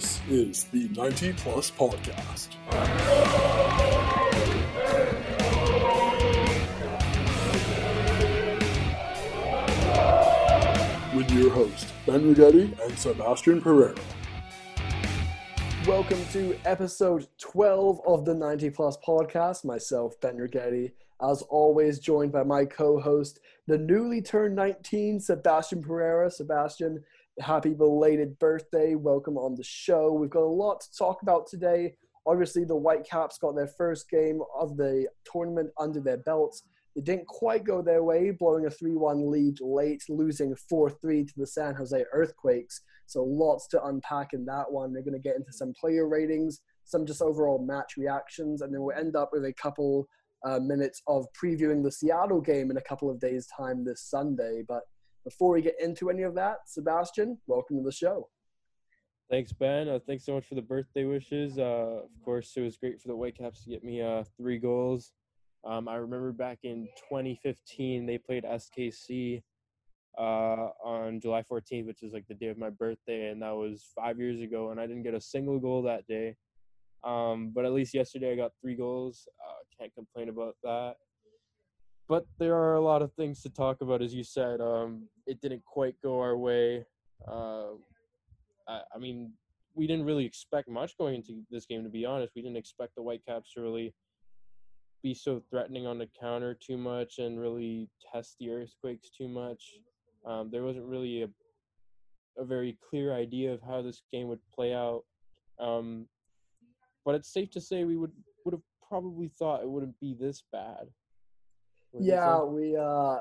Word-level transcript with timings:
This 0.00 0.20
is 0.30 0.64
the 0.72 0.88
90 0.88 1.34
Plus 1.34 1.70
Podcast. 1.70 2.48
With 11.14 11.30
your 11.30 11.50
host, 11.50 11.92
Ben 12.06 12.34
Rigetti 12.34 12.80
and 12.82 12.98
Sebastian 12.98 13.60
Pereira. 13.60 13.94
Welcome 15.86 16.24
to 16.32 16.58
episode 16.64 17.26
12 17.36 18.00
of 18.06 18.24
the 18.24 18.34
90 18.34 18.70
Plus 18.70 18.96
Podcast. 19.06 19.66
Myself, 19.66 20.18
Ben 20.22 20.38
Rigetti, 20.38 20.92
as 21.22 21.42
always, 21.42 21.98
joined 21.98 22.32
by 22.32 22.42
my 22.42 22.64
co 22.64 22.98
host, 22.98 23.40
the 23.66 23.76
newly 23.76 24.22
turned 24.22 24.56
19, 24.56 25.20
Sebastian 25.20 25.82
Pereira. 25.82 26.30
Sebastian, 26.30 27.04
happy 27.40 27.74
belated 27.74 28.38
birthday. 28.38 28.94
Welcome 28.94 29.36
on 29.36 29.54
the 29.54 29.64
show. 29.64 30.12
We've 30.12 30.30
got 30.30 30.42
a 30.42 30.44
lot 30.44 30.80
to 30.82 30.96
talk 30.96 31.22
about 31.22 31.46
today. 31.46 31.94
Obviously, 32.26 32.64
the 32.64 32.76
Whitecaps 32.76 33.38
got 33.38 33.56
their 33.56 33.66
first 33.66 34.10
game 34.10 34.40
of 34.58 34.76
the 34.76 35.06
tournament 35.30 35.70
under 35.78 36.00
their 36.00 36.18
belts. 36.18 36.62
It 36.96 37.04
didn't 37.04 37.26
quite 37.26 37.64
go 37.64 37.82
their 37.82 38.02
way, 38.02 38.30
blowing 38.30 38.66
a 38.66 38.70
3 38.70 38.94
1 38.96 39.30
lead 39.30 39.58
late, 39.60 40.02
losing 40.08 40.54
4 40.54 40.90
3 40.90 41.24
to 41.24 41.32
the 41.36 41.46
San 41.46 41.74
Jose 41.74 42.04
Earthquakes. 42.12 42.82
So, 43.06 43.24
lots 43.24 43.66
to 43.68 43.84
unpack 43.84 44.32
in 44.32 44.44
that 44.46 44.70
one. 44.70 44.92
We're 44.92 45.02
going 45.02 45.14
to 45.14 45.18
get 45.18 45.36
into 45.36 45.52
some 45.52 45.72
player 45.72 46.06
ratings, 46.06 46.60
some 46.84 47.06
just 47.06 47.22
overall 47.22 47.64
match 47.64 47.94
reactions, 47.96 48.60
and 48.60 48.72
then 48.72 48.82
we'll 48.82 48.96
end 48.96 49.16
up 49.16 49.30
with 49.32 49.44
a 49.44 49.52
couple 49.54 50.08
uh, 50.44 50.58
minutes 50.58 51.02
of 51.06 51.26
previewing 51.32 51.82
the 51.82 51.92
Seattle 51.92 52.40
game 52.40 52.70
in 52.70 52.76
a 52.76 52.82
couple 52.82 53.10
of 53.10 53.18
days' 53.18 53.46
time 53.46 53.84
this 53.84 54.02
Sunday. 54.02 54.62
But 54.66 54.82
before 55.24 55.52
we 55.52 55.62
get 55.62 55.74
into 55.80 56.10
any 56.10 56.22
of 56.22 56.34
that, 56.34 56.58
Sebastian, 56.66 57.38
welcome 57.46 57.76
to 57.76 57.82
the 57.82 57.92
show. 57.92 58.28
Thanks, 59.30 59.52
Ben. 59.52 59.88
Uh, 59.88 60.00
thanks 60.06 60.24
so 60.24 60.34
much 60.34 60.44
for 60.44 60.56
the 60.56 60.62
birthday 60.62 61.04
wishes. 61.04 61.58
Uh, 61.58 62.02
of 62.02 62.24
course, 62.24 62.52
it 62.56 62.62
was 62.62 62.76
great 62.76 63.00
for 63.00 63.08
the 63.08 63.14
Whitecaps 63.14 63.62
to 63.64 63.70
get 63.70 63.84
me 63.84 64.02
uh, 64.02 64.24
three 64.36 64.58
goals. 64.58 65.12
Um, 65.64 65.88
I 65.88 65.96
remember 65.96 66.32
back 66.32 66.58
in 66.64 66.88
2015, 67.08 68.06
they 68.06 68.18
played 68.18 68.44
SKC 68.44 69.42
uh, 70.18 70.70
on 70.82 71.20
July 71.20 71.42
14th, 71.42 71.86
which 71.86 72.02
is 72.02 72.12
like 72.12 72.26
the 72.28 72.34
day 72.34 72.48
of 72.48 72.58
my 72.58 72.70
birthday, 72.70 73.30
and 73.30 73.42
that 73.42 73.54
was 73.54 73.86
five 73.94 74.18
years 74.18 74.40
ago. 74.40 74.70
And 74.70 74.80
I 74.80 74.86
didn't 74.86 75.04
get 75.04 75.14
a 75.14 75.20
single 75.20 75.60
goal 75.60 75.82
that 75.82 76.06
day. 76.08 76.36
Um, 77.04 77.52
but 77.54 77.64
at 77.64 77.72
least 77.72 77.94
yesterday 77.94 78.32
I 78.32 78.36
got 78.36 78.52
three 78.60 78.74
goals. 78.74 79.28
Uh, 79.46 79.54
can't 79.78 79.94
complain 79.94 80.28
about 80.28 80.56
that. 80.62 80.96
But 82.10 82.26
there 82.40 82.56
are 82.56 82.74
a 82.74 82.80
lot 82.80 83.02
of 83.02 83.12
things 83.12 83.40
to 83.42 83.50
talk 83.50 83.82
about, 83.82 84.02
as 84.02 84.12
you 84.12 84.24
said. 84.24 84.60
Um, 84.60 85.06
it 85.28 85.40
didn't 85.40 85.64
quite 85.64 85.94
go 86.02 86.18
our 86.18 86.36
way. 86.36 86.84
Uh, 87.26 87.74
I, 88.66 88.80
I 88.92 88.98
mean, 88.98 89.32
we 89.76 89.86
didn't 89.86 90.04
really 90.04 90.24
expect 90.24 90.68
much 90.68 90.98
going 90.98 91.14
into 91.14 91.44
this 91.52 91.66
game, 91.66 91.84
to 91.84 91.88
be 91.88 92.04
honest. 92.04 92.32
We 92.34 92.42
didn't 92.42 92.56
expect 92.56 92.96
the 92.96 93.02
Whitecaps 93.02 93.52
to 93.52 93.60
really 93.60 93.94
be 95.04 95.14
so 95.14 95.40
threatening 95.50 95.86
on 95.86 95.98
the 95.98 96.08
counter 96.20 96.52
too 96.52 96.76
much 96.76 97.20
and 97.20 97.38
really 97.38 97.88
test 98.12 98.34
the 98.40 98.50
Earthquakes 98.50 99.08
too 99.16 99.28
much. 99.28 99.62
Um, 100.26 100.50
there 100.50 100.64
wasn't 100.64 100.86
really 100.86 101.22
a, 101.22 101.28
a 102.36 102.44
very 102.44 102.76
clear 102.90 103.14
idea 103.14 103.52
of 103.52 103.62
how 103.62 103.82
this 103.82 104.02
game 104.10 104.26
would 104.26 104.40
play 104.52 104.74
out. 104.74 105.04
Um, 105.60 106.06
but 107.04 107.14
it's 107.14 107.32
safe 107.32 107.52
to 107.52 107.60
say 107.60 107.84
we 107.84 107.96
would 107.96 108.12
would 108.44 108.54
have 108.54 108.62
probably 108.88 109.28
thought 109.28 109.62
it 109.62 109.70
wouldn't 109.70 110.00
be 110.00 110.16
this 110.18 110.42
bad. 110.50 110.88
Yeah, 111.98 112.42
we 112.42 112.76
uh, 112.76 113.18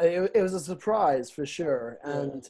it, 0.00 0.30
it 0.34 0.42
was 0.42 0.54
a 0.54 0.60
surprise 0.60 1.30
for 1.30 1.44
sure, 1.44 1.98
and 2.04 2.48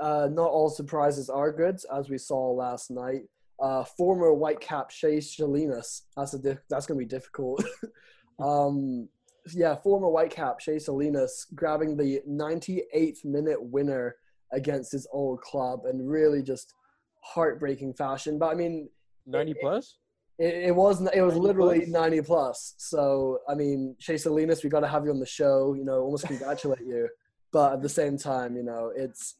uh, 0.00 0.28
not 0.30 0.50
all 0.50 0.68
surprises 0.68 1.28
are 1.30 1.52
good, 1.52 1.78
as 1.94 2.08
we 2.08 2.18
saw 2.18 2.50
last 2.50 2.90
night. 2.90 3.22
Uh, 3.60 3.84
former 3.84 4.30
Whitecap 4.30 4.90
Shea 4.90 5.20
Salinas. 5.20 6.02
That's 6.16 6.34
a 6.34 6.38
diff- 6.38 6.64
that's 6.68 6.86
gonna 6.86 6.98
be 6.98 7.04
difficult. 7.04 7.64
um, 8.40 9.08
yeah, 9.52 9.76
former 9.76 10.08
Whitecap 10.08 10.60
Shea 10.60 10.78
Salinas 10.78 11.46
grabbing 11.54 11.96
the 11.96 12.20
98th 12.28 13.24
minute 13.24 13.62
winner 13.62 14.16
against 14.52 14.92
his 14.92 15.06
old 15.12 15.40
club, 15.40 15.82
and 15.84 16.08
really 16.08 16.42
just 16.42 16.74
heartbreaking 17.22 17.94
fashion. 17.94 18.38
But 18.38 18.50
I 18.50 18.54
mean, 18.54 18.88
90 19.26 19.54
plus. 19.60 19.98
It, 20.42 20.54
it 20.68 20.74
was 20.74 21.00
it 21.14 21.22
was 21.22 21.36
literally 21.36 21.80
plus? 21.80 21.88
90 21.88 22.22
plus. 22.22 22.74
So 22.76 23.38
I 23.48 23.54
mean, 23.54 23.94
Shea 24.00 24.16
Salinas, 24.16 24.64
we 24.64 24.70
got 24.70 24.80
to 24.80 24.88
have 24.88 25.04
you 25.04 25.10
on 25.10 25.20
the 25.20 25.26
show. 25.26 25.74
You 25.74 25.84
know, 25.84 26.00
almost 26.00 26.26
congratulate 26.26 26.80
you. 26.80 27.08
But 27.52 27.74
at 27.74 27.82
the 27.82 27.88
same 27.88 28.18
time, 28.18 28.56
you 28.56 28.64
know, 28.64 28.90
it's 28.96 29.36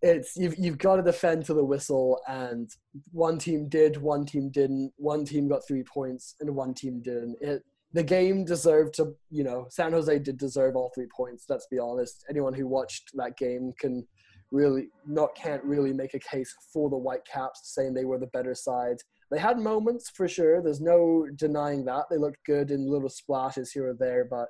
it's 0.00 0.36
you've 0.36 0.56
you've 0.58 0.78
got 0.78 0.96
to 0.96 1.02
defend 1.02 1.44
to 1.46 1.54
the 1.54 1.64
whistle, 1.64 2.20
and 2.28 2.70
one 3.10 3.38
team 3.38 3.68
did, 3.68 3.96
one 3.96 4.24
team 4.24 4.50
didn't. 4.50 4.92
One 4.96 5.24
team 5.24 5.48
got 5.48 5.66
three 5.66 5.82
points, 5.82 6.36
and 6.40 6.54
one 6.54 6.74
team 6.74 7.02
didn't. 7.02 7.36
It 7.40 7.64
the 7.94 8.02
game 8.02 8.44
deserved 8.44 8.94
to, 8.94 9.14
you 9.30 9.44
know, 9.44 9.66
San 9.68 9.92
Jose 9.92 10.18
did 10.20 10.38
deserve 10.38 10.76
all 10.76 10.90
three 10.94 11.08
points. 11.14 11.44
Let's 11.48 11.66
be 11.66 11.78
honest. 11.78 12.24
Anyone 12.30 12.54
who 12.54 12.66
watched 12.66 13.10
that 13.14 13.36
game 13.36 13.72
can 13.78 14.06
really 14.50 14.88
not 15.06 15.34
can't 15.34 15.62
really 15.64 15.92
make 15.92 16.14
a 16.14 16.18
case 16.18 16.54
for 16.72 16.88
the 16.88 16.96
Whitecaps, 16.96 17.60
saying 17.74 17.92
they 17.92 18.04
were 18.04 18.18
the 18.18 18.28
better 18.28 18.54
side. 18.54 18.98
They 19.32 19.38
had 19.38 19.58
moments 19.58 20.10
for 20.10 20.28
sure. 20.28 20.62
There's 20.62 20.82
no 20.82 21.26
denying 21.36 21.86
that. 21.86 22.04
They 22.10 22.18
looked 22.18 22.44
good 22.44 22.70
in 22.70 22.86
little 22.86 23.08
splashes 23.08 23.72
here 23.72 23.88
or 23.88 23.94
there, 23.98 24.26
but 24.30 24.48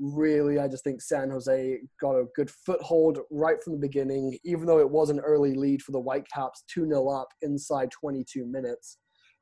really, 0.00 0.58
I 0.58 0.68
just 0.68 0.84
think 0.84 1.02
San 1.02 1.28
Jose 1.30 1.80
got 2.00 2.16
a 2.16 2.24
good 2.34 2.50
foothold 2.50 3.18
right 3.30 3.62
from 3.62 3.74
the 3.74 3.78
beginning, 3.78 4.38
even 4.42 4.64
though 4.64 4.78
it 4.78 4.88
was 4.90 5.10
an 5.10 5.20
early 5.20 5.52
lead 5.52 5.82
for 5.82 5.92
the 5.92 6.00
Whitecaps, 6.00 6.64
2 6.72 6.86
0 6.86 7.08
up 7.10 7.28
inside 7.42 7.90
22 7.90 8.46
minutes. 8.46 8.96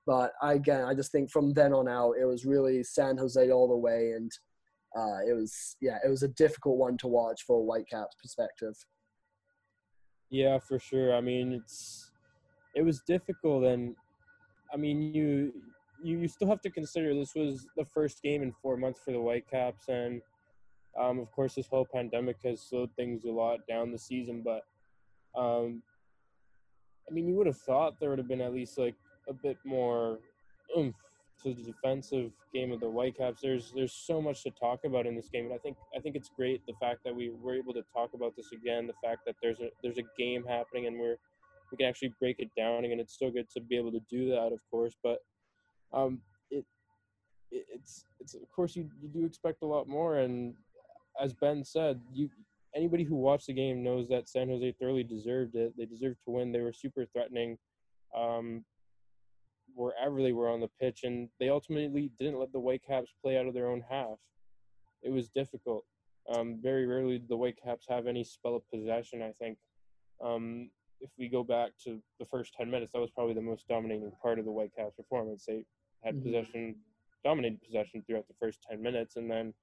But 0.06 0.32
again, 0.42 0.84
I 0.84 0.94
just 0.94 1.12
think 1.12 1.30
from 1.30 1.52
then 1.52 1.72
on 1.72 1.88
out, 1.88 2.14
it 2.20 2.24
was 2.24 2.44
really 2.44 2.82
San 2.82 3.16
Jose 3.16 3.48
all 3.48 3.68
the 3.68 3.76
way. 3.76 4.12
And 4.16 4.32
uh, 4.96 5.18
it 5.28 5.34
was, 5.36 5.76
yeah, 5.80 5.98
it 6.04 6.08
was 6.08 6.24
a 6.24 6.28
difficult 6.28 6.78
one 6.78 6.96
to 6.98 7.06
watch 7.06 7.42
for 7.46 7.60
a 7.60 7.62
Whitecaps 7.62 8.16
perspective. 8.20 8.74
Yeah, 10.30 10.58
for 10.58 10.80
sure. 10.80 11.14
I 11.14 11.20
mean, 11.20 11.52
it's, 11.52 12.10
it 12.74 12.82
was 12.82 13.02
difficult. 13.06 13.64
And 13.64 13.94
I 14.72 14.76
mean, 14.76 15.02
you 15.02 15.52
you, 16.02 16.18
you 16.18 16.28
still 16.28 16.48
have 16.48 16.62
to 16.62 16.70
consider 16.70 17.14
this 17.14 17.34
was 17.34 17.66
the 17.76 17.84
first 17.84 18.22
game 18.22 18.42
in 18.42 18.52
four 18.62 18.76
months 18.76 19.00
for 19.04 19.12
the 19.12 19.20
Whitecaps, 19.20 19.88
and 19.88 20.22
um, 20.98 21.18
of 21.18 21.30
course, 21.32 21.54
this 21.54 21.66
whole 21.66 21.86
pandemic 21.92 22.36
has 22.44 22.60
slowed 22.60 22.90
things 22.96 23.24
a 23.24 23.30
lot 23.30 23.60
down 23.68 23.92
the 23.92 23.98
season. 23.98 24.42
But 24.42 24.62
um, 25.38 25.82
I 27.08 27.12
mean, 27.12 27.26
you 27.26 27.34
would 27.34 27.46
have 27.46 27.58
thought 27.58 28.00
there 28.00 28.10
would 28.10 28.18
have 28.18 28.28
been 28.28 28.40
at 28.40 28.52
least 28.52 28.78
like 28.78 28.96
a 29.28 29.32
bit 29.32 29.58
more 29.64 30.18
oomph 30.76 30.96
to 31.42 31.54
the 31.54 31.62
defensive 31.62 32.32
game 32.52 32.72
of 32.72 32.80
the 32.80 32.88
Whitecaps. 32.88 33.40
There's 33.40 33.72
there's 33.74 33.92
so 33.92 34.20
much 34.20 34.42
to 34.44 34.50
talk 34.50 34.80
about 34.84 35.06
in 35.06 35.14
this 35.14 35.28
game, 35.28 35.46
and 35.46 35.54
I 35.54 35.58
think 35.58 35.76
I 35.96 36.00
think 36.00 36.16
it's 36.16 36.30
great 36.34 36.64
the 36.66 36.74
fact 36.80 37.00
that 37.04 37.14
we 37.14 37.30
were 37.30 37.54
able 37.54 37.72
to 37.74 37.82
talk 37.94 38.10
about 38.14 38.36
this 38.36 38.52
again. 38.52 38.86
The 38.86 38.94
fact 39.02 39.22
that 39.26 39.36
there's 39.42 39.60
a 39.60 39.68
there's 39.82 39.98
a 39.98 40.04
game 40.18 40.44
happening, 40.44 40.86
and 40.86 40.98
we're 40.98 41.16
we 41.70 41.76
can 41.76 41.86
actually 41.86 42.12
break 42.18 42.36
it 42.38 42.50
down 42.56 42.84
again. 42.84 43.00
it's 43.00 43.14
still 43.14 43.30
good 43.30 43.48
to 43.50 43.60
be 43.60 43.76
able 43.76 43.92
to 43.92 44.00
do 44.10 44.28
that 44.28 44.52
of 44.52 44.60
course 44.70 44.94
but 45.02 45.18
um 45.92 46.20
it, 46.50 46.64
it 47.50 47.66
it's 47.72 48.04
it's 48.20 48.34
of 48.34 48.50
course 48.54 48.76
you, 48.76 48.88
you 49.00 49.08
do 49.08 49.24
expect 49.24 49.62
a 49.62 49.66
lot 49.66 49.88
more 49.88 50.18
and 50.18 50.54
as 51.20 51.32
ben 51.34 51.64
said 51.64 52.00
you 52.12 52.28
anybody 52.74 53.04
who 53.04 53.16
watched 53.16 53.46
the 53.46 53.52
game 53.52 53.82
knows 53.82 54.08
that 54.08 54.28
san 54.28 54.48
jose 54.48 54.74
thoroughly 54.80 55.02
deserved 55.02 55.54
it. 55.56 55.72
They 55.76 55.86
deserved 55.86 56.18
to 56.24 56.30
win. 56.30 56.52
They 56.52 56.60
were 56.60 56.72
super 56.72 57.04
threatening 57.06 57.58
um 58.16 58.64
wherever 59.74 60.20
they 60.22 60.32
were 60.32 60.50
on 60.50 60.60
the 60.60 60.70
pitch 60.80 61.00
and 61.04 61.28
they 61.38 61.48
ultimately 61.48 62.10
didn't 62.18 62.38
let 62.38 62.52
the 62.52 62.58
whitecaps 62.58 63.12
play 63.22 63.38
out 63.38 63.46
of 63.46 63.54
their 63.54 63.68
own 63.68 63.82
half. 63.88 64.18
It 65.02 65.10
was 65.10 65.28
difficult. 65.28 65.84
Um, 66.32 66.58
very 66.60 66.86
rarely 66.86 67.22
the 67.28 67.36
whitecaps 67.36 67.86
have 67.88 68.06
any 68.06 68.24
spell 68.24 68.56
of 68.56 68.68
possession 68.70 69.22
i 69.22 69.32
think. 69.40 69.58
Um, 70.22 70.70
if 71.00 71.10
we 71.18 71.28
go 71.28 71.42
back 71.42 71.70
to 71.84 72.00
the 72.18 72.26
first 72.26 72.54
10 72.54 72.70
minutes, 72.70 72.92
that 72.92 73.00
was 73.00 73.10
probably 73.10 73.34
the 73.34 73.40
most 73.40 73.66
dominating 73.68 74.12
part 74.22 74.38
of 74.38 74.44
the 74.44 74.50
Whitecaps 74.50 74.96
performance. 74.96 75.44
They 75.46 75.64
had 76.04 76.14
mm-hmm. 76.14 76.24
possession, 76.24 76.76
dominated 77.24 77.62
possession 77.62 78.02
throughout 78.06 78.28
the 78.28 78.34
first 78.38 78.60
10 78.68 78.82
minutes, 78.82 79.16
and 79.16 79.30
then 79.30 79.54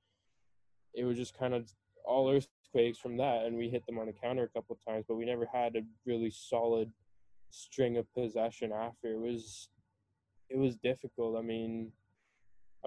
it 0.93 1.03
was 1.03 1.17
just 1.17 1.37
kind 1.37 1.53
of 1.53 1.69
all 2.03 2.29
earthquakes 2.29 2.97
from 2.97 3.17
that. 3.17 3.45
And 3.45 3.57
we 3.57 3.69
hit 3.69 3.85
them 3.85 3.99
on 3.99 4.07
the 4.07 4.13
counter 4.13 4.43
a 4.43 4.49
couple 4.49 4.75
of 4.75 4.85
times, 4.85 5.05
but 5.07 5.15
we 5.15 5.25
never 5.25 5.47
had 5.51 5.75
a 5.75 5.81
really 6.05 6.31
solid 6.31 6.91
string 7.49 7.97
of 7.97 8.11
possession 8.13 8.71
after. 8.71 9.13
It 9.13 9.19
was, 9.19 9.69
it 10.49 10.57
was 10.57 10.75
difficult. 10.75 11.37
I 11.37 11.41
mean, 11.41 11.91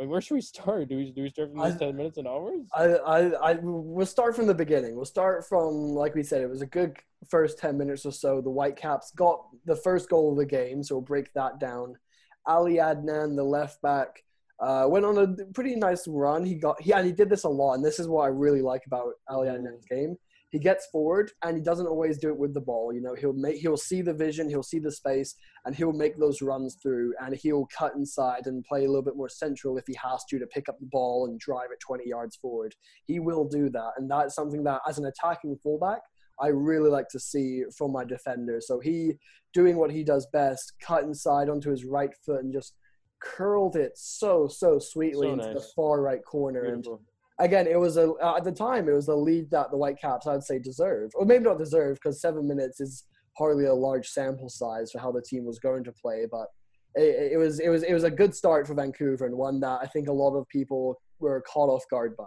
I 0.00 0.04
mean, 0.04 0.10
where 0.12 0.22
should 0.22 0.34
we 0.34 0.40
start? 0.40 0.88
Do 0.88 0.96
we 0.96 1.10
do 1.10 1.22
we 1.22 1.28
start 1.28 1.50
from 1.50 1.58
those 1.58 1.76
ten 1.76 1.94
minutes 1.94 2.16
and 2.16 2.26
onwards? 2.26 2.70
I, 2.74 2.84
I, 2.84 3.50
I, 3.50 3.58
we'll 3.60 4.06
start 4.06 4.34
from 4.34 4.46
the 4.46 4.54
beginning. 4.54 4.96
We'll 4.96 5.04
start 5.04 5.46
from 5.46 5.74
like 5.90 6.14
we 6.14 6.22
said. 6.22 6.40
It 6.40 6.48
was 6.48 6.62
a 6.62 6.66
good 6.66 6.96
first 7.28 7.58
ten 7.58 7.76
minutes 7.76 8.06
or 8.06 8.12
so. 8.12 8.40
The 8.40 8.48
Whitecaps 8.48 9.10
got 9.10 9.44
the 9.66 9.76
first 9.76 10.08
goal 10.08 10.32
of 10.32 10.38
the 10.38 10.46
game, 10.46 10.82
so 10.82 10.94
we'll 10.94 11.02
break 11.02 11.30
that 11.34 11.60
down. 11.60 11.98
Ali 12.46 12.76
Adnan, 12.76 13.36
the 13.36 13.44
left 13.44 13.82
back, 13.82 14.24
uh, 14.58 14.86
went 14.88 15.04
on 15.04 15.18
a 15.18 15.52
pretty 15.52 15.76
nice 15.76 16.08
run. 16.08 16.46
He 16.46 16.54
got, 16.54 16.78
yeah, 16.82 17.02
he 17.02 17.12
did 17.12 17.28
this 17.28 17.44
a 17.44 17.48
lot, 17.50 17.74
and 17.74 17.84
this 17.84 17.98
is 17.98 18.08
what 18.08 18.22
I 18.22 18.28
really 18.28 18.62
like 18.62 18.86
about 18.86 19.12
Ali 19.28 19.48
Adnan's 19.48 19.84
game. 19.84 20.16
He 20.50 20.58
gets 20.58 20.86
forward 20.86 21.30
and 21.42 21.56
he 21.56 21.62
doesn't 21.62 21.86
always 21.86 22.18
do 22.18 22.28
it 22.28 22.38
with 22.38 22.54
the 22.54 22.60
ball. 22.60 22.92
You 22.92 23.00
know, 23.00 23.14
he'll 23.14 23.32
make 23.32 23.56
he'll 23.56 23.76
see 23.76 24.02
the 24.02 24.14
vision, 24.14 24.48
he'll 24.48 24.62
see 24.62 24.80
the 24.80 24.92
space, 24.92 25.34
and 25.64 25.74
he'll 25.74 25.92
make 25.92 26.18
those 26.18 26.42
runs 26.42 26.76
through 26.82 27.14
and 27.20 27.34
he'll 27.36 27.66
cut 27.66 27.94
inside 27.94 28.46
and 28.46 28.64
play 28.64 28.84
a 28.84 28.88
little 28.88 29.02
bit 29.02 29.16
more 29.16 29.28
central 29.28 29.78
if 29.78 29.84
he 29.86 29.96
has 30.02 30.24
to 30.30 30.38
to 30.38 30.46
pick 30.46 30.68
up 30.68 30.78
the 30.80 30.86
ball 30.86 31.26
and 31.26 31.38
drive 31.38 31.68
it 31.72 31.80
20 31.80 32.04
yards 32.06 32.36
forward. 32.36 32.74
He 33.06 33.20
will 33.20 33.46
do 33.48 33.70
that, 33.70 33.92
and 33.96 34.10
that's 34.10 34.34
something 34.34 34.64
that 34.64 34.80
as 34.88 34.98
an 34.98 35.06
attacking 35.06 35.56
fullback, 35.62 36.00
I 36.40 36.48
really 36.48 36.90
like 36.90 37.08
to 37.10 37.20
see 37.20 37.62
from 37.76 37.92
my 37.92 38.04
defender. 38.04 38.60
So 38.60 38.80
he 38.80 39.14
doing 39.52 39.76
what 39.76 39.90
he 39.90 40.02
does 40.02 40.26
best, 40.32 40.72
cut 40.80 41.04
inside 41.04 41.48
onto 41.48 41.70
his 41.70 41.84
right 41.84 42.14
foot 42.24 42.42
and 42.42 42.52
just 42.52 42.74
curled 43.22 43.76
it 43.76 43.92
so 43.96 44.48
so 44.48 44.78
sweetly 44.78 45.28
So 45.28 45.32
into 45.34 45.52
the 45.52 45.66
far 45.76 46.00
right 46.00 46.24
corner 46.24 46.64
and 46.64 46.82
Beautiful. 46.82 47.02
Again, 47.40 47.66
it 47.66 47.78
was 47.78 47.96
a 47.96 48.12
uh, 48.12 48.36
at 48.36 48.44
the 48.44 48.52
time 48.52 48.88
it 48.88 48.92
was 48.92 49.08
a 49.08 49.14
lead 49.14 49.50
that 49.50 49.70
the 49.70 49.76
Whitecaps 49.76 50.26
I'd 50.26 50.44
say 50.44 50.58
deserved, 50.58 51.14
or 51.16 51.24
maybe 51.24 51.44
not 51.44 51.58
deserved 51.58 52.00
because 52.02 52.20
seven 52.20 52.46
minutes 52.46 52.80
is 52.80 53.04
hardly 53.36 53.66
a 53.66 53.74
large 53.74 54.08
sample 54.08 54.48
size 54.48 54.92
for 54.92 54.98
how 54.98 55.10
the 55.10 55.22
team 55.22 55.44
was 55.44 55.58
going 55.58 55.84
to 55.84 55.92
play. 55.92 56.26
But 56.30 56.46
it, 56.94 57.32
it 57.32 57.36
was 57.36 57.60
it 57.60 57.68
was 57.68 57.82
it 57.82 57.92
was 57.92 58.04
a 58.04 58.10
good 58.10 58.34
start 58.34 58.66
for 58.66 58.74
Vancouver 58.74 59.26
and 59.26 59.36
one 59.36 59.60
that 59.60 59.80
I 59.82 59.86
think 59.86 60.08
a 60.08 60.12
lot 60.12 60.36
of 60.36 60.48
people 60.48 61.00
were 61.18 61.42
caught 61.42 61.68
off 61.68 61.84
guard 61.90 62.16
by. 62.16 62.24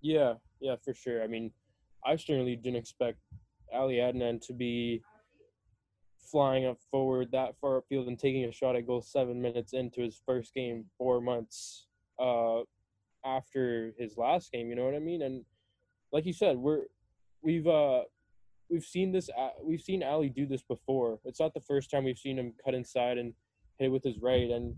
Yeah, 0.00 0.34
yeah, 0.60 0.76
for 0.84 0.94
sure. 0.94 1.22
I 1.22 1.26
mean, 1.26 1.50
I 2.04 2.16
certainly 2.16 2.56
didn't 2.56 2.76
expect 2.76 3.18
Ali 3.72 3.96
Adnan 3.96 4.40
to 4.46 4.52
be 4.52 5.02
flying 6.30 6.66
up 6.66 6.78
forward 6.90 7.28
that 7.32 7.54
far 7.60 7.80
upfield 7.80 8.08
and 8.08 8.18
taking 8.18 8.44
a 8.44 8.52
shot 8.52 8.76
at 8.76 8.86
goal 8.86 9.02
seven 9.02 9.40
minutes 9.40 9.72
into 9.72 10.02
his 10.02 10.20
first 10.26 10.52
game, 10.54 10.84
four 10.98 11.20
months 11.20 11.86
uh, 12.18 12.60
after 13.24 13.92
his 13.98 14.16
last 14.16 14.52
game. 14.52 14.68
You 14.68 14.76
know 14.76 14.84
what 14.84 14.94
I 14.94 15.00
mean? 15.00 15.22
And 15.22 15.44
like 16.12 16.26
you 16.26 16.32
said, 16.32 16.56
we're 16.56 16.82
we've 17.42 17.66
uh 17.66 18.02
we've 18.70 18.84
seen 18.84 19.12
this 19.12 19.28
uh, 19.38 19.50
we've 19.62 19.80
seen 19.80 20.02
Ali 20.02 20.28
do 20.28 20.46
this 20.46 20.62
before. 20.62 21.18
It's 21.24 21.40
not 21.40 21.54
the 21.54 21.60
first 21.60 21.90
time 21.90 22.04
we've 22.04 22.18
seen 22.18 22.38
him 22.38 22.52
cut 22.64 22.74
inside 22.74 23.18
and 23.18 23.34
hit 23.78 23.90
with 23.90 24.04
his 24.04 24.18
right 24.20 24.50
and. 24.50 24.76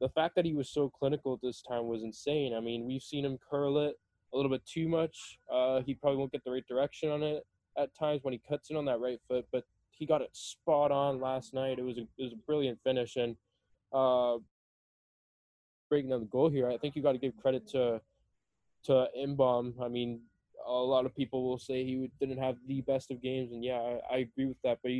The 0.00 0.08
fact 0.08 0.34
that 0.34 0.44
he 0.44 0.52
was 0.52 0.68
so 0.68 0.90
clinical 0.90 1.38
this 1.40 1.62
time 1.62 1.86
was 1.86 2.02
insane. 2.02 2.52
I 2.52 2.60
mean, 2.60 2.84
we've 2.84 3.00
seen 3.00 3.24
him 3.24 3.38
curl 3.48 3.78
it 3.78 3.94
a 4.34 4.36
little 4.36 4.50
bit 4.50 4.66
too 4.66 4.88
much. 4.88 5.38
Uh, 5.50 5.80
he 5.82 5.94
probably 5.94 6.18
won't 6.18 6.32
get 6.32 6.44
the 6.44 6.50
right 6.50 6.66
direction 6.66 7.10
on 7.10 7.22
it 7.22 7.46
at 7.78 7.94
times 7.96 8.20
when 8.22 8.32
he 8.32 8.40
cuts 8.46 8.70
in 8.70 8.76
on 8.76 8.84
that 8.86 9.00
right 9.00 9.20
foot, 9.28 9.46
but 9.52 9.64
he 9.90 10.04
got 10.04 10.20
it 10.20 10.30
spot 10.32 10.90
on 10.90 11.20
last 11.20 11.54
night. 11.54 11.78
It 11.78 11.84
was 11.84 11.98
a, 11.98 12.02
it 12.18 12.24
was 12.24 12.32
a 12.32 12.46
brilliant 12.46 12.78
finish 12.82 13.16
and 13.16 13.36
uh, 13.92 14.38
breaking 15.88 16.10
down 16.10 16.20
the 16.20 16.26
goal 16.26 16.48
here. 16.48 16.68
I 16.68 16.78
think 16.78 16.96
you 16.96 17.02
got 17.02 17.12
to 17.12 17.18
give 17.18 17.36
credit 17.36 17.66
to 17.68 18.00
to 18.84 19.06
Inbeom. 19.18 19.74
I 19.80 19.88
mean, 19.88 20.20
a 20.66 20.72
lot 20.72 21.06
of 21.06 21.16
people 21.16 21.48
will 21.48 21.58
say 21.58 21.84
he 21.84 22.10
didn't 22.20 22.38
have 22.38 22.56
the 22.66 22.80
best 22.82 23.10
of 23.10 23.22
games, 23.22 23.52
and 23.52 23.64
yeah, 23.64 23.78
I, 23.78 24.14
I 24.14 24.16
agree 24.18 24.46
with 24.46 24.60
that. 24.62 24.78
But 24.82 24.92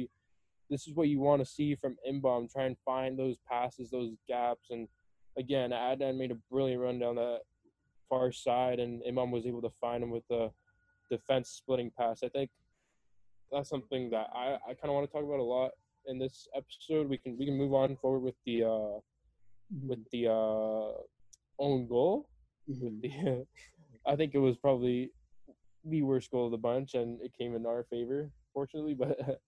this 0.71 0.87
is 0.87 0.95
what 0.95 1.09
you 1.09 1.21
want 1.21 1.41
to 1.41 1.47
see 1.47 1.75
from 1.75 1.97
Inbeom. 2.09 2.51
Try 2.51 2.65
and 2.65 2.77
find 2.85 3.19
those 3.19 3.37
passes, 3.49 3.91
those 3.91 4.13
gaps, 4.27 4.69
and 4.71 4.89
again, 5.37 5.71
Adnan 5.71 6.17
made 6.17 6.31
a 6.31 6.39
brilliant 6.51 6.83
run 6.83 6.99
down 6.99 7.17
that 7.17 7.41
far 8.09 8.33
side, 8.33 8.79
and 8.79 9.03
Inbeom 9.03 9.31
was 9.31 9.47
able 9.47 9.63
to 9.63 9.73
find 9.81 10.03
him 10.03 10.11
with 10.11 10.27
the 10.29 10.51
defense 11.11 11.51
splitting 11.51 11.91
pass. 11.97 12.23
I 12.23 12.29
think 12.29 12.51
that's 13.53 13.69
something 13.69 14.11
that 14.11 14.29
I, 14.35 14.57
I 14.69 14.75
kind 14.75 14.85
of 14.85 14.95
want 14.95 15.09
to 15.09 15.13
talk 15.13 15.25
about 15.25 15.39
a 15.39 15.43
lot 15.43 15.73
in 16.07 16.19
this 16.19 16.49
episode. 16.57 17.09
We 17.09 17.19
can 17.19 17.37
we 17.39 17.47
can 17.47 17.57
move 17.57 17.75
on 17.75 17.97
forward 17.97 18.21
with 18.21 18.35
the 18.47 18.65
uh, 18.65 19.01
with 19.71 19.99
the 20.11 20.29
uh, 20.29 20.93
own 21.59 21.87
goal. 21.89 22.29
With 22.67 23.01
the, 23.03 23.47
I 24.07 24.17
think 24.17 24.35
it 24.35 24.39
was 24.39 24.57
probably 24.57 25.13
the 25.85 26.03
worst 26.03 26.31
goal 26.31 26.47
of 26.47 26.51
the 26.53 26.59
bunch, 26.59 26.95
and 26.95 27.21
it 27.23 27.33
came 27.39 27.55
in 27.55 27.67
our 27.67 27.85
favor, 27.85 28.31
fortunately. 28.53 28.95
But 28.99 29.41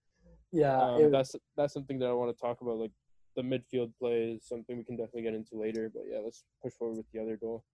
Yeah, 0.52 0.80
um, 0.80 1.00
it- 1.02 1.10
that's 1.12 1.34
that's 1.56 1.72
something 1.74 1.98
that 1.98 2.06
I 2.06 2.12
want 2.12 2.34
to 2.34 2.40
talk 2.40 2.60
about. 2.60 2.78
Like 2.78 2.92
the 3.36 3.42
midfield 3.42 3.92
play 3.98 4.32
is 4.36 4.46
something 4.46 4.76
we 4.78 4.84
can 4.84 4.96
definitely 4.96 5.22
get 5.22 5.34
into 5.34 5.56
later. 5.56 5.90
But 5.92 6.04
yeah, 6.10 6.20
let's 6.24 6.44
push 6.62 6.72
forward 6.74 6.96
with 6.98 7.06
the 7.12 7.20
other 7.20 7.36
goal. 7.36 7.64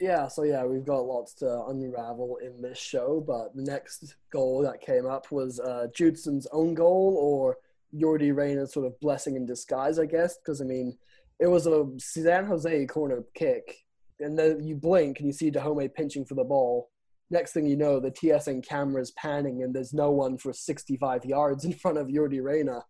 Yeah, 0.00 0.26
so 0.26 0.42
yeah, 0.42 0.64
we've 0.64 0.84
got 0.86 1.04
lots 1.06 1.32
to 1.34 1.64
unravel 1.66 2.38
in 2.38 2.60
this 2.60 2.78
show, 2.78 3.22
but 3.24 3.54
the 3.54 3.62
next 3.62 4.16
goal 4.32 4.62
that 4.62 4.80
came 4.80 5.06
up 5.06 5.30
was 5.30 5.60
uh, 5.60 5.86
Judson's 5.94 6.48
own 6.50 6.74
goal 6.74 7.16
or 7.20 7.58
Yordy 7.94 8.34
Reyna's 8.34 8.72
sort 8.72 8.86
of 8.86 8.98
blessing 8.98 9.36
in 9.36 9.46
disguise, 9.46 10.00
I 10.00 10.06
guess, 10.06 10.38
because 10.38 10.60
I 10.60 10.64
mean, 10.64 10.98
it 11.42 11.50
was 11.50 11.66
a 11.66 11.86
San 11.98 12.46
Jose 12.46 12.86
corner 12.86 13.24
kick, 13.34 13.76
and 14.20 14.38
then 14.38 14.62
you 14.62 14.76
blink 14.76 15.18
and 15.18 15.26
you 15.26 15.32
see 15.32 15.50
Dájome 15.50 15.92
pinching 15.92 16.24
for 16.24 16.34
the 16.34 16.44
ball. 16.44 16.88
Next 17.30 17.52
thing 17.52 17.66
you 17.66 17.76
know, 17.76 17.98
the 17.98 18.10
TSN 18.10 18.66
camera's 18.66 19.12
panning 19.12 19.62
and 19.62 19.74
there's 19.74 19.94
no 19.94 20.10
one 20.10 20.36
for 20.38 20.52
65 20.52 21.24
yards 21.24 21.64
in 21.64 21.72
front 21.82 21.98
of 21.98 22.08
Yordy 22.08 22.42
Reyna. 22.42 22.82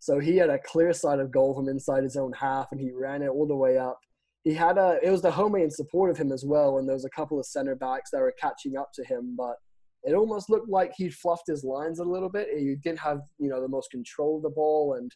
So 0.00 0.18
he 0.18 0.36
had 0.36 0.50
a 0.50 0.58
clear 0.58 0.92
side 0.92 1.20
of 1.20 1.30
goal 1.30 1.54
from 1.54 1.68
inside 1.68 2.02
his 2.02 2.16
own 2.16 2.32
half, 2.32 2.66
and 2.72 2.80
he 2.80 2.92
ran 2.92 3.22
it 3.22 3.28
all 3.28 3.46
the 3.46 3.56
way 3.56 3.78
up 3.78 3.98
he 4.44 4.52
had 4.52 4.76
a 4.78 4.98
it 5.02 5.10
was 5.10 5.22
the 5.22 5.30
home 5.30 5.56
in 5.56 5.70
support 5.70 6.10
of 6.10 6.18
him 6.18 6.30
as 6.30 6.44
well 6.44 6.78
and 6.78 6.86
there 6.86 6.94
was 6.94 7.06
a 7.06 7.10
couple 7.10 7.38
of 7.40 7.46
center 7.46 7.74
backs 7.74 8.10
that 8.10 8.20
were 8.20 8.34
catching 8.38 8.76
up 8.76 8.90
to 8.94 9.04
him 9.04 9.34
but 9.36 9.56
it 10.04 10.14
almost 10.14 10.50
looked 10.50 10.68
like 10.68 10.92
he 10.96 11.08
fluffed 11.08 11.46
his 11.46 11.64
lines 11.64 11.98
a 11.98 12.04
little 12.04 12.28
bit 12.28 12.48
he 12.56 12.76
didn't 12.82 13.00
have 13.00 13.20
you 13.38 13.48
know 13.48 13.60
the 13.60 13.68
most 13.68 13.90
control 13.90 14.36
of 14.36 14.42
the 14.42 14.50
ball 14.50 14.94
and 14.94 15.10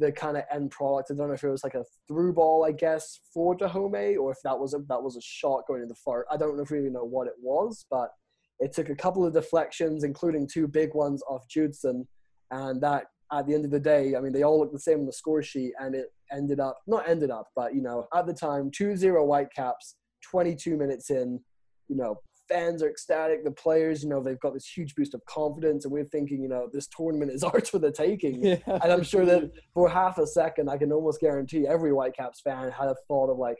the 0.00 0.10
kind 0.10 0.36
of 0.36 0.44
end 0.52 0.70
product. 0.70 1.10
I 1.10 1.14
don't 1.14 1.28
know 1.28 1.34
if 1.34 1.44
it 1.44 1.48
was 1.48 1.64
like 1.64 1.74
a 1.74 1.84
through 2.08 2.32
ball 2.32 2.64
i 2.64 2.72
guess 2.72 3.20
for 3.32 3.56
Dájome 3.56 4.18
or 4.18 4.32
if 4.32 4.38
that 4.42 4.58
was 4.58 4.74
a 4.74 4.78
that 4.88 5.02
was 5.02 5.16
a 5.16 5.20
shot 5.22 5.66
going 5.68 5.80
to 5.82 5.86
the 5.86 5.94
far 5.94 6.26
i 6.30 6.36
don't 6.36 6.56
really 6.70 6.90
know 6.90 7.04
what 7.04 7.26
it 7.26 7.34
was 7.40 7.86
but 7.90 8.10
it 8.58 8.72
took 8.72 8.88
a 8.88 8.94
couple 8.94 9.24
of 9.24 9.32
deflections 9.32 10.04
including 10.04 10.46
two 10.46 10.66
big 10.66 10.94
ones 10.94 11.22
off 11.28 11.46
judson 11.48 12.06
and 12.50 12.80
that 12.80 13.04
at 13.32 13.46
the 13.46 13.54
end 13.54 13.64
of 13.64 13.70
the 13.70 13.80
day, 13.80 14.14
I 14.16 14.20
mean, 14.20 14.32
they 14.32 14.42
all 14.42 14.58
look 14.58 14.72
the 14.72 14.78
same 14.78 15.00
on 15.00 15.06
the 15.06 15.12
score 15.12 15.42
sheet, 15.42 15.72
and 15.78 15.94
it 15.94 16.06
ended 16.32 16.60
up 16.60 16.78
not 16.86 17.08
ended 17.08 17.30
up, 17.30 17.48
but 17.54 17.74
you 17.74 17.82
know, 17.82 18.06
at 18.14 18.26
the 18.26 18.34
time, 18.34 18.70
2-0 18.70 19.24
Whitecaps, 19.24 19.96
22 20.22 20.76
minutes 20.76 21.10
in, 21.10 21.40
you 21.88 21.96
know, 21.96 22.20
fans 22.50 22.82
are 22.82 22.90
ecstatic. 22.90 23.44
The 23.44 23.50
players, 23.50 24.02
you 24.02 24.08
know, 24.10 24.22
they've 24.22 24.40
got 24.40 24.52
this 24.54 24.66
huge 24.66 24.94
boost 24.94 25.14
of 25.14 25.24
confidence, 25.26 25.84
and 25.84 25.92
we're 25.92 26.04
thinking, 26.04 26.42
you 26.42 26.48
know, 26.48 26.68
this 26.72 26.86
tournament 26.88 27.30
is 27.30 27.42
ours 27.48 27.68
for 27.70 27.78
the 27.78 27.92
taking. 27.92 28.44
Yeah, 28.44 28.56
And 28.66 28.92
I'm 28.92 29.02
sure 29.02 29.24
that 29.24 29.50
for 29.72 29.88
half 29.88 30.18
a 30.18 30.26
second, 30.26 30.68
I 30.68 30.76
can 30.76 30.92
almost 30.92 31.20
guarantee 31.20 31.66
every 31.66 31.92
Whitecaps 31.92 32.40
fan 32.42 32.70
had 32.70 32.88
a 32.88 32.96
thought 33.08 33.30
of 33.30 33.38
like, 33.38 33.56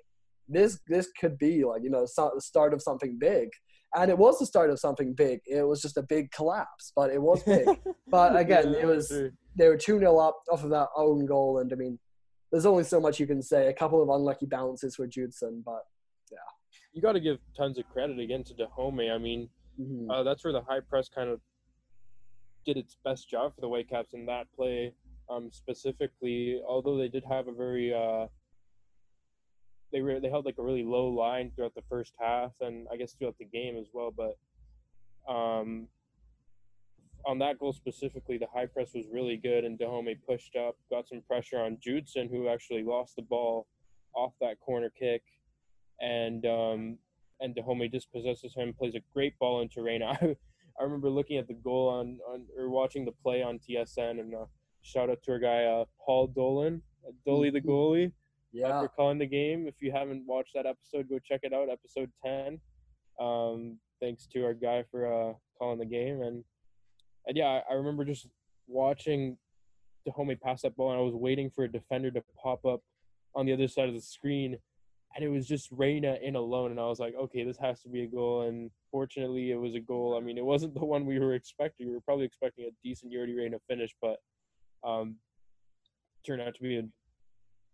this 0.53 0.81
this 0.89 1.09
could 1.21 1.39
be 1.39 1.65
like 1.65 1.83
you 1.85 1.91
know 1.91 2.05
so- 2.07 2.33
the 2.35 2.41
start 2.41 2.75
of 2.75 2.83
something 2.83 3.17
big, 3.21 3.49
and 3.95 4.11
it 4.11 4.19
was 4.19 4.39
the 4.41 4.47
start 4.47 4.69
of 4.71 4.81
something 4.81 5.15
big. 5.15 5.39
It 5.47 5.63
was 5.63 5.81
just 5.81 5.97
a 5.97 6.03
big 6.03 6.33
collapse, 6.33 6.93
but 6.97 7.11
it 7.11 7.23
was 7.23 7.43
big. 7.45 7.69
But 8.09 8.37
again, 8.37 8.75
it 8.75 8.85
was 8.87 9.07
Sure. 9.07 9.31
they 9.57 9.69
were 9.69 9.77
2 9.77 10.01
0 10.01 10.19
up 10.19 10.37
off 10.51 10.65
of 10.65 10.71
that 10.71 10.89
own 10.97 11.25
goal. 11.27 11.59
And 11.59 11.73
I 11.73 11.77
mean, 11.77 11.97
there's 12.51 12.67
only 12.67 12.83
so 12.83 12.99
much 13.01 13.21
you 13.21 13.27
can 13.29 13.41
say. 13.41 13.69
A 13.69 13.73
couple 13.73 14.03
of 14.03 14.09
unlucky 14.09 14.47
bounces 14.47 14.97
for 14.97 15.07
Judson, 15.07 15.63
but 15.65 15.83
you 16.93 17.03
got 17.03 17.13
to 17.13 17.21
give 17.21 17.39
tons 17.57 17.79
of 17.79 17.89
credit 17.93 18.19
again 18.19 18.45
to 18.45 18.55
Dájome. 18.55 19.15
I 19.15 19.19
mean, 19.19 19.49
mhm. 19.81 20.11
uh, 20.11 20.23
that's 20.23 20.45
where 20.45 20.53
the 20.53 20.63
high 20.63 20.81
press 20.81 21.09
kind 21.09 21.29
of 21.29 21.41
did 22.65 22.77
its 22.77 22.97
best 23.05 23.29
job 23.29 23.55
for 23.55 23.61
the 23.61 23.69
Whitecaps 23.69 24.13
in 24.13 24.27
that 24.27 24.47
play 24.55 24.93
um, 25.31 25.51
specifically. 25.53 26.61
Although 26.67 26.99
they 26.99 27.09
did 27.09 27.25
have 27.25 27.49
a 27.49 27.53
very 27.53 27.95
uh, 27.95 28.27
they 29.93 30.01
re- 30.01 30.21
they 30.21 30.29
held 30.29 30.45
like 30.45 30.59
a 30.59 30.63
really 30.63 30.85
low 30.85 31.09
line 31.09 31.51
throughout 31.55 31.75
the 31.75 31.83
first 31.89 32.15
half 32.19 32.53
and 32.61 32.87
I 32.93 32.97
guess 32.97 33.13
throughout 33.13 33.39
the 33.39 33.45
game 33.45 33.77
as 33.77 33.87
well. 33.93 34.13
But 34.15 34.37
um, 35.33 35.89
on 37.27 37.39
that 37.39 37.59
goal 37.59 37.73
specifically, 37.73 38.39
the 38.39 38.47
high 38.53 38.67
press 38.67 38.95
was 38.95 39.07
really 39.13 39.37
good, 39.37 39.65
and 39.65 39.79
Dájome 39.79 40.17
pushed 40.27 40.57
up, 40.57 40.77
got 40.91 41.09
some 41.09 41.23
pressure 41.27 41.59
on 41.59 41.79
Judson, 41.81 42.29
who 42.29 42.49
actually 42.49 42.83
lost 42.83 43.17
the 43.17 43.23
ball 43.23 43.67
off 44.15 44.33
that 44.41 44.59
corner 44.61 44.91
kick, 44.91 45.23
and 46.01 46.45
um, 46.47 46.99
and 47.41 47.55
Dájome 47.55 47.91
dispossesses 47.91 48.55
him, 48.55 48.75
plays 48.75 48.95
a 48.95 49.01
great 49.13 49.39
ball 49.39 49.63
into 49.63 49.83
Reyna. 49.83 50.07
I, 50.21 50.37
I 50.79 50.85
remember 50.85 51.11
looking 51.11 51.39
at 51.39 51.49
the 51.49 51.55
goal 51.55 51.89
on, 51.89 52.19
on 52.29 52.47
or 52.59 52.71
watching 52.71 53.05
the 53.05 53.13
play 53.13 53.43
on 53.43 53.59
TSN, 53.59 54.21
and 54.21 54.35
uh, 54.35 54.47
shout 54.83 55.11
out 55.11 55.23
to 55.25 55.33
our 55.33 55.39
guy 55.39 55.65
uh, 55.65 55.85
Paul 56.05 56.29
Dolan, 56.29 56.83
uh, 57.07 57.13
Dolly 57.27 57.51
the 57.51 57.61
goalie, 57.61 58.09
uh, 58.09 58.11
yeah, 58.53 58.81
for 58.81 58.89
calling 58.89 59.19
the 59.19 59.27
game. 59.27 59.67
If 59.67 59.75
you 59.81 59.93
haven't 59.93 60.25
watched 60.27 60.53
that 60.55 60.67
episode, 60.67 61.09
go 61.09 61.19
check 61.19 61.41
it 61.43 61.53
out, 61.53 61.69
episode 61.71 62.11
ten. 62.25 62.61
Um, 63.21 63.79
thanks 64.01 64.27
to 64.33 64.45
our 64.45 64.55
guy 64.55 64.85
for 64.91 65.07
uh, 65.07 65.35
calling 65.59 65.79
the 65.79 65.87
game, 65.87 66.23
and 66.23 66.45
and 67.27 67.37
yeah, 67.37 67.61
I, 67.69 67.73
I 67.73 67.75
remember 67.75 68.05
just 68.05 68.27
watching 68.67 69.37
Dájome 70.09 70.41
pass 70.41 70.63
that 70.63 70.77
ball, 70.77 70.93
and 70.93 71.01
I 71.01 71.03
was 71.03 71.15
waiting 71.15 71.51
for 71.51 71.65
a 71.65 71.71
defender 71.71 72.11
to 72.11 72.23
pop 72.43 72.65
up 72.65 72.81
on 73.35 73.47
the 73.47 73.53
other 73.53 73.69
side 73.69 73.89
of 73.89 73.95
the 73.95 74.01
screen, 74.01 74.59
and 75.15 75.25
it 75.25 75.29
was 75.29 75.47
just 75.47 75.69
Reyna 75.73 76.19
in 76.23 76.37
alone, 76.37 76.71
and 76.71 76.81
I 76.81 76.87
was 76.87 77.01
like, 77.01 77.15
okay, 77.15 77.45
this 77.45 77.59
has 77.59 77.81
to 77.83 77.89
be 77.89 78.03
a 78.03 78.07
goal, 78.07 78.43
and 78.43 78.71
fortunately, 78.91 79.51
it 79.51 79.57
was 79.57 79.75
a 79.75 79.81
goal. 79.81 80.17
I 80.17 80.25
mean, 80.25 80.39
it 80.39 80.45
wasn't 80.45 80.75
the 80.79 80.85
one 80.85 81.07
we 81.07 81.19
were 81.19 81.35
expecting. 81.35 81.89
We 81.89 81.95
were 81.95 82.01
probably 82.01 82.27
expecting 82.27 82.67
a 82.67 82.71
decent 82.85 83.13
Yordy 83.13 83.37
Reyna 83.37 83.59
finish, 83.69 83.95
but 84.01 84.19
um, 84.85 85.17
turned 86.25 86.43
out 86.43 86.55
to 86.55 86.63
be 86.63 86.79
a 86.79 86.83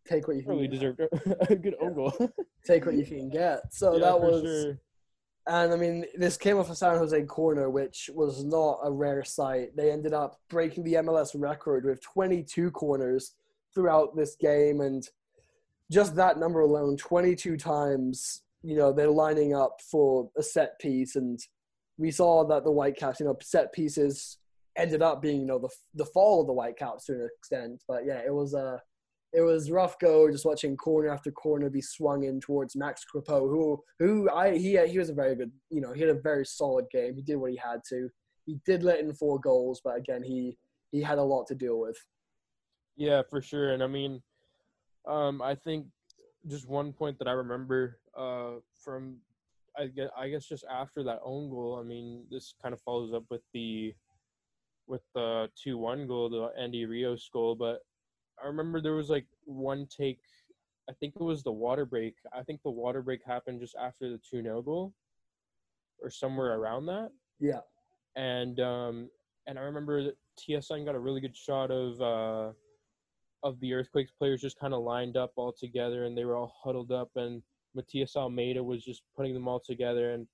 take 0.09 0.29
what 0.29 0.37
you 0.37 0.43
can 0.43 0.53
really 0.53 0.69
deserved 0.69 1.01
a 1.51 1.57
good 1.57 1.75
own 1.81 1.95
goal. 1.95 2.13
Take 2.65 2.87
what 2.87 2.95
you 2.95 3.05
can 3.05 3.29
get. 3.29 3.61
So 3.73 3.95
Yeah, 3.95 4.01
that 4.01 4.21
was 4.21 4.43
sure. 4.43 4.79
And 5.49 5.73
I 5.73 5.77
mean, 5.77 6.05
this 6.17 6.37
came 6.37 6.59
off 6.59 6.71
a 6.71 6.75
San 6.75 6.97
Jose 6.97 7.23
corner, 7.25 7.71
which 7.71 8.11
was 8.13 8.45
not 8.45 8.81
a 8.83 8.91
rare 8.91 9.25
sight. 9.25 9.77
They 9.77 9.93
ended 9.93 10.13
up 10.13 10.41
breaking 10.51 10.83
the 10.83 10.95
MLS 10.95 11.41
record 11.41 11.85
with 11.85 12.03
22 12.03 12.73
corners 12.73 13.35
throughout 13.73 14.17
this 14.17 14.35
game. 14.35 14.81
And 14.81 15.09
just 15.91 16.17
that 16.17 16.39
number 16.39 16.61
alone, 16.61 16.97
22 16.97 17.57
times, 17.57 18.43
you 18.63 18.77
know, 18.77 18.93
they're 18.93 19.11
lining 19.11 19.55
up 19.55 19.81
for 19.91 20.29
a 20.37 20.43
set 20.43 20.79
piece. 20.81 21.17
And 21.17 21.39
we 21.99 22.11
saw 22.11 22.45
that 22.47 22.65
the 22.65 22.73
Whitecaps, 22.73 23.21
you 23.21 23.27
know, 23.27 23.37
set 23.41 23.73
pieces 23.73 24.39
ended 24.77 25.03
up 25.03 25.23
being, 25.23 25.41
you 25.41 25.47
know, 25.47 25.59
the, 25.59 25.71
the 25.95 26.07
fall 26.07 26.41
of 26.41 26.47
the 26.47 26.53
Whitecaps 26.53 27.07
to 27.07 27.13
an 27.13 27.29
extent. 27.39 27.83
But 27.89 28.05
yeah, 28.07 28.21
it 28.25 28.33
was 28.33 28.55
a 28.55 28.81
it 29.33 29.43
was 29.43 29.71
rough 29.71 29.99
go 29.99 30.31
just 30.31 30.47
watching 30.47 30.77
corner 30.77 31.11
after 31.11 31.31
corner 31.31 31.69
be 31.69 31.83
swung 31.83 32.25
in 32.25 32.41
towards 32.41 32.75
Max 32.75 33.03
Crepeau, 33.05 33.41
who 33.41 33.83
who 33.99 34.31
I 34.31 34.57
he 34.57 34.79
he 34.87 34.99
was 34.99 35.11
a 35.11 35.15
very 35.15 35.35
good 35.35 35.53
you 35.71 35.81
know 35.81 35.93
he 35.93 36.01
had 36.01 36.11
a 36.11 36.21
very 36.21 36.47
solid 36.47 36.87
game. 36.91 37.15
He 37.15 37.23
did 37.23 37.37
what 37.37 37.51
he 37.51 37.57
had 37.57 37.81
to. 37.91 38.09
He 38.47 38.59
did 38.65 38.83
let 38.83 39.01
in 39.01 39.13
four 39.13 39.39
goals, 39.39 39.81
but 39.85 39.97
again 39.97 40.23
he 40.23 40.57
he 40.91 41.03
had 41.03 41.19
a 41.19 41.23
lot 41.23 41.47
to 41.49 41.55
deal 41.55 41.79
with. 41.79 41.97
Yeah, 42.97 43.23
for 43.29 43.43
sure. 43.43 43.73
And 43.73 43.83
I 43.83 43.89
mean, 43.89 44.23
um, 45.07 45.43
I 45.43 45.55
think 45.55 45.87
just 46.47 46.69
one 46.69 46.93
point 46.93 47.19
that 47.19 47.29
I 47.29 47.33
remember 47.33 47.99
uh, 48.17 48.61
from 48.83 49.17
I 49.79 49.87
guess, 49.89 50.09
I 50.17 50.29
guess 50.29 50.47
just 50.47 50.65
after 50.71 51.03
that 51.05 51.21
own 51.25 51.51
goal. 51.51 51.79
I 51.81 51.87
mean, 51.87 52.25
this 52.31 52.55
kind 52.63 52.73
of 52.73 52.81
follows 52.81 53.13
up 53.13 53.25
with 53.31 53.43
the 53.53 53.95
with 54.87 55.03
the 55.15 55.49
two 55.61 55.77
one 55.77 56.07
goal, 56.07 56.31
the 56.31 56.51
Andy 56.61 56.87
Rios 56.87 57.29
goal, 57.33 57.55
but 57.55 57.81
I 58.43 58.47
remember 58.47 58.81
there 58.81 58.95
was 58.95 59.11
like 59.11 59.27
one 59.45 59.87
take. 59.87 60.21
I 60.89 60.93
think 60.93 61.15
it 61.17 61.23
was 61.23 61.43
the 61.43 61.53
water 61.53 61.85
break. 61.85 62.15
I 62.33 62.43
think 62.43 62.63
the 62.63 62.71
water 62.71 63.03
break 63.03 63.21
happened 63.27 63.61
just 63.61 63.75
after 63.77 64.09
the 64.09 64.21
2 64.31 64.43
0 64.43 64.63
goal 64.63 64.95
or 66.01 66.11
somewhere 66.11 66.55
around 66.55 66.87
that. 66.87 67.11
Yeah. 67.41 67.61
And 68.15 68.61
um 68.61 69.11
and 69.47 69.59
I 69.59 69.63
remember 69.63 70.05
that 70.05 70.17
TSN 70.39 70.85
got 70.85 70.95
a 70.95 71.01
really 71.01 71.21
good 71.21 71.37
shot 71.37 71.71
of 71.71 72.01
uh 72.01 72.53
of 73.47 73.61
the 73.61 73.73
Earthquakes 73.73 74.13
players 74.19 74.41
just 74.41 74.59
kind 74.59 74.75
of 74.75 74.83
lined 74.83 75.17
up 75.17 75.33
all 75.37 75.53
together 75.53 76.05
and 76.05 76.17
they 76.17 76.25
were 76.25 76.37
all 76.37 76.55
huddled 76.63 76.93
up 76.93 77.11
and 77.17 77.43
Matias 77.75 78.17
Almeyda 78.17 78.63
was 78.63 78.85
just 78.85 79.03
putting 79.17 79.35
them 79.35 79.49
all 79.49 79.61
together 79.61 80.13
and 80.13 80.27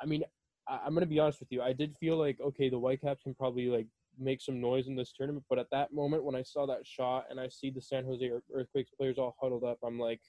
I 0.00 0.06
mean 0.06 0.24
I, 0.68 0.80
I'm 0.84 0.94
gonna 0.94 1.06
be 1.06 1.18
honest 1.18 1.40
with 1.40 1.52
you, 1.52 1.62
I 1.62 1.72
did 1.72 1.96
feel 1.98 2.16
like 2.16 2.40
okay, 2.40 2.68
the 2.68 2.78
Whitecaps 2.78 3.22
can 3.22 3.34
probably 3.34 3.66
like 3.66 3.86
make 4.18 4.40
some 4.40 4.60
noise 4.60 4.88
in 4.88 4.96
this 4.96 5.12
tournament. 5.12 5.44
But 5.48 5.58
at 5.58 5.70
that 5.72 5.92
moment, 5.92 6.24
when 6.24 6.34
I 6.34 6.42
saw 6.42 6.66
that 6.66 6.86
shot 6.86 7.26
and 7.30 7.38
I 7.38 7.48
see 7.48 7.70
the 7.70 7.80
San 7.80 8.04
Jose 8.04 8.28
Earthquakes 8.52 8.90
players 8.96 9.18
all 9.18 9.36
huddled 9.40 9.64
up, 9.64 9.78
I'm 9.84 9.98
like, 9.98 10.20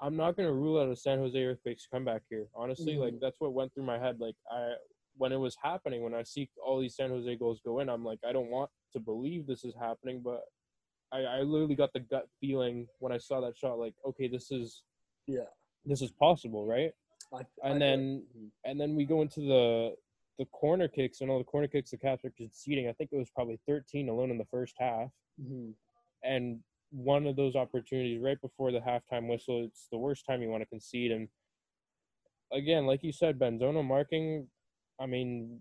I'm 0.00 0.16
not 0.16 0.36
gonna 0.36 0.52
rule 0.52 0.80
out 0.80 0.90
a 0.90 0.96
San 0.96 1.18
Jose 1.18 1.42
Earthquakes 1.42 1.88
comeback 1.90 2.22
here. 2.28 2.46
Honestly, 2.54 2.94
mm-hmm. 2.94 3.02
like 3.02 3.14
that's 3.20 3.40
what 3.40 3.52
went 3.52 3.72
through 3.74 3.84
my 3.84 3.98
head. 3.98 4.20
Like 4.20 4.36
I, 4.50 4.74
when 5.16 5.32
it 5.32 5.40
was 5.40 5.56
happening, 5.62 6.02
when 6.02 6.14
I 6.14 6.22
see 6.22 6.48
all 6.64 6.80
these 6.80 6.96
San 6.96 7.10
Jose 7.10 7.36
goals 7.36 7.60
go 7.64 7.80
in, 7.80 7.88
I'm 7.88 8.04
like, 8.04 8.18
I 8.26 8.32
don't 8.32 8.50
want 8.50 8.70
to 8.92 9.00
believe 9.00 9.46
this 9.46 9.64
is 9.64 9.74
happening, 9.80 10.20
but 10.24 10.42
I, 11.12 11.20
I 11.20 11.40
literally 11.40 11.74
got 11.74 11.92
the 11.92 12.00
gut 12.00 12.28
feeling 12.40 12.86
when 12.98 13.12
I 13.12 13.18
saw 13.18 13.40
that 13.40 13.56
shot. 13.56 13.78
Like, 13.78 13.94
okay, 14.06 14.28
this 14.28 14.50
is, 14.50 14.82
yeah, 15.26 15.48
this 15.84 16.02
is 16.02 16.10
possible, 16.10 16.66
right? 16.66 16.92
I, 17.32 17.42
and 17.64 17.76
I, 17.76 17.78
then, 17.78 18.22
mm-hmm. 18.36 18.70
and 18.70 18.80
then 18.80 18.94
we 18.94 19.04
go 19.04 19.22
into 19.22 19.40
the 19.40 19.94
the 20.38 20.44
corner 20.46 20.88
kicks 20.88 21.20
and 21.20 21.30
all 21.30 21.38
the 21.38 21.44
corner 21.44 21.66
kicks 21.66 21.90
the 21.90 21.96
Caps 21.96 22.24
are 22.24 22.32
conceding. 22.36 22.88
I 22.88 22.92
think 22.92 23.10
it 23.12 23.16
was 23.16 23.30
probably 23.30 23.58
13 23.66 24.08
alone 24.08 24.30
in 24.30 24.38
the 24.38 24.44
first 24.50 24.74
half. 24.78 25.08
Mm-hmm. 25.40 25.70
And 26.22 26.60
one 26.90 27.26
of 27.26 27.36
those 27.36 27.56
opportunities 27.56 28.20
right 28.20 28.40
before 28.40 28.70
the 28.70 28.80
halftime 28.80 29.28
whistle, 29.28 29.64
it's 29.64 29.88
the 29.90 29.98
worst 29.98 30.26
time 30.26 30.42
you 30.42 30.48
want 30.48 30.62
to 30.62 30.68
concede. 30.68 31.10
And 31.10 31.28
again, 32.52 32.86
like 32.86 33.02
you 33.02 33.12
said, 33.12 33.38
Ben, 33.38 33.58
zonal 33.58 33.84
marking, 33.84 34.48
I 35.00 35.06
mean, 35.06 35.60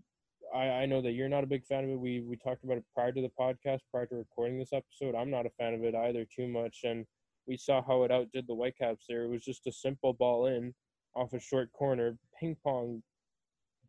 I, 0.53 0.67
I 0.67 0.85
know 0.85 1.01
that 1.01 1.11
you're 1.11 1.29
not 1.29 1.43
a 1.43 1.47
big 1.47 1.65
fan 1.65 1.83
of 1.83 1.89
it. 1.89 1.99
We 1.99 2.21
we 2.21 2.37
talked 2.37 2.63
about 2.63 2.77
it 2.77 2.85
prior 2.93 3.11
to 3.11 3.21
the 3.21 3.31
podcast, 3.39 3.79
prior 3.91 4.05
to 4.07 4.15
recording 4.15 4.57
this 4.57 4.73
episode. 4.73 5.15
I'm 5.15 5.31
not 5.31 5.45
a 5.45 5.51
fan 5.51 5.73
of 5.73 5.83
it 5.83 5.95
either 5.95 6.25
too 6.25 6.47
much. 6.47 6.81
And 6.83 7.05
we 7.47 7.57
saw 7.57 7.81
how 7.81 8.03
it 8.03 8.11
outdid 8.11 8.47
the 8.47 8.55
Whitecaps 8.55 9.05
there. 9.07 9.23
It 9.23 9.29
was 9.29 9.43
just 9.43 9.67
a 9.67 9.71
simple 9.71 10.13
ball 10.13 10.47
in 10.47 10.73
off 11.15 11.33
a 11.33 11.39
short 11.39 11.71
corner, 11.73 12.17
ping 12.39 12.57
pong 12.63 13.01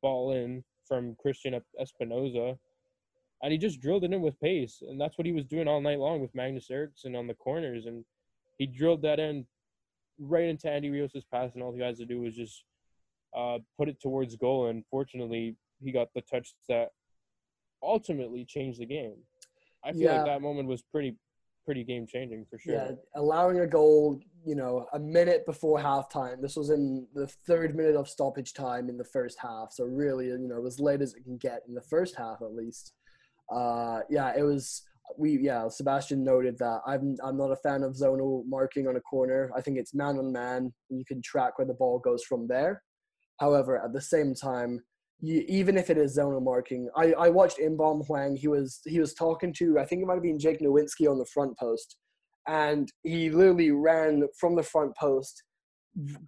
ball 0.00 0.32
in 0.32 0.62
from 0.86 1.16
Cristian 1.24 1.60
Espinoza, 1.80 2.56
and 3.42 3.52
he 3.52 3.58
just 3.58 3.80
drilled 3.80 4.04
it 4.04 4.12
in 4.12 4.22
with 4.22 4.40
pace, 4.40 4.82
and 4.88 5.00
that's 5.00 5.18
what 5.18 5.26
he 5.26 5.32
was 5.32 5.44
doing 5.44 5.66
all 5.66 5.80
night 5.80 5.98
long 5.98 6.20
with 6.20 6.34
Magnus 6.34 6.70
Eriksson 6.70 7.16
on 7.16 7.26
the 7.26 7.34
corners, 7.34 7.86
and 7.86 8.04
he 8.58 8.66
drilled 8.66 9.02
that 9.02 9.18
in 9.18 9.46
right 10.18 10.44
into 10.44 10.70
Andy 10.70 10.90
Rios's 10.90 11.24
pass, 11.24 11.50
and 11.54 11.62
all 11.62 11.72
he 11.72 11.80
had 11.80 11.96
to 11.96 12.06
do 12.06 12.20
was 12.20 12.34
just 12.34 12.62
uh, 13.36 13.58
put 13.76 13.88
it 13.88 14.00
towards 14.00 14.34
goal, 14.36 14.66
and 14.68 14.84
fortunately, 14.90 15.56
he 15.80 15.92
got 15.92 16.08
the 16.14 16.22
touch 16.22 16.54
that 16.68 16.88
ultimately 17.82 18.44
changed 18.44 18.80
the 18.80 18.86
game. 18.86 19.16
I 19.84 19.92
feel 19.92 20.02
yeah. 20.02 20.16
like 20.18 20.26
that 20.26 20.42
moment 20.42 20.68
was 20.68 20.82
pretty 20.82 21.16
pretty 21.66 21.84
game 21.84 22.06
changing 22.06 22.46
for 22.48 22.58
sure. 22.58 22.74
Yeah, 22.74 22.90
allowing 23.16 23.58
a 23.60 23.66
goal, 23.66 24.20
you 24.46 24.54
know, 24.54 24.86
a 24.92 24.98
minute 24.98 25.44
before 25.44 25.78
halftime. 25.80 26.40
This 26.40 26.56
was 26.56 26.70
in 26.70 27.06
the 27.12 27.26
third 27.26 27.74
minute 27.74 27.96
of 27.96 28.08
stoppage 28.08 28.54
time 28.54 28.88
in 28.88 28.96
the 28.96 29.04
first 29.04 29.36
half. 29.40 29.72
So 29.72 29.84
really, 29.84 30.26
you 30.26 30.48
know, 30.48 30.64
as 30.64 30.78
late 30.78 31.02
as 31.02 31.14
it 31.14 31.24
can 31.24 31.36
get 31.36 31.62
in 31.68 31.74
the 31.74 31.82
first 31.82 32.16
half 32.16 32.40
at 32.40 32.54
least. 32.54 32.94
Uh, 33.52 34.00
yeah, 34.08 34.32
it 34.36 34.42
was. 34.42 34.82
We 35.18 35.38
yeah, 35.38 35.68
Sebastian 35.68 36.24
noted 36.24 36.58
that 36.58 36.80
I'm 36.86 37.16
I'm 37.22 37.36
not 37.36 37.52
a 37.52 37.56
fan 37.56 37.84
of 37.84 37.92
zonal 37.92 38.44
marking 38.46 38.88
on 38.88 38.96
a 38.96 39.00
corner. 39.00 39.50
I 39.56 39.60
think 39.60 39.78
it's 39.78 39.94
man 39.94 40.18
on 40.18 40.32
man. 40.32 40.72
You 40.88 41.04
can 41.04 41.22
track 41.22 41.58
where 41.58 41.66
the 41.66 41.74
ball 41.74 42.00
goes 42.00 42.24
from 42.24 42.48
there. 42.48 42.82
However, 43.38 43.82
at 43.82 43.92
the 43.92 44.00
same 44.00 44.34
time, 44.34 44.80
you, 45.20 45.44
even 45.48 45.76
if 45.76 45.90
it 45.90 45.98
is 45.98 46.18
zonal 46.18 46.42
marking, 46.42 46.88
I, 46.96 47.12
I 47.12 47.28
watched 47.28 47.58
Inbeom 47.58 48.06
Hwang. 48.06 48.36
He 48.36 48.48
was 48.48 48.80
he 48.84 49.00
was 49.00 49.14
talking 49.14 49.52
to 49.54 49.78
I 49.78 49.84
think 49.84 50.02
it 50.02 50.06
might 50.06 50.14
have 50.14 50.22
been 50.22 50.38
Jake 50.38 50.60
Nerwinski 50.60 51.10
on 51.10 51.18
the 51.18 51.26
front 51.32 51.56
post, 51.58 51.96
and 52.46 52.90
he 53.02 53.30
literally 53.30 53.70
ran 53.70 54.24
from 54.38 54.56
the 54.56 54.62
front 54.62 54.96
post 54.96 55.42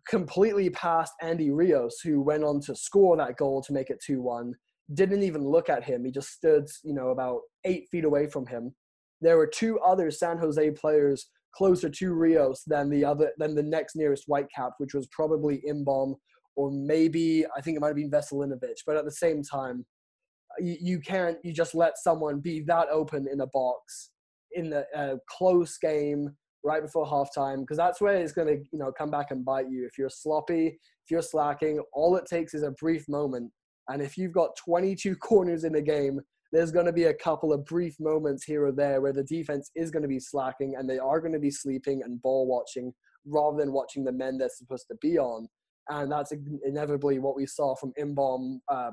completely 0.09 0.71
past 0.71 1.13
Andy 1.21 1.51
Rios, 1.51 2.01
who 2.03 2.23
went 2.23 2.45
on 2.45 2.61
to 2.63 2.75
score 2.75 3.17
that 3.19 3.37
goal 3.37 3.63
to 3.63 3.73
make 3.73 3.91
it 3.91 4.03
two 4.05 4.23
one. 4.23 4.55
Didn't 4.95 5.23
even 5.23 5.45
look 5.47 5.69
at 5.69 5.85
him. 5.85 6.05
He 6.05 6.11
just 6.11 6.31
stood, 6.31 6.67
you 6.83 6.95
know, 6.95 7.09
about 7.11 7.41
eight 7.65 7.89
feet 7.91 8.05
away 8.05 8.27
from 8.27 8.47
him. 8.47 8.75
There 9.21 9.37
were 9.37 9.47
two 9.47 9.79
other 9.81 10.11
San 10.11 10.39
Jose 10.39 10.71
players 10.71 11.27
closer 11.55 11.91
to 11.91 12.13
Rios 12.15 12.63
than 12.67 12.89
the 12.89 13.05
other 13.05 13.33
than 13.37 13.55
the 13.55 13.63
next 13.63 13.97
nearest 13.97 14.29
Whitecap, 14.29 14.73
which 14.79 14.95
was 14.95 15.07
probably 15.09 15.63
Inbeom 15.69 16.15
or 16.59 16.73
maybe 16.73 17.47
I 17.57 17.61
think 17.61 17.77
it 17.77 17.81
might 17.81 17.87
have 17.87 17.97
been 17.97 18.11
Veselinovic. 18.11 18.81
But 18.85 18.97
at 18.97 19.05
the 19.05 19.13
same 19.13 19.45
time, 19.45 19.87
you, 20.59 20.77
you 20.81 21.01
can't 21.01 21.39
you 21.45 21.53
just 21.53 21.73
let 21.73 21.97
someone 21.97 22.41
be 22.41 22.65
that 22.67 22.89
open 22.91 23.29
in 23.33 23.41
a 23.43 23.47
box 23.47 24.11
in 24.53 24.73
a, 24.73 24.83
a 24.93 25.19
close 25.29 25.79
game 25.79 26.29
right 26.65 26.83
before 26.83 27.07
halftime 27.07 27.61
because 27.61 27.77
that's 27.77 28.01
where 28.01 28.17
it's 28.17 28.33
going 28.33 28.49
to 28.49 28.57
you 28.73 28.79
know 28.79 28.91
come 28.91 29.09
back 29.09 29.31
and 29.31 29.45
bite 29.45 29.71
you 29.71 29.87
if 29.87 29.97
you're 29.97 30.11
sloppy 30.11 30.67
if 30.67 31.11
you're 31.11 31.23
slacking 31.23 31.81
all 31.93 32.17
it 32.17 32.27
takes 32.27 32.55
is 32.55 32.65
a 32.65 32.73
brief 32.73 33.09
moment 33.09 33.53
and 33.89 34.03
if 34.03 34.19
you've 34.19 34.33
got 34.33 34.57
22 34.65 35.15
corners 35.23 35.63
in 35.63 35.77
a 35.77 35.83
game 35.83 36.19
there's 36.51 36.73
going 36.73 36.87
to 36.87 36.93
be 36.93 37.05
a 37.05 37.15
couple 37.15 37.53
of 37.53 37.65
brief 37.67 37.95
moments 38.01 38.43
here 38.43 38.67
or 38.67 38.73
there 38.73 39.01
where 39.01 39.13
the 39.13 39.23
defense 39.23 39.71
is 39.77 39.93
going 39.93 40.03
to 40.03 40.09
be 40.09 40.19
slacking 40.19 40.75
and 40.77 40.91
they 40.91 40.99
are 40.99 41.21
going 41.21 41.33
to 41.33 41.39
be 41.39 41.53
sleeping 41.53 42.03
and 42.03 42.21
ball 42.21 42.49
watching 42.49 42.93
rather 43.27 43.59
than 43.59 43.73
watching 43.73 44.03
the 44.03 44.11
men 44.11 44.39
they're 44.39 44.49
supposed 44.49 44.87
to 44.91 44.97
be 45.01 45.19
on 45.19 45.47
and 45.91 46.11
that's 46.11 46.33
inevitably 46.65 47.19
what 47.19 47.37
we 47.37 47.47
saw 47.47 47.75
from 47.75 47.93
Inbeom, 47.99 48.59
uh, 48.69 48.91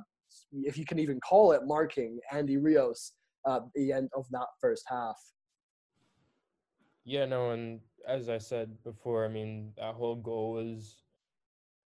if 0.51 0.77
you 0.77 0.85
can 0.85 0.99
even 0.99 1.19
call 1.19 1.51
it 1.51 1.61
marking 1.65 2.19
Andy 2.31 2.57
Rios 2.57 3.13
uh, 3.47 3.57
at 3.57 3.61
the 3.75 3.91
end 3.91 4.09
of 4.15 4.25
that 4.31 4.47
first 4.61 4.83
half. 4.87 5.17
Yeah, 7.03 7.25
no, 7.25 7.51
and 7.51 7.79
as 8.07 8.29
I 8.29 8.37
said 8.37 8.71
before, 8.83 9.25
I 9.25 9.27
mean 9.27 9.73
that 9.77 9.95
whole 9.95 10.15
goal 10.15 10.53
was 10.53 11.03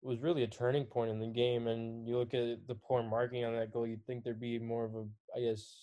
was 0.01 0.21
really 0.21 0.43
a 0.43 0.47
turning 0.47 0.85
point 0.85 1.11
in 1.11 1.19
the 1.19 1.27
game. 1.27 1.67
And 1.67 2.07
you 2.07 2.17
look 2.17 2.33
at 2.33 2.67
the 2.67 2.75
poor 2.75 3.03
marking 3.03 3.45
on 3.45 3.53
that 3.55 3.73
goal, 3.73 3.87
you'd 3.87 4.05
think 4.05 4.23
there'd 4.23 4.39
be 4.39 4.59
more 4.59 4.85
of 4.85 4.95
a, 4.95 5.05
I 5.35 5.41
guess, 5.41 5.75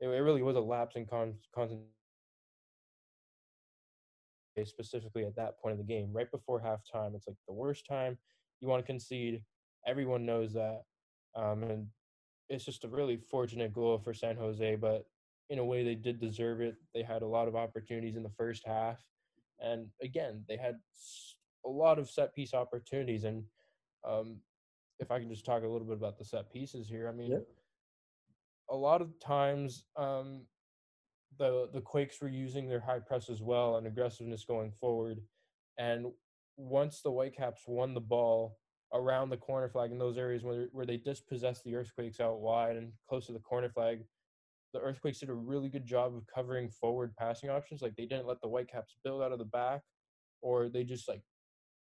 it, 0.00 0.08
it 0.08 0.20
really 0.20 0.42
was 0.42 0.56
a 0.56 0.60
lapse 0.60 0.96
in 0.96 1.06
con- 1.06 1.34
concentration 1.54 1.88
specifically 4.62 5.24
at 5.24 5.34
that 5.34 5.58
point 5.58 5.72
of 5.72 5.78
the 5.78 5.92
game, 5.92 6.10
right 6.12 6.30
before 6.30 6.60
halftime. 6.60 7.14
It's 7.14 7.26
like 7.26 7.36
the 7.48 7.54
worst 7.54 7.86
time 7.86 8.16
you 8.60 8.68
want 8.68 8.82
to 8.82 8.86
concede. 8.86 9.42
Everyone 9.86 10.24
knows 10.24 10.52
that. 10.52 10.82
Um, 11.34 11.64
and 11.64 11.86
it's 12.48 12.64
just 12.64 12.84
a 12.84 12.88
really 12.88 13.16
fortunate 13.16 13.72
goal 13.72 13.98
for 13.98 14.14
San 14.14 14.36
Jose, 14.36 14.76
but 14.76 15.06
in 15.50 15.58
a 15.58 15.64
way 15.64 15.84
they 15.84 15.94
did 15.94 16.20
deserve 16.20 16.60
it. 16.60 16.76
They 16.94 17.02
had 17.02 17.22
a 17.22 17.26
lot 17.26 17.48
of 17.48 17.56
opportunities 17.56 18.16
in 18.16 18.22
the 18.22 18.30
first 18.30 18.62
half. 18.66 19.02
And 19.60 19.88
again, 20.02 20.44
they 20.48 20.56
had 20.56 20.76
a 21.66 21.68
lot 21.68 21.98
of 21.98 22.08
set 22.08 22.34
piece 22.34 22.54
opportunities. 22.54 23.24
And 23.24 23.44
um, 24.06 24.38
if 24.98 25.10
I 25.10 25.18
can 25.18 25.28
just 25.28 25.44
talk 25.44 25.62
a 25.62 25.68
little 25.68 25.86
bit 25.86 25.96
about 25.96 26.18
the 26.18 26.24
set 26.24 26.50
pieces 26.52 26.88
here, 26.88 27.08
I 27.08 27.12
mean, 27.12 27.32
yeah. 27.32 27.38
a 28.70 28.76
lot 28.76 29.02
of 29.02 29.18
times 29.20 29.84
um, 29.96 30.42
the 31.38 31.68
the 31.72 31.80
Quakes 31.80 32.20
were 32.20 32.28
using 32.28 32.68
their 32.68 32.80
high 32.80 32.98
press 32.98 33.28
as 33.28 33.42
well 33.42 33.76
and 33.76 33.86
aggressiveness 33.86 34.44
going 34.44 34.72
forward. 34.80 35.20
And 35.78 36.06
once 36.56 37.00
the 37.00 37.10
Whitecaps 37.10 37.62
won 37.66 37.94
the 37.94 38.00
ball 38.00 38.58
around 38.92 39.28
the 39.30 39.36
corner 39.36 39.68
flag 39.68 39.90
in 39.90 39.98
those 39.98 40.18
areas 40.18 40.44
where 40.44 40.68
where 40.72 40.86
they 40.86 40.96
dispossessed 40.96 41.64
the 41.64 41.74
Earthquakes 41.74 42.20
out 42.20 42.40
wide 42.40 42.76
and 42.76 42.92
close 43.08 43.26
to 43.26 43.32
the 43.32 43.38
corner 43.38 43.68
flag. 43.68 44.04
The 44.72 44.80
Earthquakes 44.80 45.20
did 45.20 45.28
a 45.30 45.34
really 45.34 45.68
good 45.68 45.86
job 45.86 46.16
of 46.16 46.26
covering 46.32 46.68
forward 46.68 47.14
passing 47.16 47.48
options. 47.48 47.80
Like 47.80 47.94
they 47.96 48.06
didn't 48.06 48.26
let 48.26 48.40
the 48.40 48.48
Whitecaps 48.48 48.96
build 49.04 49.22
out 49.22 49.32
of 49.32 49.38
the 49.38 49.44
back, 49.44 49.82
or 50.42 50.68
they 50.68 50.82
just 50.82 51.08
like 51.08 51.22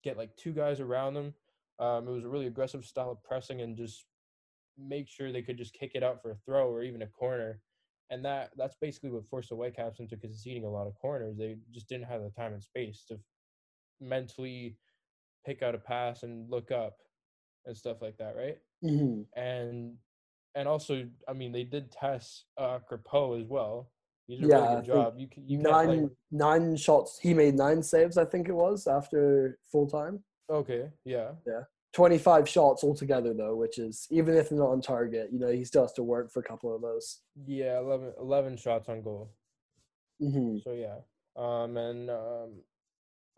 get 0.04 0.18
like 0.18 0.36
two 0.36 0.52
guys 0.52 0.80
around 0.80 1.14
them. 1.14 1.34
Um, 1.78 2.08
it 2.08 2.10
was 2.10 2.24
a 2.24 2.28
really 2.28 2.46
aggressive 2.46 2.84
style 2.84 3.10
of 3.10 3.22
pressing 3.22 3.60
and 3.60 3.76
just 3.76 4.06
make 4.78 5.08
sure 5.08 5.32
they 5.32 5.42
could 5.42 5.58
just 5.58 5.74
kick 5.74 5.92
it 5.94 6.02
out 6.02 6.22
for 6.22 6.30
a 6.30 6.36
throw 6.46 6.68
or 6.68 6.82
even 6.82 7.02
a 7.02 7.06
corner. 7.06 7.60
And 8.10 8.24
that 8.24 8.50
that's 8.56 8.76
basically 8.80 9.10
what 9.10 9.26
forced 9.28 9.48
the 9.48 9.56
Whitecaps 9.56 10.00
into 10.00 10.16
conceding 10.16 10.64
a 10.64 10.70
lot 10.70 10.86
of 10.86 10.94
corners. 10.94 11.36
They 11.36 11.56
just 11.72 11.88
didn't 11.88 12.06
have 12.06 12.22
the 12.22 12.30
time 12.30 12.52
and 12.52 12.62
space 12.62 13.04
to 13.08 13.18
mentally 14.00 14.76
pick 15.44 15.62
out 15.62 15.74
a 15.74 15.78
pass 15.78 16.22
and 16.22 16.50
look 16.50 16.70
up 16.70 16.98
and 17.64 17.76
stuff 17.76 18.02
like 18.02 18.16
that, 18.18 18.36
right? 18.36 18.58
hmm 18.82 19.22
And 19.34 19.96
and 20.54 20.68
also, 20.68 21.06
I 21.28 21.32
mean, 21.32 21.52
they 21.52 21.64
did 21.64 21.90
test 21.90 22.44
uh 22.56 22.78
Crepeau 22.90 23.40
as 23.40 23.46
well. 23.46 23.90
He 24.26 24.36
did 24.36 24.44
a 24.44 24.48
Yeah, 24.48 24.62
really 24.62 24.76
good 24.76 24.84
job. 24.86 25.14
You 25.18 25.28
you 25.36 25.58
Nine 25.58 26.02
like 26.02 26.10
nine 26.30 26.76
shots. 26.76 27.18
He 27.18 27.34
made 27.34 27.54
nine 27.54 27.82
saves, 27.82 28.16
I 28.18 28.24
think 28.24 28.48
it 28.48 28.52
was, 28.54 28.86
after 28.86 29.58
full 29.70 29.86
time. 29.88 30.22
okay, 30.50 30.90
Yeah. 31.04 31.32
yeah. 31.46 31.62
25 32.00 32.46
shots 32.46 32.84
altogether, 32.84 33.32
though, 33.32 33.56
which 33.56 33.78
is, 33.78 34.06
even 34.10 34.36
if 34.36 34.50
they're 34.50 34.58
not 34.58 34.68
on 34.68 34.82
target, 34.82 35.30
you 35.32 35.38
know, 35.38 35.48
he 35.50 35.64
still 35.64 35.80
has 35.80 35.94
to 35.94 36.02
work 36.02 36.30
for 36.30 36.40
a 36.40 36.42
couple 36.42 36.74
of 36.76 36.82
those. 36.82 37.20
Yeah, 37.46 37.78
11, 37.78 38.12
11 38.20 38.58
shots 38.58 38.90
on 38.90 39.00
goal. 39.00 39.30
hmm 40.20 40.58
So 40.62 40.72
yeah, 40.72 40.98
um, 41.36 41.78
and 41.78 42.10
um, 42.10 42.50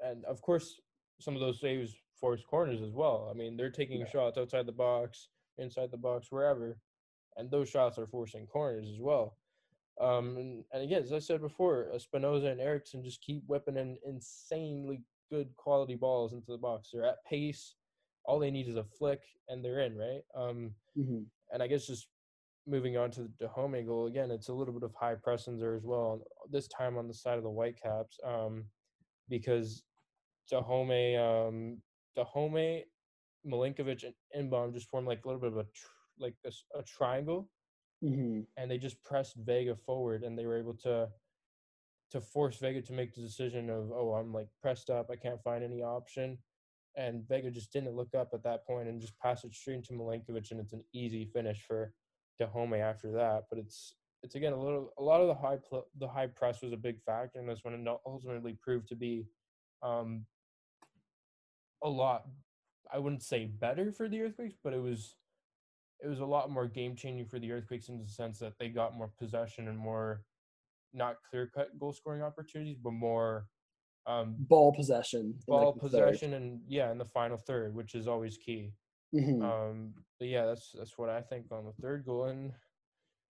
and 0.04 0.24
of 0.24 0.42
course 0.42 0.80
some 1.20 1.34
of 1.34 1.40
those 1.40 1.60
saves 1.60 1.94
force 2.20 2.42
corners 2.50 2.82
as 2.82 2.90
well. 2.92 3.28
I 3.30 3.34
mean, 3.38 3.56
they're 3.56 3.70
taking 3.70 4.00
Yeah. 4.00 4.08
shots 4.08 4.36
outside 4.36 4.66
the 4.66 4.72
box, 4.72 5.28
inside 5.58 5.92
the 5.92 5.96
box, 5.96 6.26
wherever, 6.32 6.80
and 7.36 7.48
those 7.48 7.68
shots 7.68 7.96
are 7.96 8.08
forcing 8.08 8.44
corners 8.48 8.88
as 8.92 8.98
well. 9.00 9.36
Um, 10.00 10.36
and, 10.36 10.64
and 10.72 10.82
again, 10.82 11.02
as 11.04 11.12
I 11.12 11.20
said 11.20 11.40
before, 11.40 11.92
Espinoza 11.94 12.50
and 12.50 12.60
Eriksson 12.60 13.04
just 13.04 13.20
keep 13.22 13.44
whipping 13.46 13.76
in 13.76 13.98
insanely 14.04 15.02
good 15.30 15.48
quality 15.56 15.94
balls 15.94 16.32
into 16.32 16.50
the 16.50 16.58
box. 16.58 16.90
They're 16.92 17.04
at 17.06 17.24
pace. 17.24 17.76
All 18.28 18.38
they 18.38 18.50
need 18.50 18.68
is 18.68 18.76
a 18.76 18.84
flick, 18.84 19.22
and 19.48 19.64
they're 19.64 19.80
in, 19.80 19.96
right? 19.96 20.20
Um, 20.34 20.76
hmm 20.94 21.22
and 21.50 21.62
I 21.62 21.66
guess 21.66 21.86
just 21.86 22.08
moving 22.66 22.98
on 22.98 23.10
to 23.12 23.22
the 23.22 23.28
Dájome 23.46 23.86
goal 23.86 24.06
again, 24.06 24.30
it's 24.30 24.48
a 24.48 24.52
little 24.54 24.74
bit 24.74 24.82
of 24.82 24.94
high 24.94 25.14
press 25.14 25.46
there 25.46 25.74
as 25.74 25.84
well. 25.86 26.22
This 26.50 26.68
time 26.68 26.98
on 26.98 27.08
the 27.08 27.14
side 27.14 27.38
of 27.38 27.42
the 27.44 27.50
Whitecaps, 27.50 28.20
um, 28.22 28.70
because 29.30 29.84
Dájome, 30.52 31.18
um, 31.18 31.82
Dájome, 32.18 32.84
Milinkovic, 33.46 34.04
and 34.04 34.50
Inbeom 34.52 34.74
just 34.74 34.90
formed 34.90 35.08
like 35.08 35.24
a 35.24 35.28
little 35.28 35.40
bit 35.40 35.52
of 35.52 35.58
a 35.58 35.64
tr- 35.64 35.88
like 36.18 36.36
a 36.74 36.82
triangle, 36.82 37.50
hmm 38.02 38.42
and 38.58 38.70
they 38.70 38.78
just 38.78 39.02
pressed 39.04 39.36
Vega 39.36 39.74
forward, 39.74 40.22
and 40.24 40.38
they 40.38 40.46
were 40.46 40.58
able 40.58 40.74
to 40.74 41.08
to 42.10 42.20
force 42.20 42.58
Vega 42.58 42.82
to 42.82 42.92
make 42.92 43.14
the 43.14 43.22
decision 43.22 43.70
of 43.70 43.90
oh 43.92 44.14
I'm 44.14 44.32
like 44.32 44.48
pressed 44.60 44.90
up, 44.90 45.10
I 45.10 45.16
can't 45.16 45.42
find 45.42 45.64
any 45.64 45.82
option. 45.82 46.38
And 46.96 47.26
Vega 47.28 47.50
just 47.50 47.72
didn't 47.72 47.94
look 47.94 48.14
up 48.14 48.30
at 48.34 48.42
that 48.42 48.66
point 48.66 48.88
and 48.88 49.00
just 49.00 49.18
pass 49.20 49.44
it 49.44 49.54
straight 49.54 49.76
into 49.76 49.92
Milinkovic, 49.92 50.50
and 50.50 50.60
it's 50.60 50.72
an 50.72 50.84
easy 50.92 51.30
finish 51.32 51.62
for 51.66 51.92
Dájome 52.40 52.80
after 52.80 53.12
that. 53.12 53.44
But 53.50 53.58
it's 53.58 53.94
it's 54.22 54.34
again 54.34 54.52
a 54.52 54.60
little 54.60 54.92
a 54.98 55.02
lot 55.02 55.20
of 55.20 55.28
the 55.28 55.34
high 55.34 55.58
pl- 55.68 55.86
the 55.98 56.08
high 56.08 56.26
press 56.26 56.62
was 56.62 56.72
a 56.72 56.76
big 56.76 57.00
factor, 57.02 57.38
in 57.38 57.46
this 57.46 57.62
one, 57.62 57.74
and 57.74 57.88
ultimately 58.04 58.58
proved 58.60 58.88
to 58.88 58.96
be 58.96 59.26
um, 59.82 60.24
a 61.82 61.88
lot. 61.88 62.24
I 62.92 62.98
wouldn't 62.98 63.22
say 63.22 63.44
better 63.44 63.92
for 63.92 64.08
the 64.08 64.20
Earthquakes, 64.22 64.56
but 64.62 64.72
it 64.72 64.82
was 64.82 65.16
it 66.02 66.08
was 66.08 66.20
a 66.20 66.26
lot 66.26 66.50
more 66.50 66.66
game 66.66 66.96
changing 66.96 67.26
for 67.26 67.38
the 67.38 67.52
Earthquakes 67.52 67.88
in 67.88 67.98
the 67.98 68.08
sense 68.08 68.38
that 68.38 68.54
they 68.58 68.68
got 68.68 68.96
more 68.96 69.10
possession 69.18 69.68
and 69.68 69.78
more 69.78 70.22
not 70.92 71.16
clear 71.28 71.50
cut 71.54 71.78
goal 71.78 71.92
scoring 71.92 72.22
opportunities, 72.22 72.78
but 72.82 72.92
more 72.92 73.46
um, 74.08 74.34
Ball 74.38 74.72
possession. 74.72 75.34
ball 75.46 75.72
like, 75.72 75.74
the 75.82 75.88
third. 75.98 76.06
possession 76.08 76.34
and 76.34 76.60
yeah, 76.66 76.90
in 76.90 76.98
the 76.98 77.04
final 77.04 77.36
third, 77.36 77.74
which 77.74 77.94
is 77.94 78.08
always 78.08 78.36
key. 78.38 78.72
Mhm. 79.14 79.42
Um, 79.42 79.94
but 80.18 80.28
yeah, 80.28 80.46
that's 80.46 80.72
that's 80.76 80.98
what 80.98 81.08
I 81.08 81.20
think 81.20 81.46
on 81.52 81.64
the 81.66 81.72
third 81.82 82.04
goal, 82.04 82.24
and 82.24 82.52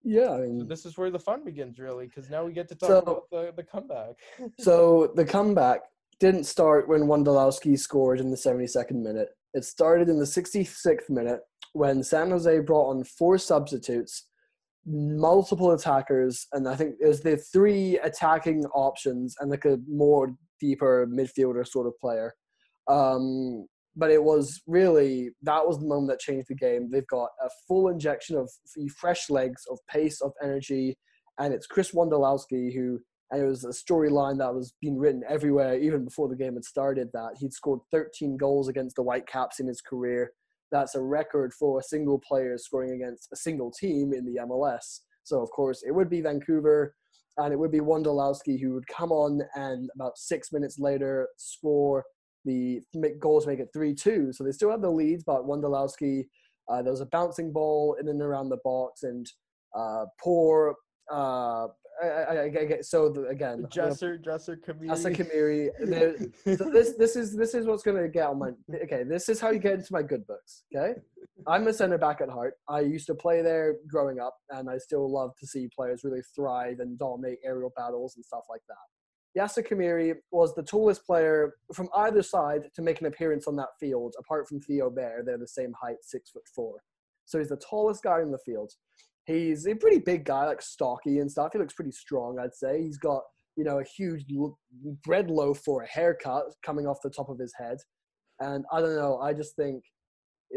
yeah, 0.04 0.32
I 0.34 0.46
so 0.60 0.63
this 0.66 0.86
is 0.86 0.98
where 0.98 1.10
the 1.12 1.20
fun 1.20 1.44
begins, 1.44 1.80
really, 1.80 2.06
because 2.08 2.30
now 2.30 2.46
we 2.46 2.54
get 2.54 2.68
to 2.70 2.76
talk 2.76 2.90
So- 2.90 2.98
about 3.00 3.30
the 3.32 3.54
the 3.56 3.63
comeback. 3.63 4.16
so 4.60 5.12
the 5.16 5.26
comeback 5.26 5.82
didn't 6.20 6.46
start 6.46 6.88
when 6.88 7.02
Wondolowski 7.04 7.78
scored 7.78 8.20
in 8.20 8.32
the 8.32 8.38
72nd 8.38 9.04
minute. 9.04 9.30
It 9.54 9.63
started 9.66 10.10
in 10.10 10.18
the 10.18 10.26
66th 10.26 11.10
minute 11.10 11.42
when 11.74 12.02
San 12.04 12.32
Jose 12.32 12.60
brought 12.62 12.90
on 12.90 13.04
four 13.04 13.38
substitutes, 13.38 14.28
multiple 14.88 15.71
attackers, 15.71 16.47
and 16.54 16.67
I 16.67 16.76
think 16.76 16.95
was 17.02 17.21
the 17.21 17.38
three 17.38 18.00
attacking 18.00 18.65
options 18.67 19.36
and 19.39 19.52
like 19.52 19.65
a 19.65 19.78
more 19.88 20.34
deeper 20.60 21.08
midfielder 21.08 21.67
sort 21.67 21.88
of 21.88 21.93
player. 22.00 22.34
Um, 22.88 23.67
but 23.95 24.12
it 24.12 24.23
was 24.23 24.62
really 24.67 25.32
that 25.41 25.67
was 25.67 25.80
the 25.80 25.88
moment 25.88 26.10
that 26.10 26.19
changed 26.19 26.47
the 26.50 26.56
game. 26.56 26.89
They've 26.89 27.08
got 27.08 27.30
a 27.43 27.50
full 27.67 27.89
injection 27.89 28.38
of 28.38 28.50
fresh 28.97 29.30
legs, 29.30 29.63
of 29.69 29.80
pace, 29.89 30.21
of 30.21 30.32
energy, 30.41 30.95
and 31.39 31.54
it's 31.54 31.67
Chris 31.67 31.91
Wondolowski 31.91 32.73
who 32.73 33.00
and 33.32 33.41
it 33.41 33.45
was 33.45 33.65
a 33.65 33.69
storyline 33.69 34.38
that 34.38 34.54
was 34.54 34.73
being 34.82 34.97
written 34.97 35.21
everywhere 35.28 35.78
even 35.78 36.06
before 36.06 36.30
the 36.30 36.36
game 36.36 36.54
had 36.54 36.63
started 36.63 37.10
that 37.13 37.36
he'd 37.38 37.52
scored 37.52 37.82
13 37.91 38.38
goals 38.38 38.69
against 38.69 38.95
the 38.95 39.04
Whitecaps 39.04 39.60
in 39.60 39.67
his 39.67 39.82
career. 39.82 40.32
That's 40.71 40.95
a 40.95 41.01
record 41.01 41.53
for 41.53 41.80
a 41.80 41.84
single 41.84 42.19
player 42.19 42.58
scoring 42.58 42.91
against 42.91 43.30
a 43.32 43.36
single 43.36 43.71
team 43.71 44.13
in 44.13 44.25
the 44.25 44.41
MLS. 44.41 44.99
So 45.23 45.41
of 45.41 45.49
course 45.51 45.84
it 45.86 45.91
would 45.91 46.10
be 46.10 46.21
Vancouver, 46.21 46.95
and 47.38 47.53
it 47.53 47.60
would 47.60 47.71
be 47.71 47.80
Wondolowski 47.80 48.60
who 48.60 48.73
would 48.73 48.88
come 48.88 49.12
on 49.12 49.41
and 49.56 49.89
about 49.95 50.17
six 50.17 50.51
minutes 50.51 50.80
later 50.80 51.27
score 51.38 52.03
the 52.45 52.82
goal 53.19 53.41
to 53.41 53.47
make 53.47 53.60
it 53.60 53.69
3-2. 53.75 54.34
So 54.34 54.43
they 54.43 54.51
still 54.51 54.71
had 54.71 54.82
the 54.82 54.89
leads, 54.89 55.23
but 55.23 55.45
Wondolowski, 55.45 56.25
uh, 56.69 56.82
there 56.82 56.91
was 56.91 57.01
a 57.01 57.06
bouncing 57.08 57.51
ball 57.51 57.97
in 57.99 58.08
and 58.08 58.21
around 58.21 58.49
the 58.49 58.58
box, 58.63 59.03
and 59.03 59.30
uh, 59.77 60.06
poor. 60.23 60.75
Uh, 61.12 61.67
I, 62.01 62.07
I, 62.07 62.33
I, 62.36 62.77
I- 62.77 62.81
so 62.81 63.10
the, 63.10 63.23
again, 63.27 63.67
gonna- 63.75 63.91
Jesser, 63.91 64.23
Jesser, 64.23 64.57
Khmiri. 64.57 64.91
Asa 64.91 65.12
Khmiri. 65.12 66.57
so 66.57 66.69
this 66.69 66.93
this 66.97 67.15
is 67.15 67.36
this 67.36 67.53
is 67.53 67.65
what's 67.65 67.83
going 67.83 67.97
to 68.01 68.07
get 68.07 68.27
on 68.27 68.39
my 68.39 68.51
okay 68.83 69.03
this 69.03 69.29
is 69.29 69.39
how 69.39 69.49
you 69.49 69.60
get 69.60 69.73
into 69.73 69.91
my 69.91 70.01
good 70.01 70.25
books 70.27 70.63
okay 70.75 70.99
i'm 71.47 71.67
a 71.67 71.73
center 71.73 71.97
back 71.97 72.21
at 72.21 72.29
heart 72.29 72.55
i 72.69 72.79
used 72.79 73.07
to 73.07 73.15
play 73.15 73.41
there 73.41 73.75
growing 73.88 74.19
up 74.19 74.36
and 74.51 74.69
i 74.69 74.77
still 74.77 75.12
love 75.12 75.31
to 75.39 75.47
see 75.47 75.67
players 75.75 76.03
really 76.03 76.21
thrive 76.36 76.79
and 76.79 76.97
dominate 76.97 77.38
aerial 77.43 77.71
battles 77.75 78.15
and 78.15 78.25
stuff 78.25 78.43
like 78.49 78.62
that 78.67 78.75
Yasa 79.38 79.63
Khmiri 79.67 80.15
was 80.31 80.55
the 80.55 80.63
tallest 80.63 81.05
player 81.05 81.53
from 81.73 81.89
either 81.95 82.23
side 82.23 82.69
to 82.73 82.81
make 82.81 83.01
an 83.01 83.05
appearance 83.07 83.45
on 83.47 83.55
that 83.57 83.67
field, 83.79 84.15
apart 84.17 84.47
from 84.47 84.60
Theo 84.60 84.89
Bair. 84.89 85.21
They're 85.23 85.38
the 85.38 85.47
same 85.47 85.73
height, 85.79 85.97
six 86.01 86.31
foot 86.31 86.41
four. 86.55 86.77
So 87.25 87.38
he's 87.38 87.49
the 87.49 87.57
tallest 87.69 88.01
guy 88.01 88.21
in 88.21 88.31
the 88.31 88.39
field. 88.39 88.71
He's 89.28 89.68
a 89.68 89.76
pretty 89.76 90.00
big 90.00 90.26
guy, 90.26 90.46
like 90.46 90.62
stocky 90.62 91.20
and 91.20 91.30
stuff. 91.30 91.52
He 91.54 91.60
looks 91.60 91.74
pretty 91.76 91.92
strong, 91.92 92.40
I'd 92.40 92.56
say. 92.56 92.82
He's 92.82 92.98
got 92.98 93.22
you 93.58 93.63
know, 93.63 93.80
a 93.80 93.84
huge 93.84 94.24
bread 95.04 95.30
loaf 95.30 95.60
for 95.66 95.82
a 95.82 95.88
haircut 95.88 96.44
coming 96.63 96.88
off 96.88 97.02
the 97.04 97.10
top 97.10 97.28
of 97.28 97.40
his 97.40 97.54
head. 97.58 97.78
And 98.40 98.63
I 98.72 98.80
don't 98.80 98.96
know, 98.96 99.20
I 99.20 99.34
just 99.34 99.56
think 99.56 99.84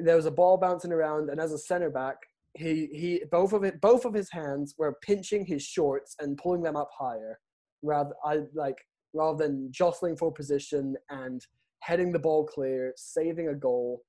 there 0.04 0.16
was 0.16 0.26
a 0.26 0.30
ball 0.30 0.58
bouncing 0.58 0.92
around, 0.92 1.30
and 1.30 1.40
as 1.40 1.52
a 1.52 1.58
center 1.58 1.90
back, 1.90 2.16
he 2.54 2.88
he 2.92 3.22
both 3.30 3.52
of 3.52 3.64
it 3.64 3.80
both 3.80 4.04
of 4.04 4.12
his 4.12 4.30
hands 4.30 4.74
were 4.76 4.98
pinching 5.02 5.46
his 5.46 5.62
shorts 5.62 6.14
and 6.20 6.36
pulling 6.36 6.62
them 6.62 6.76
up 6.76 6.90
higher, 6.96 7.38
rather 7.82 8.12
I 8.24 8.40
like 8.54 8.76
rather 9.14 9.38
than 9.38 9.68
jostling 9.72 10.16
for 10.16 10.30
position 10.32 10.94
and 11.08 11.40
heading 11.82 12.12
the 12.12 12.18
ball 12.18 12.44
clear, 12.44 12.92
saving 12.96 13.48
a 13.48 13.54
goal. 13.54 14.02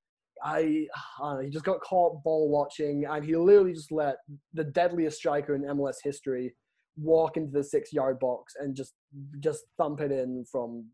I, 0.44 0.88
I 1.22 1.44
he 1.44 1.50
just 1.50 1.66
got 1.66 1.82
caught 1.82 2.24
ball 2.24 2.50
watching, 2.50 3.06
and 3.06 3.24
he 3.24 3.36
literally 3.36 3.74
just 3.74 3.92
let 3.92 4.18
the 4.54 4.64
deadliest 4.64 5.18
striker 5.18 5.56
in 5.56 5.64
MLS 5.64 5.98
history 6.04 6.56
walk 6.98 7.38
into 7.38 7.52
the 7.52 7.64
six 7.64 7.94
yard 7.94 8.20
box 8.20 8.54
and 8.60 8.76
just 8.76 8.94
just 9.40 9.64
thump 9.78 10.02
it 10.02 10.12
in 10.12 10.44
from 10.52 10.86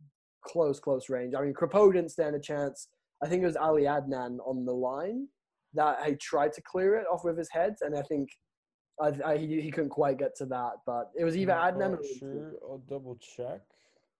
close 0.45 0.79
close 0.79 1.09
range. 1.09 1.33
I 1.35 1.41
mean, 1.41 1.53
Crepeau 1.53 1.91
didn't 1.93 2.11
stand 2.11 2.35
a 2.35 2.39
chance. 2.39 2.87
I 3.23 3.27
think 3.27 3.43
it 3.43 3.47
was 3.47 3.55
Ali 3.55 3.83
Adnan 3.83 4.37
on 4.45 4.65
the 4.65 4.73
line 4.73 5.27
that 5.73 6.03
he 6.05 6.15
tried 6.15 6.53
to 6.53 6.61
clear 6.61 6.95
it 6.95 7.05
off 7.11 7.23
with 7.23 7.37
his 7.37 7.49
head, 7.51 7.75
and 7.81 7.97
I 7.97 8.01
think 8.03 8.29
I, 9.01 9.13
I, 9.25 9.37
he, 9.37 9.61
he 9.61 9.71
couldn't 9.71 9.89
quite 9.89 10.17
get 10.17 10.35
to 10.37 10.45
that. 10.47 10.73
But 10.85 11.11
it 11.17 11.23
was 11.23 11.37
either 11.37 11.53
Not 11.53 11.73
Adnan 11.75 11.99
or 11.99 12.03
sure. 12.19 12.53
I'll 12.63 12.83
double 12.89 13.17
check. 13.35 13.61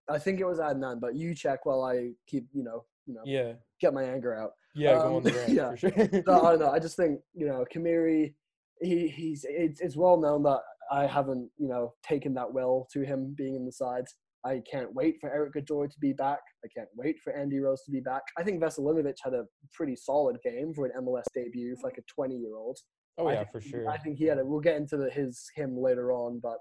I 0.09 0.17
think 0.19 0.39
it 0.39 0.45
was 0.45 0.59
Adnan. 0.59 0.99
But 0.99 1.15
you 1.15 1.35
check 1.35 1.65
while 1.65 1.83
I 1.83 2.11
keep 2.27 2.45
you 2.53 2.63
know 2.63 2.85
you 3.07 3.13
know 3.15 3.21
Yeah. 3.25 3.53
get 3.81 3.93
my 3.93 4.03
anger 4.03 4.35
out. 4.35 4.51
Yeah, 4.75 4.99
Um, 4.99 5.09
go 5.09 5.15
on 5.17 5.23
the 5.23 5.31
rant 5.37 5.49
yeah. 5.49 5.69
for 5.71 5.77
sure. 5.77 6.23
No, 6.27 6.41
I 6.41 6.51
don't 6.51 6.59
know. 6.59 6.69
I 6.71 6.79
just 6.79 6.95
think 6.97 7.19
you 7.33 7.47
know 7.47 7.65
Khmiri. 7.73 8.33
He 8.81 9.07
he's 9.07 9.43
it's, 9.49 9.81
it's 9.81 9.95
well 9.97 10.17
known 10.21 10.43
that 10.43 10.59
I 10.91 11.07
haven't 11.07 11.49
you 11.57 11.67
know 11.67 11.93
taken 12.03 12.33
that 12.35 12.51
well 12.53 12.87
to 12.93 13.01
him 13.03 13.33
being 13.35 13.55
in 13.55 13.65
the 13.65 13.71
sides. 13.71 14.13
I 14.45 14.61
can't 14.71 14.93
wait 14.93 15.15
for 15.19 15.33
Erik 15.33 15.53
Godoy 15.55 15.87
to 15.87 15.99
be 15.99 16.13
back. 16.13 16.39
I 16.63 16.67
can't 16.75 16.87
wait 16.95 17.17
for 17.23 17.33
Andy 17.33 17.59
Rose 17.59 17.81
to 17.85 17.91
be 17.91 17.99
back. 18.01 18.21
I 18.37 18.43
think 18.43 18.61
Veselinovic 18.61 19.15
had 19.23 19.33
a 19.33 19.45
pretty 19.73 19.95
solid 19.95 20.37
game 20.43 20.73
for 20.75 20.85
an 20.85 20.91
MLS 21.01 21.23
debut 21.33 21.75
for 21.81 21.87
like 21.87 21.97
a 21.97 22.03
20 22.13 22.35
year 22.35 22.55
old. 22.55 22.77
Oh 23.17 23.27
I 23.27 23.33
yeah, 23.33 23.39
think- 23.39 23.51
for 23.51 23.61
sure. 23.61 23.89
I 23.89 23.97
think 23.97 24.17
he 24.19 24.25
had 24.25 24.37
it. 24.37 24.45
We'll 24.47 24.59
get 24.61 24.75
into 24.77 24.95
the, 24.95 25.09
his 25.09 25.49
him 25.55 25.75
later 25.75 26.11
on, 26.11 26.39
but 26.41 26.59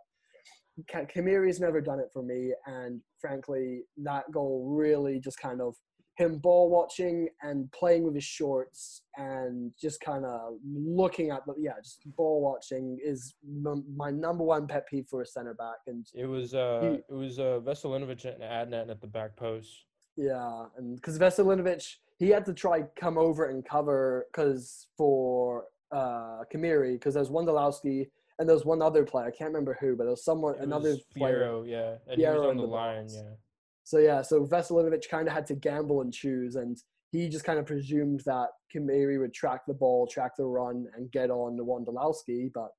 Khmiri's 0.90 1.60
never 1.60 1.80
done 1.80 2.00
it 2.00 2.08
for 2.12 2.22
me, 2.22 2.52
and 2.66 3.00
frankly, 3.20 3.82
that 3.98 4.24
goal 4.32 4.66
really 4.68 5.20
just 5.20 5.38
kind 5.38 5.60
of 5.60 5.74
him 6.16 6.38
ball 6.38 6.70
watching 6.70 7.28
and 7.42 7.70
playing 7.72 8.02
with 8.04 8.14
his 8.14 8.24
shorts 8.24 9.02
and 9.16 9.70
just 9.80 10.00
kind 10.00 10.24
of 10.24 10.54
looking 10.66 11.30
at 11.30 11.44
the 11.46 11.54
yeah, 11.58 11.72
just 11.82 12.00
ball 12.16 12.40
watching 12.42 12.98
is 13.04 13.34
m- 13.44 13.84
my 13.96 14.10
number 14.10 14.42
one 14.44 14.66
pet 14.66 14.86
peeve 14.88 15.06
for 15.08 15.22
a 15.22 15.26
center 15.26 15.54
back, 15.54 15.76
and 15.86 16.06
It 16.14 16.26
was 16.26 16.54
uh, 16.54 16.80
He- 16.82 17.14
it 17.14 17.16
was 17.16 17.38
uh, 17.38 17.60
Veselinovic 17.62 18.24
and 18.24 18.42
Adnan 18.42 18.90
at 18.90 19.00
the 19.00 19.06
back 19.06 19.36
post. 19.36 19.84
Yeah, 20.16 20.66
and 20.78 20.96
because 20.96 21.18
Veselinovic, 21.18 21.86
he 22.18 22.30
had 22.30 22.46
to 22.46 22.54
try 22.54 22.82
come 22.98 23.18
over 23.18 23.46
and 23.50 23.64
cover 23.64 24.26
because 24.32 24.86
for 24.96 25.66
uh 25.92 26.40
Khmiri, 26.52 26.94
because 26.94 27.14
there's 27.14 27.28
Wondolowski 27.28 28.08
and 28.38 28.48
there's 28.48 28.64
one 28.64 28.80
other 28.82 29.04
player. 29.04 29.26
I 29.26 29.30
can't 29.30 29.48
remember 29.52 29.76
who, 29.80 29.94
but 29.96 30.04
there 30.04 30.10
was 30.10 30.24
someone 30.24 30.54
It 30.56 30.62
another 30.62 30.90
was 30.90 31.00
player. 31.16 31.40
Fierro, 31.44 31.68
yeah, 31.68 31.96
and 32.10 32.18
he 32.20 32.26
was 32.26 32.40
on 32.46 32.56
the, 32.56 32.62
the 32.62 32.68
line, 32.68 33.02
box. 33.02 33.14
yeah. 33.16 33.30
So 33.86 33.98
yeah, 33.98 34.20
so 34.20 34.44
Veselinovic 34.44 35.08
kind 35.08 35.28
of 35.28 35.32
had 35.32 35.46
to 35.46 35.54
gamble 35.54 36.00
and 36.00 36.12
choose, 36.12 36.56
and 36.56 36.76
he 37.12 37.28
just 37.28 37.44
kind 37.44 37.60
of 37.60 37.66
presumed 37.66 38.24
that 38.26 38.48
Khmiri 38.74 39.20
would 39.20 39.32
track 39.32 39.60
the 39.64 39.74
ball, 39.74 40.08
track 40.08 40.32
the 40.36 40.44
run, 40.44 40.86
and 40.96 41.08
get 41.12 41.30
on 41.30 41.56
to 41.56 41.62
Wondolowski, 41.62 42.50
but 42.52 42.70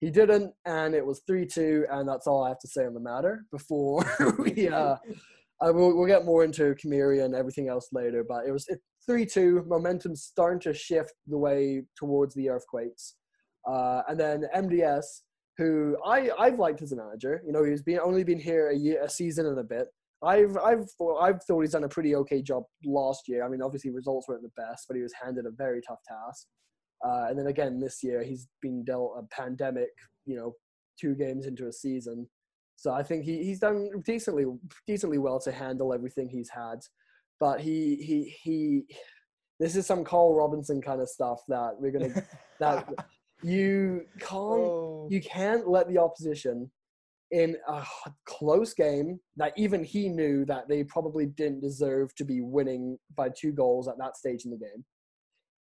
he 0.00 0.10
didn't, 0.10 0.52
and 0.66 0.94
it 0.94 1.06
was 1.06 1.22
three 1.26 1.46
two, 1.46 1.86
and 1.90 2.06
that's 2.06 2.26
all 2.26 2.44
I 2.44 2.50
have 2.50 2.58
to 2.58 2.68
say 2.68 2.84
on 2.84 2.92
the 2.92 3.00
matter 3.00 3.46
before 3.50 4.04
we 4.38 4.68
uh. 4.68 4.96
I 5.62 5.70
will, 5.70 5.96
we'll 5.96 6.08
get 6.08 6.24
more 6.24 6.42
into 6.42 6.74
Khmiri 6.74 7.24
and 7.24 7.36
everything 7.36 7.68
else 7.68 7.90
later, 7.92 8.24
but 8.28 8.46
it 8.46 8.50
was 8.50 8.66
3-2, 9.08 9.64
momentum 9.68 10.16
starting 10.16 10.58
to 10.60 10.74
shift 10.76 11.14
the 11.28 11.38
way 11.38 11.84
towards 11.96 12.34
the 12.34 12.50
Earthquakes. 12.50 13.14
Uh, 13.64 14.02
and 14.08 14.18
then 14.18 14.42
MDS, 14.56 15.04
who 15.58 15.96
I, 16.04 16.30
I've 16.36 16.58
liked 16.58 16.82
as 16.82 16.90
a 16.90 16.96
manager. 16.96 17.42
You 17.46 17.52
know, 17.52 17.62
he's 17.62 17.82
been 17.82 18.00
only 18.00 18.24
been 18.24 18.40
here 18.40 18.70
a 18.70 18.76
year, 18.76 19.04
a 19.04 19.08
season 19.08 19.46
and 19.46 19.60
a 19.60 19.62
bit. 19.62 19.86
I've 20.24 20.56
I've 20.56 20.86
I've 21.20 21.42
thought 21.44 21.60
he's 21.60 21.72
done 21.72 21.84
a 21.84 21.88
pretty 21.88 22.14
okay 22.16 22.42
job 22.42 22.64
last 22.84 23.28
year. 23.28 23.44
I 23.44 23.48
mean, 23.48 23.62
obviously 23.62 23.90
results 23.90 24.28
weren't 24.28 24.42
the 24.42 24.62
best, 24.62 24.86
but 24.88 24.96
he 24.96 25.02
was 25.02 25.12
handed 25.20 25.46
a 25.46 25.50
very 25.50 25.80
tough 25.86 26.00
task. 26.06 26.46
Uh, 27.04 27.26
and 27.28 27.38
then 27.38 27.48
again 27.48 27.80
this 27.80 28.02
year, 28.02 28.22
he's 28.22 28.46
been 28.60 28.84
dealt 28.84 29.16
a 29.18 29.22
pandemic. 29.34 29.90
You 30.24 30.36
know, 30.36 30.54
two 31.00 31.14
games 31.14 31.46
into 31.46 31.66
a 31.66 31.72
season, 31.72 32.28
so 32.76 32.92
I 32.92 33.02
think 33.02 33.24
he, 33.24 33.44
he's 33.44 33.58
done 33.58 33.90
decently 34.04 34.44
decently 34.86 35.18
well 35.18 35.40
to 35.40 35.52
handle 35.52 35.92
everything 35.92 36.28
he's 36.28 36.50
had. 36.50 36.78
But 37.40 37.60
he 37.60 37.96
he 37.96 38.36
he, 38.42 38.82
this 39.58 39.74
is 39.74 39.86
some 39.86 40.04
Carl 40.04 40.34
Robinson 40.34 40.80
kind 40.80 41.00
of 41.00 41.08
stuff 41.08 41.40
that 41.48 41.72
we're 41.78 41.90
gonna 41.90 42.24
that 42.60 42.88
you 43.42 44.02
can't 44.20 44.32
oh. 44.32 45.08
you 45.10 45.20
can't 45.20 45.68
let 45.68 45.88
the 45.88 45.98
opposition 45.98 46.70
in 47.32 47.56
a 47.66 47.82
close 48.26 48.74
game 48.74 49.18
that 49.36 49.54
even 49.56 49.82
he 49.82 50.08
knew 50.08 50.44
that 50.44 50.68
they 50.68 50.84
probably 50.84 51.26
didn't 51.26 51.62
deserve 51.62 52.14
to 52.14 52.24
be 52.24 52.42
winning 52.42 52.98
by 53.16 53.30
two 53.30 53.52
goals 53.52 53.88
at 53.88 53.98
that 53.98 54.16
stage 54.16 54.44
in 54.44 54.50
the 54.50 54.56
game. 54.56 54.84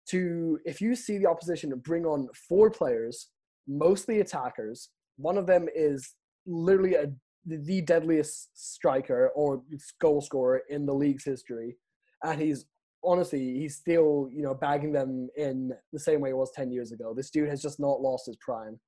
To 0.09 0.57
if 0.65 0.81
you 0.81 0.95
see 0.95 1.17
the 1.17 1.27
opposition 1.27 1.71
bring 1.83 2.05
on 2.05 2.29
four 2.47 2.71
players, 2.71 3.27
mostly 3.67 4.21
attackers, 4.21 4.89
one 5.17 5.37
of 5.37 5.45
them 5.45 5.67
is 5.75 6.15
literally 6.47 6.95
a, 6.95 7.11
the 7.45 7.81
deadliest 7.81 8.49
striker 8.53 9.29
or 9.35 9.61
goal 9.99 10.21
scorer 10.21 10.61
in 10.69 10.85
the 10.85 10.93
league's 10.93 11.25
history, 11.25 11.75
and 12.23 12.41
he's 12.41 12.65
honestly, 13.03 13.59
he's 13.59 13.75
still, 13.75 14.29
you 14.31 14.41
know, 14.41 14.53
bagging 14.53 14.91
them 14.91 15.29
in 15.37 15.71
the 15.93 15.99
same 15.99 16.21
way 16.21 16.31
it 16.31 16.37
was 16.37 16.51
10 16.51 16.71
years 16.71 16.91
ago. 16.91 17.13
This 17.15 17.29
dude 17.29 17.49
has 17.49 17.61
just 17.61 17.79
not 17.79 18.01
lost 18.01 18.25
his 18.25 18.37
prime. 18.37 18.79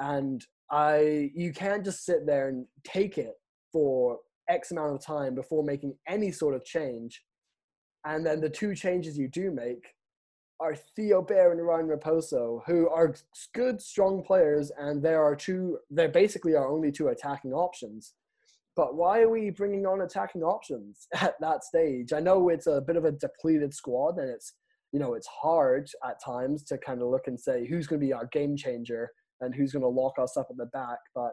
And 0.00 0.44
I, 0.70 1.30
you 1.34 1.52
can't 1.52 1.84
just 1.84 2.04
sit 2.04 2.26
there 2.26 2.48
and 2.48 2.66
take 2.84 3.18
it 3.18 3.34
for 3.72 4.18
X 4.48 4.72
amount 4.72 4.94
of 4.94 5.04
time 5.04 5.34
before 5.34 5.62
making 5.62 5.94
any 6.08 6.32
sort 6.32 6.54
of 6.54 6.64
change. 6.64 7.22
And 8.04 8.24
then 8.24 8.40
the 8.40 8.50
two 8.50 8.74
changes 8.74 9.16
you 9.16 9.28
do 9.28 9.50
make 9.50 9.86
are 10.58 10.74
Theo 10.96 11.22
Bair 11.22 11.52
and 11.52 11.64
Ryan 11.64 11.88
Raposo, 11.88 12.60
who 12.66 12.88
are 12.88 13.14
good, 13.54 13.80
strong 13.80 14.22
players, 14.22 14.70
and 14.78 15.02
there 15.02 15.22
are 15.22 15.34
two, 15.34 15.78
they're 15.90 16.08
basically 16.08 16.54
our 16.54 16.68
only 16.68 16.92
two 16.92 17.08
attacking 17.08 17.52
options. 17.52 18.14
But 18.76 18.94
why 18.94 19.22
are 19.22 19.28
we 19.28 19.50
bringing 19.50 19.86
on 19.86 20.02
attacking 20.02 20.42
options 20.42 21.06
at 21.14 21.34
that 21.40 21.64
stage? 21.64 22.12
I 22.12 22.20
know 22.20 22.48
it's 22.48 22.66
a 22.66 22.80
bit 22.80 22.96
of 22.96 23.04
a 23.04 23.12
depleted 23.12 23.74
squad, 23.74 24.18
and 24.18 24.30
it's 24.30 24.54
you 24.92 24.98
know 24.98 25.14
it's 25.14 25.28
hard 25.28 25.88
at 26.06 26.22
times 26.24 26.64
to 26.64 26.78
kind 26.78 27.00
of 27.00 27.08
look 27.08 27.26
and 27.26 27.40
say 27.40 27.66
who's 27.66 27.86
going 27.86 28.00
to 28.00 28.06
be 28.06 28.12
our 28.12 28.26
game 28.32 28.56
changer 28.56 29.10
and 29.40 29.54
who's 29.54 29.72
going 29.72 29.82
to 29.82 29.88
lock 29.88 30.14
us 30.18 30.36
up 30.36 30.46
at 30.50 30.56
the 30.56 30.66
back. 30.66 30.98
But 31.14 31.32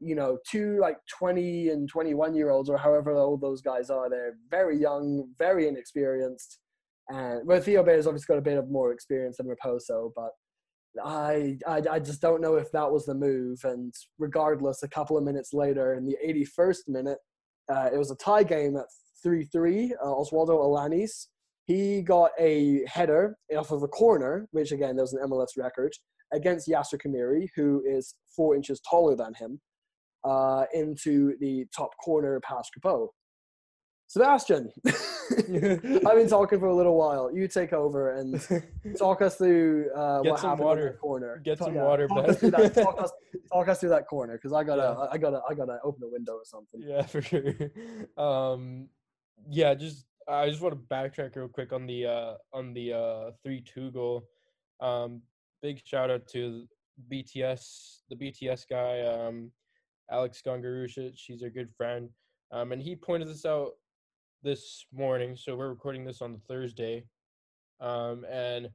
you 0.00 0.14
know, 0.16 0.38
two 0.50 0.78
like 0.80 0.96
20 1.18 1.68
and 1.68 1.88
21 1.88 2.34
year 2.34 2.50
olds 2.50 2.68
or 2.68 2.76
however 2.76 3.12
old 3.12 3.40
those 3.40 3.62
guys 3.62 3.88
are, 3.88 4.10
they're 4.10 4.36
very 4.50 4.76
young, 4.76 5.28
very 5.38 5.68
inexperienced. 5.68 6.58
And 7.08 7.46
well, 7.46 7.60
Theo 7.60 7.84
Bair's 7.84 8.06
obviously 8.06 8.34
got 8.34 8.38
a 8.38 8.42
bit 8.42 8.58
of 8.58 8.70
more 8.70 8.92
experience 8.92 9.36
than 9.36 9.46
Raposo, 9.46 10.10
but 10.16 10.30
I, 11.04 11.58
I 11.66 11.82
I 11.92 11.98
just 11.98 12.20
don't 12.20 12.42
know 12.42 12.56
if 12.56 12.70
that 12.72 12.90
was 12.90 13.06
the 13.06 13.14
move. 13.14 13.60
And 13.64 13.94
regardless, 14.18 14.82
a 14.82 14.88
couple 14.88 15.16
of 15.16 15.24
minutes 15.24 15.52
later, 15.52 15.94
in 15.94 16.06
the 16.06 16.16
81st 16.26 16.88
minute, 16.88 17.18
uh, 17.72 17.88
it 17.92 17.98
was 17.98 18.10
a 18.10 18.16
tie 18.16 18.42
game 18.42 18.76
at 18.76 18.86
3-3. 19.24 19.90
Uh, 19.92 20.06
Oswaldo 20.06 20.50
Alanis, 20.50 21.28
he 21.66 22.02
got 22.02 22.30
a 22.38 22.84
header 22.86 23.36
off 23.56 23.70
of 23.70 23.82
a 23.82 23.88
corner, 23.88 24.48
which 24.50 24.72
again, 24.72 24.96
there 24.96 25.04
was 25.04 25.14
an 25.14 25.28
MLS 25.28 25.56
record, 25.56 25.92
against 26.32 26.68
Yasser 26.68 26.98
Khmiri, 27.00 27.48
who 27.56 27.82
is 27.86 28.14
four 28.34 28.54
inches 28.56 28.80
taller 28.88 29.14
than 29.16 29.34
him, 29.34 29.60
uh, 30.24 30.64
into 30.72 31.36
the 31.40 31.66
top 31.76 31.90
corner 32.04 32.40
past 32.40 32.70
Crepeau. 32.76 33.08
Sebastian, 34.08 34.70
I've 34.86 35.42
been 35.82 36.28
talking 36.28 36.58
for 36.60 36.66
a 36.66 36.74
little 36.74 36.98
while. 36.98 37.30
You 37.34 37.48
take 37.48 37.72
over 37.72 38.12
and 38.16 38.38
talk 38.98 39.22
us 39.22 39.36
through 39.36 39.88
uh, 39.96 40.20
what 40.20 40.38
happened 40.40 40.60
water. 40.66 40.80
in 40.80 40.86
that 40.92 41.00
corner. 41.00 41.40
Get 41.42 41.58
Talk- 41.58 41.68
some 41.68 41.74
water, 41.76 42.06
Talk 42.08 42.28
us, 42.28 42.40
that, 42.40 42.74
talk, 42.74 43.00
us, 43.02 43.10
talk 43.50 43.68
us 43.68 43.80
through 43.80 43.88
that 43.88 44.06
corner 44.06 44.34
because 44.34 44.52
I 44.52 44.64
gotta, 44.64 44.82
Yeah. 44.98 45.06
I 45.10 45.16
gotta, 45.16 45.40
I 45.48 45.54
gotta 45.54 45.78
open 45.82 46.02
a 46.04 46.08
window 46.08 46.32
or 46.34 46.44
something. 46.44 46.82
yeah, 46.84 47.02
for 47.06 47.22
sure. 47.22 47.54
Um, 48.18 48.88
yeah, 49.48 49.72
just 49.74 50.04
I 50.28 50.48
just 50.50 50.60
want 50.60 50.74
to 50.74 50.94
backtrack 50.94 51.34
real 51.34 51.48
quick 51.48 51.72
on 51.72 51.86
the 51.86 52.06
uh 52.06 52.34
on 52.52 52.74
the 52.74 52.92
uh 52.92 53.30
three 53.42 53.62
two 53.62 53.90
goal. 53.92 54.24
Um, 54.80 55.22
big 55.62 55.80
shout 55.84 56.10
out 56.10 56.26
to 56.28 56.66
BTS, 57.10 58.00
the 58.10 58.16
BTS 58.16 58.64
guy, 58.68 59.00
um, 59.00 59.50
Alex 60.10 60.42
Gongarusha. 60.44 61.12
She's 61.14 61.42
a 61.42 61.50
good 61.50 61.70
friend. 61.76 62.10
Um, 62.50 62.72
and 62.72 62.82
he 62.82 62.96
pointed 62.96 63.28
this 63.28 63.46
out 63.46 63.70
this 64.42 64.86
morning. 64.92 65.36
So 65.36 65.56
we're 65.56 65.70
recording 65.70 66.04
this 66.04 66.20
on 66.20 66.40
Thursday. 66.48 67.04
Um, 67.80 68.24
and 68.30 68.68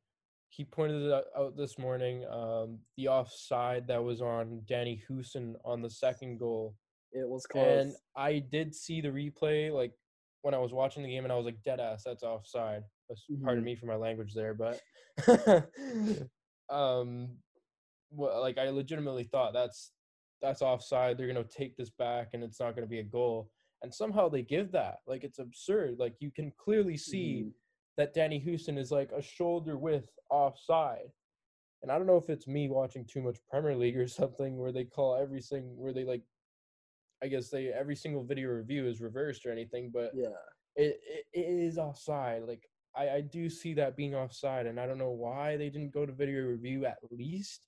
he 0.50 0.64
pointed 0.64 1.04
it 1.04 1.26
out- 1.38 1.56
this 1.58 1.78
morning. 1.78 2.26
Um, 2.26 2.80
the 2.96 3.10
offside 3.10 3.88
that 3.88 4.04
was 4.04 4.22
on 4.22 4.62
Danny 4.66 5.04
Hoesen 5.08 5.56
on 5.64 5.82
the 5.82 5.90
second 5.90 6.40
goal. 6.40 6.76
It 7.12 7.28
was 7.28 7.46
close. 7.46 7.66
And 7.86 7.96
I 8.16 8.40
did 8.40 8.74
see 8.74 9.02
the 9.02 9.10
replay 9.10 9.72
like 9.72 9.94
when 10.42 10.54
I 10.54 10.58
was 10.60 10.74
watching 10.74 11.04
the 11.04 11.10
game, 11.10 11.24
and 11.24 11.32
I 11.32 11.36
was 11.36 11.46
like, 11.46 11.62
"Dead 11.64 11.80
ass, 11.80 12.04
that's 12.04 12.24
offside." 12.24 12.84
That's, 13.10 13.24
Pardon 13.44 13.64
me 13.64 13.76
for 13.76 13.86
my 13.86 13.96
language 13.96 14.34
there, 14.34 14.54
but 14.54 14.82
um, 16.70 17.30
well, 18.12 18.40
like 18.42 18.58
I 18.58 18.70
legitimately 18.70 19.24
thought 19.26 19.54
that's 19.54 19.92
that's 20.42 20.62
offside. 20.62 21.18
They're 21.18 21.28
gonna 21.28 21.44
take 21.44 21.76
this 21.78 21.90
back, 21.90 22.30
and 22.34 22.44
it's 22.44 22.60
not 22.60 22.76
gonna 22.76 22.88
be 22.88 23.00
a 23.00 23.04
goal. 23.04 23.50
And 23.84 23.94
somehow 23.94 24.30
they 24.30 24.42
give 24.42 24.72
that. 24.72 24.98
Like 25.06 25.24
it's 25.24 25.40
absurd. 25.40 25.96
Like 26.00 26.16
you 26.20 26.32
can 26.32 26.52
clearly 26.58 26.98
see 26.98 27.44
Mhm. 27.46 27.54
that 27.98 28.14
Danny 28.14 28.42
Hoesen 28.42 28.78
is 28.78 28.92
like 28.92 29.12
a 29.12 29.22
shoulder 29.22 29.78
width 29.78 30.10
offside. 30.30 31.12
And 31.84 31.92
I 31.92 31.98
don't 31.98 32.08
know 32.08 32.18
if 32.18 32.30
it's 32.30 32.48
me 32.48 32.70
watching 32.70 33.06
too 33.06 33.22
much 33.22 33.38
Premier 33.50 33.76
League 33.76 33.98
or 33.98 34.08
something 34.08 34.58
where 34.58 34.72
they 34.72 34.86
call 34.86 35.16
everything 35.16 35.78
where 35.78 35.94
they 35.94 36.04
like 36.06 36.24
I 37.24 37.28
guess 37.28 37.50
they 37.50 37.68
every 37.70 37.96
single 37.96 38.24
video 38.24 38.50
review 38.50 38.86
is 38.88 39.02
reversed 39.02 39.46
or 39.46 39.52
anything, 39.52 39.90
but 39.92 40.12
yeah. 40.14 40.28
it, 40.76 41.00
it, 41.04 41.26
it 41.34 41.40
is 41.42 41.78
offside. 41.80 42.44
Like 42.44 42.70
I, 42.98 43.16
I 43.16 43.22
do 43.22 43.50
see 43.50 43.74
that 43.76 43.96
being 43.96 44.16
offside 44.16 44.66
and 44.66 44.80
I 44.80 44.88
don't 44.88 44.98
know 44.98 45.12
why 45.12 45.58
they 45.58 45.70
didn't 45.70 45.94
go 45.94 46.06
to 46.06 46.12
video 46.12 46.44
review 46.44 46.86
at 46.86 46.98
least 47.12 47.68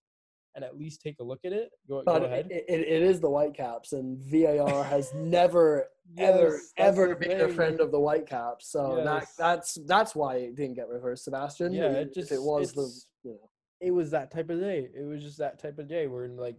and 0.56 0.66
at 0.66 0.78
least 0.78 1.02
take 1.02 1.20
a 1.20 1.24
look 1.24 1.40
at 1.46 1.54
it. 1.54 1.72
Go, 1.88 2.02
But 2.06 2.20
go 2.20 2.26
ahead. 2.26 2.48
it, 2.50 2.66
it 2.68 3.04
is 3.04 3.20
the 3.20 3.30
Whitecaps, 3.30 3.94
and 3.94 4.18
VAR 4.20 4.84
has 4.90 5.14
never, 5.14 5.88
ever, 6.18 6.56
Yes, 6.56 6.74
ever 6.78 7.10
the 7.10 7.16
been 7.16 7.42
a 7.42 7.50
friend 7.50 7.80
of 7.80 7.92
the 7.92 8.00
Whitecaps. 8.00 8.72
So 8.72 9.02
that 9.04 9.28
that's 9.38 9.78
that's 9.86 10.16
why 10.16 10.38
it 10.38 10.56
didn't 10.56 10.76
get 10.76 10.90
reversed, 10.90 11.26
Sebastian. 11.26 11.72
Yeah, 11.72 11.92
it 11.92 12.14
just 12.14 12.32
it 12.32 12.42
was 12.42 12.74
the 12.74 12.92
you 13.24 13.36
know 13.36 13.50
it 13.80 13.92
was 13.92 14.12
that 14.12 14.32
type 14.32 14.50
of 14.50 14.60
day. 14.60 14.90
It 14.94 15.04
was 15.04 15.24
just 15.24 15.38
that 15.38 15.60
type 15.60 15.80
of 15.80 15.88
day 15.88 16.08
where 16.08 16.28
like 16.28 16.58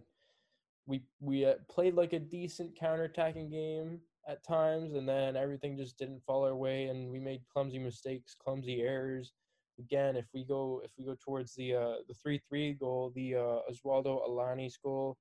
we 0.85 1.03
we 1.19 1.45
uh, 1.45 1.55
played 1.69 1.95
like 1.95 2.13
a 2.13 2.19
decent 2.19 2.79
counterattacking 2.79 3.51
game 3.51 3.99
at 4.27 4.43
times, 4.43 4.93
and 4.93 5.07
then 5.07 5.35
everything 5.35 5.77
just 5.77 5.97
didn't 5.97 6.23
fall 6.23 6.45
our 6.45 6.55
way, 6.55 6.85
and 6.85 7.09
we 7.09 7.19
made 7.19 7.41
clumsy 7.51 7.79
mistakes, 7.79 8.35
clumsy 8.35 8.81
errors. 8.81 9.33
Again, 9.79 10.15
if 10.15 10.25
we 10.33 10.43
go 10.43 10.81
if 10.83 10.91
we 10.97 11.05
go 11.05 11.15
towards 11.23 11.55
the 11.55 11.75
uh, 11.75 11.95
the 12.07 12.13
three 12.13 12.39
three 12.47 12.73
goal, 12.73 13.11
the 13.15 13.35
uh, 13.35 13.59
Oswaldo 13.71 14.27
Alanis 14.27 14.75
goal, 14.83 15.17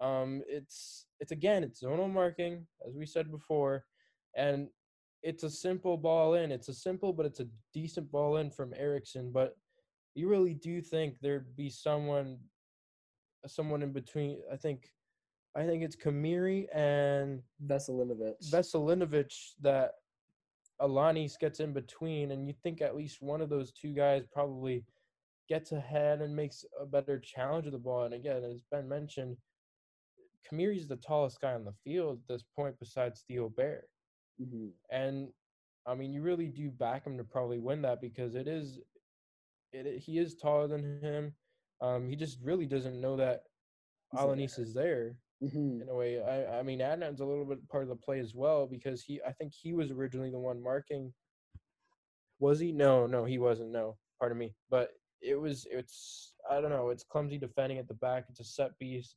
um, 0.00 0.42
it's 0.48 1.06
it's 1.18 1.32
again 1.32 1.64
it's 1.64 1.82
zonal 1.82 2.12
marking 2.12 2.66
as 2.86 2.94
we 2.94 3.06
said 3.06 3.30
before, 3.30 3.84
and 4.36 4.68
it's 5.22 5.42
a 5.42 5.50
simple 5.50 5.96
ball 5.96 6.34
in. 6.34 6.52
It's 6.52 6.68
a 6.68 6.74
simple, 6.74 7.12
but 7.12 7.26
it's 7.26 7.40
a 7.40 7.48
decent 7.74 8.12
ball 8.12 8.36
in 8.36 8.50
from 8.50 8.72
Eriksson. 8.76 9.32
But 9.32 9.56
you 10.14 10.28
really 10.28 10.54
do 10.54 10.80
think 10.80 11.16
there'd 11.20 11.56
be 11.56 11.68
someone, 11.68 12.38
someone 13.46 13.82
in 13.82 13.92
between. 13.92 14.38
I 14.52 14.56
think, 14.56 14.88
I 15.56 15.64
think 15.64 15.82
it's 15.82 15.96
Khmiri 15.96 16.66
and 16.74 17.40
Veselinovic. 17.66 18.34
Veselinovic 18.50 19.34
that 19.62 19.92
Alanis 20.82 21.38
gets 21.38 21.60
in 21.60 21.72
between, 21.72 22.32
and 22.32 22.46
you 22.46 22.54
think 22.62 22.82
at 22.82 22.94
least 22.94 23.22
one 23.22 23.40
of 23.40 23.48
those 23.48 23.72
two 23.72 23.94
guys 23.94 24.24
probably 24.30 24.84
gets 25.48 25.72
ahead 25.72 26.20
and 26.20 26.36
makes 26.36 26.66
a 26.78 26.84
better 26.84 27.18
challenge 27.18 27.64
of 27.64 27.72
the 27.72 27.78
ball. 27.78 28.04
And 28.04 28.12
again, 28.12 28.44
as 28.44 28.60
Ben 28.70 28.86
mentioned, 28.86 29.38
Khmiri's 30.50 30.88
the 30.88 30.96
tallest 30.96 31.40
guy 31.40 31.54
on 31.54 31.64
the 31.64 31.72
field 31.84 32.18
at 32.18 32.34
this 32.34 32.44
point 32.54 32.76
besides 32.78 33.24
Theo 33.26 33.48
Bair. 33.48 33.84
Mm-hmm. 34.40 34.68
And 34.90 35.28
I 35.86 35.94
mean, 35.94 36.12
you 36.12 36.20
really 36.20 36.48
do 36.48 36.70
back 36.70 37.06
him 37.06 37.16
to 37.16 37.24
probably 37.24 37.60
win 37.60 37.80
that 37.82 38.02
because 38.02 38.34
it 38.34 38.46
is, 38.46 38.78
it 39.72 40.00
he 40.00 40.18
is 40.18 40.34
taller 40.34 40.68
than 40.68 41.00
him. 41.00 41.32
Um, 41.80 42.10
he 42.10 42.16
just 42.16 42.38
really 42.42 42.66
doesn't 42.66 43.00
know 43.00 43.16
that 43.16 43.44
Alanis 44.14 44.58
is 44.58 44.74
there 44.74 45.16
Mm-hmm. 45.42 45.82
in 45.82 45.88
a 45.90 45.94
way. 45.94 46.22
I 46.22 46.58
I 46.58 46.62
mean, 46.62 46.78
Adnan's 46.80 47.20
a 47.20 47.26
little 47.26 47.44
bit 47.44 47.66
part 47.68 47.82
of 47.82 47.90
the 47.90 47.96
play 47.96 48.20
as 48.20 48.34
well 48.34 48.66
because 48.66 49.02
he 49.02 49.20
I 49.26 49.32
think 49.32 49.52
he 49.52 49.74
was 49.74 49.90
originally 49.90 50.30
the 50.30 50.38
one 50.38 50.62
marking. 50.62 51.12
Was 52.38 52.58
he? 52.58 52.72
No, 52.72 53.06
no, 53.06 53.24
he 53.24 53.38
wasn't. 53.38 53.70
No, 53.70 53.96
pardon 54.18 54.38
me. 54.38 54.54
But 54.70 54.90
it 55.20 55.38
was. 55.38 55.66
It's. 55.70 56.34
I 56.50 56.60
don't 56.60 56.70
know. 56.70 56.88
It's 56.88 57.04
clumsy 57.04 57.38
defending 57.38 57.78
at 57.78 57.88
the 57.88 57.94
back. 57.94 58.26
It's 58.30 58.40
a 58.40 58.44
set 58.44 58.78
piece, 58.78 59.14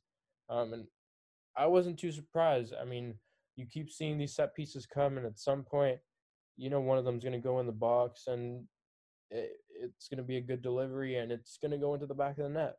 um, 0.50 0.74
and 0.74 0.84
I 1.56 1.66
wasn't 1.66 1.98
too 1.98 2.12
surprised. 2.12 2.74
I 2.80 2.84
mean, 2.84 3.14
you 3.56 3.66
keep 3.66 3.90
seeing 3.90 4.18
these 4.18 4.34
set 4.34 4.54
pieces 4.54 4.86
come, 4.86 5.16
and 5.16 5.26
at 5.26 5.38
some 5.38 5.62
point, 5.62 5.98
you 6.56 6.68
know, 6.68 6.80
one 6.80 6.98
of 6.98 7.04
them's 7.04 7.24
going 7.24 7.32
to 7.32 7.38
go 7.38 7.60
in 7.60 7.66
the 7.66 7.72
box, 7.72 8.26
and 8.26 8.64
it, 9.30 9.52
it's 9.70 10.08
going 10.08 10.18
to 10.18 10.24
be 10.24 10.36
a 10.36 10.42
good 10.42 10.62
delivery, 10.62 11.16
and 11.16 11.32
it's 11.32 11.58
going 11.58 11.70
to 11.70 11.78
go 11.78 11.94
into 11.94 12.06
the 12.06 12.14
back 12.14 12.38
of 12.38 12.44
the 12.44 12.50
net. 12.50 12.76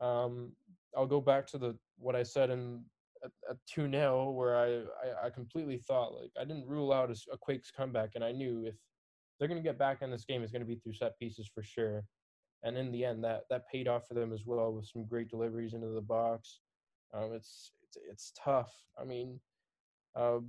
Um, 0.00 0.52
I'll 0.96 1.06
go 1.06 1.20
back 1.20 1.46
to 1.48 1.58
the 1.58 1.76
what 1.98 2.16
I 2.16 2.22
said 2.22 2.50
in 2.50 2.84
a 3.48 3.56
two 3.66 3.90
0 3.90 4.30
where 4.32 4.56
I, 4.56 4.66
I 5.06 5.26
I 5.26 5.30
completely 5.30 5.78
thought 5.78 6.14
like 6.14 6.30
I 6.38 6.44
didn't 6.44 6.66
rule 6.66 6.92
out 6.92 7.10
a 7.10 7.36
Quakes 7.38 7.70
comeback, 7.70 8.10
and 8.14 8.24
I 8.24 8.32
knew 8.32 8.64
if 8.66 8.74
they're 9.38 9.48
going 9.48 9.62
to 9.62 9.68
get 9.68 9.78
back 9.78 10.02
in 10.02 10.10
this 10.10 10.24
game, 10.24 10.42
it's 10.42 10.52
going 10.52 10.62
to 10.62 10.66
be 10.66 10.76
through 10.76 10.94
set 10.94 11.18
pieces 11.18 11.50
for 11.52 11.62
sure. 11.62 12.04
And 12.62 12.78
in 12.78 12.92
the 12.92 13.04
end, 13.04 13.24
that 13.24 13.42
that 13.50 13.68
paid 13.68 13.88
off 13.88 14.08
for 14.08 14.14
them 14.14 14.32
as 14.32 14.44
well 14.46 14.72
with 14.72 14.86
some 14.86 15.04
great 15.04 15.28
deliveries 15.28 15.74
into 15.74 15.88
the 15.88 16.00
box. 16.00 16.60
Um, 17.12 17.32
it's 17.34 17.72
it's 17.82 17.96
it's 18.10 18.32
tough. 18.42 18.72
I 19.00 19.04
mean, 19.04 19.40
um, 20.16 20.48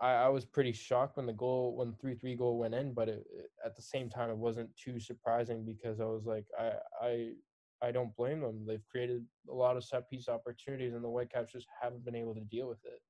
I, 0.00 0.12
I 0.12 0.28
was 0.28 0.44
pretty 0.44 0.72
shocked 0.72 1.16
when 1.16 1.26
the 1.26 1.32
goal 1.32 1.76
when 1.76 1.94
three 1.94 2.14
three 2.14 2.34
goal 2.34 2.58
went 2.58 2.74
in, 2.74 2.94
but 2.94 3.08
it, 3.08 3.26
it, 3.32 3.50
at 3.64 3.76
the 3.76 3.82
same 3.82 4.08
time, 4.08 4.30
it 4.30 4.36
wasn't 4.36 4.74
too 4.76 4.98
surprising 4.98 5.64
because 5.64 6.00
I 6.00 6.06
was 6.06 6.24
like, 6.24 6.46
I 6.58 6.72
I 7.02 7.30
I 7.82 7.90
don't 7.92 8.14
blame 8.16 8.40
them. 8.40 8.64
They've 8.66 8.84
created 8.90 9.24
a 9.48 9.54
lot 9.54 9.76
of 9.76 9.84
set 9.84 10.08
piece 10.10 10.28
opportunities, 10.28 10.94
and 10.94 11.02
the 11.02 11.08
Whitecaps 11.08 11.52
just 11.52 11.66
haven't 11.80 12.04
been 12.04 12.14
able 12.14 12.34
to 12.34 12.40
deal 12.42 12.68
with 12.68 12.84
it. 12.84 13.00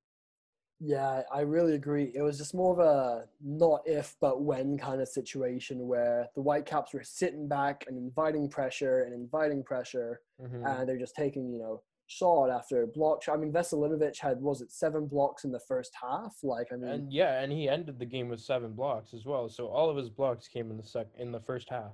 Yeah, 0.83 1.23
I 1.31 1.41
really 1.41 1.75
agree. 1.75 2.11
It 2.15 2.23
was 2.23 2.39
just 2.39 2.55
more 2.55 2.73
of 2.73 2.79
a 2.79 3.29
not 3.43 3.83
if 3.85 4.17
but 4.21 4.43
when 4.43 4.79
kind 4.79 5.01
of 5.03 5.09
situation 5.09 5.87
where 5.87 6.29
the 6.35 6.41
Whitecaps 6.41 6.95
were 6.95 7.03
sitting 7.03 7.47
back 7.49 7.85
and 7.87 7.99
inviting 7.99 8.49
pressure 8.49 9.03
and 9.03 9.13
inviting 9.15 9.63
pressure, 9.63 10.23
Mhm. 10.41 10.65
and 10.67 10.89
they're 10.89 10.97
just 10.97 11.15
taking 11.17 11.53
you 11.53 11.59
know 11.59 11.83
shot 12.07 12.49
after 12.49 12.87
block. 12.87 13.29
I 13.29 13.37
mean, 13.37 13.53
Veselinovic 13.53 14.19
had 14.19 14.41
was 14.41 14.63
it 14.63 14.73
seven 14.73 15.07
blocks 15.07 15.45
in 15.45 15.53
the 15.53 15.61
first 15.61 15.95
half? 16.01 16.43
Like, 16.43 16.73
I 16.73 16.77
mean, 16.77 16.91
And 16.91 17.13
yeah, 17.13 17.41
and 17.43 17.53
he 17.53 17.69
ended 17.69 17.99
the 17.99 18.07
game 18.07 18.29
with 18.29 18.41
seven 18.41 18.73
blocks 18.73 19.13
as 19.15 19.27
well. 19.27 19.49
So 19.51 19.69
all 19.69 19.91
of 19.91 19.97
his 19.97 20.09
blocks 20.11 20.49
came 20.49 20.71
in 20.71 20.77
the 20.79 20.83
sec 20.83 21.07
in 21.17 21.31
the 21.31 21.41
first 21.41 21.69
half. 21.69 21.93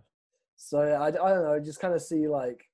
So 0.57 0.79
I, 0.79 1.09
I 1.09 1.11
don't 1.11 1.45
know, 1.45 1.61
just 1.63 1.81
kind 1.81 1.95
of 1.95 2.03
see 2.03 2.27
like, 2.27 2.65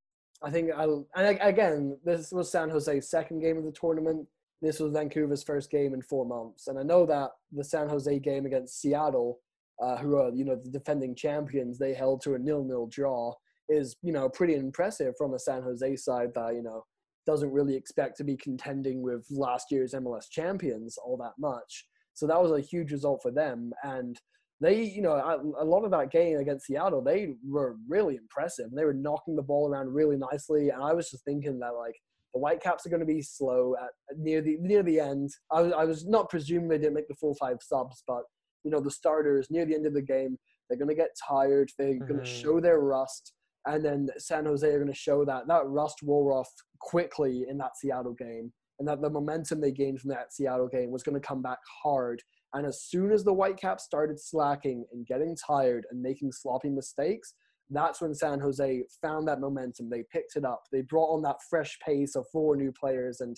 I 0.43 0.51
think 0.51 0.71
I 0.77 0.85
and 1.17 1.39
again 1.41 1.97
this 2.05 2.33
was 2.33 2.51
San 2.51 2.69
Jose's 2.69 3.11
second 3.11 3.41
game 3.41 3.59
of 3.59 3.65
the 3.65 3.73
tournament. 3.73 4.27
This 4.61 4.81
was 4.81 4.93
Vancouver's 4.93 5.43
first 5.43 5.71
game 5.71 5.95
in 5.95 6.03
four 6.03 6.25
months, 6.25 6.69
and 6.69 6.79
I 6.79 6.83
know 6.83 7.07
that 7.07 7.31
the 7.53 7.65
San 7.65 7.89
Jose 7.89 8.19
game 8.21 8.47
against 8.47 8.81
Seattle, 8.81 9.41
uh, 9.81 9.97
who 9.97 10.17
are 10.17 10.31
you 10.31 10.45
know 10.45 10.57
the 10.57 10.71
defending 10.71 11.15
champions, 11.15 11.79
they 11.79 11.95
held 11.95 12.23
to 12.23 12.35
a 12.35 12.39
nil-nil 12.39 12.89
draw, 12.89 13.35
is 13.69 13.97
you 14.03 14.13
know 14.13 14.29
pretty 14.29 14.55
impressive 14.55 15.15
from 15.17 15.35
a 15.35 15.39
San 15.39 15.63
Jose 15.63 15.97
side 15.97 16.31
that 16.35 16.55
you 16.55 16.63
know 16.63 16.85
doesn't 17.25 17.53
really 17.53 17.77
expect 17.77 18.17
to 18.17 18.25
be 18.25 18.37
contending 18.37 19.01
with 19.01 19.25
last 19.31 19.71
year's 19.71 19.95
MLS 19.95 20.29
champions 20.29 20.99
all 20.99 21.17
that 21.17 21.35
much. 21.39 21.87
So 22.15 22.27
that 22.27 22.43
was 22.43 22.51
a 22.51 22.61
huge 22.61 22.91
result 22.91 23.21
for 23.23 23.31
them, 23.31 23.73
and 23.85 24.21
they, 24.63 24.81
you 24.81 25.03
know, 25.03 25.15
a, 25.59 25.65
lot 25.65 25.85
of 25.85 25.91
that 25.91 26.13
game 26.13 26.39
against 26.39 26.67
Seattle, 26.67 27.03
they 27.03 27.35
were 27.45 27.77
really 27.89 28.17
impressive. 28.17 28.71
They 28.71 28.85
were 28.85 28.95
knocking 28.95 29.35
the 29.35 29.43
ball 29.43 29.69
around 29.69 29.93
really 29.93 30.17
nicely, 30.17 30.69
and 30.71 30.81
I 30.83 30.93
was 30.93 31.11
just 31.11 31.25
thinking 31.25 31.59
that 31.59 31.75
like 31.77 31.97
the 32.33 32.39
Whitecaps 32.41 32.87
are 32.87 32.91
going 32.91 33.01
to 33.01 33.07
be 33.07 33.23
slow 33.23 33.75
at 33.83 33.91
near 34.17 34.41
the 34.41 34.57
near 34.61 34.85
the 34.85 35.01
end. 35.01 35.31
I 35.51 35.63
was 35.63 35.73
I 35.73 35.85
was 35.85 36.07
not 36.07 36.31
presuming 36.31 36.69
they 36.69 36.79
didn't 36.79 36.95
make 36.95 37.09
the 37.09 37.15
full 37.21 37.35
five 37.35 37.57
subs, 37.61 38.05
but 38.07 38.23
you 38.63 38.71
know 38.71 38.81
the 38.81 38.91
starters 38.91 39.49
near 39.51 39.67
the 39.67 39.75
end 39.75 39.87
of 39.87 39.95
the 39.95 40.01
game, 40.03 40.39
they're 40.69 40.79
going 40.79 40.89
to 40.89 40.95
get 40.95 41.11
tired. 41.29 41.71
They're 41.77 41.99
going 41.99 42.21
Mhm. 42.21 42.25
to 42.25 42.31
show 42.31 42.61
their 42.61 42.79
rust, 42.79 43.33
and 43.67 43.85
then 43.85 44.09
San 44.19 44.47
Jose 44.47 44.67
are 44.67 44.79
going 44.79 44.87
to 44.93 44.95
show 44.95 45.25
that 45.25 45.49
that 45.49 45.67
rust 45.67 46.05
wore 46.05 46.33
off 46.33 46.49
quickly 46.79 47.47
in 47.49 47.59
that 47.59 47.77
Seattle 47.77 48.15
game, 48.15 48.53
and 48.79 48.87
that 48.87 49.03
the 49.03 49.11
momentum 49.11 49.61
they 49.61 49.73
gained 49.73 50.01
from 50.01 50.11
that 50.11 50.33
Seattle 50.33 50.69
game 50.69 50.93
was 50.93 51.03
going 51.03 51.21
to 51.21 51.27
come 51.27 51.43
back 51.43 51.59
hard. 51.83 52.23
And 52.55 52.67
as 52.67 52.83
soon 52.83 53.13
as 53.13 53.25
the 53.25 53.33
Whitecaps 53.33 53.85
started 53.85 54.21
slacking 54.21 54.85
and 54.93 55.07
getting 55.07 55.37
tired 55.37 55.87
and 55.91 56.03
making 56.03 56.33
sloppy 56.33 56.69
mistakes, 56.69 57.35
that's 57.71 58.01
when 58.01 58.15
San 58.15 58.41
Jose 58.41 58.83
found 59.01 59.27
that 59.29 59.41
momentum. 59.41 59.89
They 59.89 60.05
picked 60.13 60.37
it 60.37 60.45
up. 60.45 60.65
They 60.71 60.83
brought 60.83 61.15
on 61.15 61.23
that 61.23 61.43
fresh 61.49 61.79
pace 61.85 62.15
of 62.15 62.27
four 62.31 62.57
new 62.57 62.73
players, 62.73 63.21
and 63.21 63.37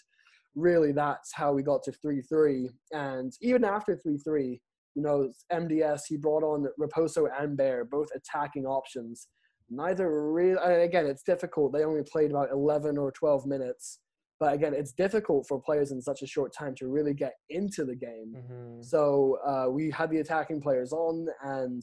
really 0.55 0.93
that's 0.93 1.33
how 1.33 1.53
we 1.53 1.63
got 1.63 1.83
to 1.85 1.93
3 1.93 2.23
3. 2.23 2.71
And 2.93 3.33
even 3.41 3.65
after 3.65 3.97
3 3.97 4.19
3, 4.19 4.61
you 4.97 5.03
know, 5.03 5.31
MDS, 5.53 6.03
he 6.09 6.17
brought 6.17 6.43
on 6.43 6.67
Raposo 6.81 7.29
and 7.39 7.57
Bair, 7.57 7.85
both 7.85 8.09
attacking 8.15 8.67
options. 8.67 9.29
Neither 9.71 10.33
really, 10.33 10.85
again, 10.85 11.07
it's 11.07 11.23
difficult. 11.23 11.73
They 11.73 11.85
only 11.85 12.03
played 12.03 12.31
about 12.31 12.51
11 12.53 12.99
or 12.99 13.13
12 13.13 13.47
minutes. 13.47 14.01
But 14.41 14.55
again, 14.55 14.75
it's 14.75 14.93
difficult 14.93 15.47
for 15.47 15.61
players 15.61 15.93
in 15.93 16.03
such 16.03 16.23
a 16.23 16.27
short 16.27 16.53
time 16.53 16.75
to 16.77 16.89
really 16.89 17.15
get 17.15 17.35
into 17.51 17.85
the 17.85 17.95
game. 17.95 18.35
Mhm. 18.37 18.85
So 18.85 19.39
uh, 19.47 19.71
we 19.71 19.91
had 19.91 20.11
the 20.11 20.19
attacking 20.19 20.61
players 20.61 20.93
on, 20.93 21.29
and 21.43 21.83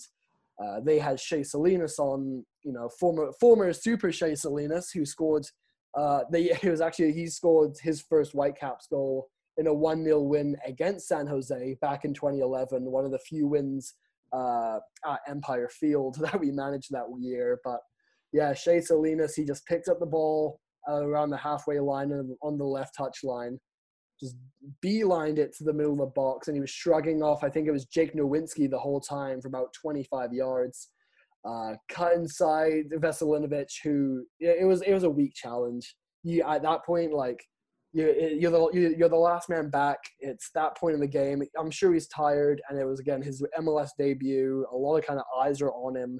uh, 0.61 0.79
they 0.81 0.99
had 0.99 1.19
Shea 1.19 1.43
Salinas 1.43 1.97
on, 1.97 2.45
you 2.63 2.73
know, 2.73 2.89
former 2.99 3.31
former 3.39 3.71
Super 3.73 4.11
Shea 4.11 4.35
Salinas, 4.35 4.91
who 4.91 5.05
scored. 5.05 5.45
Uh, 5.97 6.23
they 6.31 6.43
it 6.63 6.69
was 6.69 6.81
actually 6.81 7.13
he 7.13 7.27
scored 7.27 7.77
his 7.81 8.01
first 8.01 8.33
Whitecaps 8.33 8.87
goal 8.87 9.29
in 9.57 9.67
a 9.67 9.73
one 9.73 10.03
0 10.03 10.21
win 10.21 10.55
against 10.65 11.07
San 11.07 11.27
Jose 11.27 11.77
back 11.81 12.05
in 12.05 12.13
2011, 12.13 12.83
one 12.89 13.05
of 13.05 13.11
the 13.11 13.19
few 13.19 13.47
wins 13.47 13.95
uh, 14.33 14.79
at 15.05 15.19
Empire 15.27 15.69
Field 15.69 16.15
that 16.21 16.39
we 16.39 16.51
managed 16.51 16.91
that 16.91 17.05
year. 17.19 17.59
But 17.63 17.79
yeah, 18.33 18.53
Shea 18.53 18.81
Salinas, 18.81 19.35
he 19.35 19.43
just 19.43 19.65
picked 19.65 19.87
up 19.89 19.99
the 19.99 20.05
ball 20.05 20.59
uh, 20.89 21.04
around 21.06 21.30
the 21.30 21.38
halfway 21.38 21.80
line 21.80 22.12
and 22.12 22.36
on 22.41 22.58
the 22.58 22.65
left 22.65 22.96
touch 22.96 23.20
line 23.24 23.60
just 24.22 24.36
beelined 24.86 25.39
it 25.39 25.54
to 25.58 25.63
the 25.63 25.74
middle 25.74 25.94
of 25.94 25.98
the 26.00 26.06
box 26.06 26.48
and 26.48 26.56
he 26.56 26.62
was 26.62 26.70
shrugging 26.70 27.24
off, 27.24 27.44
I 27.44 27.50
think 27.50 27.67
it 27.67 27.72
was 27.72 27.86
Jake 27.86 28.13
Nerwinski 28.15 28.70
the 28.70 28.78
whole 28.78 29.02
time 29.02 29.41
for 29.41 29.48
about 29.48 29.74
25 29.82 30.32
yards. 30.32 30.89
Uh, 31.44 31.74
cut 31.89 32.13
inside 32.13 32.84
Veselinovic, 32.98 33.67
who 33.84 34.24
it 34.39 34.65
was 34.67 34.84
it 34.84 34.94
was 34.94 35.04
a 35.04 35.10
weak 35.10 35.34
challenge. 35.34 35.96
You 36.24 36.44
at 36.44 36.62
that 36.62 36.86
point, 36.86 37.13
like 37.13 37.44
you 37.94 38.13
you're 38.39 38.52
the 38.52 38.70
you- 38.74 38.96
you're 38.96 39.10
the 39.10 39.15
last 39.15 39.50
man 39.50 39.72
back. 39.72 39.98
It's 40.20 40.52
that 40.54 40.78
point 40.78 40.94
in 40.94 41.02
the 41.02 41.08
game. 41.08 41.41
I'm 41.58 41.72
sure 41.72 41.94
he's 41.94 42.08
tired, 42.10 42.62
and 42.70 42.78
it 42.80 42.86
was 42.86 43.00
again 43.00 43.24
his 43.24 43.44
MLS 43.60 43.89
debut. 43.98 44.67
A 44.72 44.76
lot 44.78 44.98
of 44.98 45.06
kind 45.08 45.20
of 45.20 45.26
eyes 45.41 45.63
are 45.63 45.72
on 45.72 45.96
him, 45.96 46.20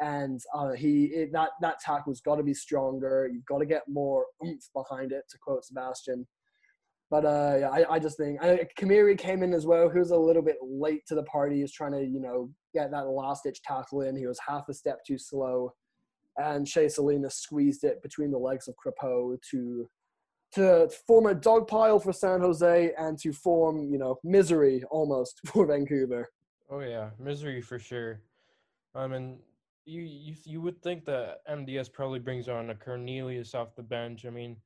and 0.00 0.40
uh, 0.54 0.72
he 0.72 1.04
it, 1.06 1.32
that 1.32 1.50
that 1.60 1.80
tackle's 1.80 2.20
got 2.20 2.36
to 2.36 2.42
be 2.42 2.54
stronger. 2.54 3.28
You've 3.32 3.46
got 3.46 3.58
to 3.58 3.66
get 3.66 3.82
more 3.88 4.26
oomph 4.44 4.64
behind 4.74 5.12
it, 5.12 5.24
to 5.30 5.38
quote 5.38 5.64
Sebastian. 5.64 6.26
But 7.10 7.24
uh, 7.24 7.56
yeah, 7.60 7.70
I, 7.70 7.94
I 7.94 7.98
just 7.98 8.18
think 8.18 8.42
I, 8.42 8.66
Khmiri 8.78 9.16
came 9.16 9.42
in 9.42 9.54
as 9.54 9.66
well. 9.66 9.88
He 9.88 9.98
was 9.98 10.10
a 10.10 10.16
little 10.16 10.42
bit 10.42 10.58
late 10.62 11.06
to 11.06 11.14
the 11.14 11.22
party. 11.24 11.56
He 11.56 11.62
was 11.62 11.72
trying 11.72 11.92
to, 11.92 12.04
you 12.04 12.20
know, 12.20 12.50
get 12.74 12.90
that 12.90 13.08
last 13.08 13.44
ditch 13.44 13.62
tackle 13.62 14.02
in. 14.02 14.16
He 14.16 14.26
was 14.26 14.38
half 14.46 14.68
a 14.68 14.74
step 14.74 14.98
too 15.06 15.18
slow. 15.18 15.72
And 16.36 16.68
Shea 16.68 16.88
Salinas 16.88 17.36
squeezed 17.36 17.82
it 17.82 18.02
between 18.02 18.30
the 18.30 18.38
legs 18.38 18.68
of 18.68 18.74
Crepeau 18.76 19.36
to 19.50 19.88
to 20.52 20.88
form 21.06 21.26
a 21.26 21.34
dog 21.34 21.68
pile 21.68 21.98
for 21.98 22.12
San 22.12 22.40
Jose 22.40 22.92
and 22.98 23.18
to 23.18 23.32
form, 23.32 23.84
you 23.90 23.98
know, 23.98 24.18
misery 24.24 24.82
almost 24.90 25.40
for 25.46 25.66
Vancouver. 25.66 26.28
Oh 26.70 26.80
yeah, 26.80 27.10
misery 27.18 27.60
for 27.60 27.78
sure. 27.78 28.20
Um, 28.94 29.12
and 29.12 29.38
you 29.88 30.02
you 30.02 30.34
you 30.44 30.60
would 30.60 30.82
think 30.82 31.04
that 31.06 31.38
MDS 31.48 31.88
probably 31.92 32.20
brings 32.20 32.48
on 32.48 32.70
a 32.70 32.74
Cornelius 32.74 33.54
off 33.54 33.74
the 33.76 33.82
bench. 33.82 34.26
I 34.26 34.30
mean, 34.30 34.56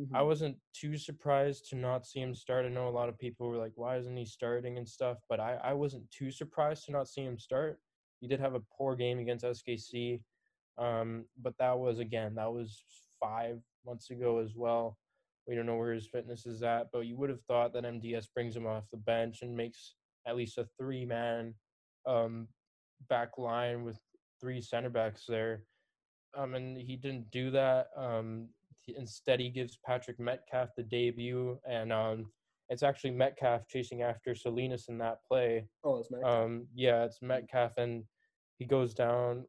Mm-hmm. 0.00 0.16
I 0.16 0.22
wasn't 0.22 0.56
too 0.72 0.96
surprised 0.96 1.68
to 1.70 1.76
not 1.76 2.06
see 2.06 2.20
him 2.20 2.34
start. 2.34 2.64
I 2.64 2.70
know 2.70 2.88
a 2.88 2.90
lot 2.90 3.10
of 3.10 3.18
people 3.18 3.48
were 3.48 3.58
like, 3.58 3.72
"Why 3.76 3.96
isn't 3.98 4.16
he 4.16 4.24
starting?" 4.24 4.78
and 4.78 4.88
stuff, 4.88 5.18
but 5.28 5.40
I 5.40 5.56
I 5.56 5.74
wasn't 5.74 6.10
too 6.10 6.30
surprised 6.30 6.86
to 6.86 6.92
not 6.92 7.08
see 7.08 7.22
him 7.22 7.38
start. 7.38 7.80
He 8.20 8.28
did 8.28 8.40
have 8.40 8.54
a 8.54 8.60
poor 8.60 8.96
game 8.96 9.18
against 9.18 9.44
SKC, 9.44 10.22
um, 10.78 11.26
but 11.36 11.58
that 11.58 11.78
was 11.78 11.98
again 11.98 12.34
that 12.36 12.52
was 12.52 12.82
five 13.20 13.62
months 13.84 14.10
ago 14.10 14.38
as 14.38 14.56
well. 14.56 14.98
We 15.46 15.54
don't 15.54 15.66
know 15.66 15.76
where 15.76 15.92
his 15.92 16.06
fitness 16.08 16.46
is 16.46 16.62
at, 16.62 16.90
but 16.92 17.00
you 17.06 17.16
would 17.18 17.30
have 17.30 17.42
thought 17.42 17.72
that 17.74 17.84
MDS 17.84 18.28
brings 18.32 18.56
him 18.56 18.66
off 18.66 18.90
the 18.90 18.96
bench 18.98 19.42
and 19.42 19.56
makes 19.56 19.96
at 20.26 20.36
least 20.36 20.58
a 20.58 20.64
three 20.78 21.04
man 21.04 21.54
um, 22.06 22.48
back 23.08 23.38
line 23.38 23.84
with 23.84 23.98
three 24.40 24.60
center 24.60 24.90
backs 24.90 25.24
there. 25.28 25.64
Um, 26.36 26.54
and 26.54 26.76
he 26.76 26.96
didn't 26.96 27.30
do 27.30 27.50
that. 27.50 27.88
Um, 27.96 28.48
he, 28.82 28.94
instead, 28.96 29.40
he 29.40 29.50
gives 29.50 29.78
Patrick 29.84 30.20
Metcalf 30.20 30.70
the 30.76 30.82
debut, 30.82 31.58
and 31.68 31.92
um, 31.92 32.26
it's 32.68 32.82
actually 32.82 33.10
Metcalf 33.10 33.66
chasing 33.68 34.02
after 34.02 34.34
Salinas 34.34 34.86
in 34.88 34.98
that 34.98 35.18
play. 35.26 35.66
Oh, 35.84 35.98
it's 35.98 36.10
Mac. 36.10 36.24
Um, 36.24 36.66
yeah, 36.74 37.04
it's 37.04 37.20
Metcalf, 37.20 37.72
and 37.78 38.04
he 38.58 38.64
goes 38.64 38.94
down. 38.94 39.44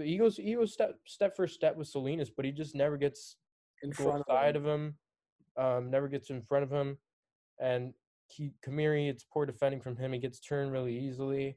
He 0.00 0.16
goes, 0.16 0.36
he 0.36 0.54
goes 0.54 0.72
step 0.72 0.96
step 1.06 1.36
for 1.36 1.46
step 1.46 1.76
with 1.76 1.88
Salinas, 1.88 2.30
but 2.30 2.44
he 2.44 2.52
just 2.52 2.74
never 2.74 2.96
gets 2.96 3.36
in 3.82 3.92
front 3.92 4.24
side 4.28 4.56
of 4.56 4.66
of 4.66 4.68
him. 4.68 4.96
Um, 5.56 5.90
never 5.90 6.08
gets 6.08 6.30
in 6.30 6.42
front 6.42 6.64
of 6.64 6.70
him, 6.70 6.98
and 7.60 7.94
he 8.26 8.52
Khmiri. 8.66 9.08
It's 9.08 9.24
poor 9.24 9.46
defending 9.46 9.80
from 9.80 9.96
him. 9.96 10.12
He 10.12 10.18
gets 10.18 10.40
turned 10.40 10.72
really 10.72 10.96
easily. 10.98 11.56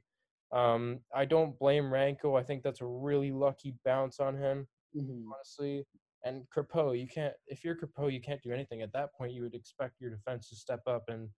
Um, 0.52 1.00
I 1.16 1.26
don't 1.26 1.58
blame 1.58 1.86
Ranko. 1.86 2.40
I 2.40 2.44
think 2.44 2.64
that's 2.64 2.82
a 2.82 2.86
really 2.86 3.32
lucky 3.32 3.76
bounce 3.86 4.20
on 4.20 4.36
him, 4.38 4.68
Mhm. 4.96 5.26
honestly. 5.34 5.86
And 6.24 6.48
Crepeau, 6.50 7.00
you 7.00 7.08
can't. 7.08 7.36
If 7.48 7.64
you're 7.64 7.76
Crepeau, 7.76 8.12
you 8.12 8.22
can't 8.22 8.42
do 8.44 8.52
anything. 8.52 8.82
At 8.82 8.92
that 8.94 9.14
point, 9.14 9.34
you 9.34 9.42
would 9.44 9.56
expect 9.56 10.00
your 10.00 10.12
defense 10.12 10.50
to 10.50 10.56
step 10.56 10.82
up 10.88 11.10
and 11.10 11.30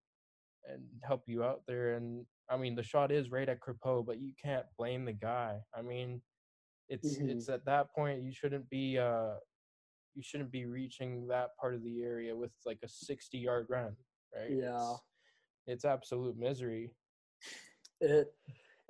and 0.66 0.88
help 1.04 1.28
you 1.28 1.44
out 1.44 1.66
there. 1.68 1.94
And 1.96 2.26
I 2.50 2.58
mean, 2.58 2.76
the 2.76 2.84
shot 2.84 3.12
is 3.12 3.30
right 3.32 3.48
at 3.50 3.60
Crepeau, 3.60 4.06
but 4.06 4.20
you 4.20 4.34
can't 4.42 4.66
blame 4.78 5.06
the 5.06 5.14
guy. 5.14 5.62
I 5.74 5.82
mean, 5.82 6.22
it's 6.90 7.18
Mhm. 7.18 7.30
it's 7.30 7.50
at 7.50 7.66
that 7.66 7.92
point 7.94 8.24
you 8.24 8.32
shouldn't 8.32 8.70
be 8.70 8.98
uh 8.98 9.40
you 10.16 10.22
shouldn't 10.24 10.52
be 10.52 10.66
reaching 10.66 11.28
that 11.28 11.56
part 11.58 11.74
of 11.74 11.84
the 11.84 12.04
area 12.04 12.36
with 12.36 12.52
like 12.66 12.80
a 12.84 12.88
60 12.88 13.38
yard 13.38 13.68
run, 13.70 13.98
right? 14.34 14.52
Yeah. 14.52 14.92
It's, 14.94 15.04
it's 15.66 15.86
absolute 15.86 16.38
misery. 16.38 16.96
It 18.00 18.36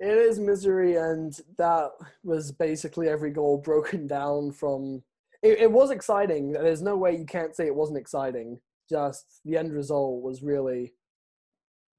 it 0.04 0.18
is 0.18 0.38
misery, 0.38 0.96
and 0.96 1.34
that 1.56 1.90
was 2.22 2.52
basically 2.52 3.08
every 3.08 3.30
goal 3.30 3.58
broken 3.64 4.06
down 4.06 4.52
from. 4.52 5.02
It, 5.42 5.60
it 5.60 5.72
was 5.72 5.90
exciting. 5.90 6.52
There's 6.52 6.82
no 6.82 6.96
way 6.96 7.16
you 7.16 7.26
can't 7.26 7.54
say 7.54 7.66
it 7.66 7.74
wasn't 7.74 7.98
exciting. 7.98 8.60
Just 8.88 9.40
the 9.44 9.56
end 9.56 9.72
result 9.72 10.22
was 10.22 10.42
really 10.42 10.92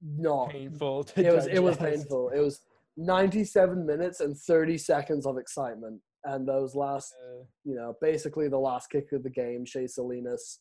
not. 0.01 0.51
Painful 0.51 1.07
It 1.15 1.33
was 1.33 1.47
it 1.47 1.63
was 1.63 1.77
painful. 1.77 2.29
It 2.29 2.39
was 2.39 2.61
97 2.97 3.85
minutes 3.85 4.19
and 4.19 4.37
30 4.37 4.77
seconds 4.77 5.25
of 5.25 5.37
excitement, 5.37 6.01
and 6.23 6.47
those 6.47 6.75
last 6.75 7.13
Uh, 7.23 7.43
you 7.63 7.75
know, 7.75 7.95
basically 8.01 8.47
the 8.47 8.57
last 8.57 8.89
kick 8.89 9.11
of 9.13 9.23
the 9.23 9.29
game, 9.29 9.65
Shea 9.65 9.87
Salinas, 9.87 10.59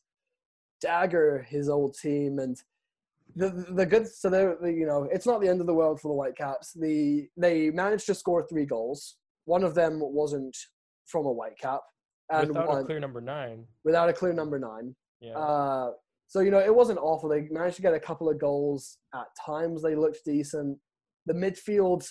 dagger 0.80 1.46
his 1.48 1.68
old 1.68 1.94
team, 1.94 2.38
and 2.38 2.56
the 3.36 3.48
the 3.74 3.86
good. 3.86 4.06
So 4.08 4.30
they're 4.30 4.56
the- 4.60 4.72
you 4.72 4.86
know, 4.86 5.04
it's 5.12 5.26
not 5.26 5.40
the 5.40 5.48
end 5.48 5.60
of 5.60 5.66
the 5.66 5.74
world 5.74 6.00
for 6.00 6.08
the 6.08 6.14
Whitecaps. 6.14 6.72
The 6.74 7.28
they 7.36 7.70
managed 7.70 8.06
to 8.06 8.14
score 8.14 8.46
three 8.46 8.66
goals. 8.66 9.16
One 9.46 9.64
of 9.64 9.74
them 9.74 9.98
wasn't 10.00 10.56
from 11.06 11.26
a 11.26 11.34
Whitecap, 11.34 11.80
and 12.30 12.48
without 12.48 12.68
one 12.68 12.82
a 12.82 12.84
clear 12.84 13.00
number 13.00 13.20
nine. 13.20 13.66
without 13.84 14.08
a 14.08 14.12
clear 14.12 14.32
number 14.32 14.58
nine. 14.58 14.94
Yeah. 15.20 15.36
Uh, 15.38 15.92
so 16.26 16.40
you 16.40 16.50
know, 16.50 16.58
it 16.60 16.74
wasn't 16.74 16.98
awful. 16.98 17.28
They 17.28 17.42
managed 17.50 17.76
to 17.76 17.82
get 17.82 17.94
a 17.94 18.00
couple 18.00 18.28
of 18.28 18.38
goals 18.38 18.98
at 19.14 19.26
times. 19.44 19.82
They 19.82 19.94
looked 19.94 20.24
decent. 20.24 20.78
The 21.26 21.34
midfield, 21.34 22.06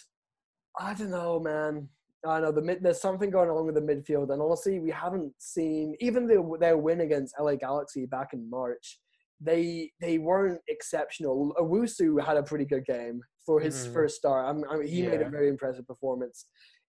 I 0.79 0.93
don't 0.93 1.11
know, 1.11 1.39
man. 1.39 1.89
I 2.25 2.39
know 2.39 2.51
the 2.51 2.61
mid. 2.61 2.81
There's 2.81 3.01
something 3.01 3.29
going 3.29 3.49
on 3.49 3.65
with 3.65 3.75
the 3.75 3.81
midfield, 3.81 4.31
and 4.31 4.41
honestly, 4.41 4.79
we 4.79 4.91
haven't 4.91 5.33
seen 5.39 5.95
even 5.99 6.25
their 6.27 6.41
their 6.59 6.77
win 6.77 7.01
against 7.01 7.35
LA 7.39 7.55
Galaxy 7.55 8.05
back 8.05 8.33
in 8.33 8.49
March. 8.49 8.99
They 9.43 9.91
they 9.99 10.17
weren't 10.17 10.61
exceptional. 10.67 11.53
Owusu 11.59 12.23
had 12.23 12.37
a 12.37 12.43
pretty 12.43 12.65
good 12.65 12.85
game 12.85 13.21
for 13.45 13.59
his 13.59 13.87
Mhm. 13.87 13.93
first 13.93 14.15
start. 14.15 14.47
I'm, 14.47 14.79
mean, 14.79 14.87
he 14.87 15.01
made 15.03 15.21
a 15.21 15.29
very 15.29 15.49
impressive 15.49 15.85
performance. 15.85 16.45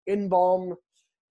Inbeom, 0.09 0.77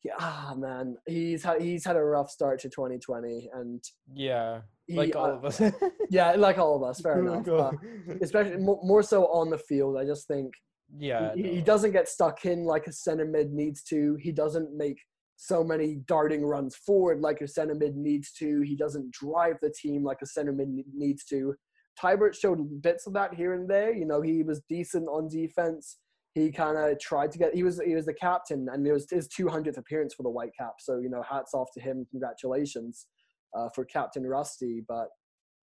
yeah, 0.04 0.16
ah 0.20 0.54
man, 0.58 0.98
he's 1.08 1.44
had 1.44 1.62
he's 1.62 1.86
had 1.86 1.96
a 1.96 2.04
rough 2.04 2.30
start 2.30 2.60
to 2.62 2.70
2020, 2.70 3.50
and 3.54 3.82
yeah. 4.14 4.62
he, 4.86 4.96
Like 4.96 5.16
all 5.16 5.28
uh, 5.28 5.36
of 5.38 5.46
us. 5.46 5.62
yeah, 6.10 6.32
like 6.34 6.58
all 6.58 6.76
of 6.76 6.84
us, 6.84 7.00
fair 7.00 7.20
enough. 7.20 7.46
But 7.46 7.76
especially 8.22 8.58
more, 8.58 8.80
more 8.84 9.04
so 9.04 9.28
on 9.28 9.50
the 9.50 9.58
field, 9.58 9.98
I 9.98 10.04
just 10.06 10.28
think 10.28 10.54
yeah. 10.98 11.34
he, 11.36 11.56
he 11.56 11.62
doesn't 11.62 11.92
get 11.92 12.10
stuck 12.10 12.46
in 12.46 12.66
like 12.66 12.88
a 12.88 12.92
center 12.92 13.26
mid 13.26 13.54
needs 13.54 13.82
to. 13.84 14.18
He 14.20 14.34
doesn't 14.34 14.76
make 14.76 14.98
so 15.46 15.62
many 15.62 15.96
darting 16.08 16.46
runs 16.46 16.74
forward 16.74 17.20
like 17.20 17.42
a 17.42 17.48
center 17.50 17.76
mid 17.76 17.98
needs 17.98 18.32
to. 18.32 18.62
He 18.62 18.78
doesn't 18.78 19.12
drive 19.12 19.58
the 19.62 19.74
team 19.78 20.02
like 20.02 20.20
a 20.22 20.26
center 20.26 20.54
mid 20.54 20.70
needs 20.94 21.26
to. 21.26 21.54
Teibert 22.02 22.34
showed 22.34 22.82
bits 22.82 23.08
of 23.08 23.14
that 23.14 23.34
here 23.34 23.54
and 23.54 23.70
there. 23.70 23.94
You 23.94 24.06
know, 24.06 24.22
he 24.22 24.42
was 24.42 24.62
decent 24.70 25.06
on 25.10 25.28
defense. 25.28 25.98
He 26.34 26.50
kind 26.50 26.78
of 26.78 26.98
tried 26.98 27.34
to 27.34 27.38
get. 27.38 27.54
He 27.54 27.62
was 27.62 27.82
he 27.86 27.94
was 27.94 28.06
the 28.06 28.14
captain, 28.14 28.70
and 28.72 28.88
it 28.88 28.94
was 28.94 29.06
his 29.12 29.28
200th 29.28 29.78
appearance 29.78 30.14
for 30.14 30.24
the 30.24 30.30
Whitecaps. 30.30 30.86
So 30.86 31.00
you 31.00 31.10
know, 31.10 31.22
hats 31.30 31.54
off 31.54 31.68
to 31.74 31.82
him. 31.82 32.08
Congratulations 32.10 33.08
uh, 33.54 33.68
for 33.76 33.84
Captain 33.84 34.26
Rusty. 34.26 34.82
But 34.88 35.10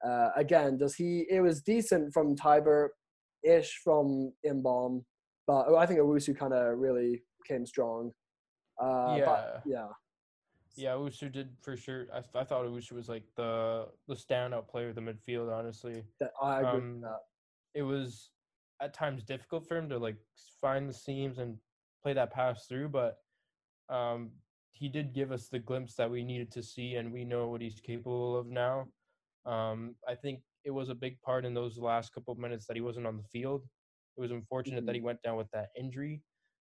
uh, 0.03 0.29
again, 0.35 0.77
does 0.77 0.95
he? 0.95 1.27
It 1.29 1.41
was 1.41 1.61
decent 1.61 2.11
from 2.13 2.35
Teibert, 2.35 2.89
ish 3.43 3.79
from 3.83 4.33
Inbeom, 4.43 5.03
but 5.45 5.71
I 5.75 5.85
think 5.85 5.99
Owusu 5.99 6.35
kind 6.35 6.53
of 6.53 6.79
really 6.79 7.21
came 7.47 7.67
strong. 7.67 8.11
Uh, 8.81 9.15
yeah. 9.17 9.25
But 9.25 9.61
yeah. 9.65 9.87
Yeah, 10.75 10.95
Usu 10.95 11.29
did 11.29 11.49
for 11.61 11.75
sure. 11.75 12.05
I, 12.13 12.21
I 12.39 12.43
thought 12.43 12.65
Usu 12.65 12.93
was 12.95 13.09
like 13.09 13.23
the 13.35 13.87
the 14.07 14.13
standout 14.13 14.67
player 14.67 14.89
of 14.89 14.95
the 14.95 15.01
midfield. 15.01 15.51
Honestly, 15.51 16.03
That, 16.19 16.31
I 16.41 16.59
agree 16.59 16.69
Um, 16.69 16.93
with 16.93 17.01
that. 17.03 17.19
it 17.73 17.81
was 17.83 18.29
at 18.79 18.93
times 18.93 19.23
difficult 19.23 19.67
for 19.67 19.75
him 19.75 19.89
to 19.89 19.97
like 19.97 20.17
find 20.61 20.87
the 20.87 20.93
seams 20.93 21.39
and 21.39 21.57
play 22.03 22.13
that 22.13 22.31
pass 22.31 22.67
through, 22.67 22.89
but 22.89 23.17
um, 23.89 24.29
he 24.71 24.87
did 24.87 25.13
give 25.15 25.31
us 25.31 25.47
the 25.49 25.57
glimpse 25.57 25.95
that 25.95 26.11
we 26.11 26.23
needed 26.23 26.51
to 26.51 26.61
see, 26.61 26.95
and 26.95 27.11
we 27.11 27.23
know 27.25 27.47
what 27.47 27.61
he's 27.61 27.79
capable 27.79 28.37
of 28.37 28.45
now. 28.45 28.85
Um, 29.47 29.95
I 30.07 30.13
think 30.13 30.41
it 30.63 30.69
was 30.71 30.89
a 30.89 30.95
big 30.95 31.19
part 31.21 31.43
in 31.43 31.55
those 31.55 31.79
last 31.79 32.13
couple 32.13 32.31
of 32.33 32.37
minutes 32.37 32.67
that 32.67 32.75
he 32.75 32.81
wasn't 32.81 33.07
on 33.07 33.17
the 33.17 33.23
field. 33.23 33.63
It 34.15 34.21
was 34.21 34.29
unfortunate 34.31 34.85
that 34.85 34.93
he 34.93 35.01
went 35.01 35.23
down 35.23 35.37
with 35.37 35.49
that 35.53 35.69
injury, 35.75 36.21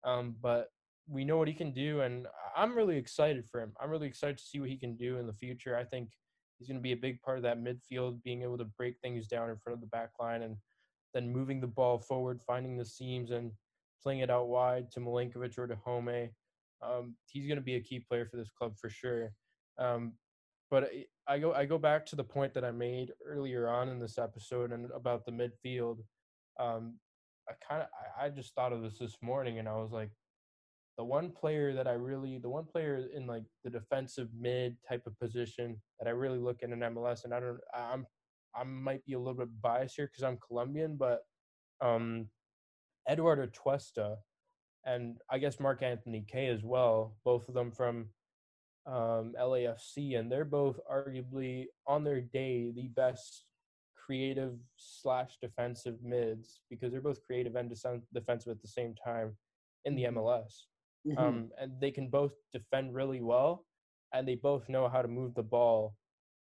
um, 0.04 0.36
but 0.40 0.68
we 1.08 1.24
know 1.24 1.38
what 1.38 1.48
he 1.48 1.54
can 1.54 1.72
do, 1.72 2.00
and 2.00 2.26
I'm 2.56 2.76
really 2.76 2.96
excited 2.96 3.44
for 3.50 3.60
him. 3.60 3.72
I'm 3.80 3.90
really 3.90 4.08
excited 4.08 4.38
to 4.38 4.44
see 4.44 4.60
what 4.60 4.68
he 4.68 4.76
can 4.76 4.96
do 4.96 5.18
in 5.18 5.26
the 5.26 5.32
future. 5.32 5.76
I 5.76 5.84
think 5.84 6.10
he's 6.58 6.68
going 6.68 6.78
to 6.78 6.82
be 6.82 6.92
a 6.92 6.96
big 6.96 7.20
part 7.22 7.36
of 7.36 7.42
that 7.44 7.58
midfield, 7.58 8.22
being 8.22 8.42
able 8.42 8.58
to 8.58 8.64
break 8.64 8.96
things 9.00 9.26
down 9.26 9.50
in 9.50 9.56
front 9.58 9.74
of 9.74 9.80
the 9.80 9.86
back 9.88 10.10
line 10.18 10.42
and 10.42 10.56
then 11.14 11.32
moving 11.32 11.60
the 11.60 11.66
ball 11.66 11.98
forward, 11.98 12.40
finding 12.46 12.76
the 12.76 12.84
seams, 12.84 13.30
and 13.30 13.52
playing 14.02 14.20
it 14.20 14.30
out 14.30 14.48
wide 14.48 14.90
to 14.92 15.00
Milinkovic 15.00 15.56
or 15.58 15.66
to 15.66 15.76
Home. 15.76 16.28
Um, 16.82 17.14
he's 17.26 17.46
going 17.46 17.56
to 17.56 17.62
be 17.62 17.76
a 17.76 17.80
key 17.80 18.00
player 18.00 18.26
for 18.26 18.36
this 18.36 18.50
club 18.50 18.76
for 18.78 18.90
sure. 18.90 19.32
Um, 19.78 20.14
but 20.70 20.84
I- 20.84 21.06
I 21.28 21.38
go 21.40 21.52
I 21.52 21.66
go 21.66 21.76
back 21.78 22.06
to 22.06 22.16
the 22.16 22.22
point 22.22 22.54
that 22.54 22.64
I 22.64 22.70
made 22.70 23.12
earlier 23.24 23.68
on 23.68 23.88
in 23.88 23.98
this 23.98 24.16
episode 24.16 24.70
and 24.70 24.90
about 24.92 25.24
the 25.24 25.32
midfield. 25.32 26.04
Um, 26.58 27.00
I 27.48 27.54
kind 27.68 27.82
of 27.82 27.88
I, 28.16 28.26
I 28.26 28.28
just 28.30 28.54
thought 28.54 28.72
of 28.72 28.82
this 28.82 28.98
this 28.98 29.16
morning, 29.22 29.58
and 29.58 29.68
I 29.68 29.74
was 29.76 29.90
like, 29.90 30.10
the 30.98 31.04
one 31.04 31.30
player 31.30 31.74
that 31.74 31.86
I 31.86 31.92
really 31.92 32.38
the 32.38 32.48
one 32.48 32.64
player 32.64 33.06
in 33.14 33.26
like 33.26 33.44
the 33.64 33.70
defensive 33.70 34.28
mid 34.38 34.76
type 34.88 35.06
of 35.06 35.18
position 35.18 35.80
that 35.98 36.08
I 36.08 36.12
really 36.12 36.38
look 36.38 36.62
at 36.62 36.70
in 36.70 36.80
MLS, 36.80 37.24
and 37.24 37.34
I 37.34 37.40
don't 37.40 37.58
I'm 37.74 38.06
I 38.54 38.64
might 38.64 39.04
be 39.04 39.12
a 39.12 39.18
little 39.18 39.34
bit 39.34 39.48
biased 39.60 39.96
here 39.96 40.06
because 40.06 40.22
I'm 40.22 40.38
Colombian, 40.46 40.96
but 40.96 41.20
um, 41.82 42.28
Eduard 43.06 43.52
Atuesta 43.52 44.16
and 44.86 45.16
I 45.30 45.38
guess 45.38 45.60
Mark 45.60 45.82
Anthony 45.82 46.24
Kaye 46.26 46.46
as 46.46 46.62
well, 46.62 47.16
both 47.24 47.48
of 47.48 47.54
them 47.54 47.72
from 47.72 48.06
um, 48.86 49.34
LAFC, 49.38 50.18
and 50.18 50.30
they're 50.30 50.44
both 50.44 50.78
arguably 50.90 51.66
on 51.86 52.04
their 52.04 52.20
day 52.20 52.70
the 52.70 52.88
best 52.88 53.44
creative 53.96 54.54
slash 54.76 55.38
defensive 55.42 55.96
mids 56.02 56.60
because 56.70 56.92
they're 56.92 57.00
both 57.00 57.20
creative 57.26 57.56
and 57.56 57.68
defensive 58.14 58.50
at 58.50 58.62
the 58.62 58.68
same 58.68 58.94
time 59.04 59.36
in 59.84 59.96
the 59.96 60.04
MLS. 60.04 60.66
Mhm. 61.06 61.18
Um, 61.18 61.52
and 61.58 61.80
they 61.80 61.90
can 61.90 62.08
both 62.08 62.32
defend 62.52 62.94
really 62.94 63.20
well, 63.22 63.66
and 64.12 64.26
they 64.26 64.34
both 64.36 64.68
know 64.68 64.88
how 64.88 65.02
to 65.02 65.08
move 65.08 65.34
the 65.34 65.42
ball 65.42 65.96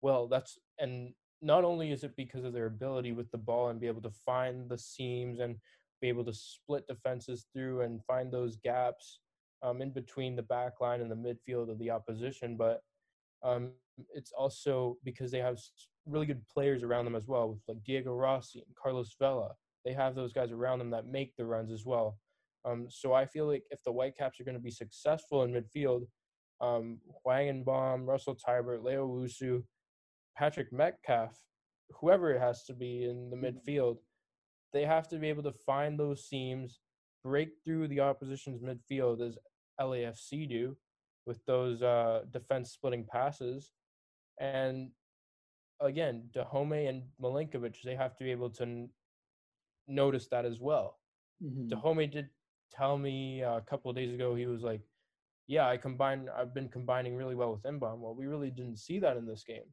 well. 0.02 0.28
That's 0.28 0.58
and 0.78 1.14
not 1.42 1.64
only 1.64 1.90
is 1.92 2.04
it 2.04 2.16
because 2.16 2.44
of 2.44 2.52
their 2.52 2.66
ability 2.66 3.12
with 3.12 3.30
the 3.30 3.38
ball 3.38 3.68
and 3.68 3.80
be 3.80 3.86
able 3.88 4.02
to 4.02 4.10
find 4.10 4.68
the 4.70 4.78
seams 4.78 5.40
and 5.40 5.56
be 6.00 6.08
able 6.08 6.24
to 6.24 6.32
split 6.32 6.86
defenses 6.86 7.46
through 7.52 7.82
and 7.82 8.04
find 8.04 8.32
those 8.32 8.56
gaps 8.56 9.20
um, 9.62 9.82
in 9.82 9.90
between 9.92 10.36
the 10.36 10.42
back 10.42 10.80
line 10.80 11.00
and 11.00 11.10
the 11.10 11.16
midfield 11.16 11.70
of 11.70 11.78
the 11.78 11.90
opposition, 11.90 12.56
but 12.56 12.82
um, 13.42 13.72
it's 14.14 14.32
also 14.32 14.98
because 15.04 15.30
they 15.30 15.38
have 15.40 15.58
really 16.06 16.26
good 16.26 16.46
players 16.48 16.82
around 16.82 17.04
them 17.04 17.14
as 17.16 17.26
well, 17.26 17.50
with 17.50 17.60
like 17.68 17.82
Diego 17.84 18.14
Rossi 18.14 18.60
and 18.60 18.74
Carlos 18.76 19.14
Vela. 19.18 19.54
They 19.84 19.92
have 19.92 20.14
those 20.14 20.32
guys 20.32 20.50
around 20.50 20.78
them 20.78 20.90
that 20.90 21.06
make 21.06 21.34
the 21.36 21.44
runs 21.44 21.70
as 21.72 21.84
well. 21.84 22.18
Um, 22.64 22.86
so 22.88 23.12
I 23.12 23.26
feel 23.26 23.46
like 23.46 23.64
if 23.70 23.82
the 23.84 23.92
Whitecaps 23.92 24.40
are 24.40 24.44
going 24.44 24.56
to 24.56 24.62
be 24.62 24.70
successful 24.70 25.42
in 25.42 25.52
midfield, 25.52 26.06
um, 26.60 26.98
Baum, 27.24 28.06
Russell 28.06 28.36
Teibert, 28.36 28.82
Leo 28.82 29.06
Owusu, 29.06 29.62
Patrick 30.36 30.72
Metcalf, 30.72 31.38
whoever 32.00 32.30
it 32.30 32.40
has 32.40 32.64
to 32.64 32.74
be 32.74 33.04
in 33.04 33.30
the 33.30 33.36
mm-hmm. 33.36 33.58
midfield, 33.58 33.98
they 34.72 34.84
have 34.84 35.08
to 35.08 35.18
be 35.18 35.28
able 35.28 35.42
to 35.42 35.52
find 35.52 35.98
those 35.98 36.28
seams, 36.28 36.80
break 37.22 37.50
through 37.64 37.88
the 37.88 38.00
opposition's 38.00 38.60
midfield 38.60 39.20
as 39.20 39.38
LAFC 39.80 40.48
do 40.48 40.76
with 41.26 41.44
those 41.46 41.82
uh, 41.82 42.22
defense 42.32 42.72
splitting 42.72 43.06
passes. 43.10 43.72
And 44.40 44.90
again, 45.80 46.28
Dajome 46.34 46.88
and 46.88 47.02
Milinkovic, 47.22 47.76
they 47.84 47.94
have 47.94 48.16
to 48.16 48.24
be 48.24 48.30
able 48.30 48.50
to 48.50 48.62
n- 48.62 48.88
notice 49.86 50.28
that 50.28 50.44
as 50.44 50.60
well. 50.60 50.98
Mm-hmm. 51.42 51.68
Did 52.10 52.28
tell 52.76 52.98
me 52.98 53.42
uh, 53.42 53.56
a 53.56 53.60
couple 53.62 53.90
of 53.90 53.96
days 53.96 54.14
ago, 54.14 54.34
he 54.34 54.46
was 54.46 54.62
like, 54.62 54.80
yeah, 55.46 55.68
I 55.68 55.76
combine. 55.76 56.28
I've 56.36 56.54
been 56.54 56.68
combining 56.68 57.16
really 57.16 57.34
well 57.34 57.52
with 57.52 57.62
Inbeom. 57.62 57.98
Well, 57.98 58.14
we 58.14 58.26
really 58.26 58.50
didn't 58.50 58.78
see 58.78 58.98
that 59.00 59.16
in 59.16 59.26
this 59.26 59.44
game. 59.44 59.68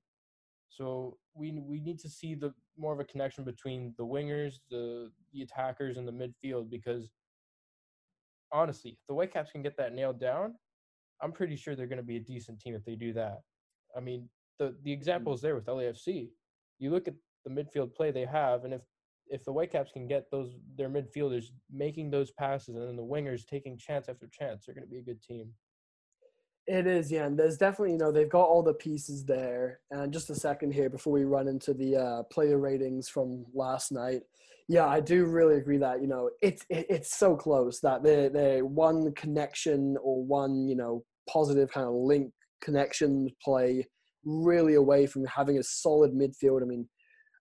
So 0.70 1.18
we 1.34 1.52
we 1.66 1.80
need 1.80 2.00
to 2.00 2.10
see 2.10 2.36
the 2.36 2.54
more 2.78 2.94
of 2.94 3.00
a 3.00 3.06
connection 3.06 3.44
between 3.44 3.94
the 3.98 4.06
wingers, 4.06 4.56
the 4.70 5.12
the 5.34 5.42
attackers, 5.42 5.98
and 5.98 6.08
the 6.08 6.12
midfield 6.12 6.70
because 6.70 7.10
honestly, 8.52 8.92
if 8.92 9.00
the 9.08 9.14
Whitecaps 9.14 9.52
can 9.52 9.62
get 9.62 9.78
that 9.78 9.94
nailed 9.94 10.20
down, 10.20 10.56
I'm 11.22 11.32
pretty 11.32 11.56
sure 11.56 11.76
they're 11.76 11.88
going 11.88 11.98
to 11.98 12.04
be 12.04 12.18
a 12.18 12.22
decent 12.22 12.60
team 12.60 12.76
if 12.76 12.84
they 12.84 12.96
do 12.96 13.14
that. 13.14 13.42
I 13.96 14.00
mean, 14.00 14.30
the 14.60 14.76
the 14.84 14.92
example 14.92 15.34
is 15.34 15.42
there 15.42 15.56
with 15.56 15.66
LAFC. 15.66 16.30
You 16.80 16.92
look 16.92 17.08
at 17.08 17.16
the 17.46 17.52
midfield 17.52 17.94
play 17.94 18.12
they 18.12 18.26
have, 18.26 18.66
and 18.66 18.74
if 18.74 18.82
if 19.32 19.44
the 19.44 19.52
Whitecaps 19.52 19.92
can 19.92 20.08
get 20.08 20.30
those 20.30 20.52
their 20.78 20.90
midfielders 20.90 21.46
making 21.72 22.12
those 22.12 22.32
passes 22.32 22.76
and 22.76 22.88
then 22.88 22.96
the 22.96 23.04
wingers 23.04 23.46
taking 23.46 23.78
chance 23.78 24.08
after 24.10 24.28
chance, 24.28 24.66
they're 24.66 24.76
going 24.76 24.86
to 24.86 24.92
be 24.92 25.00
a 25.00 25.04
good 25.04 25.24
team. 25.24 25.52
It 26.68 26.86
is, 26.86 27.12
yeah. 27.12 27.26
And 27.26 27.38
there's 27.38 27.58
definitely, 27.58 27.94
you 27.94 27.98
know, 27.98 28.12
they've 28.12 28.30
got 28.30 28.48
all 28.48 28.62
the 28.62 28.74
pieces 28.74 29.26
there. 29.26 29.80
And 29.90 30.14
just 30.14 30.30
a 30.30 30.36
second 30.36 30.74
here 30.74 30.90
before 30.90 31.14
we 31.14 31.24
run 31.24 31.48
into 31.48 31.74
the 31.74 31.96
uh, 31.96 32.24
player 32.32 32.60
ratings 32.60 33.10
from 33.10 33.46
last 33.54 33.92
night. 33.92 34.22
Yeah, 34.68 34.86
I 34.86 35.00
do 35.00 35.26
really 35.26 35.56
agree 35.56 35.80
that, 35.80 36.02
you 36.02 36.08
know, 36.08 36.30
it's 36.42 36.64
it, 36.70 36.86
it's 36.90 37.18
so 37.18 37.36
close 37.36 37.80
that 37.82 38.04
they 38.04 38.30
they 38.30 38.62
one 38.62 39.12
connection 39.14 39.98
or 40.04 40.24
one, 40.24 40.68
you 40.68 40.76
know, 40.76 41.04
positive 41.28 41.72
kind 41.72 41.88
of 41.88 41.94
link 41.94 42.32
connection 42.62 43.30
play 43.44 43.88
really 44.24 44.76
away 44.76 45.08
from 45.08 45.26
having 45.26 45.58
a 45.58 45.64
solid 45.64 46.12
midfield. 46.12 46.62
I 46.62 46.66
mean, 46.66 46.88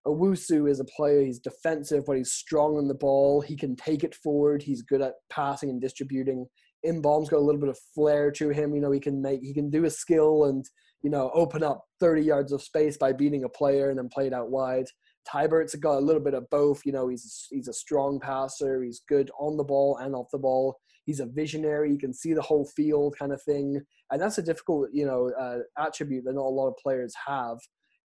Owusu 0.07 0.71
is 0.71 0.81
a 0.81 0.85
player, 0.85 1.23
he's 1.23 1.39
defensive, 1.39 2.05
but 2.07 2.17
he's 2.17 2.33
strong 2.33 2.77
on 2.77 2.89
the 2.89 2.95
ball. 2.95 3.41
He 3.41 3.57
can 3.57 3.77
take 3.77 4.03
it 4.03 4.15
forward. 4.15 4.63
He's 4.63 4.83
good 4.83 5.03
at 5.03 5.15
passing 5.29 5.69
and 5.69 5.81
distributing. 5.81 6.47
Inbeom's 6.87 7.29
got 7.29 7.39
a 7.39 7.45
little 7.45 7.61
bit 7.61 7.69
of 7.69 7.79
flair 7.95 8.31
to 8.33 8.49
him. 8.49 8.75
You 8.75 8.81
know, 8.81 8.91
he 8.91 9.01
can 9.01 9.21
make 9.21 9.41
he 9.43 9.53
can 9.53 9.71
do 9.71 9.85
a 9.85 9.91
skill 9.91 10.45
and 10.45 10.65
you 11.03 11.11
know 11.11 11.31
open 11.35 11.63
up 11.63 11.85
30 12.01 12.23
yards 12.23 12.53
of 12.53 12.63
space 12.63 12.97
by 12.97 13.13
beating 13.13 13.45
a 13.45 13.49
player 13.49 13.91
and 13.91 13.99
then 13.99 14.09
play 14.09 14.27
it 14.27 14.33
out 14.33 14.51
wide. 14.51 14.87
Teibert's 15.29 15.75
got 15.75 15.99
a 15.99 16.01
little 16.01 16.23
bit 16.23 16.35
of 16.35 16.49
both. 16.51 16.87
You 16.87 16.93
know, 16.93 17.09
he's 17.09 17.47
he's 17.51 17.69
a 17.69 17.73
strong 17.73 18.19
passer. 18.21 18.83
He's 18.83 19.03
good 19.09 19.31
on 19.39 19.57
the 19.57 19.65
ball 19.65 19.99
and 19.99 20.15
off 20.15 20.31
the 20.33 20.39
ball. 20.39 20.79
He's 21.05 21.21
a 21.21 21.27
visionary. 21.27 21.91
He 21.91 21.99
can 21.99 22.15
see 22.15 22.35
the 22.35 22.43
whole 22.43 22.65
field, 22.65 23.17
kind 23.19 23.33
of 23.33 23.43
thing. 23.43 23.81
And 24.11 24.21
that's 24.21 24.39
a 24.39 24.43
difficult, 24.43 24.91
you 24.93 25.07
know, 25.07 25.31
uh, 25.39 25.59
attribute 25.79 26.25
that 26.25 26.35
not 26.35 26.45
a 26.45 26.49
lot 26.49 26.69
of 26.69 26.77
players 26.77 27.15
have. 27.27 27.59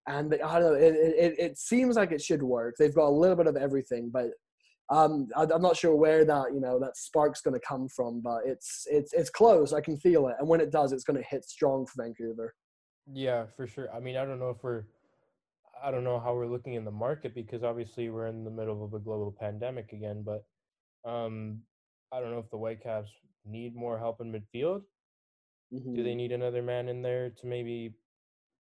And 0.06 0.34
I 0.34 0.58
don't 0.58 0.72
know. 0.72 0.74
It, 0.74 0.94
it, 0.94 1.34
it 1.38 1.58
seems 1.58 1.96
like 1.96 2.12
it 2.12 2.20
should 2.20 2.42
work. 2.42 2.74
They've 2.78 2.94
got 2.94 3.08
a 3.08 3.10
little 3.10 3.36
bit 3.36 3.46
of 3.46 3.56
everything, 3.56 4.10
but 4.12 4.30
um, 4.90 5.28
I, 5.34 5.44
am 5.44 5.62
not 5.62 5.76
sure 5.76 5.96
where 5.96 6.26
that 6.26 6.52
you 6.52 6.60
know 6.60 6.78
that 6.78 6.96
spark's 6.96 7.40
going 7.40 7.58
to 7.58 7.66
come 7.66 7.88
from, 7.88 8.20
but 8.20 8.40
it's 8.44 8.86
it's 8.90 9.14
it's 9.14 9.30
close. 9.30 9.72
I 9.72 9.80
can 9.80 9.96
feel 9.96 10.28
it, 10.28 10.36
and 10.38 10.48
when 10.48 10.60
it 10.60 10.70
does, 10.70 10.92
it's 10.92 11.04
going 11.04 11.16
to 11.16 11.28
hit 11.28 11.44
strong 11.44 11.86
for 11.86 12.02
Vancouver. 12.02 12.54
Yeah, 13.12 13.46
for 13.56 13.66
sure. 13.66 13.88
I 13.94 14.00
mean, 14.00 14.16
I 14.16 14.24
don't 14.24 14.38
know 14.38 14.50
if 14.50 14.62
we're, 14.62 14.84
I 15.82 15.90
don't 15.90 16.04
know 16.04 16.18
how 16.18 16.34
we're 16.34 16.46
looking 16.46 16.74
in 16.74 16.84
the 16.84 16.90
market 16.90 17.34
because 17.34 17.62
obviously 17.62 18.08
we're 18.08 18.26
in 18.26 18.44
the 18.44 18.50
middle 18.50 18.84
of 18.84 18.94
a 18.94 18.98
global 18.98 19.34
pandemic 19.38 19.92
again. 19.92 20.24
But 20.24 20.44
um, 21.08 21.60
I 22.12 22.20
don't 22.20 22.30
know 22.30 22.38
if 22.38 22.50
the 22.50 22.56
Whitecaps 22.56 23.10
need 23.44 23.76
more 23.76 23.98
help 23.98 24.20
in 24.20 24.32
midfield. 24.32 24.82
Mm-hmm. 25.72 25.94
Do 25.94 26.02
they 26.02 26.10
mm-hmm. 26.10 26.16
need 26.16 26.32
another 26.32 26.62
man 26.62 26.88
in 26.88 27.02
there 27.02 27.30
to 27.30 27.46
maybe 27.46 27.94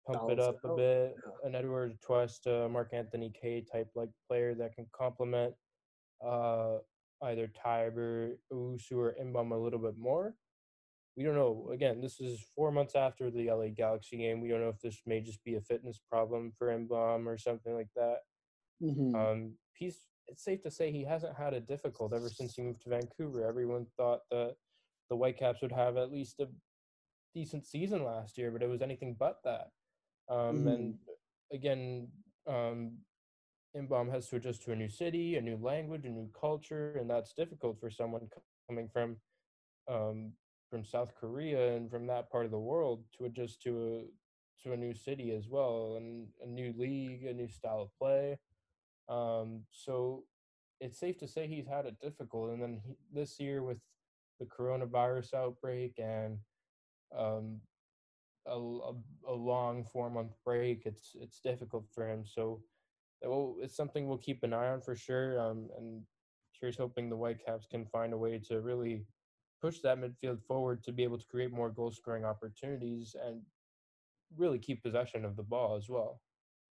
pump 0.06 0.30
it 0.32 0.40
up 0.40 0.58
a 0.64 0.76
bit? 0.76 1.16
Yeah. 1.16 1.48
An 1.48 1.56
Eduard 1.56 1.98
Atuesta, 2.00 2.66
uh, 2.66 2.70
Mark 2.70 2.94
Anthony 2.94 3.32
Kaye 3.40 3.66
type 3.72 3.90
like 3.96 4.10
player 4.28 4.54
that 4.56 4.76
can 4.76 4.86
complement 4.94 5.54
uh, 6.26 6.78
either 7.24 7.50
Teibert, 7.66 8.36
Owusu, 8.52 8.94
or 8.94 9.16
Inbeom 9.22 9.52
a 9.52 9.56
little 9.56 9.80
bit 9.80 9.98
more. 9.98 10.36
We 11.16 11.24
don't 11.24 11.36
know. 11.36 11.70
Again, 11.72 12.02
this 12.02 12.20
is 12.20 12.44
four 12.56 12.72
months 12.72 12.96
after 12.96 13.30
the 13.30 13.52
LA 13.52 13.68
Galaxy 13.68 14.18
game. 14.18 14.42
We 14.42 14.50
don't 14.50 14.62
know 14.62 14.70
if 14.70 14.82
this 14.82 15.02
may 15.06 15.22
just 15.22 15.44
be 15.44 15.56
a 15.56 15.62
fitness 15.62 16.00
problem 16.10 16.52
for 16.58 16.68
Inbeom 16.68 17.28
or 17.28 17.38
something 17.38 17.74
like 17.74 17.90
that. 17.96 18.18
Mm-hmm. 18.82 19.16
Um, 19.16 19.54
he's, 19.74 20.00
it's 20.28 20.44
safe 20.44 20.64
to 20.64 20.72
say 20.72 20.92
he 20.92 21.04
hasn't 21.04 21.38
had 21.38 21.54
it 21.54 21.68
difficult 21.68 22.14
ever 22.14 22.30
since 22.30 22.56
he 22.56 22.64
moved 22.64 22.82
to 22.82 22.90
Vancouver. 22.90 23.46
Everyone 23.46 23.86
thought 23.96 24.22
that 24.32 24.56
the 25.10 25.16
Whitecaps 25.16 25.62
would 25.62 25.72
have 25.72 25.98
at 25.98 26.12
least 26.12 26.40
a 26.40 26.48
decent 27.36 27.66
season 27.66 28.04
last 28.04 28.38
year, 28.38 28.50
but 28.52 28.64
it 28.64 28.70
was 28.70 28.82
anything 28.82 29.16
but 29.18 29.38
that. 29.44 29.68
Um, 30.30 30.38
mm-hmm. 30.38 30.68
And 30.68 30.96
again, 31.52 32.08
um, 32.48 32.98
Inbeom 33.76 34.12
has 34.12 34.28
to 34.30 34.36
adjust 34.36 34.64
to 34.64 34.72
a 34.72 34.76
new 34.76 34.90
city, 34.90 35.36
a 35.36 35.42
new 35.42 35.58
language, 35.58 36.06
a 36.06 36.10
new 36.10 36.30
culture, 36.40 36.96
and 37.00 37.10
that's 37.10 37.34
difficult 37.34 37.80
for 37.80 37.90
someone 37.90 38.28
coming 38.70 38.90
from 38.92 39.18
um, 39.90 40.32
from 40.70 40.86
South 40.86 41.14
Korea 41.20 41.76
and 41.76 41.90
from 41.90 42.08
that 42.08 42.32
part 42.32 42.46
of 42.46 42.52
the 42.52 42.60
world 42.60 43.04
to 43.18 43.26
adjust 43.26 43.62
to 43.64 43.70
a 43.70 44.64
to 44.64 44.74
a 44.74 44.78
new 44.78 44.94
city 44.94 45.32
as 45.32 45.48
well, 45.50 45.96
and 45.98 46.28
a 46.42 46.48
new 46.48 46.74
league, 46.78 47.26
a 47.26 47.34
new 47.34 47.50
style 47.50 47.82
of 47.82 47.90
play. 48.00 48.38
Um, 49.10 49.64
so 49.72 50.24
it's 50.80 51.00
safe 51.00 51.18
to 51.20 51.28
say 51.28 51.48
he's 51.48 51.68
had 51.68 51.86
it 51.86 52.00
difficult. 52.02 52.52
And 52.52 52.62
then 52.62 52.80
he, 52.86 52.96
this 53.12 53.40
year 53.40 53.64
with 53.64 53.78
the 54.40 54.46
coronavirus 54.46 55.34
outbreak 55.34 55.94
and 55.98 56.38
um, 57.18 57.60
a, 58.46 58.58
a, 58.58 58.94
a 59.28 59.34
long 59.34 59.84
four 59.84 60.10
month 60.10 60.34
break, 60.46 60.84
it's 60.86 61.16
it's 61.20 61.40
difficult 61.40 61.86
for 61.94 62.10
him. 62.10 62.24
So 62.26 62.62
well, 63.22 63.56
it's 63.62 63.76
something 63.76 64.08
we'll 64.08 64.18
keep 64.18 64.44
an 64.44 64.54
eye 64.54 64.70
on 64.70 64.82
for 64.82 64.96
sure. 64.96 65.40
Um, 65.40 65.70
and 65.78 66.02
here's 66.60 66.78
hoping 66.78 67.10
the 67.10 67.16
Whitecaps 67.16 67.68
can 67.68 67.86
find 67.86 68.14
a 68.14 68.18
way 68.18 68.40
to 68.50 68.62
really 68.62 69.06
push 69.62 69.80
that 69.80 69.98
midfield 69.98 70.44
forward 70.44 70.84
to 70.84 70.92
be 70.92 71.04
able 71.04 71.18
to 71.18 71.26
create 71.28 71.52
more 71.52 71.70
goal 71.70 71.92
scoring 71.92 72.26
opportunities 72.26 73.16
and 73.26 73.42
really 74.38 74.60
keep 74.60 74.84
possession 74.84 75.24
of 75.24 75.36
the 75.36 75.44
ball 75.44 75.76
as 75.78 75.88
well. 75.90 76.20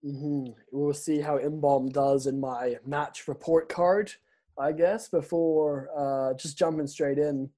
Mm-hmm. 0.05 0.53
We'll 0.73 0.93
see 0.95 1.21
how 1.21 1.39
Inbeom 1.39 1.93
does 1.93 2.27
in 2.27 2.41
my 2.41 2.77
match 2.85 3.29
report 3.29 3.69
card, 3.69 4.13
I 4.59 4.73
guess, 4.73 5.09
before 5.09 5.89
uh, 5.97 6.35
just 6.35 6.59
jumping 6.59 6.87
straight 6.87 7.19
in. 7.19 7.51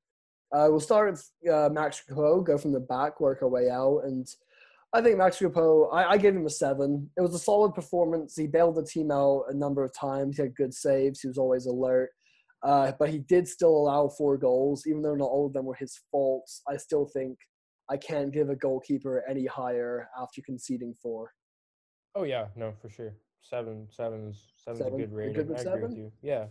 Uh, 0.55 0.69
we'll 0.71 0.79
start 0.79 1.11
with 1.11 1.53
uh, 1.53 1.69
Max 1.73 2.01
Crepeau, 2.09 2.45
go 2.45 2.57
from 2.57 2.73
the 2.73 2.79
back, 2.81 3.21
work 3.21 3.43
our 3.43 3.49
way 3.49 3.69
out. 3.71 4.03
And 4.05 4.25
I 4.93 5.03
think 5.03 5.19
Max 5.19 5.39
Crepeau, 5.39 5.93
I, 5.93 6.13
I 6.13 6.17
gave 6.17 6.37
him 6.37 6.47
a 6.47 6.51
seven. 6.51 7.11
It 7.17 7.23
was 7.23 7.35
a 7.35 7.41
solid 7.41 7.75
performance. 7.75 8.37
He 8.37 8.47
bailed 8.47 8.77
the 8.77 8.85
team 8.85 9.11
out 9.11 9.47
a 9.49 9.57
number 9.57 9.83
of 9.83 9.93
times. 9.99 10.37
He 10.37 10.43
had 10.43 10.55
good 10.55 10.73
saves. 10.73 11.21
He 11.21 11.29
was 11.29 11.39
always 11.39 11.67
alert. 11.67 12.11
Uh, 12.63 12.93
but 12.99 13.11
he 13.11 13.19
did 13.19 13.49
still 13.49 13.77
allow 13.77 14.09
four 14.09 14.39
goals, 14.39 14.87
even 14.87 15.03
though 15.03 15.17
not 15.17 15.25
all 15.25 15.47
of 15.47 15.53
them 15.53 15.67
were 15.67 15.75
his 15.75 16.01
faults. 16.13 16.63
I 16.69 16.77
still 16.77 17.07
think 17.13 17.37
I 17.91 17.97
can't 17.97 18.33
give 18.33 18.49
a 18.49 18.57
goalkeeper 18.57 19.25
any 19.29 19.47
higher 19.47 20.09
after 20.19 20.41
conceding 20.41 20.95
four. 21.03 21.33
Oh 22.15 22.23
yeah, 22.23 22.47
no, 22.55 22.73
for 22.81 22.89
sure. 22.89 23.13
Seven, 23.43 23.89
seven's 23.91 24.53
seven's 24.57 24.85
seven? 24.85 24.95
a 24.95 24.99
good 24.99 25.13
rating. 25.13 25.35
Good 25.35 25.49
I 25.49 25.61
agree 25.61 25.63
seven? 25.65 25.83
with 25.83 25.99
you. 25.99 26.13
Yeah. 26.23 26.47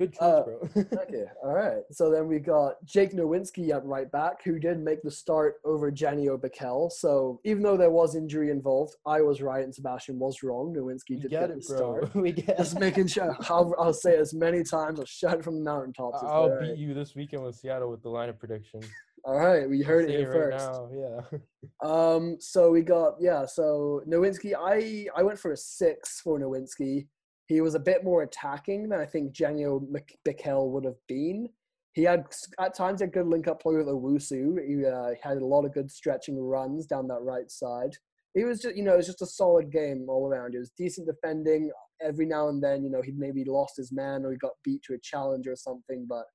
Good 0.00 0.14
choice, 0.14 0.22
uh, 0.22 0.42
bro. 0.44 0.60
okay, 1.02 1.26
all 1.44 1.52
right. 1.52 1.82
So 1.92 2.10
then 2.10 2.26
we 2.26 2.38
got 2.38 2.82
Jake 2.86 3.12
Nerwinski 3.12 3.68
at 3.68 3.84
right 3.84 4.10
back, 4.10 4.42
who 4.42 4.58
did 4.58 4.80
make 4.80 5.02
the 5.02 5.10
start 5.10 5.56
over 5.62 5.92
Janio 5.92 6.40
Bikel. 6.40 6.90
So 6.90 7.38
even 7.44 7.62
though 7.62 7.76
there 7.76 7.90
was 7.90 8.16
injury 8.16 8.50
involved, 8.50 8.94
I 9.04 9.20
was 9.20 9.42
right 9.42 9.62
and 9.62 9.74
Sebastian 9.74 10.18
was 10.18 10.42
wrong. 10.42 10.74
Nerwinski 10.74 11.20
did 11.20 11.30
get, 11.30 11.40
get 11.40 11.50
it, 11.50 11.66
the 11.66 11.74
bro. 11.74 11.76
start. 11.76 12.14
we 12.14 12.32
get 12.32 12.56
Just 12.56 12.80
making 12.80 13.08
sure. 13.08 13.36
I'll, 13.50 13.74
I'll, 13.78 13.92
say 13.92 14.14
it 14.14 14.20
as 14.20 14.32
many 14.32 14.64
times. 14.64 14.98
I'll 14.98 15.04
shout 15.04 15.38
it 15.38 15.44
from 15.44 15.56
the 15.56 15.64
mountaintops. 15.64 16.22
I'll 16.22 16.48
beat 16.48 16.68
right. 16.70 16.78
you 16.78 16.94
this 16.94 17.14
weekend 17.14 17.42
with 17.42 17.56
Seattle 17.56 17.90
with 17.90 18.02
the 18.02 18.08
line 18.08 18.30
of 18.30 18.38
prediction. 18.38 18.80
All 19.22 19.36
right, 19.36 19.68
we 19.68 19.82
heard 19.82 20.08
it 20.08 20.18
here 20.18 20.30
right 20.30 20.58
first. 20.58 20.72
now, 20.72 20.88
Yeah. 20.94 21.38
Um, 21.86 22.38
so 22.40 22.70
we 22.70 22.80
got 22.80 23.16
yeah. 23.20 23.44
So 23.44 24.02
Nerwinski, 24.08 24.54
I 24.58 25.08
I 25.14 25.22
went 25.22 25.38
for 25.38 25.52
a 25.52 25.56
six 25.58 26.20
for 26.22 26.38
Nerwinski. 26.40 27.06
He 27.50 27.60
was 27.60 27.74
a 27.74 27.80
bit 27.80 28.04
more 28.04 28.22
attacking 28.22 28.88
than 28.88 29.00
I 29.00 29.04
think 29.04 29.32
Janio 29.32 29.84
Bikel 30.24 30.70
would 30.70 30.84
have 30.84 31.00
been. 31.08 31.48
He 31.94 32.04
had 32.04 32.24
at 32.60 32.76
times 32.76 33.02
a 33.02 33.08
good 33.08 33.26
link 33.26 33.48
up 33.48 33.60
play 33.60 33.74
with 33.74 33.88
Owusu. 33.88 34.64
He 34.64 34.86
uh, 34.86 35.14
had 35.20 35.38
a 35.38 35.44
lot 35.44 35.64
of 35.64 35.74
good 35.74 35.90
stretching 35.90 36.38
runs 36.38 36.86
down 36.86 37.08
that 37.08 37.22
right 37.22 37.50
side. 37.50 37.90
He 38.34 38.44
was 38.44 38.60
just 38.60 38.76
you 38.76 38.84
know 38.84 38.94
it 38.94 38.98
was 38.98 39.08
just 39.08 39.22
a 39.22 39.26
solid 39.26 39.72
game 39.72 40.06
all 40.08 40.28
around. 40.28 40.54
It 40.54 40.60
was 40.60 40.70
decent 40.78 41.08
defending. 41.08 41.72
Every 42.00 42.24
now 42.24 42.50
and 42.50 42.62
then 42.62 42.84
you 42.84 42.90
know 42.90 43.02
he 43.02 43.10
maybe 43.10 43.44
lost 43.44 43.76
his 43.76 43.90
man 43.90 44.24
or 44.24 44.30
he 44.30 44.38
got 44.38 44.52
beat 44.62 44.82
to 44.84 44.94
a 44.94 45.00
challenge 45.02 45.48
or 45.48 45.56
something, 45.56 46.06
but. 46.08 46.26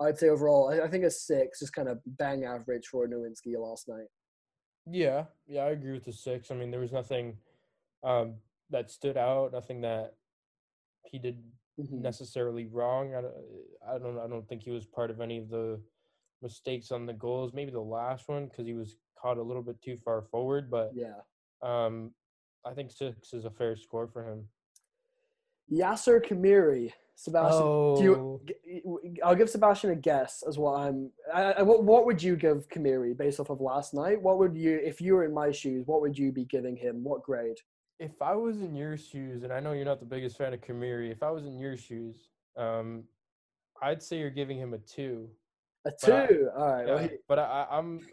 I'd 0.00 0.18
say 0.18 0.30
overall, 0.30 0.72
I 0.82 0.88
think 0.88 1.04
a 1.04 1.10
six 1.10 1.62
is 1.62 1.70
kind 1.70 1.86
of 1.86 2.00
bang 2.04 2.44
average 2.44 2.88
for 2.90 3.06
Nerwinski 3.06 3.56
last 3.56 3.88
night. 3.88 4.08
Yeah, 4.90 5.26
yeah, 5.46 5.60
I 5.64 5.70
agree 5.70 5.92
with 5.92 6.06
the 6.06 6.12
six. 6.12 6.50
I 6.50 6.54
mean, 6.54 6.72
there 6.72 6.80
was 6.80 6.90
nothing 6.90 7.36
um, 8.02 8.36
that 8.70 8.90
stood 8.90 9.16
out, 9.16 9.52
nothing 9.52 9.82
that 9.82 10.14
he 11.12 11.18
did 11.18 11.38
Mhm. 11.78 12.00
necessarily 12.00 12.66
wrong. 12.66 13.14
I, 13.14 13.20
don't- 13.20 13.34
I 13.86 13.98
don't, 13.98 14.18
I 14.18 14.26
don't 14.26 14.46
think 14.48 14.62
he 14.62 14.70
was 14.70 14.84
part 14.86 15.10
of 15.10 15.20
any 15.20 15.38
of 15.38 15.48
the 15.48 15.80
mistakes 16.42 16.90
on 16.90 17.06
the 17.06 17.12
goals. 17.12 17.52
Maybe 17.54 17.70
the 17.70 17.80
last 17.80 18.28
one 18.28 18.46
because 18.48 18.66
he 18.66 18.74
was 18.74 18.96
caught 19.16 19.38
a 19.38 19.42
little 19.42 19.62
bit 19.62 19.80
too 19.80 19.96
far 20.04 20.22
forward, 20.22 20.70
but 20.70 20.90
Yeah. 20.94 21.20
um, 21.62 22.12
I 22.64 22.74
think 22.74 22.90
six 22.90 23.32
is 23.32 23.44
a 23.44 23.50
fair 23.50 23.76
score 23.76 24.08
for 24.08 24.28
him. 24.28 24.48
Yasser 25.70 26.20
Khmiri, 26.24 26.92
Sebastian. 27.14 27.94
Do 27.96 28.02
you, 28.02 28.16
Oh. 28.86 29.00
I'll 29.22 29.34
give 29.36 29.48
Sebastian 29.48 29.90
a 29.90 29.94
guess 29.96 30.42
as 30.46 30.58
what 30.58 30.74
I'm. 30.80 31.10
I, 31.32 31.52
I, 31.52 31.62
what, 31.62 31.84
what 31.84 32.04
would 32.06 32.22
you 32.22 32.36
give 32.36 32.68
Khmiri 32.68 33.16
based 33.16 33.38
off 33.40 33.50
of 33.50 33.60
last 33.60 33.94
night? 33.94 34.20
What 34.20 34.38
would 34.38 34.56
you, 34.56 34.76
if 34.76 35.00
you 35.00 35.14
were 35.14 35.24
in 35.24 35.32
my 35.32 35.50
shoes, 35.52 35.86
what 35.86 36.00
would 36.00 36.18
you 36.18 36.32
be 36.32 36.44
giving 36.44 36.76
him? 36.76 37.02
What 37.04 37.22
grade? 37.22 37.58
If 37.98 38.20
I 38.20 38.34
was 38.34 38.60
in 38.62 38.74
your 38.74 38.96
shoes, 38.96 39.42
and 39.44 39.52
I 39.52 39.60
know 39.60 39.72
you're 39.72 39.84
not 39.84 40.00
the 40.00 40.06
biggest 40.06 40.36
fan 40.36 40.52
of 40.54 40.60
Khmiri, 40.60 41.10
if 41.10 41.22
I 41.22 41.30
was 41.30 41.44
in 41.46 41.58
your 41.58 41.76
shoes, 41.76 42.28
um, 42.56 43.04
I'd 43.80 44.02
say 44.02 44.18
you're 44.18 44.30
giving 44.30 44.58
him 44.58 44.74
a 44.74 44.78
two. 44.78 45.28
A 45.84 45.90
But 46.00 46.10
I- 46.12 46.26
two. 46.26 46.48
All 46.56 46.66
right. 46.72 46.86
Yeah, 46.86 46.94
Well, 46.94 47.08
but 47.28 47.38
I, 47.38 47.66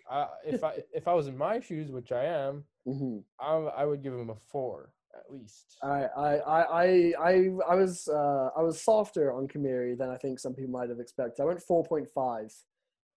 I, 0.10 0.28
if 0.46 0.64
I 0.64 0.78
if 0.94 1.08
I 1.08 1.14
was 1.14 1.28
in 1.28 1.38
my 1.38 1.60
shoes, 1.60 1.92
which 1.92 2.12
I 2.12 2.26
am, 2.26 2.64
he, 2.86 2.92
mhm. 2.92 3.24
I 3.40 3.54
I 3.56 3.86
would 3.86 4.04
give 4.04 4.14
him 4.14 4.30
a 4.30 4.36
four 4.36 4.92
at 5.16 5.32
least. 5.34 5.78
All 5.82 5.90
right. 5.90 6.10
I, 6.16 6.38
I, 6.38 6.62
I, 6.62 7.14
I, 7.20 7.50
I 7.72 7.76
was, 7.76 8.08
uh, 8.08 8.50
I 8.56 8.62
was 8.62 8.80
softer 8.82 9.34
on 9.34 9.48
Khmiri 9.48 9.98
than 9.98 10.10
I 10.12 10.18
think 10.18 10.40
some 10.40 10.54
people 10.54 10.72
might 10.72 10.90
have 10.90 11.00
expected. 11.00 11.42
I 11.42 11.46
went 11.46 11.62
four 11.62 11.84
point 11.84 12.08
five. 12.08 12.54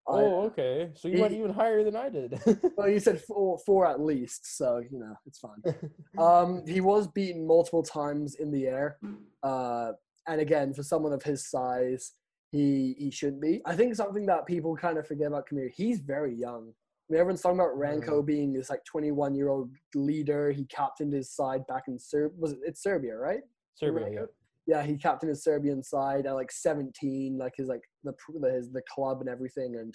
Oh, 0.07 0.41
okay. 0.45 0.89
So 0.95 1.07
you 1.07 1.21
went 1.21 1.33
even 1.33 1.53
higher 1.53 1.83
than 1.83 1.95
I 1.95 2.09
did. 2.09 2.39
Well, 2.77 2.89
you 2.89 2.99
said 2.99 3.21
four, 3.21 3.57
four 3.65 3.87
at 3.87 4.01
least, 4.01 4.57
so 4.57 4.81
you 4.89 4.99
know 4.99 5.15
it's 5.25 5.39
fine. 5.39 5.61
Um, 6.17 6.63
he 6.67 6.81
was 6.81 7.07
beaten 7.07 7.45
multiple 7.47 7.83
times 7.83 8.35
in 8.35 8.51
the 8.51 8.67
air, 8.67 8.97
uh, 9.43 9.93
and 10.27 10.41
again, 10.41 10.73
for 10.73 10.83
someone 10.83 11.13
of 11.13 11.23
his 11.23 11.49
size, 11.49 12.13
he 12.51 12.95
he 12.97 13.11
should 13.11 13.39
be. 13.39 13.61
I 13.65 13.75
think 13.75 13.95
something 13.95 14.25
that 14.27 14.45
people 14.45 14.75
kind 14.75 14.97
of 14.97 15.07
forget 15.07 15.27
about 15.27 15.47
Kamir, 15.47 15.69
he's 15.69 15.99
very 15.99 16.35
young. 16.35 16.73
I 17.09 17.13
mean, 17.13 17.19
everyone's 17.19 17.41
talking 17.41 17.59
about 17.59 17.75
Ranko 17.75 18.25
being 18.25 18.53
this 18.53 18.69
like 18.69 18.83
21 18.85 19.35
year 19.35 19.49
old 19.49 19.71
leader. 19.95 20.51
He 20.51 20.65
captained 20.65 21.13
his 21.13 21.31
side 21.31 21.65
back 21.67 21.83
in 21.87 21.99
Serbia. 21.99 22.35
Was 22.39 22.53
it? 22.53 22.59
It's 22.65 22.81
Serbia, 22.81 23.15
right? 23.15 23.41
Serbia, 23.75 24.05
Ranko? 24.05 24.27
Yeah. 24.65 24.83
He 24.83 24.97
captained 24.97 25.29
his 25.29 25.43
Serbian 25.43 25.83
side 25.83 26.25
at 26.25 26.33
like 26.33 26.51
17, 26.51 27.37
like 27.37 27.53
his 27.55 27.67
like 27.67 27.81
the 28.03 28.13
his, 28.53 28.71
the 28.71 28.81
club 28.93 29.21
and 29.21 29.29
everything, 29.29 29.75
and 29.77 29.93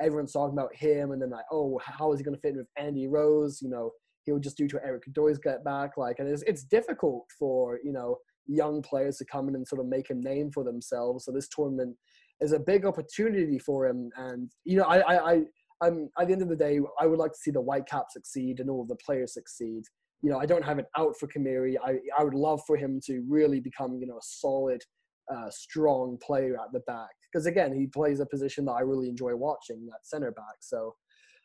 everyone's 0.00 0.32
talking 0.32 0.56
about 0.56 0.74
him, 0.74 1.12
and 1.12 1.20
then 1.20 1.30
like, 1.30 1.44
oh, 1.52 1.80
how 1.84 2.12
is 2.12 2.20
he 2.20 2.24
going 2.24 2.34
to 2.34 2.40
fit 2.40 2.52
in 2.52 2.58
with 2.58 2.68
Andy 2.76 3.06
Rose? 3.06 3.60
You 3.62 3.70
know, 3.70 3.90
he'll 4.24 4.38
just 4.38 4.56
do 4.56 4.68
to 4.68 4.80
Eric 4.84 5.04
Doy's 5.12 5.38
get 5.38 5.64
back, 5.64 5.92
like, 5.96 6.16
and 6.18 6.28
it's 6.28 6.42
it's 6.42 6.64
difficult 6.64 7.24
for 7.38 7.78
you 7.84 7.92
know 7.92 8.16
young 8.46 8.80
players 8.82 9.16
to 9.18 9.24
come 9.24 9.48
in 9.48 9.54
and 9.56 9.66
sort 9.66 9.80
of 9.80 9.86
make 9.86 10.10
a 10.10 10.14
name 10.14 10.50
for 10.52 10.64
themselves. 10.64 11.24
So 11.24 11.32
this 11.32 11.48
tournament 11.48 11.96
is 12.40 12.52
a 12.52 12.60
big 12.60 12.84
opportunity 12.86 13.58
for 13.58 13.86
him, 13.86 14.10
and 14.16 14.50
you 14.64 14.78
know, 14.78 14.84
I 14.84 14.98
I. 14.98 15.32
I 15.32 15.42
I'm, 15.82 16.08
at 16.18 16.26
the 16.28 16.32
end 16.32 16.40
of 16.40 16.48
the 16.48 16.56
day, 16.56 16.80
I 16.98 17.06
would 17.06 17.18
like 17.18 17.32
to 17.32 17.38
see 17.38 17.50
the 17.50 17.60
Whitecaps 17.60 18.14
succeed 18.14 18.60
and 18.60 18.70
all 18.70 18.86
the 18.86 18.96
players 18.96 19.34
succeed 19.34 19.82
you 20.22 20.30
know, 20.30 20.38
I 20.38 20.46
don't 20.46 20.64
have 20.64 20.78
it 20.78 20.86
out 20.96 21.14
for 21.18 21.28
Khmiri. 21.28 21.76
I, 21.84 21.98
I 22.18 22.24
would 22.24 22.34
love 22.34 22.60
for 22.66 22.76
him 22.76 23.00
to 23.06 23.22
really 23.28 23.60
become, 23.60 23.98
you 24.00 24.06
know, 24.06 24.16
a 24.16 24.22
solid, 24.22 24.82
uh, 25.32 25.50
strong 25.50 26.18
player 26.22 26.54
at 26.54 26.72
the 26.72 26.80
back. 26.80 27.10
Because 27.30 27.46
again, 27.46 27.74
he 27.74 27.86
plays 27.86 28.20
a 28.20 28.26
position 28.26 28.64
that 28.64 28.72
I 28.72 28.80
really 28.80 29.08
enjoy 29.08 29.36
watching, 29.36 29.86
that 29.86 30.04
center 30.04 30.32
back. 30.32 30.56
So, 30.60 30.94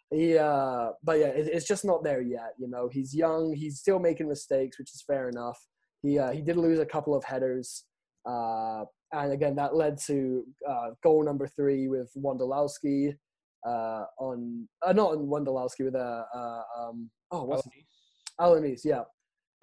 he, 0.10 0.38
uh, 0.38 0.92
but 1.04 1.20
yeah, 1.20 1.28
it, 1.28 1.48
it's 1.48 1.68
just 1.68 1.86
not 1.86 2.04
there 2.04 2.22
yet. 2.22 2.54
You 2.58 2.70
know, 2.70 2.90
he's 2.92 3.14
young. 3.14 3.54
He's 3.54 3.80
still 3.80 4.00
making 4.00 4.28
mistakes, 4.28 4.80
which 4.80 4.94
is 4.94 5.04
fair 5.06 5.30
enough. 5.30 5.60
He, 6.02 6.18
uh, 6.18 6.32
he 6.32 6.42
did 6.42 6.58
lose 6.58 6.80
a 6.80 6.86
couple 6.86 7.16
of 7.16 7.24
headers. 7.24 7.86
Uh, 8.26 8.86
and 9.14 9.34
again, 9.34 9.56
that 9.56 9.76
led 9.76 9.98
to 10.08 10.44
uh, 10.68 10.90
goal 11.04 11.24
number 11.24 11.48
three 11.48 11.88
with 11.88 12.12
Wondolowski 12.18 13.14
uh, 13.68 14.06
on, 14.18 14.68
uh, 14.86 14.94
not 14.94 15.12
on 15.12 15.28
Wondolowski, 15.28 15.86
with 15.86 15.96
a, 15.96 16.26
um, 16.78 17.10
oh, 17.32 17.44
what's 17.44 17.68
Alanis, 18.42 18.82
yeah. 18.84 19.04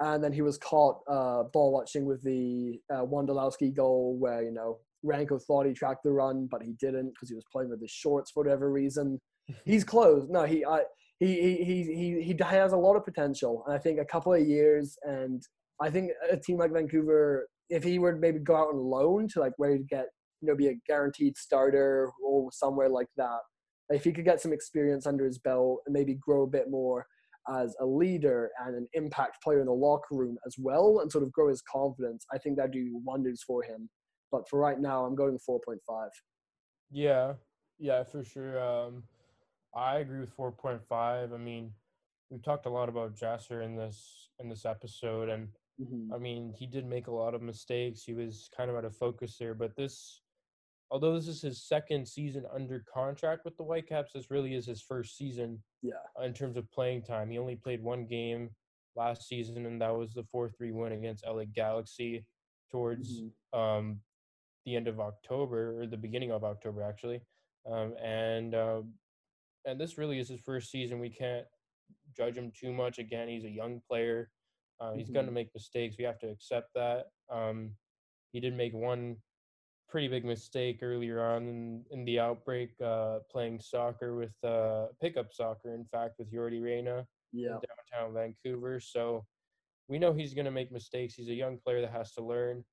And 0.01 0.23
then 0.23 0.33
he 0.33 0.43
was 0.43 0.59
caught 0.59 1.01
uh, 1.11 1.45
ball 1.53 1.73
watching 1.73 2.07
with 2.07 2.23
the 2.23 2.79
uh, 2.93 3.05
Wondolowski 3.05 3.75
goal 3.75 4.17
where, 4.19 4.43
you 4.43 4.53
know, 4.53 4.79
Ranko 5.05 5.43
thought 5.43 5.67
he 5.67 5.73
tracked 5.73 6.05
the 6.05 6.13
run, 6.13 6.49
but 6.51 6.63
he 6.63 6.75
didn't 6.81 7.11
because 7.11 7.29
he 7.29 7.35
was 7.35 7.45
playing 7.51 7.71
with 7.71 7.81
his 7.81 7.91
shorts 7.91 8.31
for 8.31 8.43
whatever 8.43 8.71
reason. 8.71 9.21
He's 9.65 9.85
close. 9.85 10.27
No, 10.29 10.45
he, 10.45 10.65
I, 10.65 10.83
he, 11.19 11.27
he, 11.27 11.65
he, 11.65 12.23
he, 12.23 12.23
he 12.23 12.37
has 12.45 12.73
a 12.73 12.77
lot 12.77 12.95
of 12.95 13.05
potential. 13.05 13.65
And 13.67 13.75
I 13.75 13.79
think 13.79 13.99
a 13.99 14.05
couple 14.05 14.33
of 14.33 14.47
years, 14.47 14.97
and 15.03 15.43
I 15.81 15.91
think 15.91 16.13
a 16.31 16.37
team 16.37 16.59
like 16.59 16.73
Vancouver, 16.73 17.49
if 17.69 17.83
he 17.83 17.99
were 17.99 18.13
to 18.13 18.19
maybe 18.19 18.39
go 18.39 18.57
out 18.57 18.69
on 18.69 18.79
loan 18.79 19.29
to 19.29 19.41
like 19.41 19.53
where 19.57 19.73
he'd 19.73 19.89
get, 19.89 20.07
you 20.41 20.49
know, 20.49 20.55
be 20.55 20.69
a 20.69 20.79
guaranteed 20.87 21.37
starter 21.37 22.11
or 22.25 22.51
somewhere 22.53 22.89
like 22.89 23.09
that, 23.17 23.41
if 23.91 24.05
he 24.05 24.13
could 24.13 24.25
get 24.25 24.41
some 24.41 24.53
experience 24.53 25.07
under 25.07 25.25
his 25.25 25.39
belt 25.39 25.81
and 25.87 25.93
maybe 25.93 26.15
grow 26.15 26.43
a 26.43 26.47
bit 26.49 26.71
more 26.71 27.07
as 27.51 27.75
a 27.81 27.87
leader 27.87 28.51
and 28.65 28.75
an 28.77 28.89
impact 28.93 29.43
player 29.43 29.61
in 29.61 29.67
the 29.67 29.73
locker 29.73 30.15
room 30.15 30.37
as 30.47 30.57
well 30.59 31.01
and 31.01 31.11
sort 31.11 31.25
of 31.25 31.33
grow 31.33 31.49
his 31.49 31.63
confidence, 31.63 32.25
I 32.33 32.39
think 32.39 32.57
that'd 32.57 32.73
do 32.73 33.01
wonders 33.05 33.43
for 33.43 33.63
him. 33.63 33.89
But 34.31 34.49
for 34.49 34.59
right 34.59 34.79
now, 34.79 35.05
I'm 35.05 35.15
going 35.15 35.39
4.5. 35.39 36.09
Yeah, 36.91 37.35
yeah, 37.79 38.03
for 38.05 38.25
sure. 38.25 38.61
Um, 38.63 39.03
I 39.75 39.99
agree 39.99 40.21
with 40.21 40.33
four 40.33 40.51
point 40.51 40.83
five. 40.83 41.33
I 41.33 41.37
mean, 41.37 41.73
we've 42.31 42.43
talked 42.43 42.67
a 42.67 42.71
lot 42.71 42.89
about 42.89 43.15
Jasser 43.15 43.63
in 43.65 43.77
this 43.77 44.31
in 44.41 44.49
this 44.49 44.65
episode, 44.65 45.29
and 45.29 45.49
Mhm. 45.81 46.13
I 46.13 46.19
mean, 46.19 46.53
he 46.53 46.67
did 46.67 46.87
make 46.87 47.07
a 47.07 47.13
lot 47.13 47.35
of 47.35 47.43
mistakes. 47.43 48.03
He 48.03 48.13
was 48.15 48.49
kind 48.57 48.69
of 48.71 48.77
out 48.77 48.85
of 48.85 48.97
focus 48.97 49.37
there. 49.39 49.55
But 49.55 49.77
this, 49.77 50.23
although 50.91 51.15
this 51.15 51.29
is 51.29 51.43
his 51.43 51.63
second 51.63 52.07
season 52.09 52.45
under 52.53 52.85
contract 52.93 53.45
with 53.45 53.57
the 53.57 53.63
Whitecaps, 53.65 54.13
this 54.13 54.31
really 54.31 54.55
is 54.55 54.67
his 54.67 54.81
first 54.83 55.17
season 55.17 55.63
Yeah. 55.83 56.03
in 56.23 56.33
terms 56.33 56.57
of 56.57 56.71
playing 56.71 57.03
time. 57.03 57.31
He 57.31 57.39
only 57.39 57.57
played 57.57 57.83
one 57.83 58.07
game 58.07 58.55
last 58.97 59.29
season, 59.29 59.67
and 59.67 59.81
that 59.83 59.91
was 59.97 60.13
the 60.15 60.25
4 60.25 60.49
3 60.51 60.73
win 60.73 60.93
against 60.93 61.25
LA 61.27 61.45
Galaxy 61.45 62.25
towards 62.71 63.23
Mhm. 63.23 63.33
um, 63.59 64.03
the 64.65 64.77
end 64.77 64.89
of 64.89 65.01
October, 65.01 65.81
or 65.81 65.87
the 65.87 65.97
beginning 65.97 66.31
of 66.33 66.45
October, 66.45 66.83
actually. 66.83 67.21
Um, 67.67 67.97
and 67.99 68.55
um, 68.55 68.99
and 69.65 69.79
this 69.81 69.99
really 69.99 70.19
is 70.19 70.29
his 70.29 70.41
first 70.41 70.71
season. 70.71 70.99
We 71.01 71.11
can't 71.11 71.47
judge 72.17 72.37
him 72.39 72.51
too 72.53 72.73
much. 72.73 72.99
Again, 72.99 73.29
he's 73.29 73.45
a 73.45 73.51
young 73.51 73.81
player. 73.83 74.31
Uh, 74.81 74.93
he's 74.95 75.11
going 75.11 75.27
to 75.27 75.33
make 75.33 75.53
mistakes. 75.55 75.97
We 75.99 76.05
have 76.05 76.19
to 76.21 76.29
accept 76.31 76.73
that. 76.75 77.11
Um, 77.29 77.77
he 78.33 78.41
did 78.41 78.55
make 78.55 78.73
one 78.73 79.23
pretty 79.89 80.09
big 80.09 80.25
mistake 80.25 80.81
earlier 80.83 81.25
on 81.25 81.49
in, 81.49 81.85
in 81.91 82.05
the 82.05 82.19
outbreak, 82.21 82.71
uh, 82.81 83.21
playing 83.31 83.59
soccer 83.61 84.15
with 84.17 84.33
uh, 84.45 84.87
pickup 85.01 85.33
soccer, 85.33 85.75
in 85.75 85.85
fact, 85.87 86.19
with 86.19 86.33
Yordy 86.33 86.63
Reyna 86.63 87.07
Yeah. 87.33 87.59
in 87.61 87.61
downtown 87.93 88.15
Vancouver. 88.15 88.81
So 88.81 89.27
we 89.89 89.99
know 89.99 90.13
he's 90.13 90.35
going 90.35 90.45
to 90.45 90.51
make 90.51 90.71
mistakes. 90.71 91.15
He's 91.15 91.29
a 91.29 91.35
young 91.35 91.59
player 91.59 91.81
that 91.81 91.91
has 91.93 92.13
to 92.15 92.23
learn. 92.23 92.65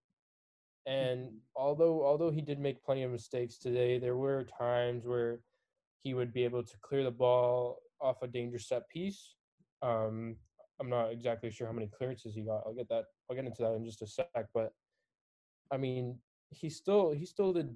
And 0.86 1.32
Mhm. 1.32 1.40
although 1.56 2.06
although 2.06 2.30
he 2.30 2.42
did 2.42 2.60
make 2.60 2.84
plenty 2.84 3.04
of 3.04 3.12
mistakes 3.12 3.58
today, 3.58 3.98
there 3.98 4.18
were 4.18 4.44
times 4.44 5.06
where 5.06 5.42
he 6.04 6.14
would 6.14 6.32
be 6.34 6.44
able 6.44 6.64
to 6.64 6.78
clear 6.82 7.04
the 7.04 7.12
ball 7.12 7.80
off 8.02 8.22
a 8.22 8.28
dangerous 8.28 8.68
set 8.68 8.88
piece. 8.90 9.36
Um, 9.82 10.38
I'm 10.80 10.90
not 10.90 11.12
exactly 11.12 11.50
sure 11.50 11.66
how 11.66 11.74
many 11.74 11.88
clearances 11.88 12.36
he 12.36 12.42
got. 12.44 12.64
I'll 12.66 12.74
get 12.76 12.90
that. 12.90 13.06
I'll 13.30 13.36
get 13.36 13.46
into 13.46 13.64
that 13.64 13.74
in 13.74 13.86
just 13.86 14.02
a 14.04 14.08
sec. 14.08 14.28
But 14.54 14.74
I 15.72 15.78
mean, 15.78 16.22
he 16.56 16.70
still 16.70 17.12
he 17.12 17.26
still 17.26 17.54
did. 17.54 17.76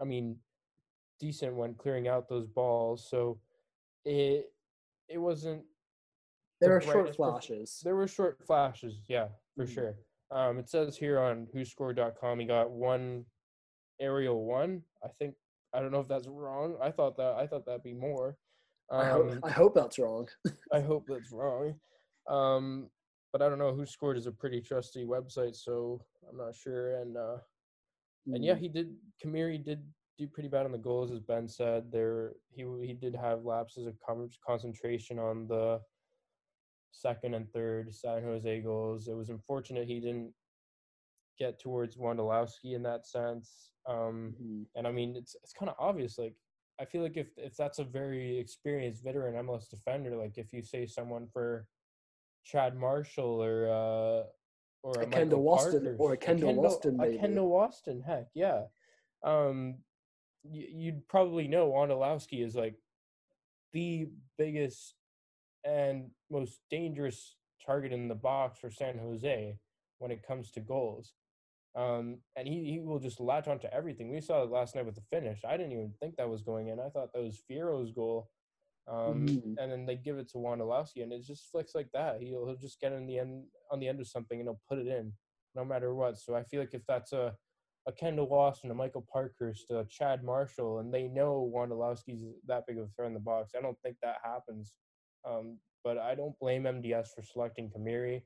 I 0.00 0.04
mean, 0.04 0.36
decent 1.20 1.54
when 1.54 1.74
clearing 1.74 2.08
out 2.08 2.28
those 2.28 2.46
balls. 2.46 3.08
So 3.08 3.40
it 4.04 4.52
it 5.08 5.18
wasn't 5.18 5.64
There 6.60 6.70
the 6.80 6.86
are 6.86 6.92
short 6.92 7.16
flashes. 7.16 7.80
there 7.84 7.96
were 7.96 8.06
short 8.08 8.38
flashes, 8.46 9.02
yeah, 9.08 9.28
for 9.56 9.64
Mhm. 9.66 9.74
sure. 9.74 9.98
Um, 10.30 10.58
it 10.58 10.68
says 10.68 10.96
here 10.96 11.18
on 11.18 11.46
WhoScored.com 11.54 12.38
he 12.40 12.46
got 12.46 12.70
one 12.70 13.26
aerial 14.00 14.44
one. 14.46 14.82
I 15.02 15.08
think 15.18 15.36
I 15.74 15.80
don't 15.80 15.90
know 15.92 16.00
if 16.00 16.08
that's 16.08 16.28
wrong. 16.28 16.76
I 16.80 16.90
thought 16.90 17.16
that 17.16 17.34
I 17.36 17.46
thought 17.46 17.64
that'd 17.66 17.82
be 17.82 17.94
more. 17.94 18.36
I, 18.90 19.04
hope, 19.06 19.30
Um, 19.30 19.40
I 19.42 19.50
hope 19.50 19.74
that's 19.74 19.98
wrong. 19.98 20.28
I 20.72 20.80
hope 20.80 21.06
that's 21.08 21.32
wrong. 21.32 21.80
Um, 22.28 22.90
but 23.32 23.40
I 23.40 23.48
don't 23.48 23.58
know 23.58 23.74
who 23.74 23.86
scored 23.86 24.18
is 24.18 24.26
a 24.26 24.32
pretty 24.32 24.60
trusty 24.60 25.04
website, 25.06 25.56
so 25.56 26.04
I'm 26.28 26.36
not 26.36 26.54
sure. 26.54 26.96
And 27.00 27.16
uh, 27.16 27.38
and 28.26 28.44
yeah, 28.44 28.54
he 28.54 28.68
did. 28.68 28.96
Khmiri 29.24 29.64
did 29.64 29.82
do 30.18 30.26
pretty 30.28 30.48
bad 30.48 30.66
on 30.66 30.72
the 30.72 30.78
goals, 30.78 31.10
as 31.10 31.20
Ben 31.20 31.48
said. 31.48 31.90
There, 31.90 32.34
he 32.50 32.64
he 32.86 32.92
did 32.92 33.14
have 33.14 33.44
lapses 33.44 33.86
of 33.86 33.98
con- 34.00 34.30
concentration 34.46 35.18
on 35.18 35.46
the 35.48 35.80
second 36.90 37.34
and 37.34 37.50
third 37.52 37.94
San 37.94 38.22
Jose 38.22 38.60
goals. 38.60 39.08
It 39.08 39.14
was 39.16 39.30
unfortunate 39.30 39.88
he 39.88 40.00
didn't 40.00 40.34
get 41.38 41.58
towards 41.58 41.96
Wondolowski 41.96 42.74
in 42.74 42.82
that 42.82 43.06
sense. 43.06 43.72
Um, 43.86 44.36
Mhm. 44.38 44.66
and 44.76 44.86
I 44.86 44.92
mean, 44.92 45.16
it's 45.16 45.34
it's 45.42 45.52
kind 45.54 45.70
of 45.70 45.76
obvious. 45.78 46.18
Like, 46.18 46.36
I 46.78 46.84
feel 46.84 47.02
like 47.02 47.16
if 47.16 47.36
if 47.38 47.56
that's 47.56 47.78
a 47.78 47.84
very 47.84 48.38
experienced 48.38 49.02
veteran 49.02 49.34
MLS 49.46 49.68
defender, 49.68 50.16
like 50.16 50.38
if 50.38 50.52
you 50.52 50.62
say 50.62 50.86
someone 50.86 51.26
for 51.28 51.66
Chad 52.44 52.76
Marshall 52.76 53.42
or 53.42 53.68
uh, 53.68 54.26
or 54.82 55.00
A 55.00 55.04
a 55.04 55.06
Kendall 55.06 55.44
Waston 55.44 55.96
or 55.98 56.12
a 56.12 56.16
Kendall 56.16 56.54
Waston, 56.54 57.00
a. 57.00 57.18
Kendall 57.18 57.50
Waston, 57.50 58.04
heck 58.04 58.26
yeah. 58.34 58.62
Um, 59.22 59.76
y- 60.44 60.68
you'd 60.72 61.06
probably 61.08 61.48
know 61.48 61.70
Wondolowski 61.70 62.44
is 62.44 62.54
like 62.54 62.74
the 63.72 64.08
biggest 64.38 64.94
and 65.64 66.10
most 66.30 66.60
dangerous 66.70 67.36
target 67.64 67.92
in 67.92 68.08
the 68.08 68.14
box 68.14 68.58
for 68.58 68.70
San 68.70 68.98
Jose 68.98 69.56
when 69.98 70.10
it 70.10 70.26
comes 70.26 70.50
to 70.52 70.60
goals. 70.60 71.12
Um, 71.74 72.18
and 72.36 72.46
he, 72.46 72.64
he 72.64 72.80
will 72.80 72.98
just 72.98 73.20
latch 73.20 73.48
onto 73.48 73.68
everything. 73.72 74.10
We 74.10 74.20
saw 74.20 74.42
it 74.42 74.50
last 74.50 74.74
night 74.74 74.84
with 74.84 74.96
the 74.96 75.00
finish. 75.10 75.40
I 75.44 75.56
didn't 75.56 75.72
even 75.72 75.94
think 76.00 76.16
that 76.16 76.28
was 76.28 76.42
going 76.42 76.68
in. 76.68 76.80
I 76.80 76.88
thought 76.88 77.12
that 77.14 77.22
was 77.22 77.42
Fierro's 77.48 77.92
goal. 77.92 78.28
Um, 78.88 79.26
Mhm. 79.26 79.56
and 79.58 79.72
then 79.72 79.86
they 79.86 79.96
give 79.96 80.18
it 80.18 80.28
to 80.30 80.38
Wondolowski, 80.38 81.02
and 81.02 81.12
it 81.12 81.22
just 81.22 81.50
flicks 81.50 81.74
like 81.74 81.90
that. 81.92 82.20
He'll, 82.20 82.46
he'll 82.46 82.56
just 82.56 82.80
get 82.80 82.92
in 82.92 83.06
the 83.06 83.18
end 83.18 83.46
on 83.70 83.78
the 83.78 83.88
end 83.88 84.00
of 84.00 84.08
something, 84.08 84.40
and 84.40 84.48
he'll 84.48 84.60
put 84.68 84.78
it 84.78 84.88
in, 84.88 85.16
no 85.54 85.64
matter 85.64 85.94
what. 85.94 86.18
So 86.18 86.34
I 86.34 86.42
feel 86.42 86.60
like 86.60 86.74
if 86.74 86.84
that's 86.86 87.12
a 87.12 87.36
a 87.86 87.92
Kendall 87.92 88.28
Waston, 88.28 88.70
a 88.70 88.74
Michael 88.74 89.02
Parkhurst, 89.12 89.68
a 89.72 89.84
Chad 89.84 90.22
Marshall, 90.22 90.78
and 90.78 90.94
they 90.94 91.08
know 91.08 91.50
Wondolowski's 91.52 92.22
that 92.46 92.64
big 92.64 92.78
of 92.78 92.84
a 92.84 92.88
threat 92.90 93.08
in 93.08 93.14
the 93.14 93.18
box, 93.18 93.54
I 93.56 93.60
don't 93.60 93.80
think 93.82 93.96
that 94.02 94.18
happens. 94.22 94.72
Um, 95.24 95.58
but 95.82 95.98
I 95.98 96.14
don't 96.14 96.38
blame 96.38 96.62
MDS 96.62 97.08
for 97.12 97.22
selecting 97.22 97.70
Khmiri. 97.70 98.22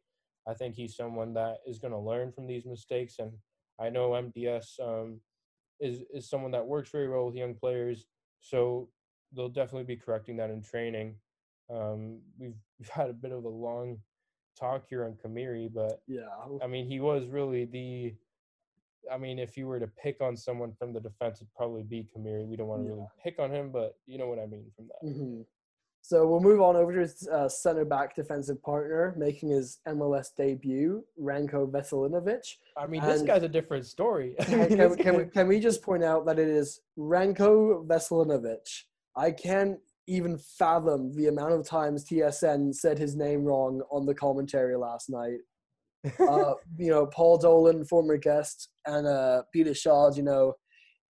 I 0.47 0.53
think 0.53 0.75
he's 0.75 0.95
someone 0.95 1.33
that 1.35 1.61
is 1.67 1.79
going 1.79 1.93
to 1.93 1.99
learn 1.99 2.33
from 2.33 2.47
these 2.47 2.67
mistakes, 2.67 3.19
and 3.19 3.33
I 3.79 3.89
know 3.89 4.11
MDS 4.11 4.79
um, 4.79 5.23
is 5.81 6.03
is 6.13 6.29
someone 6.29 6.51
that 6.53 6.67
works 6.67 6.91
very 6.91 7.09
well 7.09 7.27
with 7.27 7.35
young 7.35 7.55
players. 7.55 8.07
So 8.41 8.91
they'll 9.37 9.49
definitely 9.49 9.85
be 9.85 9.97
correcting 9.97 10.37
that 10.39 10.51
in 10.51 10.63
training. 10.63 11.15
Um, 11.71 12.19
we've, 12.39 12.55
we've 12.79 12.89
had 12.89 13.11
a 13.11 13.13
bit 13.13 13.33
of 13.33 13.45
a 13.45 13.49
long 13.49 13.99
talk 14.59 14.85
here 14.89 15.05
on 15.05 15.13
Khmiri, 15.13 15.73
but 15.73 16.01
Yeah. 16.09 16.23
I 16.63 16.67
mean, 16.67 16.87
he 16.87 16.99
was 17.01 17.27
really 17.27 17.67
the. 17.67 18.15
I 19.13 19.19
mean, 19.19 19.39
if 19.39 19.57
you 19.57 19.69
were 19.69 19.79
to 19.79 19.87
pick 19.87 20.21
on 20.21 20.37
someone 20.37 20.73
from 20.73 20.93
the 20.93 20.99
defense, 20.99 21.39
it'd 21.39 21.55
probably 21.55 21.85
be 21.85 22.09
Khmiri. 22.17 22.45
We 22.45 22.57
don't 22.57 22.67
want 22.67 22.83
to 22.83 22.89
really 22.93 23.07
pick 23.23 23.39
on 23.39 23.53
him, 23.53 23.71
but 23.71 23.97
you 24.07 24.19
know 24.19 24.27
what 24.27 24.41
I 24.41 24.47
mean 24.47 24.65
from 24.75 24.89
that. 24.89 25.09
hmm 25.09 25.43
So 26.03 26.27
we'll 26.27 26.41
move 26.41 26.61
on 26.61 26.75
over 26.75 26.93
to 26.93 27.01
his 27.01 27.29
uh, 27.29 27.49
center 27.49 27.85
back 27.85 28.17
defensive 28.17 28.61
partner, 28.65 29.15
making 29.17 29.51
his 29.51 29.79
MLS 29.87 30.35
debut, 30.37 31.05
Ranko 31.23 31.71
Veselinovic. 31.71 32.57
I 32.77 32.89
mean, 32.89 33.01
this 33.05 33.23
guy's 33.23 33.45
a 33.45 33.49
different 33.49 33.87
story. 33.87 34.35
Can, 34.41 34.77
can, 34.77 34.97
can 34.97 35.17
we, 35.17 35.25
can 35.37 35.47
we 35.47 35.61
just 35.61 35.83
point 35.83 36.03
out 36.03 36.27
that 36.27 36.41
it 36.41 36.49
is 36.49 36.81
Ranko 36.99 37.87
Veselinovic? 37.87 38.83
I 39.17 39.31
can't 39.31 39.79
even 40.07 40.39
fathom 40.39 41.13
the 41.15 41.27
amount 41.27 41.53
of 41.53 41.67
times 41.67 42.05
TSN 42.05 42.75
said 42.75 42.99
his 42.99 43.17
name 43.17 43.45
wrong 43.45 43.83
on 43.91 44.07
the 44.07 44.15
commentary 44.15 44.77
last 44.77 45.11
night. 45.11 45.39
Uh, 46.21 46.55
you 46.79 46.89
know, 46.89 47.05
Paul 47.07 47.37
Dolan, 47.37 47.85
former 47.85 48.17
guest, 48.17 48.69
and 48.87 49.09
uh, 49.09 49.43
Peter 49.53 49.75
Shaw, 49.75 50.13
you 50.15 50.23
know, 50.23 50.55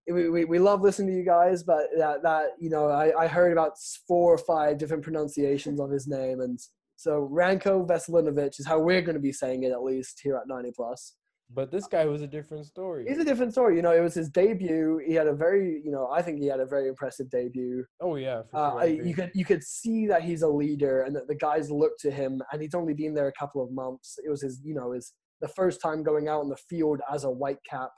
we, 0.09 0.29
we, 0.29 0.45
we 0.45 0.57
love 0.57 0.81
listening 0.81 1.09
to 1.09 1.17
you 1.17 1.25
guys, 1.25 1.63
but 1.63 1.87
that, 1.97 2.23
that 2.23 2.51
you 2.59 2.69
know, 2.69 2.87
I, 2.87 3.23
I 3.23 3.27
heard 3.27 3.51
about 3.51 3.73
four 4.07 4.33
or 4.33 4.37
five 4.37 4.77
different 4.77 5.03
pronunciations 5.03 5.81
of 5.81 5.89
his 5.89 6.07
name. 6.07 6.39
And 6.39 6.57
so 6.95 7.29
Ranko 7.29 7.85
Veselinovic 7.85 8.59
is 8.59 8.65
how 8.65 8.79
we're 8.79 9.01
going 9.01 9.15
to 9.15 9.21
be 9.21 9.33
saying 9.33 9.63
it, 9.63 9.71
at 9.71 9.83
least 9.83 10.21
here 10.23 10.37
at 10.37 10.47
90 10.47 10.71
Plus. 10.75 11.15
But 11.53 11.71
this 11.71 11.87
guy 11.87 12.05
was 12.05 12.21
a 12.21 12.27
different 12.27 12.65
story. 12.65 13.05
He's 13.07 13.17
a 13.19 13.23
different 13.25 13.51
story. 13.51 13.75
You 13.75 13.81
know, 13.81 13.91
it 13.91 14.01
was 14.01 14.13
his 14.13 14.29
debut. 14.29 14.99
He 15.05 15.13
had 15.13 15.27
a 15.27 15.33
very, 15.33 15.81
you 15.83 15.91
know, 15.91 16.09
I 16.11 16.21
think 16.21 16.39
he 16.39 16.47
had 16.47 16.59
a 16.59 16.65
very 16.65 16.87
impressive 16.87 17.29
debut. 17.29 17.85
Oh 18.01 18.15
yeah, 18.15 18.41
for 18.49 18.57
Uh, 18.57 18.71
sure. 18.71 18.79
I 18.81 18.85
you 18.85 19.13
could 19.13 19.31
you 19.33 19.45
could 19.45 19.63
see 19.63 20.07
that 20.07 20.23
he's 20.23 20.41
a 20.41 20.47
leader 20.47 21.03
and 21.03 21.15
that 21.15 21.27
the 21.27 21.35
guys 21.35 21.69
look 21.69 21.97
to 21.99 22.11
him. 22.11 22.41
And 22.51 22.61
he's 22.61 22.73
only 22.75 22.93
been 22.93 23.13
there 23.13 23.27
a 23.27 23.33
couple 23.33 23.63
of 23.63 23.71
months. 23.71 24.17
It 24.25 24.29
was 24.29 24.41
his, 24.41 24.59
you 24.63 24.73
know, 24.73 24.91
his 24.91 25.13
the 25.41 25.47
first 25.49 25.81
time 25.81 26.01
going 26.01 26.27
out 26.27 26.41
in 26.41 26.49
the 26.49 26.57
field 26.69 27.01
as 27.11 27.23
a 27.25 27.29
white 27.29 27.59
cap. 27.69 27.91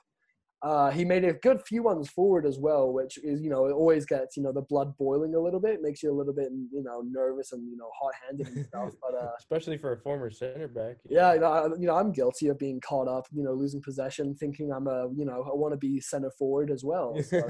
Uh, 0.60 0.90
he 0.90 1.04
made 1.04 1.24
a 1.24 1.32
good 1.34 1.62
few 1.64 1.84
ones 1.84 2.10
forward 2.10 2.44
as 2.44 2.58
well, 2.58 2.92
which 2.92 3.16
is, 3.18 3.40
you 3.40 3.48
know, 3.48 3.66
it 3.66 3.72
always 3.72 4.04
gets, 4.04 4.36
you 4.36 4.42
know, 4.42 4.52
the 4.52 4.62
blood 4.62 4.92
boiling 4.98 5.34
a 5.34 5.40
little 5.40 5.60
bit. 5.60 5.80
Makes 5.82 6.02
you 6.02 6.10
a 6.10 6.16
little 6.16 6.32
bit, 6.32 6.48
you 6.50 6.82
know, 6.82 7.02
nervous 7.08 7.52
and, 7.52 7.68
you 7.70 7.76
know, 7.76 7.88
hot 8.00 8.12
handed 8.26 8.48
and 8.48 8.66
stuff. 8.66 8.90
But, 9.00 9.22
uh, 9.22 9.30
especially 9.38 9.78
for 9.78 9.92
a 9.92 9.98
former 9.98 10.30
center 10.30 10.66
back. 10.66 10.96
yeah, 11.08 11.34
you 11.34 11.40
know, 11.40 11.46
I, 11.46 11.66
you 11.78 11.86
know, 11.86 11.94
I'm 11.94 12.10
guilty 12.10 12.48
of 12.48 12.58
being 12.58 12.80
caught 12.80 13.06
up, 13.06 13.26
you 13.32 13.44
know, 13.44 13.52
losing 13.52 13.80
possession, 13.80 14.34
thinking 14.34 14.72
I'm 14.72 14.88
a, 14.88 15.08
you 15.16 15.24
know, 15.24 15.44
I 15.44 15.54
want 15.54 15.74
to 15.74 15.78
be 15.78 16.00
center 16.00 16.32
forward 16.38 16.70
as 16.70 16.82
well. 16.84 17.16
So 17.22 17.40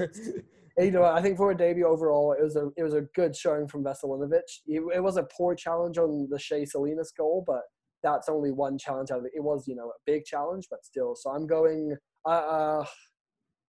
you 0.77 0.91
know, 0.91 1.03
I 1.03 1.21
think 1.21 1.37
for 1.37 1.51
a 1.51 1.57
debut 1.57 1.85
overall, 1.85 2.33
it 2.33 2.43
was 2.43 2.55
a 2.55 2.69
it 2.77 2.83
was 2.83 2.93
a 2.93 3.01
good 3.13 3.35
showing 3.35 3.67
from 3.67 3.83
Veselinovic. 3.83 4.41
It, 4.65 4.81
it 4.95 5.03
was 5.03 5.17
a 5.17 5.23
poor 5.23 5.55
challenge 5.55 5.97
on 5.97 6.27
the 6.29 6.39
Shea 6.39 6.65
Salinas 6.65 7.11
goal, 7.11 7.43
but 7.45 7.63
that's 8.01 8.29
only 8.29 8.51
one 8.51 8.77
challenge 8.77 9.11
out 9.11 9.19
of 9.19 9.25
it. 9.25 9.31
It 9.35 9.43
was, 9.43 9.67
you 9.67 9.75
know, 9.75 9.89
a 9.89 9.99
big 10.05 10.23
challenge, 10.25 10.67
but 10.69 10.85
still. 10.85 11.15
So 11.15 11.31
I'm 11.31 11.47
going 11.47 11.97
uh, 12.25 12.29
uh 12.29 12.85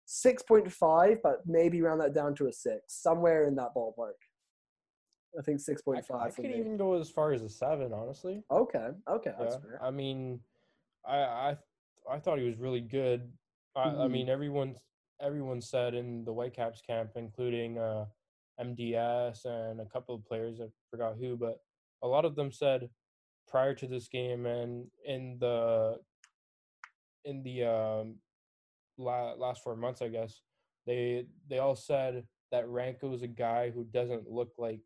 six 0.06 0.42
point 0.42 0.70
five, 0.72 1.18
but 1.22 1.40
maybe 1.46 1.82
round 1.82 2.00
that 2.00 2.14
down 2.14 2.34
to 2.36 2.48
a 2.48 2.52
six, 2.52 2.82
somewhere 2.88 3.44
in 3.46 3.54
that 3.56 3.74
ballpark. 3.76 4.18
I 5.38 5.42
think 5.42 5.60
6.5. 5.60 6.02
I, 6.10 6.26
I 6.26 6.30
could 6.30 6.46
me. 6.46 6.58
even 6.58 6.76
go 6.76 6.94
as 6.94 7.08
far 7.08 7.32
as 7.32 7.42
a 7.42 7.48
seven, 7.48 7.92
honestly. 7.92 8.42
Okay, 8.50 8.88
okay, 9.08 9.30
that's 9.38 9.54
Yeah, 9.54 9.60
fair. 9.60 9.80
I 9.80 9.90
mean, 9.92 10.40
I 11.06 11.18
I 11.18 11.56
I 12.10 12.18
thought 12.18 12.38
he 12.38 12.46
was 12.46 12.58
really 12.58 12.80
good. 12.80 13.30
I, 13.76 13.82
I 13.82 13.92
Mhm. 14.08 14.10
mean, 14.10 14.28
everyone 14.28 14.76
everyone 15.20 15.60
said 15.60 15.94
in 15.94 16.24
the 16.24 16.32
Whitecaps 16.32 16.80
camp, 16.80 17.12
including 17.14 17.78
uh, 17.78 18.06
MDS 18.60 19.44
and 19.44 19.80
a 19.80 19.86
couple 19.86 20.14
of 20.14 20.24
players, 20.24 20.60
I 20.60 20.66
forgot 20.90 21.16
who, 21.16 21.36
but 21.36 21.60
a 22.02 22.08
lot 22.08 22.24
of 22.24 22.34
them 22.34 22.50
said 22.50 22.90
prior 23.46 23.74
to 23.74 23.86
this 23.86 24.08
game 24.08 24.46
and 24.46 24.86
in 25.04 25.38
the 25.38 26.00
in 27.24 27.42
the 27.42 27.64
um, 27.64 28.16
la- 29.00 29.34
last 29.34 29.62
four 29.62 29.76
months, 29.76 30.02
I 30.02 30.08
guess 30.08 30.42
they 30.86 31.26
they 31.48 31.58
all 31.58 31.76
said 31.76 32.26
that 32.50 32.64
Ranko 32.66 33.14
is 33.14 33.22
a 33.22 33.28
guy 33.28 33.70
who 33.70 33.84
doesn't 33.84 34.28
look 34.28 34.52
like 34.58 34.80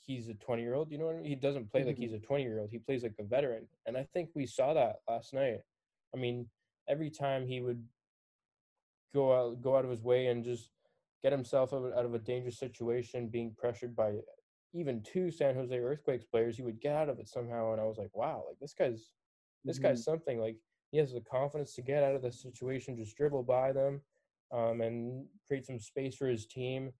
he's 0.00 0.28
a 0.28 0.34
20 0.34 0.62
year 0.62 0.74
old. 0.74 0.90
You 0.90 0.98
know 0.98 1.06
what 1.06 1.14
I 1.16 1.18
mean? 1.18 1.26
He 1.26 1.34
doesn't 1.36 1.70
play 1.70 1.84
like 1.84 1.96
Mhm. 1.96 2.00
he's 2.00 2.12
a 2.12 2.18
20 2.18 2.42
year 2.42 2.58
old. 2.60 2.70
He 2.70 2.78
plays 2.78 3.02
like 3.02 3.14
a 3.18 3.24
veteran. 3.24 3.68
And 3.86 3.96
I 3.96 4.04
think 4.04 4.30
we 4.34 4.46
saw 4.46 4.74
that 4.74 4.96
last 5.08 5.32
night. 5.32 5.60
I 6.14 6.18
mean, 6.18 6.50
every 6.88 7.10
time 7.10 7.46
he 7.46 7.60
would 7.60 7.88
go 9.14 9.32
out 9.32 9.62
go 9.62 9.76
out 9.76 9.84
of 9.84 9.90
his 9.90 10.02
way 10.02 10.26
and 10.26 10.44
just 10.44 10.70
get 11.22 11.32
himself 11.32 11.72
out 11.72 11.84
of, 12.04 12.14
a 12.14 12.18
dangerous 12.18 12.58
situation, 12.58 13.28
being 13.28 13.54
pressured 13.56 13.96
by 13.96 14.12
even 14.74 15.02
two 15.02 15.30
San 15.30 15.54
Jose 15.54 15.78
Earthquakes 15.78 16.24
players, 16.26 16.56
he 16.56 16.62
would 16.62 16.80
get 16.80 16.94
out 16.94 17.08
of 17.08 17.18
it 17.18 17.28
somehow. 17.28 17.72
And 17.72 17.80
I 17.80 17.84
was 17.84 17.96
like, 17.96 18.14
wow, 18.14 18.44
like 18.46 18.58
this 18.60 18.74
guy's 18.74 19.12
this 19.64 19.78
Mhm. 19.78 19.82
guy's 19.82 20.04
something. 20.04 20.38
Like 20.38 20.58
he 20.94 21.00
has 21.00 21.12
the 21.12 21.20
confidence 21.20 21.74
to 21.74 21.82
get 21.82 22.04
out 22.04 22.14
of 22.14 22.22
the 22.22 22.30
situation, 22.30 22.96
just 22.96 23.16
dribble 23.16 23.42
by 23.42 23.72
them, 23.72 24.00
um, 24.52 24.80
and 24.80 25.26
create 25.48 25.66
some 25.66 25.80
space 25.80 26.14
for 26.14 26.28
his 26.28 26.46
team. 26.46 26.92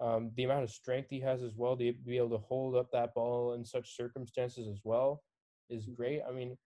Um, 0.00 0.30
the 0.38 0.44
amount 0.44 0.64
of 0.64 0.70
strength 0.70 1.08
he 1.10 1.20
has 1.20 1.42
as 1.42 1.52
well 1.54 1.76
to 1.76 1.92
be 2.06 2.16
able 2.16 2.30
to 2.30 2.38
hold 2.38 2.74
up 2.74 2.90
that 2.92 3.12
ball 3.12 3.52
in 3.52 3.62
such 3.62 3.98
circumstances 3.98 4.66
as 4.66 4.80
well 4.82 5.22
is 5.68 5.90
great. 5.94 6.22
I 6.26 6.32
mean, 6.32 6.56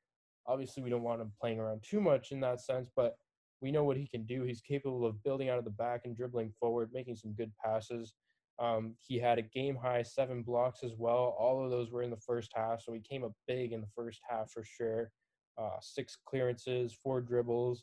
obviously 0.46 0.84
we 0.84 0.88
don't 0.88 1.02
want 1.02 1.20
him 1.20 1.32
playing 1.40 1.58
around 1.58 1.82
too 1.82 2.00
much 2.00 2.30
in 2.30 2.38
that 2.42 2.60
sense, 2.60 2.88
but 2.94 3.16
we 3.60 3.72
know 3.72 3.82
what 3.82 3.96
he 3.96 4.06
can 4.06 4.24
do. 4.24 4.44
He's 4.44 4.60
capable 4.60 5.04
of 5.04 5.20
building 5.24 5.48
out 5.48 5.58
of 5.58 5.64
the 5.64 5.70
back 5.70 6.02
and 6.04 6.16
dribbling 6.16 6.52
forward, 6.60 6.90
making 6.94 7.16
some 7.16 7.32
good 7.32 7.50
passes. 7.60 8.14
Um, 8.60 8.94
he 9.00 9.18
had 9.18 9.40
a 9.40 9.42
game 9.42 9.74
high 9.74 10.02
seven 10.02 10.44
blocks 10.44 10.84
as 10.84 10.92
well. 10.96 11.34
All 11.40 11.64
of 11.64 11.72
those 11.72 11.90
were 11.90 12.02
in 12.02 12.10
the 12.10 12.16
first 12.24 12.52
half, 12.54 12.82
so 12.82 12.92
he 12.92 13.00
came 13.00 13.24
up 13.24 13.32
big 13.48 13.72
in 13.72 13.80
the 13.80 13.88
first 13.96 14.20
half 14.30 14.52
for 14.52 14.62
sure. 14.62 15.10
Uh, 15.58 15.76
six 15.80 16.16
clearances, 16.24 16.96
four 17.02 17.20
dribbles, 17.20 17.82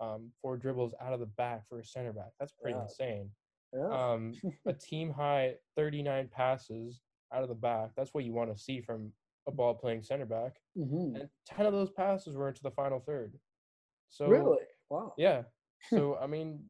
um, 0.00 0.32
four 0.42 0.56
dribbles 0.56 0.92
out 1.00 1.12
of 1.12 1.20
the 1.20 1.26
back 1.26 1.62
for 1.68 1.78
a 1.78 1.84
center 1.84 2.12
back. 2.12 2.32
That's 2.40 2.52
pretty 2.60 2.76
Yeah. 2.76 2.82
insane. 2.82 3.30
Yeah. 3.72 3.86
Um, 4.12 4.32
a 4.66 4.72
team 4.72 5.10
high 5.12 5.54
39 5.76 6.28
passes 6.32 7.00
out 7.32 7.44
of 7.44 7.48
the 7.48 7.54
back. 7.54 7.90
That's 7.96 8.12
what 8.12 8.24
you 8.24 8.32
want 8.32 8.52
to 8.52 8.60
see 8.60 8.80
from 8.80 9.12
a 9.46 9.52
ball 9.52 9.74
playing 9.74 10.02
center 10.02 10.26
back. 10.26 10.56
Mhm. 10.76 11.20
And 11.20 11.30
10 11.46 11.66
of 11.66 11.72
those 11.72 11.90
passes 11.90 12.36
were 12.36 12.48
into 12.48 12.62
the 12.62 12.72
final 12.72 12.98
third. 12.98 13.38
So 14.08 14.26
Really? 14.26 14.58
Wow. 14.90 15.14
yeah. 15.16 15.44
So 15.90 16.16
I 16.20 16.26
mean, 16.26 16.68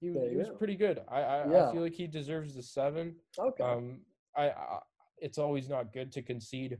he, 0.00 0.08
he 0.12 0.36
was 0.36 0.48
pretty 0.56 0.76
good. 0.76 1.02
I 1.08 1.20
I, 1.20 1.50
Yeah. 1.50 1.68
I 1.68 1.72
feel 1.72 1.82
like 1.82 1.92
he 1.94 2.06
deserves 2.06 2.54
the 2.54 2.62
seven. 2.62 3.16
Okay. 3.38 3.62
Um, 3.62 4.00
I, 4.34 4.48
I 4.50 4.80
it's 5.18 5.36
always 5.38 5.68
not 5.68 5.92
good 5.92 6.10
to 6.12 6.22
concede 6.22 6.78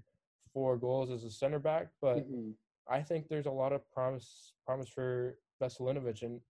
four 0.56 0.78
goals 0.78 1.10
as 1.10 1.22
a 1.24 1.30
center 1.30 1.58
back, 1.58 1.88
but 2.00 2.26
Mhm. 2.26 2.54
I 2.88 3.02
think 3.02 3.28
there's 3.28 3.44
a 3.44 3.50
lot 3.50 3.74
of 3.74 3.86
promise 3.90 4.54
promise 4.64 4.88
for 4.88 5.38
Veselinovic, 5.60 6.22
and 6.22 6.40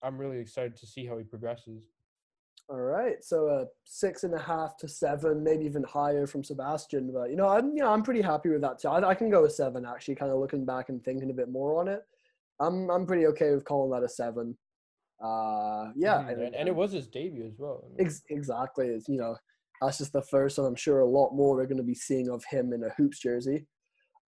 I'm 0.00 0.16
really 0.16 0.38
excited 0.38 0.76
to 0.76 0.86
see 0.86 1.04
how 1.04 1.18
he 1.18 1.24
progresses. 1.24 1.90
All 2.68 2.80
right, 2.80 3.24
so 3.24 3.48
a 3.48 3.66
six 3.82 4.22
and 4.22 4.32
a 4.32 4.38
half 4.38 4.76
to 4.76 4.86
seven, 4.88 5.42
maybe 5.42 5.64
even 5.64 5.82
higher 5.82 6.24
from 6.28 6.44
Sebastian. 6.44 7.12
But 7.12 7.30
you 7.30 7.36
know, 7.36 7.48
I'm 7.48 7.70
you 7.76 7.82
know 7.82 7.90
I'm 7.92 8.04
pretty 8.04 8.22
happy 8.22 8.50
with 8.50 8.60
that 8.60 8.78
too. 8.78 8.88
I, 8.88 9.08
I 9.08 9.14
can 9.16 9.28
go 9.28 9.42
with 9.42 9.54
seven 9.54 9.84
actually. 9.84 10.14
Kind 10.14 10.30
of 10.30 10.38
looking 10.38 10.64
back 10.64 10.88
and 10.88 11.02
thinking 11.02 11.30
a 11.30 11.34
bit 11.34 11.48
more 11.48 11.80
on 11.80 11.88
it, 11.88 12.04
I'm 12.60 12.88
I'm 12.92 13.06
pretty 13.06 13.26
okay 13.26 13.52
with 13.52 13.64
calling 13.64 13.90
that 13.90 14.04
a 14.04 14.08
seven. 14.08 14.56
Uh, 15.18 15.90
yeah, 15.96 16.22
Mhm, 16.22 16.44
and, 16.44 16.54
and 16.54 16.68
it 16.68 16.76
was 16.76 16.92
his 16.92 17.08
debut 17.08 17.46
as 17.46 17.58
well. 17.58 17.82
I 17.86 17.88
mean, 17.88 18.06
Ex- 18.06 18.22
exactly. 18.28 18.88
It's, 18.88 19.08
you 19.08 19.16
know, 19.16 19.36
that's 19.80 19.98
just 19.98 20.12
the 20.12 20.22
first, 20.22 20.58
and 20.58 20.66
I'm 20.66 20.76
sure 20.76 21.00
a 21.00 21.06
lot 21.06 21.34
more 21.34 21.56
we're 21.56 21.66
going 21.66 21.76
to 21.78 21.82
be 21.82 21.94
seeing 21.94 22.28
of 22.28 22.44
him 22.50 22.72
in 22.72 22.82
a 22.84 22.90
hoops 22.96 23.18
jersey. 23.20 23.66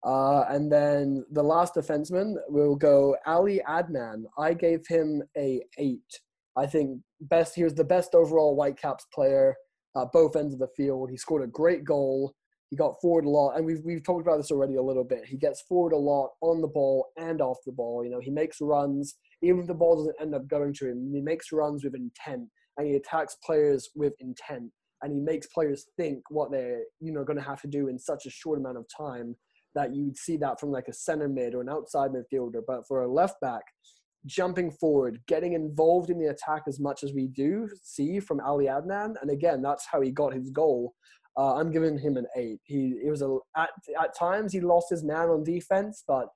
Uh, 0.06 0.44
and 0.48 0.70
then 0.70 1.24
the 1.32 1.42
last 1.42 1.74
defenseman 1.74 2.34
will 2.48 2.76
go 2.76 3.16
Ali 3.26 3.60
Adnan. 3.68 4.24
I 4.38 4.54
gave 4.54 4.86
him 4.86 5.22
a 5.36 5.62
eight. 5.78 6.20
I 6.56 6.66
think 6.66 7.00
best. 7.22 7.54
He 7.54 7.64
was 7.64 7.74
the 7.74 7.84
best 7.84 8.14
overall 8.14 8.54
Whitecaps 8.54 9.06
player 9.12 9.56
at 9.96 10.12
both 10.12 10.36
ends 10.36 10.54
of 10.54 10.60
the 10.60 10.68
field. 10.76 11.10
He 11.10 11.16
scored 11.16 11.42
a 11.42 11.48
great 11.48 11.84
goal. 11.84 12.34
He 12.70 12.76
got 12.76 13.00
forward 13.00 13.24
a 13.24 13.30
lot, 13.30 13.56
and 13.56 13.64
we've 13.64 13.80
we've 13.84 14.04
talked 14.04 14.26
about 14.26 14.36
this 14.36 14.50
already 14.50 14.76
a 14.76 14.82
little 14.82 15.04
bit. 15.04 15.24
He 15.24 15.36
gets 15.36 15.62
forward 15.62 15.92
a 15.92 15.96
lot 15.96 16.30
on 16.42 16.60
the 16.60 16.68
ball 16.68 17.06
and 17.16 17.40
off 17.40 17.56
the 17.64 17.72
ball. 17.72 18.04
You 18.04 18.10
know, 18.10 18.20
he 18.20 18.30
makes 18.30 18.60
runs 18.60 19.16
even 19.42 19.60
if 19.60 19.66
the 19.66 19.74
ball 19.74 19.96
doesn't 19.96 20.20
end 20.20 20.34
up 20.34 20.48
going 20.48 20.74
to 20.74 20.88
him. 20.88 21.10
He 21.12 21.20
makes 21.20 21.52
runs 21.52 21.84
with 21.84 21.94
intent, 21.94 22.48
and 22.76 22.86
he 22.86 22.94
attacks 22.94 23.36
players 23.44 23.88
with 23.94 24.14
intent, 24.20 24.70
and 25.02 25.12
he 25.12 25.20
makes 25.20 25.46
players 25.46 25.86
think 25.96 26.22
what 26.30 26.50
they're 26.50 26.82
you 27.00 27.12
know 27.12 27.24
going 27.24 27.38
to 27.38 27.44
have 27.44 27.60
to 27.62 27.68
do 27.68 27.88
in 27.88 27.98
such 27.98 28.26
a 28.26 28.30
short 28.30 28.58
amount 28.58 28.78
of 28.78 28.86
time 28.96 29.36
that 29.74 29.94
you'd 29.94 30.16
see 30.16 30.36
that 30.38 30.58
from 30.58 30.70
like 30.70 30.88
a 30.88 30.92
center 30.92 31.28
mid 31.28 31.54
or 31.54 31.60
an 31.60 31.68
outside 31.68 32.10
midfielder. 32.10 32.60
But 32.66 32.86
for 32.86 33.02
a 33.02 33.12
left 33.12 33.40
back, 33.40 33.62
jumping 34.26 34.70
forward, 34.70 35.20
getting 35.28 35.52
involved 35.52 36.10
in 36.10 36.18
the 36.18 36.30
attack 36.30 36.62
as 36.66 36.80
much 36.80 37.04
as 37.04 37.12
we 37.12 37.28
do 37.28 37.68
see 37.82 38.18
from 38.20 38.40
Ali 38.40 38.66
Adnan, 38.66 39.14
and 39.20 39.30
again, 39.30 39.62
that's 39.62 39.86
how 39.90 40.00
he 40.00 40.10
got 40.10 40.34
his 40.34 40.50
goal. 40.50 40.94
Uh, 41.36 41.54
I'm 41.54 41.70
giving 41.70 41.96
him 41.96 42.16
an 42.16 42.26
eight. 42.36 42.58
He 42.64 42.94
it 43.04 43.10
was 43.10 43.22
a 43.22 43.38
at 43.56 43.70
at 44.00 44.16
times 44.18 44.52
he 44.52 44.60
lost 44.60 44.90
his 44.90 45.04
man 45.04 45.28
on 45.28 45.44
defense, 45.44 46.02
but 46.06 46.26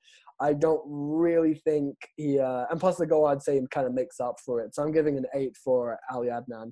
I 0.40 0.52
don't 0.52 0.82
really 0.86 1.54
think 1.54 1.96
he. 2.16 2.38
Uh, 2.38 2.66
and 2.70 2.78
plus 2.78 2.96
the 2.96 3.06
goal, 3.06 3.26
I'd 3.26 3.42
say, 3.42 3.60
kind 3.70 3.86
of 3.86 3.94
makes 3.94 4.20
up 4.20 4.36
for 4.44 4.60
it. 4.60 4.74
So 4.74 4.82
I'm 4.82 4.92
giving 4.92 5.16
an 5.16 5.26
eight 5.34 5.56
for 5.56 5.98
Ali 6.12 6.28
Adnan. 6.28 6.70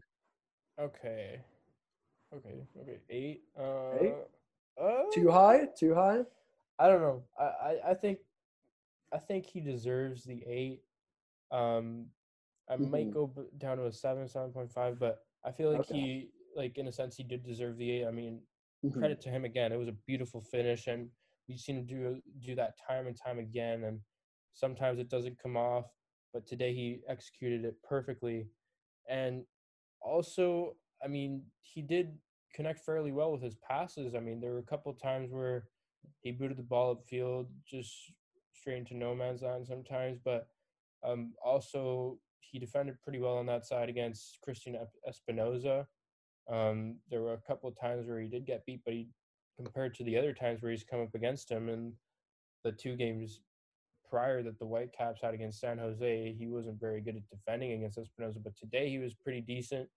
okay, 0.79 1.41
okay, 2.35 2.55
okay. 2.81 2.99
Eight. 3.09 3.43
Uh, 3.59 3.97
Eight? 4.01 4.15
Uh, 4.81 5.03
Too 5.13 5.31
high? 5.31 5.67
Too 5.77 5.95
high? 5.95 6.25
I 6.79 6.89
don't 6.89 7.01
know. 7.03 7.23
I, 7.39 7.45
I, 7.45 7.91
I 7.91 7.95
think 7.95 8.19
I 9.13 9.19
think 9.19 9.45
he 9.47 9.61
deserves 9.61 10.25
the 10.25 10.43
eight. 10.47 10.83
Um, 11.51 12.07
I 12.69 12.77
might 12.77 13.11
Mhm. 13.11 13.13
go 13.13 13.49
down 13.59 13.79
to 13.79 13.87
a 13.87 13.93
seven, 13.93 14.29
seven 14.29 14.53
point 14.53 14.73
five, 14.73 14.99
but 14.99 15.25
I 15.45 15.51
feel 15.51 15.71
like 15.71 15.81
Okay. 15.81 15.95
he, 15.95 16.31
like 16.55 16.79
in 16.79 16.87
a 16.89 16.93
sense, 16.93 17.17
he 17.17 17.25
did 17.25 17.43
deserve 17.43 17.77
the 17.77 17.91
eight. 17.91 18.07
I 18.07 18.13
mean, 18.13 18.41
Mhm. 18.85 18.99
credit 18.99 19.21
to 19.23 19.29
him 19.31 19.45
again. 19.45 19.73
It 19.73 19.79
was 19.79 19.89
a 19.89 19.93
beautiful 20.07 20.41
finish, 20.41 20.87
and 20.87 21.11
we've 21.49 21.59
seen 21.61 21.77
him 21.79 21.87
do 21.87 22.23
do 22.39 22.55
that 22.55 22.79
time 22.79 23.07
and 23.09 23.17
time 23.17 23.39
again. 23.41 23.85
And 23.85 24.01
sometimes 24.55 24.99
it 25.01 25.09
doesn't 25.09 25.39
come 25.39 25.57
off, 25.57 25.93
but 26.33 26.47
today 26.47 26.73
he 26.73 27.03
executed 27.09 27.65
it 27.65 27.83
perfectly. 27.83 28.49
And 29.09 29.45
also, 30.01 30.77
I 31.03 31.09
mean, 31.09 31.43
he 31.63 31.83
did 31.83 32.19
connect 32.55 32.81
fairly 32.81 33.13
well 33.13 33.33
with 33.33 33.43
his 33.43 33.57
passes. 33.57 34.15
I 34.15 34.21
mean, 34.21 34.41
there 34.41 34.53
were 34.53 34.59
a 34.59 34.63
couple 34.63 34.93
times 34.95 35.31
where 35.31 35.65
he 36.21 36.33
booted 36.33 36.59
the 36.59 36.63
ball 36.63 36.97
upfield, 36.97 37.47
just 37.67 38.13
straight 38.53 38.79
into 38.79 38.97
no 38.97 39.15
man's 39.15 39.43
land 39.43 39.67
sometimes, 39.67 40.19
but 40.23 40.49
um, 41.03 41.33
also 41.43 42.19
he 42.41 42.59
defended 42.59 43.01
pretty 43.03 43.19
well 43.19 43.37
on 43.37 43.47
that 43.47 43.67
side 43.67 43.89
against 43.89 44.39
Cristian 44.47 44.77
Espinoza. 45.09 45.87
Um, 46.51 46.97
there 47.11 47.23
were 47.23 47.35
a 47.35 47.39
couple 47.39 47.69
of 47.69 47.79
times 47.79 48.07
where 48.07 48.21
he 48.21 48.29
did 48.29 48.45
get 48.45 48.67
beat, 48.67 48.81
but 48.85 48.95
he 48.95 49.09
compared 49.57 49.95
to 49.95 50.05
the 50.05 50.19
other 50.19 50.33
times 50.33 50.63
where 50.63 50.73
he's 50.73 50.85
come 50.85 51.01
up 51.01 51.15
against 51.15 51.51
him 51.51 51.69
in 51.69 51.93
the 52.65 52.73
two 52.73 52.97
games 52.97 53.41
prior 54.09 54.43
that 54.43 54.59
the 54.59 54.67
Whitecaps 54.67 55.21
had 55.23 55.35
against 55.35 55.61
San 55.61 55.79
Jose, 55.79 56.35
he 56.37 56.49
wasn't 56.49 56.81
very 56.81 57.01
good 57.01 57.17
at 57.17 57.29
defending 57.31 57.73
against 57.73 57.99
Espinoza. 57.99 58.43
But 58.43 58.57
today 58.57 58.91
he 58.91 58.99
was 58.99 59.15
pretty 59.15 59.41
decent, 59.41 59.89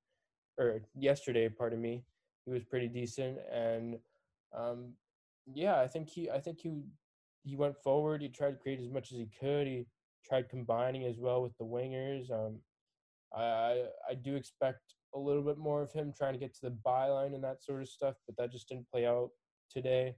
or 0.57 0.81
yesterday, 0.95 1.49
pardon 1.49 1.81
me, 1.81 2.03
he 2.45 2.51
was 2.51 2.63
pretty 2.63 2.87
decent. 2.87 3.37
And 3.51 3.97
um, 4.57 4.93
yeah, 5.53 5.79
I 5.79 5.87
think 5.87 6.09
he, 6.09 6.29
I 6.29 6.39
think 6.39 6.59
he, 6.59 6.71
he 7.43 7.55
went 7.55 7.77
forward. 7.83 8.21
He 8.21 8.29
tried 8.29 8.51
to 8.51 8.57
create 8.57 8.79
as 8.79 8.89
much 8.89 9.11
as 9.11 9.17
he 9.17 9.29
could. 9.39 9.67
He 9.67 9.85
tried 10.25 10.49
combining 10.49 11.05
as 11.05 11.19
well 11.19 11.41
with 11.41 11.57
the 11.57 11.65
wingers. 11.65 12.31
Um, 12.31 12.59
I, 13.35 13.85
I 14.09 14.13
do 14.13 14.35
expect 14.35 14.95
a 15.15 15.19
little 15.19 15.41
bit 15.41 15.57
more 15.57 15.81
of 15.81 15.91
him 15.91 16.13
trying 16.15 16.33
to 16.33 16.39
get 16.39 16.53
to 16.55 16.61
the 16.61 16.77
byline 16.85 17.33
and 17.33 17.43
that 17.43 17.63
sort 17.63 17.81
of 17.81 17.89
stuff, 17.89 18.15
but 18.27 18.37
that 18.37 18.51
just 18.51 18.69
didn't 18.69 18.89
play 18.91 19.05
out 19.05 19.29
today. 19.71 20.15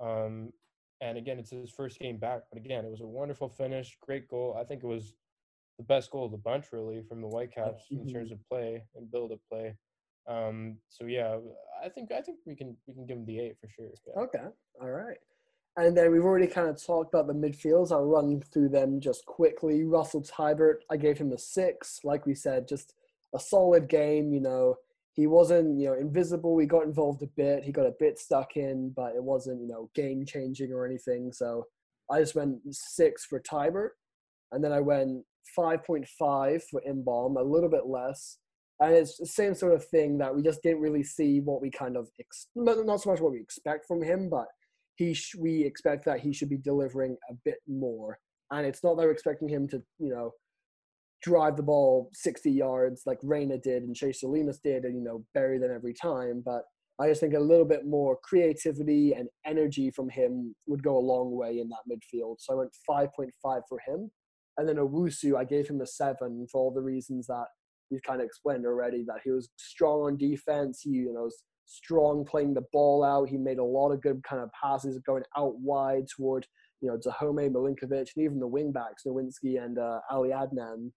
Um, 0.00 0.52
and 1.00 1.16
again, 1.16 1.38
it's 1.38 1.50
his 1.50 1.70
first 1.70 1.98
game 1.98 2.18
back, 2.18 2.42
but 2.50 2.58
again, 2.58 2.84
it 2.84 2.90
was 2.90 3.00
a 3.00 3.06
wonderful 3.06 3.48
finish, 3.48 3.96
great 4.00 4.28
goal. 4.28 4.56
I 4.58 4.64
think 4.64 4.82
it 4.82 4.86
was 4.86 5.14
the 5.78 5.84
best 5.84 6.10
goal 6.10 6.26
of 6.26 6.32
the 6.32 6.38
bunch, 6.38 6.66
really, 6.72 7.02
from 7.08 7.20
the 7.20 7.28
Whitecaps 7.28 7.84
mhm. 7.92 8.02
in 8.02 8.12
terms 8.12 8.32
of 8.32 8.38
play 8.48 8.82
and 8.96 9.10
build 9.10 9.32
up 9.32 9.38
play. 9.50 9.74
Um, 10.28 10.76
so 10.88 11.06
yeah, 11.06 11.38
I 11.82 11.88
think 11.88 12.12
I 12.12 12.20
think 12.20 12.38
we 12.44 12.54
can 12.54 12.76
we 12.86 12.94
can 12.94 13.06
give 13.06 13.16
him 13.16 13.24
the 13.24 13.38
eight 13.38 13.56
for 13.60 13.68
sure. 13.68 13.88
Yeah. 14.06 14.22
Okay. 14.22 14.44
All 14.80 14.90
right. 14.90 15.16
And 15.76 15.96
then 15.96 16.10
we've 16.10 16.24
already 16.24 16.48
kind 16.48 16.68
of 16.68 16.84
talked 16.84 17.14
about 17.14 17.28
the 17.28 17.32
midfields. 17.32 17.92
I'll 17.92 18.04
run 18.04 18.42
through 18.52 18.70
them 18.70 19.00
just 19.00 19.24
quickly. 19.26 19.84
Russell 19.84 20.22
Teibert, 20.22 20.78
I 20.90 20.96
gave 20.96 21.18
him 21.18 21.32
a 21.32 21.38
six. 21.38 22.00
Like 22.02 22.26
we 22.26 22.34
said, 22.34 22.66
just 22.68 22.94
a 23.32 23.38
solid 23.38 23.88
game. 23.88 24.32
You 24.32 24.40
know, 24.40 24.74
he 25.12 25.28
wasn't, 25.28 25.78
you 25.78 25.86
know, 25.86 25.94
invisible. 25.94 26.58
He 26.58 26.66
got 26.66 26.84
involved 26.84 27.22
a 27.22 27.28
bit. 27.28 27.62
He 27.62 27.70
got 27.70 27.86
a 27.86 27.94
bit 28.00 28.18
stuck 28.18 28.56
in, 28.56 28.90
but 28.90 29.14
it 29.14 29.22
wasn't, 29.22 29.62
you 29.62 29.68
know, 29.68 29.88
game 29.94 30.26
changing 30.26 30.72
or 30.72 30.84
anything. 30.84 31.32
So 31.32 31.66
I 32.10 32.18
just 32.18 32.34
went 32.34 32.58
six 32.72 33.24
for 33.24 33.40
Teibert. 33.40 33.90
And 34.50 34.64
then 34.64 34.72
I 34.72 34.80
went 34.80 35.24
5.5 35.56 36.62
for 36.70 36.82
Inbeom, 36.88 37.38
a 37.38 37.42
little 37.42 37.70
bit 37.70 37.86
less. 37.86 38.38
And 38.80 38.94
it's 38.94 39.16
the 39.16 39.26
same 39.26 39.54
sort 39.54 39.74
of 39.74 39.84
thing 39.84 40.18
that 40.18 40.34
we 40.34 40.42
just 40.42 40.62
didn't 40.62 40.80
really 40.80 41.02
see 41.02 41.40
what 41.40 41.60
we 41.60 41.70
kind 41.70 41.96
of, 41.96 42.08
ex- 42.20 42.46
not 42.54 43.00
so 43.00 43.10
much 43.10 43.20
what 43.20 43.32
we 43.32 43.40
expect 43.40 43.86
from 43.86 44.02
him, 44.02 44.30
but 44.30 44.46
he 44.94 45.14
sh- 45.14 45.34
we 45.36 45.64
expect 45.64 46.04
that 46.04 46.20
he 46.20 46.32
should 46.32 46.48
be 46.48 46.58
delivering 46.58 47.16
a 47.30 47.34
bit 47.44 47.58
more. 47.66 48.18
And 48.52 48.66
it's 48.66 48.84
not 48.84 48.96
that 48.96 49.02
we're 49.02 49.10
expecting 49.10 49.48
him 49.48 49.68
to, 49.68 49.82
you 49.98 50.10
know, 50.10 50.32
drive 51.22 51.56
the 51.56 51.62
ball 51.62 52.10
60 52.14 52.50
yards 52.50 53.02
like 53.04 53.18
Reyna 53.22 53.58
did 53.58 53.82
and 53.82 53.96
Chase 53.96 54.20
Salinas 54.20 54.60
did 54.62 54.84
and, 54.84 54.96
you 54.96 55.02
know, 55.02 55.24
bury 55.34 55.58
them 55.58 55.72
every 55.74 55.94
time. 55.94 56.42
But 56.44 56.62
I 57.00 57.08
just 57.08 57.20
think 57.20 57.34
a 57.34 57.40
little 57.40 57.64
bit 57.64 57.86
more 57.86 58.18
creativity 58.22 59.12
and 59.12 59.28
energy 59.46 59.90
from 59.90 60.08
him 60.08 60.54
would 60.66 60.82
go 60.82 60.96
a 60.96 61.00
long 61.00 61.36
way 61.36 61.60
in 61.60 61.68
that 61.68 61.86
midfield. 61.90 62.36
So 62.40 62.54
I 62.54 62.56
went 62.56 62.72
5.5 62.88 63.62
for 63.68 63.78
him. 63.86 64.10
And 64.58 64.68
then 64.68 64.76
Owusu, 64.76 65.36
I 65.36 65.44
gave 65.44 65.68
him 65.68 65.80
a 65.80 65.86
seven 65.86 66.46
for 66.50 66.60
all 66.60 66.72
the 66.72 66.82
reasons 66.82 67.28
that 67.28 67.46
we've 67.90 68.02
kind 68.02 68.20
of 68.20 68.26
explained 68.26 68.66
already, 68.66 69.04
that 69.06 69.20
he 69.24 69.30
was 69.30 69.48
strong 69.56 70.02
on 70.02 70.16
defense. 70.16 70.80
He, 70.82 70.90
you 70.90 71.12
know, 71.14 71.22
was 71.22 71.42
strong 71.66 72.24
playing 72.24 72.54
the 72.54 72.64
ball 72.72 73.04
out. 73.04 73.28
He 73.28 73.36
made 73.36 73.58
a 73.58 73.64
lot 73.64 73.92
of 73.92 74.02
good 74.02 74.22
kind 74.24 74.42
of 74.42 74.50
passes 74.52 74.98
going 75.06 75.22
out 75.36 75.58
wide 75.60 76.06
toward, 76.14 76.46
you 76.80 76.88
know, 76.88 76.96
Dajome, 76.98 77.50
Milinkovic, 77.50 78.08
and 78.16 78.24
even 78.24 78.40
the 78.40 78.48
wingbacks, 78.48 79.06
Nerwinski 79.06 79.62
and 79.62 79.78
uh, 79.78 80.00
Ali 80.10 80.30
Adnan. 80.30 80.90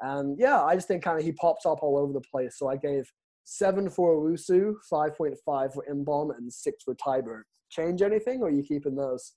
And 0.00 0.38
yeah, 0.38 0.62
I 0.62 0.76
just 0.76 0.86
think 0.86 1.02
kind 1.02 1.18
of 1.18 1.24
he 1.24 1.32
pops 1.32 1.66
up 1.66 1.82
all 1.82 1.98
over 1.98 2.12
the 2.12 2.22
place. 2.32 2.56
So 2.56 2.68
I 2.68 2.76
gave 2.76 3.10
seven 3.44 3.90
for 3.90 4.14
Owusu, 4.14 4.74
5.5 4.92 5.36
for 5.44 5.84
Inbeom, 5.90 6.36
and 6.36 6.52
six 6.52 6.84
for 6.84 6.94
Teibert. 6.94 7.42
Change 7.70 8.02
anything, 8.02 8.42
or 8.42 8.50
you 8.50 8.62
keeping 8.62 8.94
those? 8.94 9.32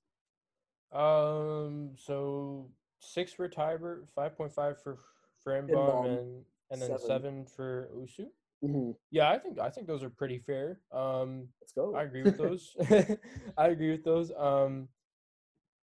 Um. 0.94 1.92
So 1.98 2.70
six 3.02 3.34
for 3.34 3.48
Teibert, 3.50 4.10
five 4.16 4.36
point 4.38 4.54
five 4.54 4.82
for 4.82 5.00
Inbeom, 5.48 5.70
Inbeom, 5.70 6.06
and 6.06 6.46
and 6.72 6.82
then 6.82 6.90
seven. 6.90 7.00
seven, 7.00 7.46
for 7.46 7.90
Usu. 8.00 8.26
hmm 8.62 8.92
Yeah, 9.12 9.30
I 9.30 9.38
think 9.38 9.60
I 9.60 9.70
think 9.70 9.88
those 9.88 10.04
are 10.04 10.10
pretty 10.10 10.40
fair. 10.40 10.80
Um, 10.92 11.48
Let's 11.62 11.74
go. 11.74 11.96
I 11.96 12.04
agree 12.04 12.24
with 12.24 12.38
those. 12.44 12.76
I 13.58 13.68
agree 13.68 13.92
with 13.92 14.04
those. 14.04 14.32
Um, 14.38 14.88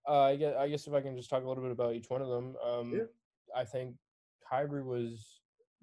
uh, 0.08 0.22
I 0.22 0.36
guess 0.36 0.54
I 0.56 0.68
guess 0.68 0.86
if 0.86 0.94
I 0.94 1.00
can 1.00 1.16
just 1.16 1.28
talk 1.28 1.44
a 1.44 1.48
little 1.48 1.62
bit 1.62 1.72
about 1.72 1.94
each 1.94 2.08
one 2.08 2.22
of 2.22 2.28
them. 2.28 2.56
Um, 2.64 2.92
Yeah. 2.94 3.04
I 3.54 3.64
think 3.64 3.96
Teibert 4.50 4.84
was 4.84 5.40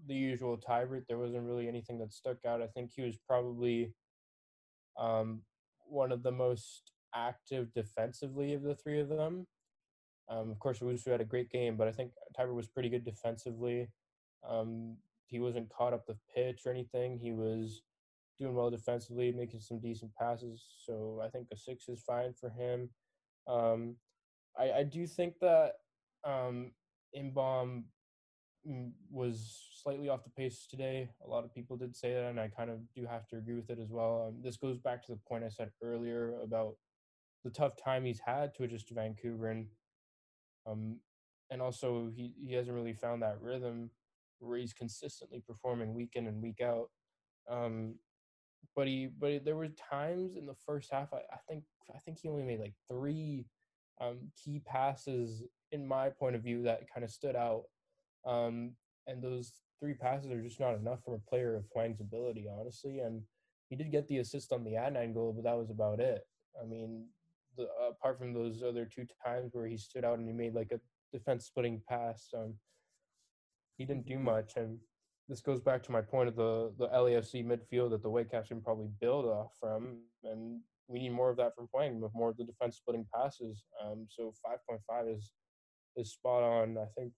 the 0.08 0.16
usual 0.16 0.58
Teibert. 0.58 1.06
There 1.08 1.18
wasn't 1.20 1.46
really 1.46 1.68
anything 1.68 2.00
that 2.00 2.14
stuck 2.14 2.38
out. 2.46 2.62
I 2.62 2.68
think 2.68 2.92
he 2.96 3.02
was 3.02 3.18
probably 3.18 3.94
um, 4.98 5.42
one 5.88 6.12
of 6.12 6.24
the 6.24 6.32
most 6.32 6.92
active 7.14 7.74
defensively 7.74 8.54
of 8.54 8.64
the 8.64 8.76
three 8.76 9.00
of 9.00 9.10
them. 9.10 9.46
Um, 10.28 10.50
of 10.50 10.60
course, 10.60 10.80
Wusu 10.80 11.12
had 11.12 11.22
a 11.22 11.26
great 11.26 11.52
game, 11.52 11.78
but 11.78 11.88
I 11.88 11.92
think 11.92 12.12
Teibert 12.38 12.56
was 12.56 12.68
pretty 12.68 12.90
good 12.90 13.04
defensively. 13.04 13.90
Um, 14.48 14.98
he 15.28 15.40
wasn't 15.40 15.70
caught 15.70 15.94
up 15.94 16.06
the 16.06 16.18
pitch 16.34 16.62
or 16.66 16.72
anything. 16.72 17.18
He 17.18 17.32
was 17.32 17.82
doing 18.40 18.56
well 18.56 18.70
defensively, 18.70 19.32
making 19.32 19.60
some 19.60 19.80
decent 19.80 20.14
passes. 20.16 20.66
So 20.86 21.22
I 21.24 21.30
think 21.30 21.48
a 21.52 21.58
six 21.58 21.88
is 21.88 22.02
fine 22.02 22.34
for 22.34 22.50
him. 22.50 22.90
Um, 23.48 23.96
I, 24.58 24.72
I 24.72 24.84
do 24.84 25.06
think 25.08 25.36
that 25.40 25.74
um, 26.24 26.72
was 29.12 29.68
slightly 29.82 30.10
off 30.10 30.24
the 30.24 30.30
pace 30.30 30.68
today. 30.70 31.10
A 31.24 31.30
lot 31.30 31.44
of 31.44 31.54
people 31.54 31.78
did 31.78 31.96
say 31.96 32.14
that, 32.14 32.26
and 32.26 32.40
I 32.40 32.48
kind 32.48 32.70
of 32.70 32.80
do 32.94 33.06
have 33.06 33.28
to 33.28 33.38
agree 33.38 33.56
with 33.56 33.70
it 33.70 33.80
as 33.80 33.90
well. 33.90 34.28
Um, 34.28 34.42
this 34.42 34.58
goes 34.58 34.78
back 34.78 35.06
to 35.06 35.12
the 35.12 35.20
point 35.28 35.44
I 35.44 35.50
said 35.50 35.72
earlier 35.82 36.34
about 36.44 36.76
the 37.44 37.52
tough 37.52 37.76
time 37.78 38.06
he's 38.06 38.20
had 38.20 38.56
to 38.56 38.64
adjust 38.64 38.88
to 38.88 38.96
Vancouver, 38.96 39.50
and 39.50 39.68
um, 40.68 40.98
and 41.50 41.62
also 41.62 42.10
he, 42.16 42.34
he 42.46 42.54
hasn't 42.54 42.76
really 42.76 42.94
found 42.94 43.22
that 43.22 43.42
rhythm 43.42 43.90
where 44.40 44.58
he's 44.58 44.74
consistently 44.74 45.44
performing 45.48 45.94
week 45.94 46.12
in 46.16 46.28
and 46.28 46.42
week 46.42 46.62
out. 46.62 46.90
Um, 47.50 47.96
but 48.76 48.88
he 48.88 49.08
but 49.08 49.46
there 49.46 49.56
were 49.56 49.70
times 49.70 50.36
in 50.36 50.46
the 50.46 50.56
first 50.66 50.92
half 50.92 51.14
I, 51.14 51.18
I 51.18 51.38
think 51.48 51.64
I 51.94 52.00
think 52.00 52.18
he 52.20 52.28
only 52.28 52.44
made 52.44 52.60
like 52.60 52.74
three 52.90 53.46
um, 54.02 54.32
key 54.44 54.62
passes 54.66 55.44
in 55.72 55.88
my 55.88 56.10
point 56.10 56.36
of 56.36 56.44
view 56.44 56.64
that 56.64 56.90
kind 56.92 57.04
of 57.04 57.12
stood 57.12 57.36
out. 57.36 57.64
Um, 58.26 58.72
and 59.08 59.22
those 59.22 59.54
three 59.80 59.94
passes 59.94 60.32
are 60.32 60.42
just 60.42 60.60
not 60.60 60.76
enough 60.76 61.04
from 61.04 61.14
a 61.14 61.30
player 61.30 61.56
of 61.56 61.66
Hwang's 61.74 62.02
ability, 62.02 62.48
honestly. 62.52 63.00
And 63.00 63.22
he 63.70 63.76
did 63.76 63.92
get 63.92 64.08
the 64.08 64.20
assist 64.20 64.52
on 64.52 64.64
the 64.64 64.72
Adnan 64.72 65.14
goal, 65.14 65.34
but 65.34 65.44
that 65.44 65.58
was 65.58 65.70
about 65.70 66.00
it. 66.00 66.22
I 66.62 66.66
mean, 66.66 67.08
the, 67.58 67.68
apart 67.90 68.20
from 68.20 68.34
those 68.34 68.64
other 68.64 68.86
two 68.86 69.06
times 69.26 69.52
where 69.54 69.68
he 69.68 69.78
stood 69.78 70.06
out 70.06 70.20
and 70.20 70.28
he 70.28 70.34
made 70.34 70.54
like 70.54 70.72
a 70.72 70.80
defense 71.16 71.46
splitting 71.46 71.82
pass, 71.88 72.30
um, 72.36 72.56
he 73.78 73.86
didn't 73.86 74.08
do 74.08 74.20
much. 74.20 74.54
And 74.58 74.78
this 75.28 75.42
goes 75.42 75.62
back 75.62 75.84
to 75.84 75.92
my 75.92 76.02
point 76.02 76.30
of 76.30 76.36
the 76.36 76.74
the 76.78 76.88
LAFC 76.88 77.46
midfield 77.46 77.92
that 77.92 78.04
the 78.04 78.10
Whitecaps 78.10 78.50
can 78.50 78.62
probably 78.62 78.90
build 79.02 79.26
off 79.26 79.52
from, 79.60 79.98
and 80.24 80.62
we 80.88 81.00
need 81.00 81.14
more 81.14 81.30
of 81.30 81.38
that 81.38 81.56
from 81.56 81.68
playing 81.74 82.00
with 82.00 82.12
more 82.14 82.30
of 82.30 82.38
the 82.38 82.44
defense 82.44 82.78
splitting 82.78 83.06
passes. 83.14 83.64
Um, 83.84 84.06
so 84.10 84.34
5.5 84.46 85.16
is 85.16 85.32
is 85.98 86.12
spot 86.12 86.44
on. 86.44 86.78
I 86.78 86.86
think 86.98 87.12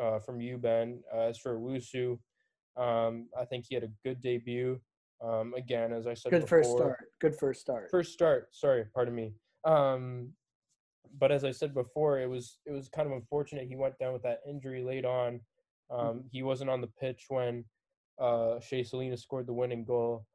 uh, 0.00 0.18
from 0.18 0.40
you, 0.40 0.58
Ben. 0.58 1.00
Uh, 1.14 1.20
as 1.20 1.38
for 1.38 1.58
Wusu, 1.58 2.18
um, 2.76 3.28
I 3.38 3.44
think 3.44 3.66
he 3.68 3.74
had 3.74 3.84
a 3.84 3.90
good 4.04 4.20
debut. 4.20 4.80
Um, 5.24 5.54
again, 5.56 5.92
as 5.92 6.06
I 6.06 6.14
said, 6.14 6.30
good 6.30 6.42
before, 6.42 6.58
first 6.58 6.70
start. 6.70 6.98
Good 7.20 7.36
first 7.36 7.60
start. 7.60 7.90
First 7.90 8.12
start. 8.12 8.48
Sorry, 8.52 8.84
pardon 8.94 9.14
me. 9.14 9.32
Um, 9.64 10.32
but 11.18 11.32
as 11.32 11.44
I 11.44 11.50
said 11.50 11.74
before, 11.74 12.20
it 12.20 12.28
was 12.28 12.58
it 12.66 12.72
was 12.72 12.88
kind 12.88 13.06
of 13.06 13.12
unfortunate 13.12 13.66
he 13.68 13.76
went 13.76 13.98
down 13.98 14.12
with 14.12 14.22
that 14.22 14.40
injury 14.48 14.82
late 14.82 15.04
on. 15.04 15.40
Um, 15.90 16.24
he 16.30 16.42
wasn't 16.42 16.70
on 16.70 16.80
the 16.80 16.90
pitch 17.00 17.26
when 17.28 17.64
uh, 18.20 18.60
Shea 18.60 18.82
Salinas 18.82 19.22
scored 19.22 19.46
the 19.46 19.52
winning 19.52 19.84
goal, 19.84 20.26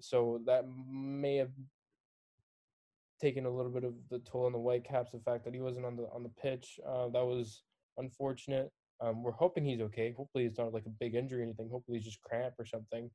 so 0.00 0.40
that 0.46 0.64
may 0.66 1.36
have 1.36 1.52
taken 3.20 3.46
a 3.46 3.50
little 3.50 3.70
bit 3.70 3.84
of 3.84 3.94
the 4.10 4.18
toll 4.20 4.46
on 4.46 4.52
the 4.52 4.58
Whitecaps. 4.58 5.12
The 5.12 5.20
fact 5.20 5.44
that 5.44 5.54
he 5.54 5.60
wasn't 5.60 5.86
on 5.86 5.96
the 5.96 6.04
on 6.12 6.22
the 6.22 6.32
pitch, 6.40 6.80
uh, 6.86 7.08
that 7.08 7.24
was 7.24 7.62
unfortunate. 7.98 8.70
Um, 9.00 9.22
we're 9.22 9.32
hoping 9.32 9.64
he's 9.64 9.80
okay. 9.80 10.14
Hopefully, 10.16 10.46
it's 10.46 10.58
not 10.58 10.72
like 10.72 10.86
a 10.86 10.90
big 11.00 11.14
injury 11.14 11.40
or 11.40 11.44
anything. 11.44 11.68
Hopefully, 11.70 11.98
he's 11.98 12.06
just 12.06 12.22
cramp 12.22 12.54
or 12.58 12.64
something. 12.64 13.10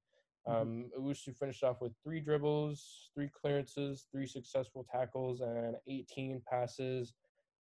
Um, 0.49 0.85
mm-hmm. 0.97 1.31
finished 1.33 1.63
off 1.63 1.81
with 1.81 1.93
three 2.03 2.19
dribbles, 2.19 3.11
three 3.13 3.29
clearances, 3.29 4.07
three 4.11 4.25
successful 4.25 4.85
tackles, 4.91 5.41
and 5.41 5.75
18 5.87 6.41
passes 6.49 7.13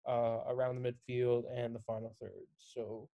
uh, 0.09 0.39
around 0.49 0.81
the 0.81 0.93
midfield 0.93 1.45
and 1.55 1.75
the 1.75 1.81
final 1.81 2.15
third. 2.21 2.47
So 2.57 3.09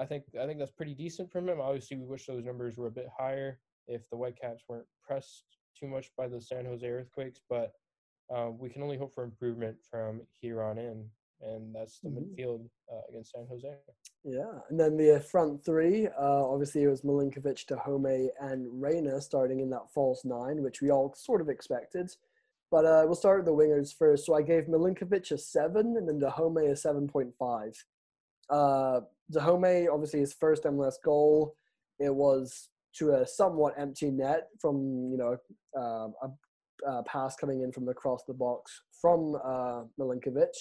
I 0.00 0.06
think 0.06 0.24
I 0.40 0.46
think 0.46 0.58
that's 0.58 0.72
pretty 0.72 0.94
decent 0.94 1.30
from 1.30 1.48
him. 1.48 1.60
Obviously, 1.60 1.96
we 1.96 2.06
wish 2.06 2.26
those 2.26 2.44
numbers 2.44 2.76
were 2.76 2.86
a 2.86 2.92
bit 2.92 3.08
higher 3.16 3.58
if 3.86 4.08
the 4.10 4.16
Whitecaps 4.16 4.64
weren't 4.68 4.86
pressed 5.02 5.44
too 5.78 5.86
much 5.86 6.10
by 6.16 6.28
the 6.28 6.40
San 6.40 6.64
Jose 6.64 6.88
Earthquakes, 6.88 7.40
but 7.48 7.72
uh, 8.34 8.50
we 8.50 8.70
can 8.70 8.82
only 8.82 8.96
hope 8.96 9.14
for 9.14 9.24
improvement 9.24 9.76
from 9.90 10.22
here 10.40 10.62
on 10.62 10.78
in, 10.78 11.04
and 11.42 11.74
that's 11.74 11.98
the 12.00 12.08
mm-hmm. 12.08 12.20
midfield 12.20 12.68
uh, 12.92 13.00
against 13.08 13.32
San 13.32 13.46
Jose. 13.48 13.68
Yeah, 14.24 14.60
and 14.70 14.78
then 14.78 14.96
the 14.96 15.20
front 15.20 15.64
three, 15.64 16.06
uh, 16.06 16.46
obviously 16.46 16.84
it 16.84 16.88
was 16.88 17.02
Milinkovic, 17.02 17.66
Dajome, 17.66 18.28
and 18.40 18.66
Reyna 18.80 19.20
starting 19.20 19.60
in 19.60 19.70
that 19.70 19.90
false 19.92 20.24
nine, 20.24 20.62
which 20.62 20.80
we 20.80 20.90
all 20.90 21.14
sort 21.16 21.40
of 21.40 21.48
expected. 21.48 22.10
But 22.70 22.86
uh, 22.86 23.02
we'll 23.04 23.14
start 23.14 23.38
with 23.38 23.46
the 23.46 23.52
wingers 23.52 23.94
first. 23.96 24.24
So 24.24 24.34
I 24.34 24.42
gave 24.42 24.64
Milinkovic 24.64 25.30
a 25.30 25.38
seven, 25.38 25.96
and 25.96 26.08
then 26.08 26.20
Dajome 26.20 26.70
a 26.70 26.76
seven 26.76 27.08
point 27.08 27.34
five. 27.38 27.74
Uh, 28.48 29.00
Dajome, 29.32 29.88
obviously 29.92 30.20
his 30.20 30.34
first 30.34 30.64
MLS 30.64 30.94
goal, 31.04 31.54
it 31.98 32.14
was 32.14 32.68
to 32.94 33.12
a 33.12 33.26
somewhat 33.26 33.74
empty 33.78 34.10
net 34.10 34.48
from 34.60 35.10
you 35.10 35.16
know 35.16 35.36
uh, 35.76 36.08
a, 36.22 36.90
a, 36.90 37.02
pass 37.04 37.36
coming 37.36 37.62
in 37.62 37.72
from 37.72 37.88
across 37.88 38.22
the 38.24 38.34
box 38.34 38.82
from 39.00 39.34
uh, 39.44 39.82
Milinkovic. 39.98 40.54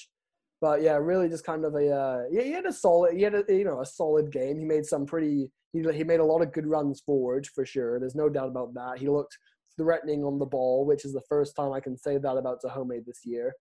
But 0.62 0.84
yeah, 0.84 0.98
really 0.98 1.28
just 1.28 1.44
kind 1.44 1.66
of 1.66 1.74
a 1.74 1.90
uh, 1.90 2.24
yeah, 2.32 2.44
he 2.44 2.52
had 2.52 2.68
a 2.68 2.74
solid 2.74 3.16
he 3.16 3.24
had 3.24 3.34
a 3.34 3.44
you 3.50 3.66
know 3.66 3.82
a 3.82 3.86
solid 3.86 4.32
game. 4.32 4.60
He 4.60 4.66
made 4.66 4.86
some 4.86 5.06
pretty 5.08 5.50
he 5.74 5.84
he 5.94 6.04
made 6.04 6.20
a 6.20 6.26
lot 6.26 6.42
of 6.42 6.54
good 6.54 6.68
runs 6.68 7.02
forward 7.02 7.48
for 7.48 7.66
sure. 7.66 8.00
There's 8.00 8.16
no 8.16 8.30
doubt 8.30 8.50
about 8.50 8.74
that. 8.76 9.00
He 9.00 9.10
looked 9.10 9.38
threatening 9.78 10.24
on 10.24 10.38
the 10.38 10.46
ball, 10.46 10.86
which 10.86 11.04
is 11.04 11.14
the 11.14 11.24
first 11.28 11.56
time 11.56 11.74
I 11.74 11.80
can 11.80 11.98
say 11.98 12.18
that 12.18 12.38
about 12.38 12.62
Dajome 12.62 13.04
this 13.06 13.22
year. 13.26 13.54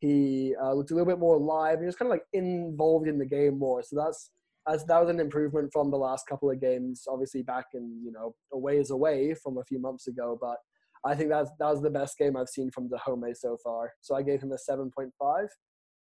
He 0.00 0.54
uh, 0.62 0.72
looked 0.72 0.90
a 0.90 0.94
little 0.94 1.06
bit 1.06 1.18
more 1.18 1.36
alive. 1.36 1.80
He 1.80 1.86
was 1.86 1.96
kind 1.96 2.10
of 2.10 2.12
like 2.12 2.24
involved 2.32 3.08
in 3.08 3.18
the 3.18 3.26
game 3.26 3.58
more. 3.58 3.82
So 3.82 3.96
that's 3.96 4.30
as 4.68 4.84
that 4.86 5.00
was 5.00 5.10
an 5.10 5.20
improvement 5.20 5.70
from 5.72 5.90
the 5.90 5.96
last 5.96 6.26
couple 6.26 6.50
of 6.50 6.60
games. 6.60 7.04
Obviously, 7.08 7.42
back 7.42 7.66
in 7.74 8.00
you 8.02 8.12
know 8.12 8.34
a 8.52 8.58
ways 8.58 8.90
away 8.90 9.34
from 9.34 9.58
a 9.58 9.64
few 9.64 9.78
months 9.78 10.06
ago, 10.06 10.38
but 10.40 10.56
I 11.04 11.14
think 11.14 11.28
that's 11.28 11.50
that 11.58 11.70
was 11.70 11.82
the 11.82 11.90
best 11.90 12.16
game 12.18 12.36
I've 12.36 12.48
seen 12.48 12.70
from 12.70 12.88
Dajome 12.88 13.36
so 13.36 13.58
far. 13.62 13.92
So 14.00 14.14
I 14.14 14.22
gave 14.22 14.42
him 14.42 14.52
a 14.52 14.58
seven 14.58 14.90
point 14.90 15.12
five. 15.18 15.48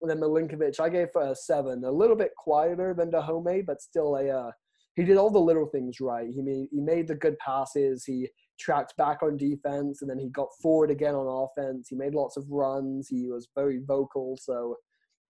And 0.02 0.10
then 0.10 0.18
Milinkovic, 0.18 0.80
I 0.80 0.88
gave 0.88 1.08
a 1.16 1.34
seven, 1.34 1.84
a 1.84 1.90
little 1.90 2.16
bit 2.16 2.32
quieter 2.36 2.92
than 2.92 3.10
Dajome, 3.10 3.64
but 3.64 3.80
still 3.80 4.16
a. 4.16 4.28
Uh, 4.28 4.50
he 4.94 5.04
did 5.04 5.16
all 5.16 5.30
the 5.30 5.38
little 5.38 5.66
things 5.66 6.00
right. 6.00 6.28
He 6.28 6.42
made 6.42 6.66
he 6.70 6.80
made 6.80 7.08
the 7.08 7.14
good 7.14 7.38
passes. 7.38 8.04
He 8.04 8.28
tracked 8.58 8.96
back 8.96 9.22
on 9.22 9.36
defense, 9.36 10.02
and 10.02 10.10
then 10.10 10.18
he 10.18 10.28
got 10.28 10.48
forward 10.60 10.90
again 10.90 11.14
on 11.14 11.48
offense. 11.48 11.86
He 11.88 11.96
made 11.96 12.14
lots 12.14 12.36
of 12.36 12.50
runs. 12.50 13.08
He 13.08 13.28
was 13.28 13.48
very 13.56 13.80
vocal. 13.86 14.36
So 14.40 14.76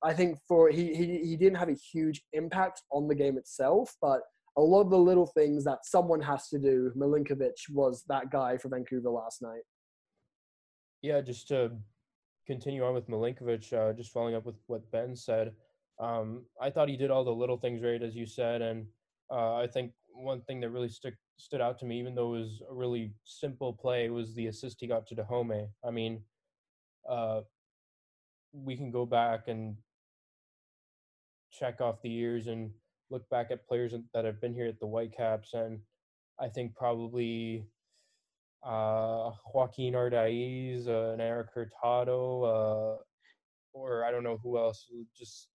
I 0.02 0.14
think 0.14 0.38
for 0.48 0.70
he, 0.70 0.94
he 0.94 1.18
he 1.18 1.36
didn't 1.36 1.58
have 1.58 1.68
a 1.68 1.76
huge 1.92 2.22
impact 2.32 2.82
on 2.90 3.08
the 3.08 3.14
game 3.14 3.36
itself, 3.36 3.94
but 4.00 4.22
a 4.56 4.60
lot 4.60 4.82
of 4.82 4.90
the 4.90 4.98
little 4.98 5.26
things 5.26 5.64
that 5.64 5.84
someone 5.84 6.20
has 6.20 6.48
to 6.48 6.58
do. 6.58 6.92
Milinkovic 6.96 7.54
was 7.70 8.04
that 8.08 8.30
guy 8.30 8.56
for 8.56 8.68
Vancouver 8.68 9.10
last 9.10 9.42
night. 9.42 9.62
Yeah, 11.02 11.20
just 11.20 11.48
to 11.48 11.72
continue 12.46 12.84
on 12.84 12.94
with 12.94 13.08
Milinkovic, 13.08 13.72
uh, 13.72 13.92
just 13.92 14.12
following 14.12 14.34
up 14.34 14.44
with 14.44 14.56
what 14.66 14.90
Ben 14.90 15.14
said, 15.16 15.52
um, 15.98 16.44
I 16.60 16.70
thought 16.70 16.88
he 16.88 16.96
did 16.96 17.10
all 17.10 17.24
the 17.24 17.30
little 17.30 17.56
things 17.56 17.82
right, 17.82 18.02
as 18.02 18.16
you 18.16 18.26
said, 18.26 18.62
and 18.62 18.86
uh, 19.30 19.56
I 19.56 19.66
think 19.66 19.92
one 20.14 20.40
thing 20.42 20.60
that 20.60 20.70
really 20.70 20.88
stuck 20.88 21.14
stood 21.36 21.60
out 21.60 21.78
to 21.78 21.86
me, 21.86 21.98
even 21.98 22.14
though 22.14 22.34
it 22.34 22.40
was 22.40 22.62
a 22.70 22.74
really 22.74 23.12
simple 23.24 23.72
play, 23.72 24.08
was 24.10 24.34
the 24.34 24.46
assist 24.46 24.80
he 24.80 24.86
got 24.86 25.06
to 25.06 25.14
Dajome. 25.14 25.68
I 25.84 25.90
mean, 25.90 26.22
uh, 27.08 27.42
we 28.52 28.76
can 28.76 28.90
go 28.90 29.06
back 29.06 29.48
and 29.48 29.76
check 31.50 31.80
off 31.80 32.02
the 32.02 32.10
years 32.10 32.46
and 32.46 32.70
look 33.10 33.28
back 33.28 33.50
at 33.50 33.66
players 33.66 33.94
that 34.14 34.24
have 34.24 34.40
been 34.40 34.54
here 34.54 34.66
at 34.66 34.80
the 34.80 34.86
Whitecaps, 34.86 35.54
and 35.54 35.80
I 36.40 36.48
think 36.48 36.74
probably 36.74 37.66
uh, 38.64 39.30
Joaquin 39.52 39.94
Ardaiz, 39.94 40.88
uh, 40.88 41.12
and 41.12 41.20
Erik 41.20 41.48
Hurtado, 41.54 42.44
uh, 42.44 42.96
or 43.72 44.04
I 44.04 44.10
don't 44.10 44.24
know 44.24 44.38
who 44.42 44.58
else. 44.58 44.86
Just 45.16 45.48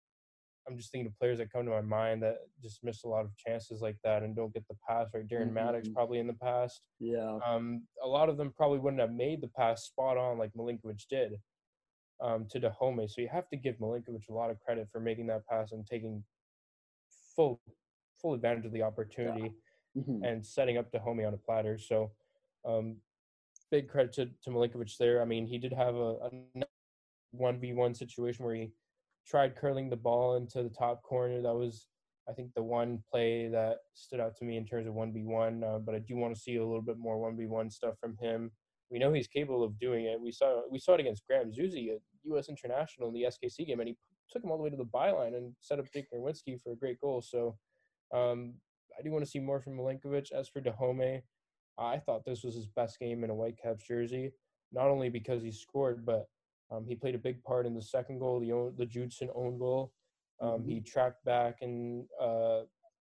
I'm 0.67 0.77
just 0.77 0.91
thinking 0.91 1.07
of 1.07 1.17
players 1.17 1.37
that 1.37 1.51
come 1.51 1.65
to 1.65 1.71
my 1.71 1.81
mind 1.81 2.21
that 2.23 2.37
just 2.61 2.83
miss 2.83 3.03
a 3.03 3.07
lot 3.07 3.23
of 3.23 3.35
chances 3.37 3.81
like 3.81 3.97
that 4.03 4.23
and 4.23 4.35
don't 4.35 4.53
get 4.53 4.67
the 4.67 4.75
pass 4.87 5.07
right. 5.13 5.27
Darren 5.27 5.45
mm-hmm. 5.45 5.53
Mattocks 5.53 5.89
probably 5.89 6.19
in 6.19 6.27
the 6.27 6.33
past. 6.33 6.81
Yeah. 6.99 7.39
Um, 7.45 7.83
a 8.03 8.07
lot 8.07 8.27
of 8.27 8.37
them 8.37 8.53
probably 8.55 8.79
wouldn't 8.79 9.01
have 9.01 9.13
made 9.13 9.41
the 9.41 9.47
pass 9.47 9.85
spot 9.85 10.17
on 10.17 10.37
like 10.37 10.51
Milinkovic 10.57 11.07
did 11.09 11.33
um, 12.21 12.47
to 12.51 12.59
Dajome. 12.59 13.09
So 13.09 13.21
you 13.21 13.29
have 13.31 13.47
to 13.49 13.57
give 13.57 13.75
Milinkovic 13.77 14.27
a 14.29 14.33
lot 14.33 14.49
of 14.49 14.59
credit 14.59 14.87
for 14.91 14.99
making 14.99 15.27
that 15.27 15.47
pass 15.47 15.71
and 15.71 15.85
taking 15.87 16.23
full 17.35 17.61
full 18.21 18.33
advantage 18.33 18.65
of 18.65 18.73
the 18.73 18.81
opportunity 18.81 19.53
yeah. 19.93 20.01
mm-hmm. 20.01 20.23
and 20.23 20.45
setting 20.45 20.77
up 20.77 20.91
Dajome 20.91 21.25
on 21.25 21.33
a 21.33 21.37
platter. 21.37 21.77
So 21.77 22.11
um, 22.67 22.97
big 23.71 23.87
credit 23.87 24.13
to, 24.13 24.25
to 24.43 24.49
Milinkovic 24.49 24.95
there. 24.97 25.21
I 25.21 25.25
mean, 25.25 25.47
he 25.47 25.57
did 25.57 25.73
have 25.73 25.95
a, 25.95 26.15
a 26.15 26.29
1v1 27.39 27.97
situation 27.97 28.45
where 28.45 28.55
he 28.55 28.71
tried 29.27 29.55
curling 29.55 29.89
the 29.89 29.95
ball 29.95 30.35
into 30.35 30.63
the 30.63 30.69
top 30.69 31.03
corner. 31.03 31.41
That 31.41 31.55
was, 31.55 31.87
I 32.29 32.33
think, 32.33 32.53
the 32.53 32.63
one 32.63 33.03
play 33.09 33.47
that 33.49 33.77
stood 33.93 34.19
out 34.19 34.35
to 34.37 34.45
me 34.45 34.57
in 34.57 34.65
terms 34.65 34.87
of 34.87 34.93
1v1. 34.93 35.63
Uh, 35.63 35.79
but 35.79 35.95
I 35.95 35.99
do 35.99 36.15
want 36.15 36.35
to 36.35 36.41
see 36.41 36.57
a 36.57 36.65
little 36.65 36.81
bit 36.81 36.97
more 36.97 37.17
1v1 37.31 37.71
stuff 37.71 37.95
from 37.99 38.17
him 38.19 38.51
we 38.89 38.99
know 38.99 39.11
he's 39.13 39.27
capable 39.27 39.63
of 39.63 39.79
doing 39.79 40.05
it. 40.05 40.19
We 40.19 40.31
saw 40.31 40.61
we 40.71 40.79
saw 40.79 40.93
it 40.93 41.01
against 41.01 41.25
Graham 41.27 41.51
Zusi, 41.51 41.93
at 41.93 41.99
U.S. 42.25 42.49
International 42.49 43.09
in 43.09 43.13
the 43.13 43.23
SKC 43.23 43.67
game, 43.67 43.79
and 43.79 43.89
he 43.89 43.97
took 44.31 44.43
him 44.43 44.51
all 44.51 44.57
the 44.57 44.63
way 44.63 44.69
to 44.69 44.77
the 44.77 44.85
byline 44.85 45.35
and 45.35 45.53
set 45.59 45.79
up 45.79 45.91
Jake 45.91 46.07
Nerwinski 46.13 46.61
for 46.61 46.71
a 46.71 46.75
great 46.75 46.99
goal. 46.99 47.21
So 47.21 47.57
um, 48.13 48.55
I 48.97 49.01
do 49.03 49.11
want 49.11 49.23
to 49.25 49.29
see 49.29 49.39
more 49.39 49.59
from 49.59 49.77
Milinkovic. 49.77 50.31
As 50.31 50.47
for 50.47 50.61
Dajome, 50.61 51.21
I 51.79 51.97
thought 51.99 52.25
this 52.25 52.43
was 52.43 52.55
his 52.55 52.67
best 52.67 52.99
game 52.99 53.23
in 53.23 53.29
a 53.29 53.35
Whitecaps 53.35 53.83
jersey, 53.83 54.31
not 54.71 54.87
only 54.87 55.09
because 55.09 55.43
he 55.43 55.51
scored, 55.51 56.05
but 56.05 56.27
um, 56.71 56.85
he 56.87 56.95
played 56.95 57.15
a 57.15 57.19
big 57.19 57.43
part 57.43 57.65
in 57.65 57.73
the 57.73 57.81
second 57.81 58.19
goal, 58.19 58.39
the 58.39 58.51
own, 58.51 58.73
the 58.77 58.85
Judson 58.85 59.29
own 59.35 59.57
goal. 59.57 59.93
Um, 60.41 60.49
Mm-hmm. 60.49 60.69
He 60.69 60.81
tracked 60.81 61.23
back 61.25 61.57
and 61.61 62.05
uh, 62.21 62.61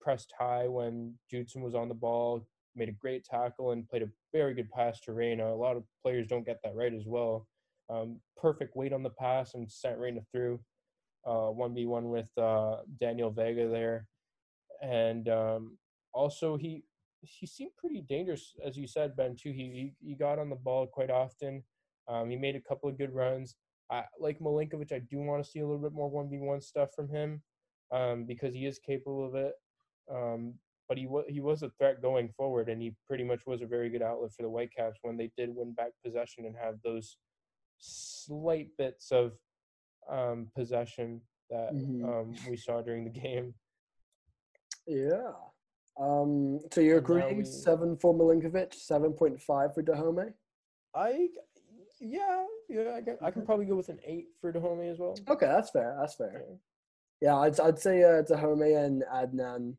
pressed 0.01 0.33
high 0.39 0.69
when 0.69 1.15
Judson 1.31 1.63
was 1.63 1.75
on 1.75 1.89
the 1.89 1.95
ball, 1.95 2.47
made 2.75 2.89
a 2.89 2.93
great 2.93 3.25
tackle, 3.25 3.73
and 3.73 3.89
played 3.89 4.03
a 4.03 4.09
very 4.33 4.55
good 4.55 4.71
pass 4.71 5.01
to 5.01 5.13
Reyna. 5.13 5.47
A 5.53 5.55
lot 5.55 5.77
of 5.77 5.85
players 6.03 6.27
don't 6.29 6.47
get 6.47 6.61
that 6.63 6.75
right 6.75 6.93
as 6.95 7.05
well. 7.07 7.49
Um, 7.89 8.21
perfect 8.37 8.77
weight 8.77 8.93
on 8.93 9.03
the 9.03 9.11
pass 9.11 9.55
and 9.55 9.71
sent 9.71 9.99
Reyna 9.99 10.21
through. 10.33 10.61
Uh, 11.25 11.51
1v1 11.51 12.05
with 12.05 12.29
uh, 12.39 12.77
Daniel 13.01 13.31
Vega 13.31 13.69
there. 13.69 14.07
And 14.81 15.29
um, 15.29 15.77
also, 16.13 16.57
he 16.57 16.85
he 17.27 17.47
seemed 17.47 17.73
pretty 17.77 18.01
dangerous, 18.03 18.55
as 18.65 18.77
you 18.77 18.87
said, 18.87 19.17
Ben, 19.17 19.35
too. 19.37 19.53
He, 19.53 19.95
he, 20.01 20.09
he 20.11 20.15
got 20.15 20.39
on 20.39 20.49
the 20.51 20.57
ball 20.57 20.87
quite 20.87 21.11
often. 21.11 21.63
Um, 22.09 22.31
he 22.31 22.37
made 22.37 22.57
a 22.57 22.61
couple 22.61 22.89
of 22.89 22.97
good 22.99 23.13
runs. 23.13 23.57
I, 23.91 24.05
like 24.19 24.39
Milinkovic, 24.41 24.93
I 24.93 25.01
do 25.01 25.19
want 25.19 25.45
to 25.45 25.51
see 25.51 25.61
a 25.61 25.67
little 25.67 25.83
bit 25.83 25.93
more 25.93 26.11
1v1 26.11 26.63
stuff 26.63 26.91
from 26.95 27.09
him 27.09 27.43
um, 27.93 28.25
because 28.25 28.55
he 28.55 28.67
is 28.67 28.79
capable 28.79 29.27
of 29.27 29.35
it. 29.35 29.55
Um, 30.11 30.55
but 30.89 30.99
he, 30.99 31.07
wa- 31.07 31.25
he 31.29 31.41
was 31.41 31.63
a 31.63 31.71
threat 31.79 32.01
going 32.01 32.29
forward, 32.37 32.69
and 32.69 32.81
he 32.81 32.95
pretty 33.07 33.25
much 33.25 33.41
was 33.47 33.61
a 33.63 33.67
very 33.67 33.91
good 33.91 34.03
outlet 34.03 34.33
for 34.33 34.43
the 34.43 34.49
Whitecaps 34.49 34.99
when 35.03 35.17
they 35.17 35.31
did 35.37 35.51
win 35.55 35.73
back 35.73 35.91
possession 36.05 36.47
and 36.47 36.57
have 36.57 36.77
those 36.85 37.17
slight 37.79 38.69
bits 38.79 39.11
of 39.11 39.33
um, 40.09 40.49
possession 40.55 41.21
that 41.51 41.71
Mhm. 41.73 42.05
um, 42.05 42.35
we 42.49 42.57
saw 42.57 42.83
during 42.83 43.05
the 43.05 43.11
game. 43.21 43.55
Yeah. 44.87 45.33
Um, 45.99 46.61
so 46.73 46.81
you're 46.81 46.99
And 46.99 47.05
agreeing 47.07 47.39
we- 47.39 47.45
seven 47.45 47.97
for 47.97 48.15
Milinkovic, 48.15 48.75
seven 48.75 49.13
point 49.13 49.41
five 49.41 49.75
for 49.75 49.83
Dajome. 49.83 50.33
I, 50.95 51.29
yeah, 52.01 52.45
yeah, 52.69 52.95
I 52.97 53.01
can, 53.03 53.17
I 53.23 53.31
can 53.31 53.43
probably 53.47 53.67
go 53.67 53.77
with 53.77 53.89
an 53.89 54.01
eight 54.05 54.29
for 54.41 54.53
Dajome 54.53 54.91
as 54.93 54.99
well. 54.99 55.15
Okay, 55.29 55.47
that's 55.47 55.71
fair. 55.71 55.97
That's 55.99 56.15
fair. 56.15 56.33
Yeah. 56.49 56.57
Yeah, 57.23 57.37
I'd 57.39 57.59
I'd 57.61 57.79
say 57.79 58.03
uh, 58.03 58.23
Dajome 58.23 58.85
and 58.85 59.03
Adnan 59.13 59.77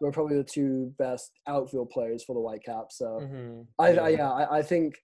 were 0.00 0.10
probably 0.10 0.36
the 0.36 0.44
two 0.44 0.92
best 0.98 1.30
outfield 1.46 1.90
players 1.90 2.24
for 2.24 2.34
the 2.34 2.40
Whitecaps. 2.40 2.98
So 2.98 3.20
Mhm. 3.22 3.66
I, 3.78 3.96
I 3.96 4.08
yeah, 4.08 4.32
I, 4.32 4.58
I 4.58 4.62
think 4.62 4.96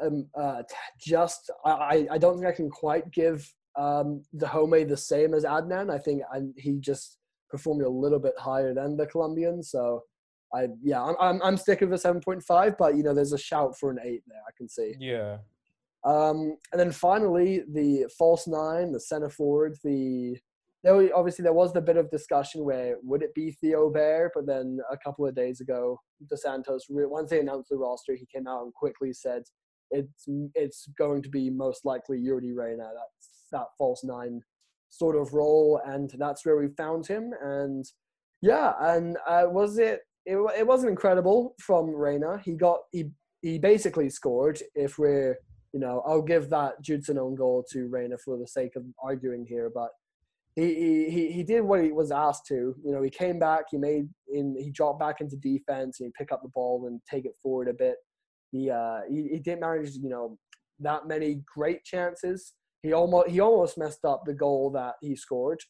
um, 0.00 0.26
uh, 0.34 0.62
t- 0.62 0.74
just 0.98 1.50
I, 1.64 1.70
I- 1.70 2.08
I 2.12 2.18
don't 2.18 2.36
think 2.38 2.46
I 2.46 2.52
can 2.56 2.70
quite 2.70 3.10
give 3.10 3.52
um, 3.76 4.22
the 4.32 4.46
home 4.48 4.70
the 4.70 4.96
same 4.96 5.34
as 5.34 5.44
Adnan. 5.44 5.92
I 5.92 5.98
think 5.98 6.22
I, 6.32 6.40
he 6.56 6.78
just 6.78 7.18
performed 7.50 7.82
a 7.82 7.88
little 7.88 8.18
bit 8.18 8.34
higher 8.38 8.74
than 8.74 8.96
the 8.96 9.06
Colombian. 9.06 9.62
So 9.62 10.02
I 10.54 10.68
yeah, 10.82 11.02
I'm 11.02 11.16
I'm, 11.20 11.42
I'm 11.42 11.56
sticking 11.56 11.88
with 11.88 11.98
a 11.98 12.02
seven 12.02 12.20
point 12.20 12.42
five, 12.42 12.76
but 12.78 12.96
you 12.96 13.02
know, 13.02 13.14
there's 13.14 13.32
a 13.32 13.38
shout 13.38 13.78
for 13.78 13.90
an 13.90 13.98
eight 14.04 14.22
there. 14.26 14.42
I 14.46 14.52
can 14.56 14.68
see. 14.68 14.94
Yeah. 14.98 15.38
Um, 16.04 16.58
and 16.72 16.80
then 16.80 16.92
finally, 16.92 17.62
the 17.72 18.06
false 18.18 18.46
nine, 18.46 18.92
the 18.92 19.00
center 19.00 19.30
forward, 19.30 19.76
the 19.82 20.36
there 20.82 20.94
were, 20.94 21.08
obviously 21.14 21.42
there 21.42 21.54
was 21.54 21.72
the 21.72 21.80
bit 21.80 21.96
of 21.96 22.10
discussion 22.10 22.62
where 22.62 22.96
would 23.02 23.22
it 23.22 23.34
be 23.34 23.52
Theo 23.52 23.88
Bair, 23.88 24.30
but 24.34 24.46
then 24.46 24.78
a 24.92 24.98
couple 24.98 25.26
of 25.26 25.34
days 25.34 25.62
ago, 25.62 25.98
Dos 26.28 26.42
Santos 26.42 26.84
once 26.90 27.30
they 27.30 27.40
announced 27.40 27.70
the 27.70 27.78
roster, 27.78 28.14
he 28.14 28.26
came 28.26 28.46
out 28.46 28.64
and 28.64 28.74
quickly 28.74 29.14
said 29.14 29.44
it's 29.90 30.26
it's 30.54 30.88
going 30.98 31.22
to 31.22 31.30
be 31.30 31.48
most 31.48 31.84
likely 31.84 32.18
Yordy 32.18 32.54
Reyna. 32.54 32.84
That's 32.84 33.30
that 33.52 33.66
false 33.78 34.04
nine 34.04 34.42
sort 34.98 35.16
of 35.16 35.32
role, 35.32 35.80
and 35.84 36.12
that's 36.18 36.44
where 36.44 36.56
we 36.56 36.68
found 36.76 37.06
him. 37.06 37.32
And 37.42 37.84
yeah, 38.42 38.74
and 38.80 39.16
uh, 39.26 39.44
was 39.46 39.78
it? 39.78 40.00
It, 40.26 40.36
it 40.58 40.66
wasn't 40.66 40.90
incredible 40.90 41.54
from 41.60 41.94
Reyna. 41.94 42.40
He 42.44 42.54
got 42.54 42.80
he 42.92 43.10
he 43.42 43.58
basically 43.58 44.08
scored. 44.08 44.60
If 44.74 44.98
we're 44.98 45.38
you 45.74 45.80
know, 45.80 46.04
I'll 46.06 46.22
give 46.22 46.50
that 46.50 46.80
Judson 46.82 47.18
own 47.18 47.34
goal 47.34 47.64
to 47.72 47.88
Reyna 47.88 48.16
for 48.16 48.38
the 48.38 48.46
sake 48.46 48.76
of 48.76 48.84
arguing 49.02 49.44
here, 49.44 49.72
but 49.74 49.88
he, 50.54 51.10
he, 51.10 51.32
he, 51.32 51.42
did 51.42 51.62
what 51.62 51.82
he 51.82 51.90
was 51.90 52.12
asked 52.12 52.46
to. 52.46 52.76
You 52.84 52.92
know, 52.92 53.02
he 53.02 53.10
came 53.10 53.40
back, 53.40 53.64
he 53.72 53.76
made 53.76 54.08
in 54.32 54.54
he 54.56 54.70
dropped 54.70 55.00
back 55.00 55.20
into 55.20 55.36
defense 55.36 55.98
and 55.98 56.06
he 56.06 56.12
pick 56.16 56.30
up 56.30 56.42
the 56.42 56.48
ball 56.50 56.86
and 56.86 57.00
take 57.10 57.24
it 57.24 57.34
forward 57.42 57.66
a 57.66 57.72
bit. 57.74 57.96
He 58.52 58.70
uh 58.70 59.00
he, 59.10 59.26
he 59.32 59.38
didn't 59.40 59.62
manage, 59.62 59.96
you 59.96 60.08
know, 60.08 60.38
that 60.78 61.08
many 61.08 61.42
great 61.52 61.82
chances. 61.82 62.52
He 62.84 62.92
almost 62.92 63.30
he 63.30 63.40
almost 63.40 63.78
messed 63.78 64.04
up 64.04 64.24
the 64.26 64.34
goal 64.34 64.70
that 64.72 64.96
he 65.00 65.16
scored. 65.16 65.60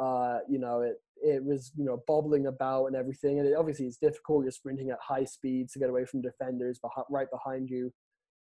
Uh, 0.00 0.38
you 0.48 0.60
know, 0.60 0.82
it 0.82 0.94
it 1.20 1.44
was, 1.44 1.72
you 1.76 1.84
know, 1.84 2.02
bobbling 2.06 2.46
about 2.46 2.86
and 2.86 2.94
everything. 2.94 3.40
And 3.40 3.48
it, 3.48 3.54
obviously 3.54 3.86
it's 3.86 3.96
difficult. 3.96 4.44
You're 4.44 4.52
sprinting 4.52 4.90
at 4.90 4.98
high 5.02 5.24
speeds 5.24 5.72
to 5.72 5.80
get 5.80 5.90
away 5.90 6.04
from 6.04 6.22
defenders 6.22 6.78
behind, 6.78 7.06
right 7.10 7.26
behind 7.30 7.68
you. 7.68 7.92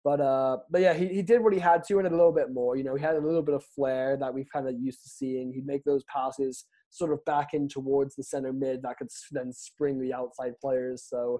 But 0.04 0.20
uh, 0.20 0.58
but 0.70 0.82
yeah, 0.82 0.94
he, 0.94 1.08
he 1.08 1.22
did 1.22 1.42
what 1.42 1.54
he 1.54 1.60
had 1.60 1.84
to 1.86 1.98
and 1.98 2.08
a 2.08 2.12
little 2.12 2.34
bit 2.34 2.52
more. 2.52 2.76
You 2.76 2.84
know, 2.84 2.96
he 2.96 3.02
had 3.02 3.16
a 3.16 3.26
little 3.26 3.42
bit 3.42 3.56
of 3.56 3.64
flair 3.74 4.18
that 4.18 4.34
we've 4.34 4.52
kind 4.52 4.68
of 4.68 4.76
used 4.78 5.02
to 5.04 5.10
seeing. 5.10 5.54
He'd 5.54 5.66
make 5.66 5.86
those 5.86 6.04
passes 6.14 6.66
sort 6.90 7.14
of 7.14 7.24
back 7.24 7.54
in 7.54 7.70
towards 7.70 8.16
the 8.16 8.24
center 8.24 8.52
mid 8.52 8.82
that 8.82 8.98
could 8.98 9.10
then 9.32 9.54
spring 9.54 9.98
the 9.98 10.14
outside 10.14 10.54
players. 10.60 11.06
So 11.08 11.40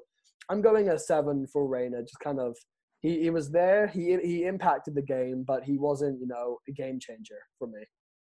I'm 0.50 0.62
going 0.62 0.88
a 0.88 0.98
seven 0.98 1.46
for 1.46 1.68
Reyna. 1.68 2.04
Just 2.04 2.20
kind 2.24 2.40
of 2.40 2.56
he, 3.02 3.22
he 3.22 3.30
was 3.30 3.50
there. 3.50 3.88
He 3.88 4.18
he 4.18 4.46
impacted 4.46 4.96
the 4.96 5.02
game, 5.02 5.44
but 5.44 5.64
he 5.64 5.78
wasn't 5.78 6.20
you 6.20 6.28
know 6.28 6.60
a 6.68 6.72
game 6.72 7.00
changer 7.00 7.40
for 7.58 7.68
me. 7.68 7.84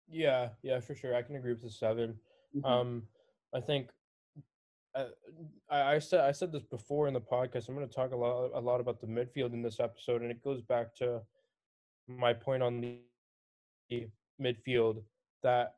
Yeah, 0.10 0.50
yeah, 0.62 0.80
for 0.80 0.96
sure. 0.96 1.16
I 1.16 1.22
can 1.22 1.36
agree 1.36 1.54
with 1.54 1.64
the 1.64 1.70
7 1.70 2.20
Mhm. 2.56 2.66
Um, 2.70 3.08
I 3.54 3.62
think 3.62 3.90
uh, 4.94 5.06
I, 5.70 5.96
I 5.96 6.00
said 6.00 6.22
I 6.22 6.32
said 6.32 6.52
this 6.52 6.64
before 6.64 7.08
in 7.08 7.14
the 7.14 7.22
podcast. 7.22 7.70
I'm 7.70 7.76
going 7.76 7.88
to 7.88 7.94
talk 7.94 8.12
a 8.12 8.16
lot 8.16 8.52
a 8.54 8.60
lot 8.60 8.82
about 8.82 9.00
the 9.00 9.08
midfield 9.08 9.54
in 9.54 9.62
this 9.62 9.80
episode, 9.80 10.22
and 10.22 10.32
it 10.32 10.44
goes 10.44 10.62
back 10.62 10.94
to 10.96 11.22
my 12.08 12.34
point 12.34 12.64
on 12.64 12.82
the 12.82 14.08
midfield 14.42 15.04
that 15.44 15.76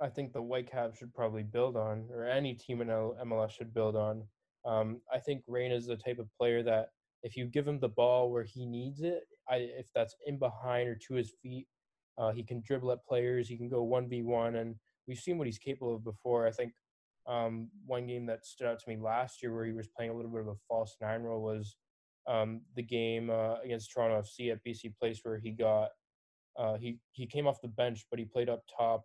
I 0.00 0.08
think 0.08 0.32
the 0.32 0.40
Whitecaps 0.40 0.98
should 0.98 1.14
probably 1.14 1.42
build 1.42 1.76
on, 1.76 2.08
or 2.10 2.24
any 2.24 2.54
team 2.54 2.80
in 2.80 2.88
MLS 2.88 3.50
should 3.50 3.74
build 3.74 3.96
on. 3.96 4.22
Um, 4.64 5.00
I 5.12 5.18
think 5.18 5.42
Rain 5.46 5.72
is 5.72 5.86
the 5.86 5.96
type 5.96 6.18
of 6.18 6.28
player 6.38 6.62
that 6.62 6.90
if 7.22 7.36
you 7.36 7.46
give 7.46 7.66
him 7.66 7.80
the 7.80 7.88
ball 7.88 8.30
where 8.30 8.44
he 8.44 8.66
needs 8.66 9.00
it, 9.00 9.24
I, 9.48 9.56
if 9.56 9.88
that's 9.94 10.14
in 10.26 10.38
behind 10.38 10.88
or 10.88 10.98
to 11.08 11.14
his 11.14 11.32
feet, 11.42 11.66
uh, 12.16 12.32
he 12.32 12.42
can 12.42 12.62
dribble 12.66 12.92
at 12.92 13.04
players. 13.04 13.48
He 13.48 13.56
can 13.56 13.68
go 13.68 13.82
one 13.82 14.08
v 14.08 14.22
one, 14.22 14.56
and 14.56 14.74
we've 15.06 15.18
seen 15.18 15.38
what 15.38 15.46
he's 15.46 15.58
capable 15.58 15.94
of 15.94 16.04
before. 16.04 16.46
I 16.46 16.50
think 16.50 16.72
um, 17.26 17.68
one 17.86 18.06
game 18.06 18.26
that 18.26 18.46
stood 18.46 18.66
out 18.66 18.80
to 18.80 18.88
me 18.88 18.96
last 18.96 19.42
year 19.42 19.54
where 19.54 19.64
he 19.64 19.72
was 19.72 19.88
playing 19.88 20.10
a 20.10 20.14
little 20.14 20.30
bit 20.30 20.40
of 20.40 20.48
a 20.48 20.54
false 20.68 20.96
nine 21.00 21.22
role 21.22 21.42
was 21.42 21.76
um, 22.26 22.62
the 22.74 22.82
game 22.82 23.30
uh, 23.30 23.56
against 23.64 23.90
Toronto 23.92 24.20
FC 24.20 24.50
at 24.50 24.64
BC 24.66 24.96
Place 24.96 25.20
where 25.22 25.38
he 25.38 25.50
got 25.50 25.90
uh, 26.58 26.76
he 26.76 26.98
he 27.12 27.26
came 27.26 27.46
off 27.46 27.60
the 27.60 27.68
bench 27.68 28.04
but 28.10 28.18
he 28.18 28.24
played 28.24 28.48
up 28.48 28.62
top. 28.76 29.04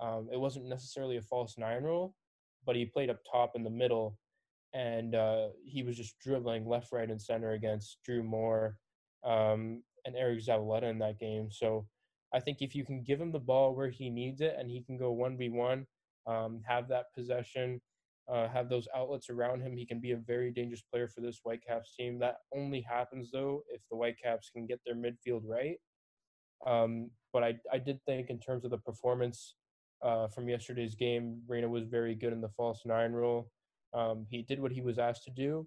Um, 0.00 0.28
it 0.32 0.38
wasn't 0.38 0.66
necessarily 0.66 1.16
a 1.16 1.22
false 1.22 1.56
nine 1.58 1.82
role, 1.82 2.14
but 2.64 2.76
he 2.76 2.84
played 2.84 3.10
up 3.10 3.18
top 3.30 3.52
in 3.56 3.64
the 3.64 3.70
middle, 3.70 4.16
and 4.74 5.14
uh, 5.14 5.48
he 5.64 5.82
was 5.82 5.96
just 5.96 6.18
dribbling 6.18 6.66
left, 6.66 6.92
right, 6.92 7.10
and 7.10 7.20
center 7.20 7.52
against 7.52 7.98
Drew 8.04 8.22
Moor 8.22 8.76
um, 9.24 9.82
and 10.04 10.14
Eriq 10.14 10.46
Zavaleta 10.46 10.90
in 10.90 10.98
that 10.98 11.18
game. 11.18 11.48
So 11.50 11.86
I 12.34 12.40
think 12.40 12.58
if 12.60 12.74
you 12.74 12.84
can 12.84 13.02
give 13.02 13.20
him 13.20 13.32
the 13.32 13.38
ball 13.38 13.74
where 13.74 13.88
he 13.88 14.10
needs 14.10 14.40
it 14.40 14.54
and 14.58 14.70
he 14.70 14.82
can 14.82 14.98
go 14.98 15.12
one 15.12 15.36
v 15.36 15.48
one, 15.48 15.86
um, 16.26 16.60
have 16.66 16.88
that 16.88 17.06
possession, 17.14 17.80
uh, 18.30 18.48
have 18.48 18.68
those 18.68 18.86
outlets 18.94 19.30
around 19.30 19.62
him, 19.62 19.76
he 19.76 19.86
can 19.86 20.00
be 20.00 20.12
a 20.12 20.16
very 20.16 20.50
dangerous 20.50 20.82
player 20.82 21.08
for 21.08 21.22
this 21.22 21.40
Whitecaps 21.42 21.94
team. 21.96 22.18
That 22.18 22.36
only 22.54 22.82
happens 22.82 23.30
though 23.32 23.62
if 23.72 23.80
the 23.90 23.96
Whitecaps 23.96 24.50
can 24.50 24.66
get 24.66 24.80
their 24.84 24.94
midfield 24.94 25.42
right. 25.44 25.76
Um, 26.66 27.10
but 27.32 27.42
I 27.42 27.54
I 27.72 27.78
did 27.78 28.00
think 28.04 28.28
in 28.28 28.38
terms 28.38 28.64
of 28.64 28.70
the 28.70 28.78
performance 28.78 29.54
uh, 30.02 30.28
from 30.28 30.48
yesterday's 30.48 30.94
game, 30.94 31.40
Reyna 31.46 31.68
was 31.68 31.84
very 31.84 32.14
good 32.14 32.32
in 32.32 32.40
the 32.40 32.50
false 32.50 32.82
nine 32.84 33.12
role. 33.12 33.50
Um, 33.94 34.26
he 34.28 34.42
did 34.42 34.60
what 34.60 34.72
he 34.72 34.80
was 34.80 34.98
asked 34.98 35.24
to 35.24 35.30
do. 35.30 35.66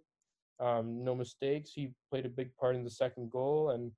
Um, 0.60 1.04
no 1.04 1.16
mistakes. 1.16 1.72
He 1.74 1.94
played 2.10 2.26
a 2.26 2.30
big 2.30 2.56
part 2.56 2.76
in 2.76 2.84
the 2.84 2.90
second 2.90 3.32
goal, 3.32 3.72
and 3.72 3.92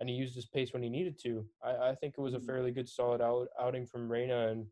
and 0.00 0.08
he 0.08 0.14
used 0.14 0.34
his 0.34 0.46
pace 0.46 0.72
when 0.72 0.82
he 0.82 0.88
needed 0.88 1.18
to. 1.22 1.46
I, 1.62 1.90
I 1.90 1.94
think 1.94 2.14
it 2.18 2.20
was 2.20 2.34
a 2.34 2.40
fairly 2.40 2.72
good, 2.72 2.88
solid 2.88 3.20
out, 3.22 3.46
outing 3.60 3.86
from 3.86 4.10
Reyna, 4.10 4.48
and 4.48 4.66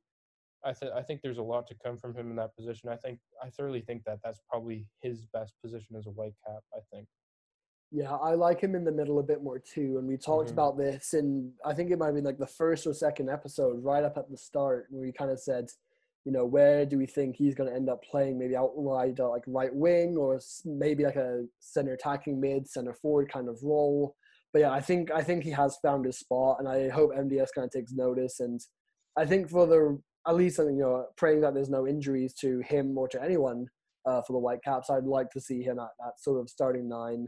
I 0.65 0.73
th- 0.73 0.93
I 0.95 1.01
think 1.03 1.23
there's 1.23 1.39
a 1.39 1.43
lot 1.43 1.67
to 1.69 1.75
come 1.83 1.97
from 1.97 2.15
him 2.15 2.29
in 2.31 2.37
that 2.37 2.55
position. 2.57 2.89
I 2.89 2.97
think 2.97 3.19
I 3.43 3.49
thoroughly 3.49 3.81
think 3.81 4.05
that 4.05 4.19
that's 4.23 4.41
probably 4.51 4.87
his 5.01 5.25
best 5.33 5.55
position 5.63 5.97
as 5.97 6.07
a 6.07 6.11
Whitecap. 6.11 6.61
I 6.75 6.81
think. 6.93 7.07
Yeah, 7.95 8.13
I 8.15 8.35
like 8.35 8.61
him 8.61 8.75
in 8.75 8.85
the 8.85 8.93
middle 8.93 9.19
a 9.19 9.23
bit 9.23 9.43
more 9.43 9.59
too. 9.59 9.99
And 9.99 10.09
we 10.09 10.17
talked 10.17 10.49
Mhm. 10.49 10.53
about 10.55 10.79
this 10.79 11.13
and 11.13 11.53
I 11.63 11.75
think 11.75 11.91
it 11.91 11.99
might 11.99 12.13
be 12.13 12.23
like 12.23 12.39
the 12.39 12.47
first 12.47 12.87
or 12.87 12.95
second 12.95 13.29
episode, 13.29 13.85
right 13.85 14.03
up 14.03 14.17
at 14.17 14.31
the 14.31 14.37
start, 14.39 14.87
where 14.89 15.03
we 15.03 15.13
kind 15.13 15.31
of 15.31 15.39
said, 15.39 15.69
you 16.25 16.33
know, 16.33 16.45
where 16.45 16.87
do 16.87 16.99
we 16.99 17.07
think 17.07 17.37
he's 17.37 17.55
going 17.55 17.69
to 17.69 17.75
end 17.75 17.89
up 17.89 18.03
playing? 18.09 18.39
Maybe 18.39 18.57
out 18.57 18.77
wide, 18.77 19.19
uh, 19.19 19.29
like 19.29 19.43
right 19.47 19.75
wing, 19.75 20.17
or 20.17 20.41
maybe 20.65 21.05
like 21.05 21.17
a 21.17 21.45
center 21.61 21.95
attacking 21.95 22.41
mid, 22.41 22.69
center 22.69 22.95
forward 22.95 23.31
kind 23.33 23.49
of 23.49 23.59
role. 23.63 24.15
But 24.53 24.61
yeah, 24.61 24.71
I 24.71 24.81
think 24.81 25.11
I 25.11 25.23
think 25.23 25.45
he 25.45 25.51
has 25.51 25.79
found 25.83 26.05
his 26.05 26.19
spot, 26.19 26.59
and 26.59 26.69
I 26.69 26.89
hope 26.91 27.11
MDS 27.13 27.49
kind 27.55 27.65
of 27.65 27.71
takes 27.71 27.93
notice. 27.93 28.41
And 28.41 28.61
I 29.17 29.27
think 29.27 29.51
for 29.51 29.67
the 29.67 30.01
at 30.27 30.37
least 30.37 30.59
you 30.59 30.71
know, 30.73 31.07
praying 31.17 31.41
that 31.41 31.55
there's 31.55 31.69
no 31.69 31.87
injuries 31.87 32.33
to 32.35 32.61
him 32.61 32.97
or 32.97 33.09
to 33.09 33.23
anyone 33.23 33.67
uh, 34.07 34.23
for 34.23 34.33
the 34.35 34.39
Whitecaps. 34.39 34.91
I'd 34.91 35.05
like 35.05 35.31
to 35.31 35.41
see 35.41 35.63
him 35.63 35.79
at 35.79 35.89
that 35.99 36.21
sort 36.21 36.41
of 36.41 36.49
starting 36.49 36.89
nine, 36.89 37.27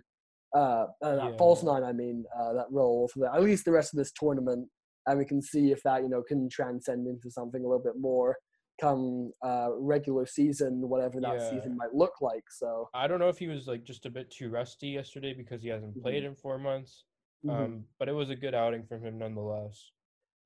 uh, 0.54 0.86
uh, 1.02 1.16
that 1.16 1.30
Yeah. 1.32 1.36
false 1.36 1.62
nine. 1.62 1.82
I 1.82 1.92
mean, 1.92 2.24
uh, 2.38 2.52
that 2.52 2.70
role 2.70 3.08
for 3.08 3.20
the, 3.20 3.34
at 3.34 3.42
least 3.42 3.64
the 3.64 3.72
rest 3.72 3.92
of 3.92 3.98
this 3.98 4.12
tournament, 4.12 4.68
and 5.06 5.18
we 5.18 5.24
can 5.24 5.42
see 5.42 5.72
if 5.72 5.82
that 5.82 6.02
you 6.02 6.08
know 6.08 6.22
can 6.22 6.48
transcend 6.48 7.08
into 7.08 7.30
something 7.30 7.64
a 7.64 7.66
little 7.66 7.82
bit 7.82 7.96
more 7.98 8.36
come 8.80 9.32
uh, 9.42 9.68
regular 9.78 10.26
season, 10.26 10.88
whatever 10.88 11.20
that 11.20 11.34
Yeah. 11.38 11.50
season 11.50 11.76
might 11.76 11.94
look 11.94 12.20
like. 12.20 12.44
So. 12.50 12.88
I 12.94 13.06
don't 13.06 13.18
know 13.20 13.28
if 13.28 13.38
he 13.38 13.46
was 13.48 13.66
like 13.68 13.84
just 13.84 14.06
a 14.06 14.10
bit 14.10 14.30
too 14.30 14.50
rusty 14.50 14.88
yesterday 14.88 15.32
because 15.34 15.62
he 15.62 15.68
hasn't 15.68 16.00
played 16.02 16.24
in 16.24 16.34
four 16.34 16.58
months. 16.58 17.04
mhm. 17.44 17.50
Um, 17.50 17.84
but 17.98 18.08
it 18.08 18.12
was 18.12 18.30
a 18.30 18.36
good 18.36 18.54
outing 18.54 18.84
from 18.86 19.02
him 19.04 19.18
nonetheless. 19.18 19.90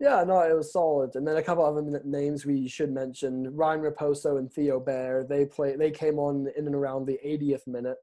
Yeah, 0.01 0.23
no, 0.25 0.41
it 0.41 0.55
was 0.57 0.73
solid. 0.73 1.15
And 1.17 1.27
then 1.27 1.37
a 1.37 1.43
couple 1.43 1.65
other 1.65 1.81
n- 1.81 2.01
names 2.05 2.45
we 2.47 2.69
should 2.69 2.93
mention: 2.93 3.55
Ryan 3.57 3.81
Raposo 3.81 4.39
and 4.39 4.53
Theo 4.53 4.79
Bair. 4.79 5.25
They 5.25 5.45
play. 5.47 5.75
They 5.77 5.91
came 5.91 6.19
on 6.19 6.49
in 6.57 6.67
and 6.67 6.75
around 6.75 7.07
the 7.07 7.19
80th 7.25 7.67
minute. 7.67 7.97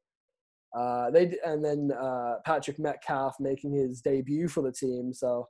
Uh, 0.75 1.09
they 1.11 1.37
and 1.45 1.63
then 1.63 1.91
uh, 1.93 2.39
Patrick 2.45 2.79
Metcalfe 2.79 3.39
making 3.39 3.71
his 3.73 4.01
debut 4.01 4.47
for 4.49 4.61
the 4.61 4.71
team. 4.73 5.13
So, 5.13 5.47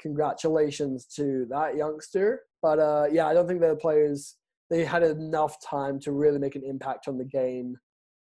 congratulations 0.00 1.04
to 1.16 1.46
that 1.50 1.76
youngster. 1.76 2.42
But 2.62 2.78
uh, 2.78 3.06
yeah, 3.10 3.26
I 3.26 3.34
don't 3.34 3.46
think 3.46 3.60
the 3.60 3.76
players 3.76 4.36
they 4.70 4.84
had 4.84 5.02
enough 5.02 5.56
time 5.64 5.98
to 6.00 6.12
really 6.12 6.38
make 6.38 6.56
an 6.56 6.64
impact 6.64 7.08
on 7.08 7.16
the 7.16 7.24
game. 7.24 7.76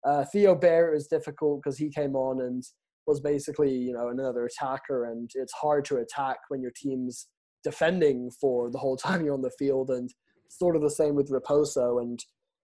Uh, 0.04 0.26
Theo 0.26 0.56
Bair 0.56 0.94
is 0.94 1.08
difficult 1.08 1.62
because 1.62 1.78
he 1.78 1.90
came 1.90 2.16
on 2.16 2.42
and 2.42 2.64
was 3.08 3.20
basically 3.20 3.74
you 3.74 3.94
know 3.94 4.10
another 4.10 4.46
attacker, 4.46 5.06
and 5.06 5.30
it's 5.36 5.54
hard 5.54 5.86
to 5.86 5.98
attack 5.98 6.38
when 6.50 6.62
your 6.62 6.72
team's 6.76 7.28
defending 7.64 8.32
for 8.40 8.72
the 8.72 8.80
whole 8.80 8.98
time 9.06 9.24
you're 9.24 9.34
on 9.34 9.42
the 9.42 9.52
field, 9.60 9.90
and 9.90 10.10
sort 10.50 10.76
of 10.76 10.82
the 10.82 10.90
same 10.90 11.16
with 11.16 11.32
Raposo 11.32 12.02
and 12.02 12.20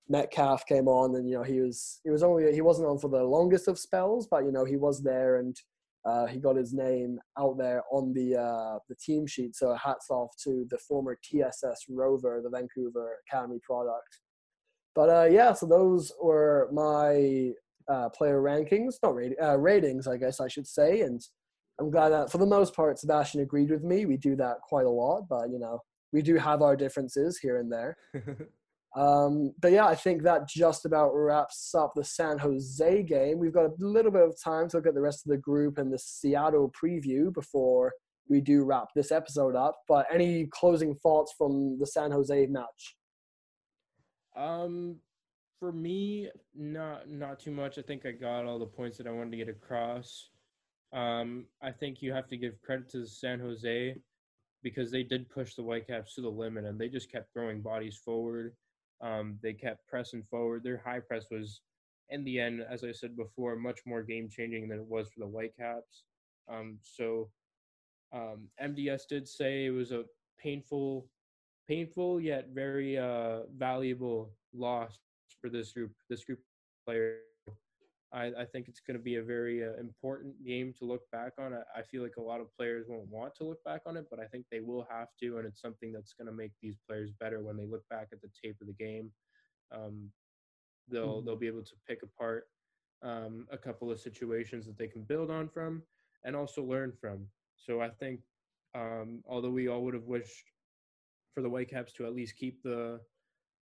Metcalfe 0.10 0.66
came 0.66 0.88
on, 0.88 1.16
and 1.16 1.28
you 1.28 1.36
know 1.36 1.44
he 1.44 1.60
was 1.60 2.00
he 2.04 2.10
was 2.10 2.24
only 2.24 2.52
he 2.54 2.62
wasn't 2.62 2.88
on 2.88 2.98
for 2.98 3.10
the 3.10 3.24
longest 3.24 3.68
of 3.68 3.78
spells, 3.78 4.28
but 4.30 4.44
you 4.44 4.52
know 4.52 4.66
he 4.66 4.78
was 4.78 5.04
there 5.04 5.38
and 5.38 5.56
uh, 6.08 6.26
he 6.26 6.40
got 6.40 6.56
his 6.56 6.74
name 6.74 7.20
out 7.38 7.58
there 7.58 7.84
on 7.92 8.14
the 8.14 8.36
uh, 8.36 8.80
the 8.88 8.96
team 8.96 9.28
sheet. 9.28 9.56
So 9.56 9.74
hats 9.74 10.10
off 10.10 10.32
to 10.44 10.66
the 10.70 10.78
former 10.78 11.18
TSS 11.22 11.86
Rover, 11.90 12.42
the 12.44 12.50
Vancouver 12.50 13.18
Academy 13.28 13.60
product. 13.62 14.22
But 14.96 15.10
uh, 15.10 15.28
yeah, 15.30 15.54
so 15.54 15.66
those 15.66 16.12
were 16.22 16.70
my 16.72 17.52
uh, 17.90 18.10
player 18.10 18.42
rankings, 18.42 18.96
not 19.04 19.16
uh, 19.42 19.58
ratings, 19.58 20.08
I 20.08 20.18
guess 20.18 20.40
I 20.40 20.48
should 20.48 20.68
say, 20.68 21.02
and 21.02 21.22
I'm 21.80 21.92
glad 21.92 22.10
that 22.10 22.32
for 22.32 22.38
the 22.38 22.46
most 22.46 22.74
part 22.74 22.98
Sebastian 22.98 23.42
agreed 23.42 23.70
with 23.70 23.84
me. 23.84 24.06
We 24.06 24.18
do 24.18 24.36
that 24.38 24.62
quite 24.62 24.86
a 24.86 24.90
lot, 24.90 25.28
but 25.30 25.50
you 25.50 25.60
know 25.60 25.82
we 26.14 26.22
do 26.22 26.36
have 26.38 26.62
our 26.62 26.76
differences 26.76 27.38
here 27.38 27.58
and 27.58 27.72
there. 27.72 27.98
Um, 28.98 29.54
but 29.60 29.72
yeah, 29.72 29.86
I 29.86 29.94
think 29.94 30.24
that 30.24 30.50
just 30.50 30.84
about 30.84 31.12
wraps 31.14 31.76
up 31.76 31.94
the 31.96 32.04
San 32.04 32.40
Jose 32.40 33.04
game. 33.04 33.38
We've 33.38 33.54
got 33.54 33.66
a 33.66 33.74
little 33.78 34.12
bit 34.12 34.24
of 34.24 34.36
time 34.44 34.68
to 34.70 34.78
look 34.78 34.88
at 34.88 34.96
the 34.96 35.02
rest 35.02 35.24
of 35.24 35.30
the 35.30 35.38
group 35.38 35.78
and 35.78 35.94
the 35.94 36.00
Seattle 36.00 36.72
preview 36.72 37.32
before 37.32 37.94
we 38.28 38.42
do 38.42 38.64
wrap 38.64 38.88
this 38.96 39.12
episode 39.12 39.56
up. 39.56 39.78
But 39.88 40.08
any 40.12 40.48
closing 40.48 40.96
thoughts 40.96 41.32
from 41.38 41.78
the 41.80 41.86
San 41.86 42.10
Jose 42.10 42.48
match? 42.48 42.96
Um, 44.36 44.98
for 45.60 45.72
me, 45.72 46.32
not 46.56 47.08
not 47.08 47.40
too 47.40 47.52
much. 47.52 47.78
I 47.78 47.84
think 47.84 48.04
I 48.04 48.12
got 48.12 48.46
all 48.46 48.58
the 48.58 48.66
points 48.66 48.98
that 48.98 49.06
I 49.06 49.12
wanted 49.12 49.32
to 49.32 49.38
get 49.38 49.50
across. 49.50 50.30
Um, 50.92 51.46
I 51.62 51.72
think 51.72 52.02
you 52.02 52.14
have 52.14 52.28
to 52.30 52.38
give 52.38 52.60
credit 52.64 52.90
to 52.94 53.06
San 53.06 53.40
Jose 53.40 53.96
because 54.64 54.90
they 54.90 55.04
did 55.04 55.30
push 55.30 55.54
the 55.54 55.62
Whitecaps 55.62 56.16
to 56.16 56.22
the 56.22 56.30
limit 56.30 56.66
and 56.66 56.80
they 56.80 56.88
just 56.90 57.12
kept 57.12 57.32
throwing 57.32 57.62
bodies 57.62 58.00
forward. 58.04 58.56
Um, 59.02 59.38
they 59.42 59.54
kept 59.54 59.88
pressing 59.88 60.24
forward. 60.24 60.64
Their 60.64 60.82
high 60.84 61.00
press 61.00 61.26
was, 61.30 61.62
in 62.10 62.24
the 62.24 62.40
end, 62.40 62.62
as 62.70 62.84
I 62.84 62.92
said 62.92 63.16
before, 63.16 63.56
much 63.56 63.80
more 63.86 64.02
game 64.02 64.30
changing 64.30 64.68
than 64.68 64.80
it 64.80 64.86
was 64.86 65.10
for 65.10 65.20
the 65.20 65.28
Whitecaps. 65.28 66.04
Um, 66.50 66.80
so 66.82 67.30
um, 68.14 68.48
MDS 68.62 69.08
did 69.08 69.28
say 69.28 69.66
it 69.66 69.72
was 69.72 69.92
a 69.92 70.04
painful, 70.40 71.08
painful 71.68 72.20
yet 72.20 72.50
very 72.54 72.98
uh, 72.98 73.42
valuable 73.56 74.32
loss 74.54 74.98
for 75.42 75.50
this 75.50 75.74
group. 75.74 75.92
This 76.10 76.24
group 76.24 76.40
of 76.40 76.46
players. 76.86 77.22
I, 78.12 78.28
I 78.28 78.46
think 78.46 78.68
it's 78.68 78.80
going 78.80 78.98
to 78.98 79.04
be 79.04 79.16
a 79.16 79.24
very 79.24 79.64
uh, 79.68 79.74
important 79.76 80.44
game 80.44 80.74
to 80.74 80.86
look 80.86 81.10
back 81.12 81.34
on. 81.40 81.54
I, 81.54 81.64
I 81.76 81.82
feel 81.84 82.04
like 82.04 82.18
a 82.18 82.22
lot 82.22 82.40
of 82.42 82.54
players 82.54 82.88
won't 82.88 83.10
want 83.10 83.36
to 83.36 83.44
look 83.44 83.64
back 83.64 83.82
on 83.86 83.98
it, 83.98 84.08
but 84.10 84.20
I 84.20 84.28
think 84.28 84.48
they 84.50 84.62
will 84.62 84.84
have 84.90 85.10
to, 85.18 85.38
and 85.38 85.48
it's 85.48 85.62
something 85.62 85.92
that's 85.92 86.14
going 86.14 86.28
to 86.28 86.34
make 86.34 86.54
these 86.62 86.78
players 86.78 87.12
better 87.12 87.42
when 87.44 87.58
they 87.58 87.66
look 87.66 87.88
back 87.90 88.10
at 88.14 88.22
the 88.22 88.30
tape 88.30 88.62
of 88.62 88.68
the 88.68 88.74
game. 88.74 89.14
Um, 89.72 90.14
they'll 90.88 91.22
Mhm. 91.22 91.26
they'll 91.26 91.36
be 91.36 91.48
able 91.48 91.64
to 91.64 91.76
pick 91.86 92.04
apart 92.04 92.52
um, 93.02 93.48
a 93.52 93.58
couple 93.58 93.92
of 93.92 94.00
situations 94.00 94.66
that 94.66 94.78
they 94.78 94.88
can 94.88 95.04
build 95.04 95.30
on 95.30 95.50
from, 95.50 95.84
and 96.24 96.36
also 96.36 96.64
learn 96.64 96.94
from. 96.94 97.32
So 97.56 97.82
I 97.82 97.90
think, 97.90 98.22
um, 98.74 99.24
although 99.28 99.52
we 99.52 99.68
all 99.68 99.84
would 99.84 99.94
have 99.96 100.06
wished 100.06 100.54
for 101.34 101.42
the 101.42 101.50
Whitecaps 101.50 101.94
to 101.94 102.06
at 102.06 102.14
least 102.14 102.36
keep 102.38 102.64
the 102.64 103.06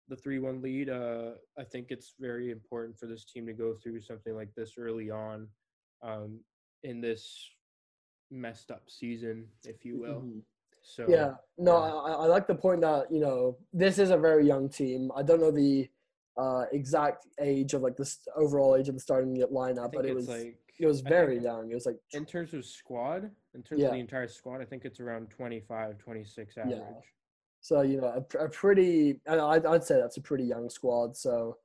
the 0.09 0.17
three 0.17 0.39
one 0.39 0.63
lead, 0.63 0.89
uh, 0.89 1.33
I 1.59 1.65
think 1.65 1.87
it's 1.91 2.15
very 2.21 2.51
important 2.51 2.99
for 2.99 3.07
this 3.07 3.25
team 3.25 3.47
to 3.47 3.53
go 3.53 3.75
through 3.75 4.01
something 4.01 4.35
like 4.35 4.55
this 4.55 4.75
early 4.79 5.11
on 5.11 5.49
um, 6.03 6.41
in 6.83 7.01
this 7.01 7.51
messed 8.31 8.71
up 8.71 8.85
season, 8.89 9.47
if 9.65 9.85
you 9.85 9.99
will. 9.99 10.23
Mhm. 10.23 10.43
So 10.83 11.07
Yeah, 11.09 11.35
no, 11.59 11.85
yeah. 11.85 11.95
I, 11.95 12.13
I 12.13 12.27
like 12.27 12.47
the 12.47 12.55
point 12.55 12.81
that 12.83 13.11
you 13.11 13.21
know 13.21 13.59
this 13.73 13.99
is 13.99 14.11
a 14.11 14.17
very 14.17 14.47
young 14.47 14.69
team. 14.69 15.11
I 15.17 15.23
don't 15.23 15.41
know 15.41 15.51
the 15.51 15.89
uh, 16.37 16.67
exact 16.73 17.27
age 17.41 17.73
of 17.75 17.83
like 17.83 17.97
this 17.97 18.21
overall 18.37 18.77
age 18.77 18.89
of 18.89 18.95
the 18.95 19.01
starting 19.01 19.37
lineup, 19.53 19.93
but 19.93 20.05
it 20.07 20.15
was 20.15 20.29
like 20.29 20.59
it 20.79 20.87
was 20.87 21.01
very 21.01 21.39
young. 21.39 21.71
It 21.71 21.75
was 21.75 21.87
like 21.87 21.99
in 22.13 22.25
terms 22.27 22.53
of 22.55 22.65
squad, 22.65 23.31
in 23.55 23.63
terms 23.63 23.81
Yeah. 23.81 23.87
of 23.89 23.93
the 23.95 24.01
entire 24.01 24.29
squad, 24.29 24.61
I 24.61 24.67
think 24.67 24.85
it's 24.85 25.01
around 25.01 25.31
25, 25.31 25.99
26 25.99 26.59
average. 26.59 26.77
So 27.67 27.81
you 27.83 28.01
know, 28.01 28.25
a, 28.39 28.45
a 28.45 28.49
pretty. 28.49 29.21
I'd, 29.29 29.67
I'd 29.67 29.83
say 29.83 29.97
that's 29.97 30.19
a 30.19 30.23
pretty 30.23 30.45
young 30.45 30.71
squad. 30.71 31.17
So 31.17 31.57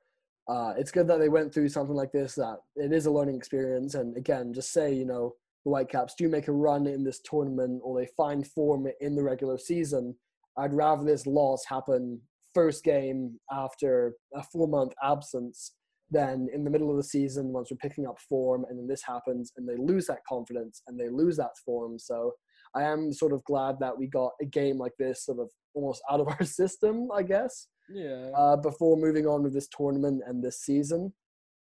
uh, 0.49 0.73
it's 0.75 0.89
good 0.89 1.07
that 1.07 1.19
they 1.19 1.29
went 1.29 1.53
through 1.53 1.69
something 1.69 1.95
like 1.95 2.11
this. 2.11 2.33
That 2.33 2.57
it 2.75 2.91
is 2.91 3.05
a 3.05 3.11
learning 3.11 3.35
experience. 3.35 3.93
And 3.93 4.17
again, 4.17 4.51
just 4.51 4.73
say 4.73 4.91
you 4.91 5.05
know 5.05 5.35
the 5.63 5.69
Whitecaps 5.69 6.15
do 6.17 6.27
make 6.27 6.47
a 6.47 6.53
run 6.53 6.87
in 6.87 7.03
this 7.03 7.21
tournament, 7.23 7.81
or 7.83 7.99
they 7.99 8.07
find 8.17 8.47
form 8.47 8.87
in 8.99 9.15
the 9.15 9.21
regular 9.21 9.59
season. 9.59 10.15
I'd 10.57 10.73
rather 10.73 11.03
this 11.03 11.27
loss 11.27 11.65
happen 11.67 12.19
first 12.55 12.83
game 12.83 13.39
after 13.51 14.15
a 14.33 14.41
four 14.41 14.67
month 14.67 14.93
absence 15.03 15.73
than 16.09 16.47
in 16.51 16.63
the 16.63 16.71
middle 16.71 16.89
of 16.89 16.97
the 16.97 17.03
season 17.03 17.53
once 17.53 17.69
we're 17.69 17.77
picking 17.77 18.07
up 18.07 18.19
form, 18.27 18.65
and 18.67 18.79
then 18.79 18.87
this 18.87 19.03
happens 19.03 19.51
and 19.55 19.69
they 19.69 19.77
lose 19.77 20.07
that 20.07 20.25
confidence 20.27 20.81
and 20.87 20.99
they 20.99 21.09
lose 21.09 21.37
that 21.37 21.55
form. 21.63 21.99
So 21.99 22.33
I 22.75 22.81
am 22.85 23.13
sort 23.13 23.33
of 23.33 23.43
glad 23.43 23.75
that 23.81 23.95
we 23.95 24.07
got 24.07 24.31
a 24.41 24.45
game 24.45 24.79
like 24.79 24.93
this 24.97 25.25
sort 25.25 25.37
of 25.37 25.51
almost 25.73 26.01
out 26.09 26.19
of 26.19 26.27
our 26.39 26.43
system, 26.43 27.09
I 27.13 27.23
guess, 27.23 27.67
Yeah. 27.89 28.31
uh, 28.35 28.57
before 28.57 28.97
moving 28.97 29.25
on 29.27 29.43
with 29.43 29.53
this 29.53 29.67
tournament 29.75 30.23
and 30.25 30.43
this 30.43 30.61
season. 30.61 31.13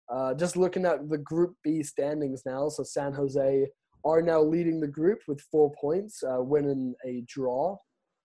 Uh, 0.09 0.35
just 0.35 0.57
looking 0.57 0.85
at 0.85 1.09
the 1.09 1.19
Group 1.19 1.55
B 1.65 1.83
standings 1.83 2.43
now, 2.47 2.69
so 2.69 2.83
San 2.85 3.13
Jose 3.13 3.67
are 4.05 4.23
now 4.23 4.41
leading 4.41 4.81
the 4.81 4.87
group 4.87 5.19
with 5.27 5.41
four 5.51 5.73
points, 5.81 6.23
uh, 6.23 6.41
winning 6.41 6.95
a 7.05 7.25
draw. 7.27 7.77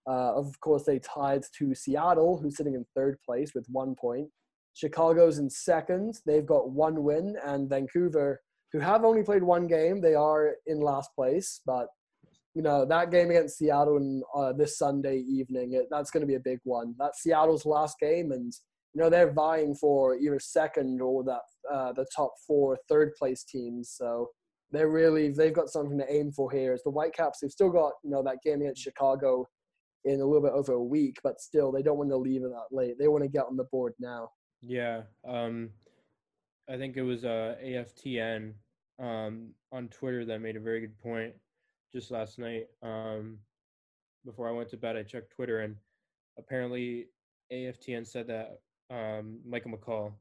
Uh, 0.08 0.34
of 0.36 0.60
course, 0.60 0.84
they 0.84 1.00
tied 1.00 1.44
to 1.58 1.74
Seattle, 1.74 2.38
who's 2.40 2.58
sitting 2.58 2.76
in 2.76 2.86
third 2.96 3.18
place 3.26 3.54
with 3.56 3.66
one 3.70 3.96
point. 3.96 4.28
Chicago's 4.76 5.40
in 5.40 5.50
second; 5.50 6.20
they've 6.28 6.46
got 6.46 6.70
one 6.70 7.04
win, 7.04 7.36
and 7.46 7.68
Vancouver, 7.68 8.40
who 8.72 8.80
have 8.80 9.04
only 9.04 9.24
played 9.24 9.44
one 9.44 9.66
game, 9.68 10.02
they 10.02 10.14
are 10.14 10.54
in 10.68 10.80
last 10.80 11.10
place, 11.16 11.62
but 11.66 11.88
you 12.54 12.62
know 12.62 12.86
that 12.86 13.12
game 13.12 13.30
against 13.30 13.58
Seattle 13.58 13.98
in, 13.98 14.22
uh, 14.36 14.54
this 14.54 14.78
Sunday 14.78 15.20
evening. 15.20 15.74
It, 15.74 15.88
that's 15.90 16.12
going 16.12 16.22
to 16.22 16.28
be 16.28 16.36
a 16.36 16.40
big 16.40 16.60
one. 16.64 16.96
That's 17.00 17.22
Seattle's 17.22 17.66
last 17.66 17.98
game, 18.00 18.32
and 18.32 18.54
you 18.94 19.02
know 19.02 19.10
they're 19.10 19.32
vying 19.32 19.76
for 19.76 20.16
either 20.18 20.40
second 20.40 21.02
or 21.02 21.24
that 21.24 21.42
uh, 21.72 21.94
the 21.94 22.06
top 22.16 22.34
four 22.46 22.78
third 22.90 23.14
place 23.18 23.44
teams. 23.44 23.94
So 23.96 24.30
they're 24.72 24.90
really 24.90 25.30
they've 25.30 25.54
got 25.54 25.70
something 25.70 25.98
to 25.98 26.14
aim 26.14 26.32
for 26.32 26.52
here. 26.52 26.74
As 26.74 26.84
the 26.84 26.92
Whitecaps, 26.92 27.40
they've 27.40 27.52
still 27.52 27.72
got 27.72 27.94
you 28.04 28.12
know 28.12 28.24
that 28.24 28.40
game 28.44 28.62
against 28.62 28.82
Chicago 28.82 29.48
in 30.04 30.20
a 30.20 30.26
little 30.26 30.42
bit 30.42 30.54
over 30.54 30.74
a 30.74 30.84
week, 30.84 31.18
but 31.24 31.40
still 31.40 31.72
they 31.72 31.84
don't 31.84 31.98
want 31.98 32.10
to 32.10 32.18
leave 32.18 32.44
it 32.44 32.50
that 32.50 32.76
late. 32.76 32.96
They 33.00 33.08
want 33.08 33.24
to 33.24 33.30
get 33.30 33.46
on 33.46 33.56
the 33.56 33.66
board 33.66 33.94
now. 34.00 34.30
Yeah, 34.62 35.04
um, 35.28 35.70
I 36.70 36.78
think 36.78 36.98
it 36.98 37.04
was 37.04 37.24
uh, 37.24 37.56
AFTN 37.64 38.54
um, 39.00 39.52
on 39.72 39.88
Twitter 39.88 40.26
that 40.26 40.42
made 40.42 40.56
a 40.58 40.60
very 40.60 40.82
good 40.82 41.00
point 41.00 41.34
just 41.92 42.12
last 42.12 42.40
night. 42.40 42.68
Um, 42.82 43.38
before 44.26 44.48
I 44.48 44.52
went 44.52 44.70
to 44.70 44.78
bed, 44.78 44.96
I 44.96 45.04
checked 45.04 45.34
Twitter, 45.34 45.62
and 45.62 45.76
apparently 46.38 47.08
AFTN 47.52 48.06
said 48.06 48.28
that 48.28 48.60
um, 48.90 49.40
Michael 49.46 49.72
McColl. 49.72 50.14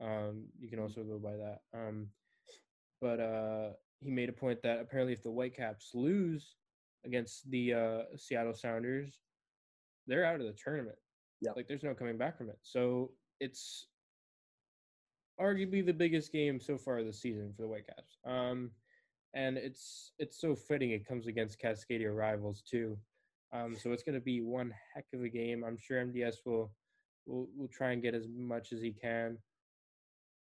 Um, 0.00 0.44
you 0.58 0.68
can 0.68 0.78
also 0.78 1.02
go 1.02 1.18
by 1.18 1.36
that. 1.36 1.60
Um, 1.74 2.06
but 3.00 3.20
uh, 3.20 3.70
he 4.00 4.10
made 4.10 4.28
a 4.28 4.32
point 4.32 4.62
that 4.62 4.80
apparently 4.80 5.12
if 5.12 5.22
the 5.22 5.30
Whitecaps 5.30 5.90
lose 5.94 6.54
against 7.04 7.50
the 7.50 7.74
uh, 7.74 7.98
Seattle 8.16 8.54
Sounders, 8.54 9.20
they're 10.06 10.24
out 10.24 10.40
of 10.40 10.46
the 10.46 10.52
tournament. 10.52 10.96
Yep. 11.42 11.54
Like 11.56 11.68
there's 11.68 11.82
no 11.82 11.94
coming 11.94 12.18
back 12.18 12.36
from 12.36 12.50
it. 12.50 12.58
So 12.62 13.12
it's 13.40 13.86
arguably 15.40 15.84
the 15.84 15.92
biggest 15.92 16.32
game 16.32 16.60
so 16.60 16.76
far 16.76 17.02
this 17.02 17.20
season 17.20 17.52
for 17.56 17.62
the 17.62 17.68
Whitecaps. 17.68 18.18
Um, 18.26 18.70
and 19.34 19.56
it's 19.56 20.12
it's 20.18 20.40
so 20.40 20.54
fitting 20.54 20.90
it 20.90 21.06
comes 21.06 21.26
against 21.26 21.60
Cascadia 21.60 22.14
rivals 22.14 22.62
too. 22.68 22.98
Um, 23.52 23.76
so 23.76 23.92
it's 23.92 24.02
going 24.02 24.14
to 24.14 24.20
be 24.20 24.42
one 24.42 24.72
heck 24.94 25.06
of 25.12 25.22
a 25.22 25.28
game. 25.28 25.64
I'm 25.64 25.76
sure 25.76 26.04
MDS 26.04 26.36
will 26.44 26.72
will 27.26 27.48
will 27.56 27.68
try 27.68 27.92
and 27.92 28.02
get 28.02 28.14
as 28.14 28.26
much 28.28 28.72
as 28.72 28.80
he 28.80 28.92
can 28.92 29.38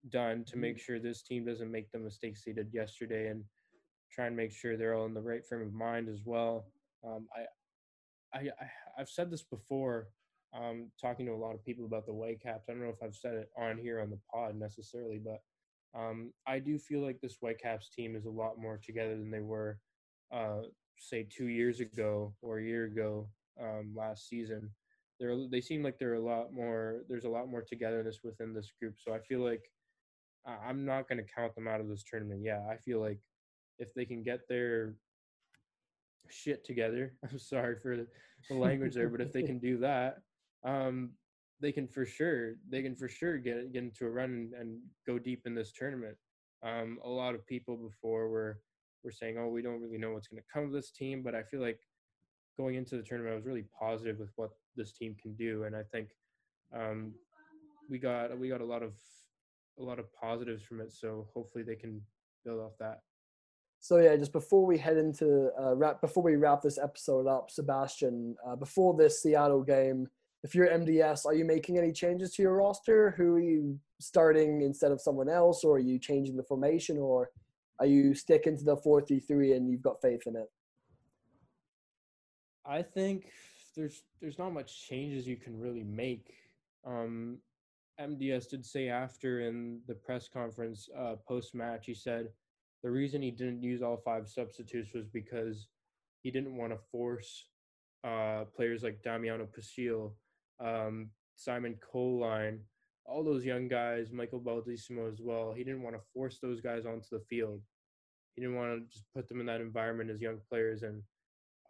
done 0.10 0.46
to 0.46 0.58
make 0.58 0.80
sure 0.80 1.00
this 1.00 1.22
team 1.22 1.46
doesn't 1.46 1.72
make 1.72 1.92
the 1.92 2.00
mistakes 2.00 2.44
they 2.46 2.54
did 2.54 2.70
yesterday 2.74 3.28
and 3.28 3.44
try 4.12 4.28
and 4.28 4.36
make 4.36 4.52
sure 4.52 4.78
they're 4.78 4.96
all 4.96 5.06
in 5.06 5.14
the 5.14 5.22
right 5.22 5.46
frame 5.46 5.62
of 5.62 5.74
mind 5.74 6.08
as 6.08 6.22
well. 6.24 6.68
Um, 7.06 7.28
I, 7.36 8.38
I, 8.38 8.42
I 8.42 8.68
I've 9.00 9.10
said 9.10 9.30
this 9.30 9.44
before, 9.44 10.08
um, 10.54 10.90
talking 11.00 11.26
to 11.26 11.34
a 11.34 11.36
lot 11.36 11.54
of 11.54 11.64
people 11.64 11.86
about 11.86 12.06
the 12.06 12.14
Whitecaps. 12.14 12.68
I 12.70 12.74
don't 12.74 12.82
know 12.82 12.90
if 12.90 13.04
I've 13.04 13.16
said 13.16 13.34
it 13.34 13.50
on 13.58 13.78
here 13.78 14.00
on 14.00 14.10
the 14.10 14.20
pod 14.34 14.56
necessarily, 14.56 15.20
but 15.24 15.42
um, 15.98 16.32
I 16.46 16.60
do 16.60 16.78
feel 16.78 17.02
like 17.02 17.20
this 17.22 17.38
Whitecaps 17.40 17.90
team 17.90 18.16
is 18.16 18.26
a 18.26 18.30
lot 18.30 18.60
more 18.60 18.80
together 18.84 19.18
than 19.18 19.32
they 19.32 19.42
were, 19.42 19.80
uh, 20.32 20.62
say, 20.98 21.28
two 21.30 21.48
years 21.48 21.80
ago 21.80 22.34
or 22.42 22.60
a 22.60 22.64
year 22.64 22.86
ago 22.86 23.30
um, 23.62 23.94
last 23.96 24.30
season. 24.30 24.70
They're, 25.20 25.36
they 25.50 25.62
seem 25.62 25.82
like 25.82 25.98
they're 25.98 26.14
a 26.14 26.20
lot 26.20 26.54
more. 26.54 27.04
There's 27.10 27.26
a 27.26 27.30
lot 27.30 27.50
more 27.50 27.64
togetherness 27.64 28.20
within 28.24 28.54
this 28.54 28.72
group. 28.80 28.96
So 29.00 29.14
I 29.14 29.20
feel 29.20 29.40
like 29.40 29.64
I'm 30.48 30.86
not 30.86 31.10
going 31.10 31.18
to 31.18 31.34
count 31.34 31.56
them 31.56 31.68
out 31.68 31.82
of 31.82 31.90
this 31.90 32.04
tournament. 32.04 32.42
Yeah, 32.44 32.62
I 32.72 32.78
feel 32.78 33.02
like 33.02 33.20
if 33.80 33.94
they 33.94 34.06
can 34.06 34.24
get 34.24 34.42
their 34.48 34.96
shit 36.30 36.64
together, 36.64 37.14
I'm 37.30 37.40
sorry 37.40 37.76
for 37.82 37.98
the 37.98 38.56
language 38.56 38.96
there, 38.96 39.10
but 39.10 39.22
if 39.22 39.34
they 39.34 39.44
can 39.44 39.60
do 39.60 39.80
that, 39.80 40.20
um, 40.64 41.12
they 41.62 41.72
can 41.72 41.88
for 41.88 42.06
sure 42.06 42.56
they 42.70 42.82
can 42.82 42.96
for 42.96 43.10
sure 43.10 43.38
get 43.38 43.72
get 43.74 43.84
into 43.84 44.06
a 44.06 44.10
run 44.10 44.30
and, 44.30 44.54
and 44.54 44.80
go 45.06 45.18
deep 45.18 45.42
in 45.46 45.56
this 45.56 45.72
tournament. 45.72 46.16
Um, 46.64 47.00
a 47.04 47.10
lot 47.10 47.36
of 47.36 47.46
people 47.46 47.78
before 47.78 48.30
were 48.30 48.60
were 49.04 49.12
saying, 49.12 49.38
"Oh, 49.38 49.48
we 49.48 49.62
don't 49.62 49.82
really 49.82 49.98
know 49.98 50.12
what's 50.12 50.28
going 50.28 50.42
to 50.42 50.48
come 50.54 50.66
of 50.66 50.72
this 50.72 50.92
team," 50.92 51.24
but 51.24 51.36
I 51.36 51.44
feel 51.44 51.62
like 51.62 51.80
going 52.58 52.76
into 52.76 52.98
the 52.98 53.04
tournament, 53.04 53.34
I 53.34 53.36
was 53.36 53.46
really 53.46 53.66
positive 53.80 54.18
with 54.20 54.32
what 54.36 54.52
this 54.76 54.92
team 54.92 55.16
can 55.22 55.36
do, 55.36 55.64
and 55.64 55.76
I 55.76 55.84
think 55.92 56.10
um, 56.76 57.14
we 57.90 58.00
got 58.00 58.38
we 58.38 58.50
got 58.50 58.62
a 58.62 58.66
lot 58.66 58.84
of 58.84 58.94
a 59.80 59.84
lot 59.84 60.00
of 60.00 60.12
positives 60.14 60.64
from 60.64 60.82
it. 60.82 60.92
So 60.92 61.28
hopefully 61.34 61.64
they 61.64 61.76
can 61.76 62.02
build 62.44 62.60
off 62.60 62.74
that. 62.80 63.02
So 63.80 63.98
yeah, 63.98 64.16
just 64.16 64.34
before 64.34 64.66
we 64.66 64.78
head 64.78 64.98
into 64.98 65.50
uh, 65.60 65.76
wrap, 65.76 66.02
before 66.02 66.24
we 66.24 66.36
wrap 66.36 66.62
this 66.62 66.80
episode 66.80 67.28
up, 67.28 67.52
Sebastian, 67.52 68.36
uh, 68.46 68.56
before 68.56 68.96
this 68.96 69.22
Seattle 69.22 69.64
game, 69.64 70.08
if 70.44 70.54
you're 70.54 70.68
MDS, 70.68 71.26
are 71.26 71.34
you 71.34 71.46
making 71.46 71.78
any 71.78 71.92
changes 71.92 72.34
to 72.36 72.42
your 72.42 72.56
roster? 72.56 73.12
Who 73.18 73.34
are 73.36 73.40
you 73.40 73.80
starting 74.00 74.62
instead 74.62 74.92
of 74.92 75.02
someone 75.02 75.30
else, 75.30 75.64
or 75.64 75.76
are 75.76 75.80
you 75.80 76.00
changing 76.00 76.38
the 76.38 76.44
formation, 76.44 76.98
or 76.98 77.32
are 77.80 77.86
you 77.86 78.14
sticking 78.14 78.58
to 78.58 78.64
the 78.64 78.78
four 78.78 79.02
three 79.02 79.20
three 79.20 79.54
and 79.54 79.70
you've 79.70 79.82
got 79.82 80.02
faith 80.02 80.22
in 80.26 80.36
it? 80.36 80.50
I 82.66 82.82
think 82.82 83.32
there's 83.76 84.04
there's 84.22 84.38
not 84.38 84.54
much 84.54 84.88
changes 84.88 85.28
you 85.28 85.38
can 85.38 85.60
really 85.60 85.84
make. 85.84 86.34
Um, 86.86 87.40
MDS 88.00 88.50
did 88.50 88.66
say 88.66 88.90
after 88.90 89.42
in 89.42 89.82
the 89.88 89.96
press 89.96 90.30
conference 90.32 90.88
uh, 90.98 91.16
post 91.28 91.56
match, 91.56 91.86
he 91.88 91.96
said 91.96 92.28
the 92.84 92.92
reason 92.92 93.22
he 93.22 93.32
didn't 93.32 93.64
use 93.64 93.82
all 93.82 93.98
five 93.98 94.30
substitutes 94.30 94.94
was 94.94 95.08
because 95.08 95.68
he 96.22 96.30
didn't 96.30 96.56
want 96.56 96.72
to 96.72 96.78
force 96.92 97.46
uh, 98.04 98.46
players 98.56 98.84
like 98.84 99.02
Damiano 99.02 99.46
Pecile, 99.46 100.14
um, 100.60 101.10
Simon 101.36 101.76
Colyn, 101.82 102.60
all 103.06 103.24
those 103.24 103.46
young 103.46 103.68
guys, 103.68 104.12
Michael 104.12 104.42
Baldisimo 104.42 105.12
as 105.12 105.20
well. 105.22 105.54
He 105.56 105.64
didn't 105.64 105.84
want 105.84 105.96
to 105.96 106.02
force 106.14 106.40
those 106.42 106.62
guys 106.62 106.86
onto 106.86 107.08
the 107.12 107.24
field. 107.30 107.62
He 108.36 108.42
didn't 108.42 108.58
want 108.58 108.72
to 108.74 108.94
just 108.94 109.06
put 109.16 109.28
them 109.28 109.40
in 109.40 109.46
that 109.48 109.62
environment 109.62 110.12
as 110.12 110.22
young 110.22 110.40
players 110.50 110.84
and 110.84 111.02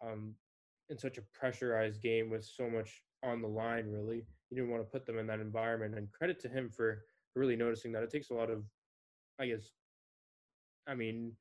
um, 0.04 0.34
in 0.90 0.98
such 0.98 1.18
a 1.18 1.24
pressurized 1.34 2.02
game 2.02 2.30
with 2.30 2.46
so 2.46 2.70
much 2.70 3.02
on 3.24 3.42
the 3.42 3.48
line, 3.48 3.88
really 3.88 4.26
he 4.50 4.56
didn't 4.56 4.72
want 4.72 4.84
to 4.84 4.90
put 4.90 5.06
them 5.06 5.18
in 5.18 5.28
that 5.28 5.40
environment. 5.40 5.96
And 5.96 6.12
credit 6.12 6.40
to 6.42 6.50
him 6.50 6.70
for 6.70 7.04
really 7.36 7.56
noticing 7.56 7.92
that. 7.92 8.04
It 8.04 8.12
takes 8.12 8.30
a 8.30 8.34
lot 8.34 8.50
of, 8.50 8.64
I 9.40 9.48
guess, 9.48 9.72
I 10.88 10.96
mean, 10.96 11.34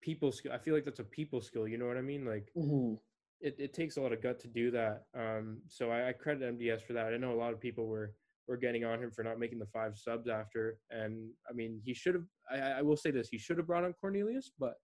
people 0.00 0.30
skill. 0.30 0.52
I 0.52 0.58
feel 0.58 0.74
like 0.74 0.84
that's 0.84 1.00
a 1.00 1.04
people 1.04 1.40
skill. 1.40 1.66
You 1.66 1.78
know 1.78 1.86
what 1.86 1.96
I 1.96 2.02
mean? 2.02 2.24
Like, 2.24 2.48
mm-hmm. 2.56 2.94
It, 3.40 3.56
it 3.58 3.72
takes 3.72 3.96
a 3.96 4.00
lot 4.00 4.12
of 4.12 4.22
gut 4.22 4.40
to 4.40 4.48
do 4.48 4.70
that. 4.72 5.02
Um, 5.16 5.58
so 5.68 5.90
I, 5.90 6.08
I 6.08 6.12
credit 6.12 6.58
MDS 6.58 6.82
for 6.82 6.92
that. 6.94 7.12
I 7.12 7.16
know 7.16 7.32
a 7.32 7.40
lot 7.40 7.52
of 7.52 7.60
people 7.60 7.86
were 7.86 8.12
were 8.46 8.56
getting 8.56 8.82
on 8.84 9.02
him 9.02 9.10
for 9.10 9.22
not 9.22 9.38
making 9.38 9.58
the 9.58 9.66
five 9.66 9.96
subs 9.96 10.26
after, 10.26 10.78
and 10.90 11.28
I 11.48 11.52
mean, 11.52 11.80
he 11.84 11.94
should 11.94 12.14
have. 12.14 12.24
I, 12.50 12.78
I 12.78 12.82
will 12.82 12.96
say 12.96 13.10
this: 13.10 13.28
he 13.28 13.38
should 13.38 13.58
have 13.58 13.66
brought 13.66 13.84
on 13.84 13.94
Cornelius, 14.00 14.50
but 14.58 14.74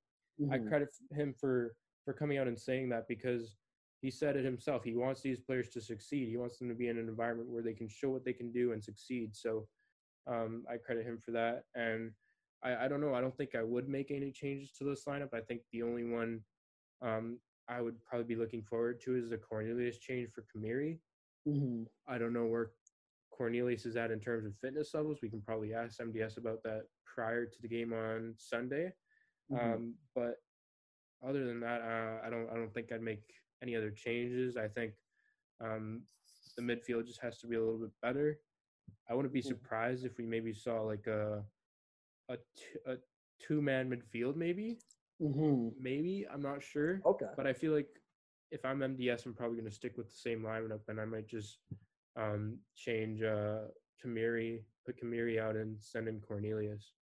mm-hmm. 0.40 0.52
I 0.52 0.59
credit 0.59 0.90
him 1.12 1.35
for 1.39 1.74
for 2.05 2.12
coming 2.12 2.39
out 2.39 2.48
and 2.48 2.59
saying 2.59 2.90
that 2.90 3.05
because 3.09 3.56
he 4.05 4.10
said 4.10 4.36
it 4.36 4.44
himself. 4.44 4.85
He 4.85 4.94
wants 4.94 5.22
these 5.22 5.40
players 5.40 5.70
to 5.70 5.81
succeed. 5.81 6.28
He 6.28 6.36
wants 6.36 6.59
them 6.59 6.68
to 6.68 6.74
be 6.74 6.89
in 6.89 6.98
an 6.98 7.09
environment 7.09 7.48
where 7.48 7.62
they 7.62 7.72
can 7.72 7.89
show 7.89 8.10
what 8.10 8.22
they 8.22 8.35
can 8.35 8.52
do 8.52 8.72
and 8.72 8.85
succeed. 8.85 9.35
So 9.35 9.66
um, 10.26 10.64
I 10.70 10.76
credit 10.76 11.06
him 11.06 11.18
for 11.24 11.31
that. 11.31 11.62
And 11.74 12.10
I, 12.62 12.85
I, 12.85 12.89
don't 12.89 13.01
know. 13.01 13.14
I 13.14 13.22
don't 13.22 13.35
think 13.35 13.55
I 13.55 13.62
would 13.62 13.89
make 13.89 14.10
any 14.10 14.31
changes 14.31 14.72
to 14.78 14.85
this 14.85 15.05
lineup. 15.09 15.31
I 15.32 15.40
think 15.40 15.62
the 15.72 15.82
only 15.82 16.05
one 16.05 16.40
um, 17.01 17.39
I 17.69 17.81
would 17.81 18.03
probably 18.05 18.27
be 18.27 18.36
looking 18.41 18.62
forward 18.62 19.01
to 19.03 19.16
is 19.16 19.31
the 19.31 19.39
Cornelius 19.39 19.99
change 19.99 20.31
for 20.35 20.45
Khmiri. 20.55 20.99
Mm-hmm. 21.49 21.85
I 22.09 22.19
don't 22.19 22.32
know 22.32 22.47
where 22.47 22.70
Cornelius 23.31 23.86
is 23.86 23.97
at 23.97 24.11
in 24.11 24.20
terms 24.20 24.45
of 24.45 24.53
fitness 24.61 24.95
levels. 24.95 25.19
We 25.23 25.31
can 25.31 25.41
probably 25.41 25.74
ask 25.74 25.99
MDS 25.99 26.36
about 26.36 26.62
that 26.65 26.82
prior 27.05 27.47
to 27.47 27.62
the 27.62 27.69
game 27.69 27.93
on 27.93 28.35
Sunday. 28.36 28.93
Mm-hmm. 29.51 29.73
Um, 29.73 29.95
but 30.15 30.36
other 31.27 31.45
than 31.47 31.61
that, 31.61 31.81
uh, 31.81 32.27
I 32.27 32.31
don't. 32.31 32.49
I 32.51 32.55
don't 32.55 32.73
think 32.73 32.93
I'd 32.93 33.03
make 33.03 33.23
any 33.62 33.77
other 33.77 33.91
changes. 33.91 34.57
I 34.57 34.69
think 34.69 34.93
um, 35.61 36.03
the 36.57 36.62
midfield 36.62 37.07
just 37.07 37.20
has 37.23 37.39
to 37.39 37.47
be 37.47 37.57
a 37.57 37.61
little 37.61 37.78
bit 37.78 37.93
better. 38.03 38.39
I 39.09 39.15
wouldn't 39.15 39.35
be 39.35 39.43
mm. 39.43 39.47
surprised 39.47 40.05
if 40.05 40.19
we 40.19 40.27
maybe 40.27 40.53
saw 40.53 40.82
like 40.82 41.07
a 41.07 41.43
a, 42.28 42.36
t- 42.36 42.81
a 42.86 42.97
two 43.41 43.62
man 43.62 43.91
midfield, 43.91 44.36
maybe. 44.36 44.78
Mm-hmm. 45.23 45.69
Maybe 45.81 46.27
I'm 46.32 46.43
not 46.43 46.62
sure. 46.62 47.01
Okay. 47.07 47.27
But 47.36 47.47
I 47.47 47.53
feel 47.53 47.73
like 47.73 47.89
if 48.51 48.65
I'm 48.65 48.81
MDS, 48.81 49.27
I'm 49.27 49.35
probably 49.35 49.57
going 49.57 49.69
to 49.69 49.74
stick 49.74 49.97
with 49.97 50.09
the 50.09 50.16
same 50.16 50.43
lineup, 50.43 50.81
and 50.89 51.01
I 51.01 51.05
might 51.05 51.28
just 51.28 51.59
um, 52.16 52.59
change 52.77 53.23
uh, 53.23 53.62
Khmiri, 54.05 54.61
put 54.86 55.03
Khmiri 55.03 55.41
out, 55.41 55.57
and 55.57 55.77
send 55.81 56.09
in 56.09 56.20
Cornelius. 56.20 56.93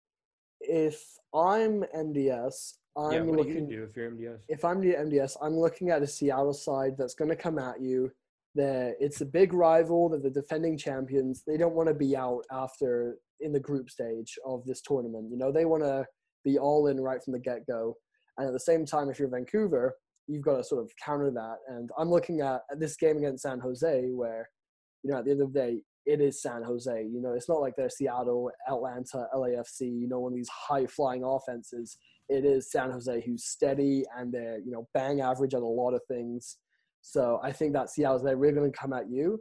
If 0.60 1.02
I'm 1.34 1.82
MDS, 1.94 2.74
I'm 2.96 3.12
yeah, 3.12 3.20
what 3.22 3.38
looking, 3.38 3.66
do 3.66 3.74
you 3.74 3.80
do 3.80 3.84
if 3.84 3.96
you're 3.96 4.10
MDS? 4.10 4.42
If 4.48 4.64
I'm 4.64 4.80
the 4.80 4.94
MDS, 4.94 5.36
I'm 5.42 5.56
looking 5.56 5.90
at 5.90 6.02
a 6.02 6.06
Seattle 6.06 6.54
side 6.54 6.92
that's 6.96 7.14
going 7.14 7.30
to 7.30 7.36
come 7.36 7.58
at 7.58 7.80
you. 7.80 8.10
That 8.54 8.96
it's 9.00 9.22
a 9.22 9.26
big 9.26 9.54
rival. 9.54 10.10
That 10.10 10.22
the 10.22 10.30
defending 10.30 10.76
champions. 10.76 11.42
They 11.46 11.56
don't 11.56 11.74
want 11.74 11.88
to 11.88 11.94
be 11.94 12.14
out 12.14 12.44
after 12.52 13.16
in 13.40 13.52
the 13.52 13.60
group 13.60 13.90
stage 13.90 14.38
of 14.44 14.64
this 14.66 14.82
tournament. 14.82 15.30
You 15.30 15.38
know, 15.38 15.50
they 15.50 15.64
want 15.64 15.82
to 15.82 16.06
be 16.44 16.58
all 16.58 16.88
in 16.88 17.00
right 17.00 17.22
from 17.22 17.32
the 17.32 17.38
get 17.38 17.66
go. 17.66 17.96
And 18.38 18.46
at 18.46 18.52
the 18.52 18.60
same 18.60 18.86
time, 18.86 19.10
if 19.10 19.18
you're 19.18 19.28
Vancouver, 19.28 19.94
you've 20.26 20.44
got 20.44 20.56
to 20.56 20.64
sort 20.64 20.82
of 20.82 20.90
counter 21.04 21.30
that. 21.30 21.56
And 21.68 21.90
I'm 21.98 22.10
looking 22.10 22.40
at 22.40 22.62
this 22.78 22.96
game 22.96 23.18
against 23.18 23.42
San 23.42 23.60
Jose, 23.60 24.08
where 24.10 24.48
you 25.02 25.10
know 25.10 25.18
at 25.18 25.24
the 25.24 25.32
end 25.32 25.42
of 25.42 25.52
the 25.52 25.58
day, 25.58 25.80
it 26.06 26.20
is 26.20 26.42
San 26.42 26.62
Jose. 26.62 26.90
You 26.90 27.20
know, 27.20 27.32
it's 27.32 27.48
not 27.48 27.60
like 27.60 27.74
they're 27.76 27.90
Seattle, 27.90 28.50
Atlanta, 28.68 29.26
LAFC. 29.34 29.80
You 29.80 30.08
know, 30.08 30.20
one 30.20 30.32
of 30.32 30.36
these 30.36 30.48
high 30.48 30.86
flying 30.86 31.24
offenses 31.24 31.96
it 32.32 32.44
is 32.44 32.70
San 32.70 32.90
Jose 32.90 33.22
who's 33.26 33.44
steady 33.44 34.04
and 34.16 34.32
they're 34.32 34.58
you 34.58 34.70
know 34.70 34.88
bang 34.94 35.20
average 35.20 35.54
on 35.54 35.62
a 35.62 35.66
lot 35.66 35.94
of 35.94 36.00
things. 36.08 36.58
So 37.02 37.40
I 37.42 37.52
think 37.52 37.72
that 37.74 37.90
Seattle's 37.90 38.22
they're 38.22 38.36
really 38.36 38.54
going 38.54 38.70
to 38.70 38.78
come 38.78 38.92
at 38.92 39.10
you. 39.10 39.40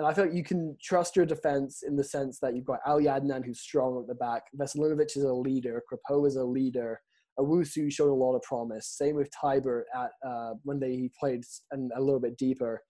And 0.00 0.06
I 0.06 0.14
feel 0.14 0.24
like 0.24 0.34
you 0.34 0.42
can 0.42 0.78
trust 0.82 1.14
your 1.14 1.26
defense 1.26 1.82
in 1.86 1.94
the 1.94 2.02
sense 2.02 2.38
that 2.38 2.56
you've 2.56 2.64
got 2.64 2.80
Ali 2.86 3.04
Adnan 3.04 3.44
who's 3.44 3.60
strong 3.60 4.00
at 4.00 4.08
the 4.08 4.14
back. 4.14 4.44
Veselinovic 4.58 5.14
is 5.14 5.24
a 5.24 5.30
leader. 5.30 5.82
Crepeau 5.92 6.26
is 6.26 6.36
a 6.36 6.42
leader. 6.42 6.98
Owusu 7.38 7.92
showed 7.92 8.10
a 8.10 8.14
lot 8.14 8.34
of 8.34 8.40
promise. 8.40 8.88
Same 8.96 9.16
with 9.16 9.28
Teibert 9.30 9.82
at 9.94 10.12
uh, 10.26 10.54
when 10.62 10.80
they 10.80 10.92
he 10.92 11.10
played 11.20 11.42
and 11.72 11.92
a 11.94 12.00
little 12.00 12.18
bit 12.18 12.38
deeper. 12.38 12.82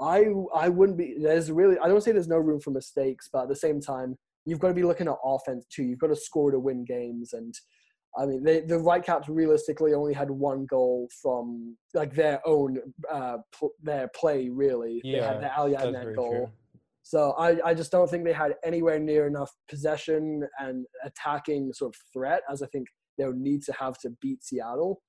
I 0.00 0.24
I 0.54 0.70
wouldn't 0.70 0.96
be 0.96 1.16
there's 1.20 1.50
really 1.50 1.78
I 1.78 1.86
don't 1.86 2.00
say 2.00 2.12
there's 2.12 2.28
no 2.28 2.38
room 2.38 2.60
for 2.60 2.70
mistakes, 2.70 3.28
but 3.30 3.42
at 3.42 3.48
the 3.50 3.56
same 3.56 3.78
time 3.78 4.16
you've 4.46 4.58
got 4.58 4.68
to 4.68 4.74
be 4.74 4.84
looking 4.84 5.06
at 5.06 5.16
offense 5.22 5.66
too. 5.70 5.82
You've 5.82 5.98
got 5.98 6.06
to 6.06 6.16
score 6.16 6.50
to 6.50 6.58
win 6.58 6.86
games, 6.86 7.34
and 7.34 7.54
I 8.16 8.26
mean, 8.26 8.44
they, 8.44 8.60
the 8.60 8.78
Whitecaps 8.78 9.28
realistically 9.28 9.92
only 9.92 10.12
had 10.12 10.30
one 10.30 10.66
goal 10.66 11.08
from 11.20 11.76
like 11.94 12.14
their 12.14 12.40
own 12.46 12.78
uh, 13.10 13.38
pl- 13.56 13.72
their 13.82 14.08
play. 14.14 14.48
Really, 14.48 15.00
yeah, 15.02 15.20
they 15.20 15.26
had 15.26 15.40
the 15.40 15.56
Ali 15.56 15.74
Adnan 15.74 16.14
goal. 16.14 16.30
True. 16.30 16.50
So 17.02 17.32
I, 17.32 17.56
I 17.64 17.74
just 17.74 17.92
don't 17.92 18.08
think 18.08 18.24
they 18.24 18.32
had 18.32 18.54
anywhere 18.64 18.98
near 18.98 19.26
enough 19.26 19.50
possession 19.68 20.42
and 20.58 20.86
attacking 21.04 21.70
sort 21.74 21.94
of 21.94 22.00
threat 22.14 22.42
as 22.50 22.62
I 22.62 22.66
think 22.68 22.86
they 23.18 23.26
would 23.26 23.36
need 23.36 23.62
to 23.64 23.74
have 23.78 23.98
to 23.98 24.10
beat 24.22 24.42
Seattle. 24.42 25.02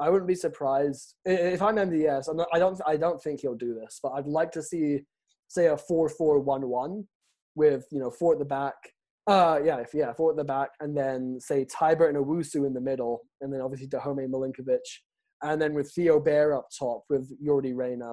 I 0.00 0.08
wouldn't 0.08 0.28
be 0.28 0.34
surprised 0.34 1.14
if 1.26 1.60
I'm 1.60 1.76
MDS. 1.76 2.28
I'm 2.28 2.38
not, 2.38 2.48
I 2.52 2.58
don't 2.58 2.80
I 2.86 2.96
don't 2.96 3.22
think 3.22 3.40
he'll 3.40 3.54
do 3.54 3.74
this, 3.74 4.00
but 4.02 4.12
I'd 4.12 4.26
like 4.26 4.50
to 4.52 4.62
see 4.62 5.00
say 5.48 5.66
a 5.66 5.76
four 5.76 6.08
four 6.08 6.40
one 6.40 6.68
one 6.68 7.04
with 7.54 7.84
you 7.90 8.00
know 8.00 8.10
four 8.10 8.32
at 8.32 8.38
the 8.38 8.44
back 8.44 8.74
Uh, 9.26 9.60
yeah, 9.64 9.76
if, 9.78 9.94
yeah, 9.94 10.12
four 10.12 10.30
at 10.32 10.36
the 10.36 10.44
back, 10.44 10.70
and 10.80 10.96
then 10.96 11.38
say 11.40 11.64
Teibert 11.64 12.08
and 12.08 12.18
Owusu 12.18 12.66
in 12.66 12.74
the 12.74 12.80
middle, 12.80 13.20
and 13.40 13.52
then 13.52 13.60
obviously 13.60 13.86
Dajome 13.86 14.28
Milinkovic, 14.28 14.80
and 15.42 15.62
then 15.62 15.74
with 15.74 15.92
Theo 15.92 16.18
Bair 16.18 16.54
up 16.54 16.68
top 16.76 17.04
with 17.08 17.32
Yordy 17.40 17.72
Reyna. 17.74 18.12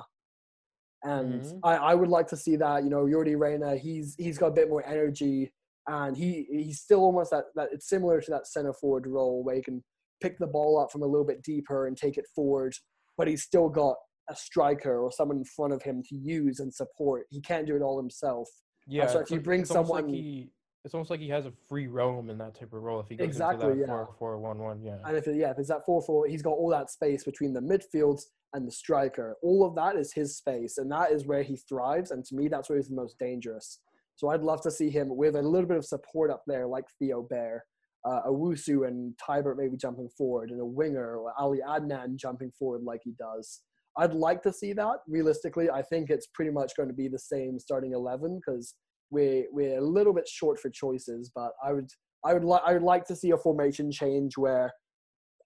And 1.04 1.42
Mhm. 1.42 1.60
I, 1.64 1.76
I 1.78 1.96
would 1.96 2.10
like 2.10 2.28
to 2.28 2.38
see 2.38 2.58
that, 2.58 2.84
you 2.84 2.90
know, 2.90 3.06
Yordy 3.06 3.40
Reyna, 3.40 3.76
he's 3.78 4.16
he's 4.20 4.38
got 4.38 4.48
a 4.48 4.52
bit 4.52 4.70
more 4.70 4.86
energy, 4.86 5.52
and 5.88 6.16
he 6.16 6.46
he's 6.52 6.82
still 6.82 7.00
almost 7.00 7.32
that 7.32 7.46
that 7.56 7.70
it's 7.72 7.88
similar 7.88 8.22
to 8.22 8.32
that 8.32 8.46
center 8.48 8.74
forward 8.74 9.08
role 9.08 9.44
where 9.44 9.56
he 9.56 9.62
can 9.64 9.84
pick 10.22 10.38
the 10.38 10.46
ball 10.48 10.78
up 10.80 10.92
from 10.92 11.02
a 11.02 11.08
little 11.08 11.26
bit 11.26 11.42
deeper 11.42 11.88
and 11.88 11.96
take 11.98 12.18
it 12.18 12.26
forward, 12.36 12.74
but 13.18 13.28
he's 13.28 13.42
still 13.44 13.70
got 13.70 13.96
a 14.30 14.36
striker 14.36 15.00
or 15.00 15.12
someone 15.12 15.38
in 15.38 15.46
front 15.46 15.74
of 15.74 15.82
him 15.82 16.04
to 16.04 16.16
use 16.16 16.60
and 16.60 16.72
support. 16.74 17.26
He 17.32 17.40
can't 17.42 17.66
do 17.66 17.76
it 17.76 17.82
all 17.82 17.98
himself. 17.98 18.48
Yeah, 18.86 19.08
so 19.08 19.20
if 19.20 19.32
you 19.32 19.40
bring 19.40 19.62
almost 19.62 19.90
like 19.90 20.02
someone- 20.02 20.14
he, 20.14 20.52
it's 20.86 20.94
almost 20.94 21.10
like 21.10 21.20
he 21.20 21.30
has 21.30 21.46
a 21.46 21.52
free 21.68 21.88
roam 21.88 22.30
in 22.30 22.38
that 22.38 22.56
type 22.56 22.74
of 22.74 22.82
role 22.82 23.00
if 23.00 23.08
he 23.10 23.16
goes 23.16 23.28
Exactly, 23.28 23.72
into 23.72 23.82
yeah. 23.82 23.88
that 23.88 24.06
four 24.06 24.16
four 24.18 24.40
one 24.40 24.60
one. 24.60 24.82
Yeah. 24.82 24.98
And 25.06 25.18
if 25.18 25.28
it, 25.28 25.36
yeah, 25.36 25.52
if 25.52 25.60
it's 25.60 25.68
that 25.70 25.86
four 25.86 26.02
four, 26.02 26.28
he's 26.28 26.42
got 26.42 26.52
all 26.52 26.70
that 26.70 26.90
space 26.90 27.24
between 27.24 27.54
the 27.54 27.60
midfields 27.60 28.24
and 28.54 28.68
the 28.68 28.72
striker. 28.72 29.36
All 29.44 29.66
of 29.66 29.76
that 29.76 29.96
is 29.98 30.14
his 30.14 30.38
space, 30.38 30.78
and 30.78 30.92
that 30.92 31.12
is 31.12 31.26
where 31.26 31.44
he 31.44 31.58
thrives. 31.58 32.12
And 32.12 32.24
to 32.26 32.36
me, 32.36 32.48
that's 32.48 32.70
where 32.70 32.78
he's 32.78 32.88
the 32.88 32.96
most 32.96 33.20
dangerous. 33.20 33.80
So 34.16 34.30
I'd 34.30 34.42
love 34.42 34.62
to 34.62 34.72
see 34.72 34.90
him 34.90 35.16
with 35.16 35.36
a 35.36 35.42
little 35.42 35.68
bit 35.68 35.78
of 35.78 35.86
support 35.86 36.32
up 36.32 36.44
there, 36.48 36.68
like 36.68 36.86
Theo 36.98 37.22
Bair, 37.30 37.64
uh, 38.06 38.22
Owusu 38.28 38.88
and 38.88 39.14
Teibert 39.18 39.58
maybe 39.58 39.78
jumping 39.78 40.10
forward, 40.18 40.50
and 40.50 40.62
a 40.62 40.66
winger 40.66 41.18
or 41.18 41.34
Ali 41.38 41.60
Adnan 41.66 42.16
jumping 42.16 42.52
forward 42.58 42.84
like 42.84 43.02
he 43.04 43.14
does. 43.20 43.62
I'd 43.98 44.14
like 44.14 44.42
to 44.44 44.54
see 44.54 44.72
that. 44.74 44.98
Realistically, 45.08 45.70
I 45.70 45.82
think 45.82 46.10
it's 46.10 46.28
pretty 46.28 46.52
much 46.52 46.76
going 46.78 46.90
to 46.90 46.96
be 46.96 47.10
the 47.10 47.20
same 47.20 47.60
starting 47.60 47.94
eleven 47.94 48.40
because 48.40 48.76
we're 49.12 49.46
we're 49.52 49.78
a 49.78 49.82
little 49.82 50.14
bit 50.14 50.28
short 50.28 50.60
for 50.60 50.70
choices. 50.70 51.32
But 51.34 51.52
I 51.64 51.74
would 51.74 51.90
I 52.24 52.34
would 52.34 52.44
like 52.44 52.62
I 52.66 52.74
would 52.74 52.84
like 52.84 53.06
to 53.06 53.16
see 53.16 53.32
a 53.32 53.38
formation 53.38 53.92
change 53.92 54.38
where 54.38 54.72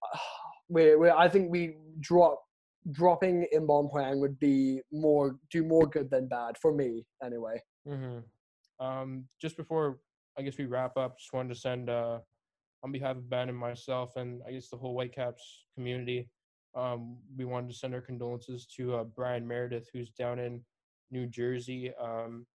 where 0.68 0.98
where 0.98 1.16
I 1.16 1.28
think 1.28 1.50
we 1.50 1.76
drop 2.00 2.40
dropping 2.90 3.46
Inbeom 3.54 3.90
Hwang 3.90 4.20
would 4.20 4.38
be 4.38 4.80
more 4.92 5.36
do 5.50 5.64
more 5.64 5.86
good 5.86 6.10
than 6.10 6.28
bad 6.28 6.56
for 6.60 6.72
me 6.72 7.04
anyway. 7.24 7.60
hmm 7.86 8.18
Um, 8.80 9.24
just 9.40 9.56
before 9.56 9.98
I 10.38 10.42
guess 10.42 10.58
we 10.58 10.66
wrap 10.66 10.96
up, 10.96 11.18
just 11.18 11.32
wanted 11.32 11.54
to 11.54 11.60
send 11.60 11.88
uh, 11.88 12.18
on 12.82 12.92
behalf 12.92 13.16
of 13.16 13.30
Ben 13.30 13.48
and 13.48 13.56
myself, 13.56 14.16
and 14.16 14.42
I 14.46 14.52
guess 14.52 14.68
the 14.68 14.76
whole 14.76 14.94
Whitecaps 14.94 15.66
community, 15.74 16.28
um, 16.74 17.16
we 17.36 17.44
wanted 17.44 17.70
to 17.70 17.76
send 17.76 17.94
our 17.94 18.00
condolences 18.00 18.66
to 18.76 18.96
uh, 18.96 19.04
Brian 19.04 19.46
Meredith, 19.46 19.88
who's 19.92 20.10
down 20.10 20.38
in 20.38 20.60
New 21.10 21.26
Jersey, 21.26 21.92
um, 22.00 22.46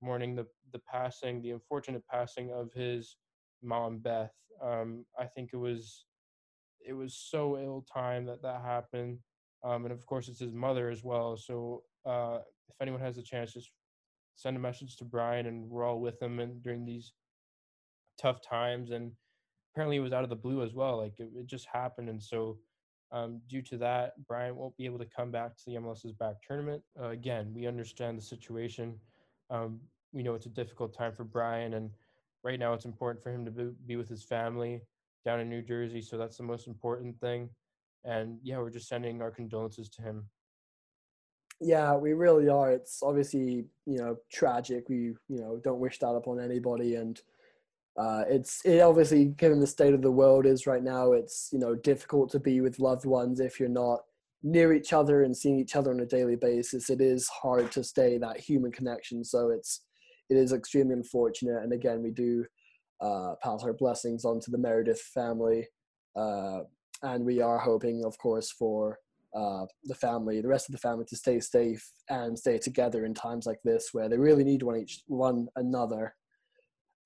mourning 0.00 0.34
the 0.34 0.46
the 0.72 0.80
passing, 0.80 1.42
the 1.42 1.50
unfortunate 1.50 2.02
passing 2.10 2.52
of 2.52 2.72
his 2.72 3.16
mom 3.62 3.98
Beth. 3.98 4.32
Um, 4.62 5.04
I 5.18 5.24
think 5.24 5.50
it 5.52 5.56
was 5.56 6.04
it 6.86 6.92
was 6.92 7.14
so 7.14 7.58
ill 7.58 7.84
timed 7.92 8.28
that 8.28 8.42
that 8.42 8.62
happened, 8.62 9.18
um, 9.64 9.84
and 9.84 9.92
of 9.92 10.04
course 10.06 10.28
it's 10.28 10.40
his 10.40 10.52
mother 10.52 10.90
as 10.90 11.02
well. 11.02 11.36
So 11.36 11.82
uh, 12.06 12.38
if 12.68 12.76
anyone 12.80 13.00
has 13.00 13.18
a 13.18 13.22
chance, 13.22 13.52
just 13.52 13.70
send 14.36 14.56
a 14.56 14.60
message 14.60 14.96
to 14.96 15.04
Brian, 15.04 15.46
and 15.46 15.68
we're 15.68 15.84
all 15.84 16.00
with 16.00 16.20
him 16.22 16.38
and 16.38 16.62
during 16.62 16.84
these 16.84 17.12
tough 18.20 18.40
times. 18.40 18.90
And 18.90 19.12
apparently, 19.72 19.96
it 19.96 20.00
was 20.00 20.12
out 20.12 20.24
of 20.24 20.30
the 20.30 20.36
blue 20.36 20.62
as 20.62 20.74
well. 20.74 20.98
Like 20.98 21.18
it, 21.18 21.30
it 21.34 21.46
just 21.46 21.66
happened, 21.72 22.08
and 22.08 22.22
so 22.22 22.58
um, 23.10 23.40
due 23.48 23.62
to 23.62 23.78
that, 23.78 24.12
Brian 24.26 24.56
won't 24.56 24.76
be 24.76 24.84
able 24.84 24.98
to 24.98 25.06
come 25.06 25.30
back 25.30 25.56
to 25.56 25.62
the 25.66 25.76
MLS's 25.76 26.12
back 26.12 26.36
tournament. 26.46 26.82
Uh, 27.00 27.08
again, 27.08 27.52
we 27.54 27.66
understand 27.66 28.18
the 28.18 28.22
situation. 28.22 28.98
Um, 29.50 29.80
we 30.12 30.22
know 30.22 30.34
it's 30.34 30.46
a 30.46 30.50
difficult 30.50 30.96
time 30.96 31.12
for 31.12 31.24
Brian, 31.24 31.74
and 31.74 31.90
right 32.42 32.58
now 32.58 32.72
it's 32.72 32.84
important 32.84 33.22
for 33.22 33.30
him 33.30 33.44
to 33.44 33.50
be, 33.50 33.70
be 33.86 33.96
with 33.96 34.08
his 34.08 34.22
family 34.22 34.82
down 35.24 35.40
in 35.40 35.48
New 35.48 35.62
Jersey. 35.62 36.00
So 36.00 36.16
that's 36.16 36.36
the 36.36 36.42
most 36.42 36.66
important 36.66 37.20
thing. 37.20 37.50
And 38.04 38.38
yeah, 38.42 38.58
we're 38.58 38.70
just 38.70 38.88
sending 38.88 39.20
our 39.20 39.30
condolences 39.30 39.88
to 39.90 40.02
him. 40.02 40.24
Yeah, 41.60 41.96
we 41.96 42.12
really 42.12 42.48
are. 42.48 42.70
It's 42.70 43.02
obviously 43.02 43.64
you 43.84 43.98
know 43.98 44.16
tragic. 44.32 44.88
We 44.88 45.14
you 45.28 45.40
know 45.40 45.60
don't 45.62 45.80
wish 45.80 45.98
that 45.98 46.14
upon 46.14 46.40
anybody, 46.40 46.94
and 46.94 47.20
uh, 47.98 48.22
it's 48.28 48.64
it 48.64 48.80
obviously 48.80 49.26
given 49.26 49.58
the 49.58 49.66
state 49.66 49.92
of 49.92 50.02
the 50.02 50.10
world 50.10 50.46
is 50.46 50.68
right 50.68 50.82
now. 50.82 51.12
It's 51.12 51.50
you 51.52 51.58
know 51.58 51.74
difficult 51.74 52.30
to 52.30 52.40
be 52.40 52.60
with 52.60 52.78
loved 52.78 53.06
ones 53.06 53.40
if 53.40 53.58
you're 53.58 53.68
not 53.68 54.02
near 54.42 54.72
each 54.72 54.92
other 54.92 55.22
and 55.22 55.36
seeing 55.36 55.58
each 55.58 55.76
other 55.76 55.90
on 55.90 56.00
a 56.00 56.06
daily 56.06 56.36
basis. 56.36 56.90
It 56.90 57.00
is 57.00 57.28
hard 57.28 57.72
to 57.72 57.82
stay 57.82 58.18
that 58.18 58.40
human 58.40 58.72
connection. 58.72 59.24
So 59.24 59.50
it's 59.50 59.82
it 60.30 60.36
is 60.36 60.52
extremely 60.52 60.94
unfortunate. 60.94 61.62
And 61.62 61.72
again, 61.72 62.02
we 62.02 62.10
do 62.10 62.44
uh, 63.00 63.34
pass 63.42 63.62
our 63.62 63.72
blessings 63.72 64.24
on 64.24 64.40
to 64.40 64.50
the 64.50 64.58
Meredith 64.58 65.00
family, 65.00 65.66
uh, 66.16 66.60
and 67.02 67.24
we 67.24 67.40
are 67.40 67.58
hoping, 67.58 68.04
of 68.04 68.18
course, 68.18 68.50
for 68.50 68.98
uh, 69.34 69.64
the 69.84 69.94
family, 69.94 70.40
the 70.40 70.48
rest 70.48 70.68
of 70.68 70.72
the 70.72 70.80
family, 70.80 71.04
to 71.06 71.16
stay 71.16 71.40
safe 71.40 71.90
and 72.10 72.38
stay 72.38 72.58
together 72.58 73.04
in 73.04 73.14
times 73.14 73.46
like 73.46 73.60
this, 73.64 73.90
where 73.92 74.08
they 74.08 74.18
really 74.18 74.44
need 74.44 74.62
one 74.62 74.76
each 74.76 75.02
one 75.06 75.48
another. 75.56 76.14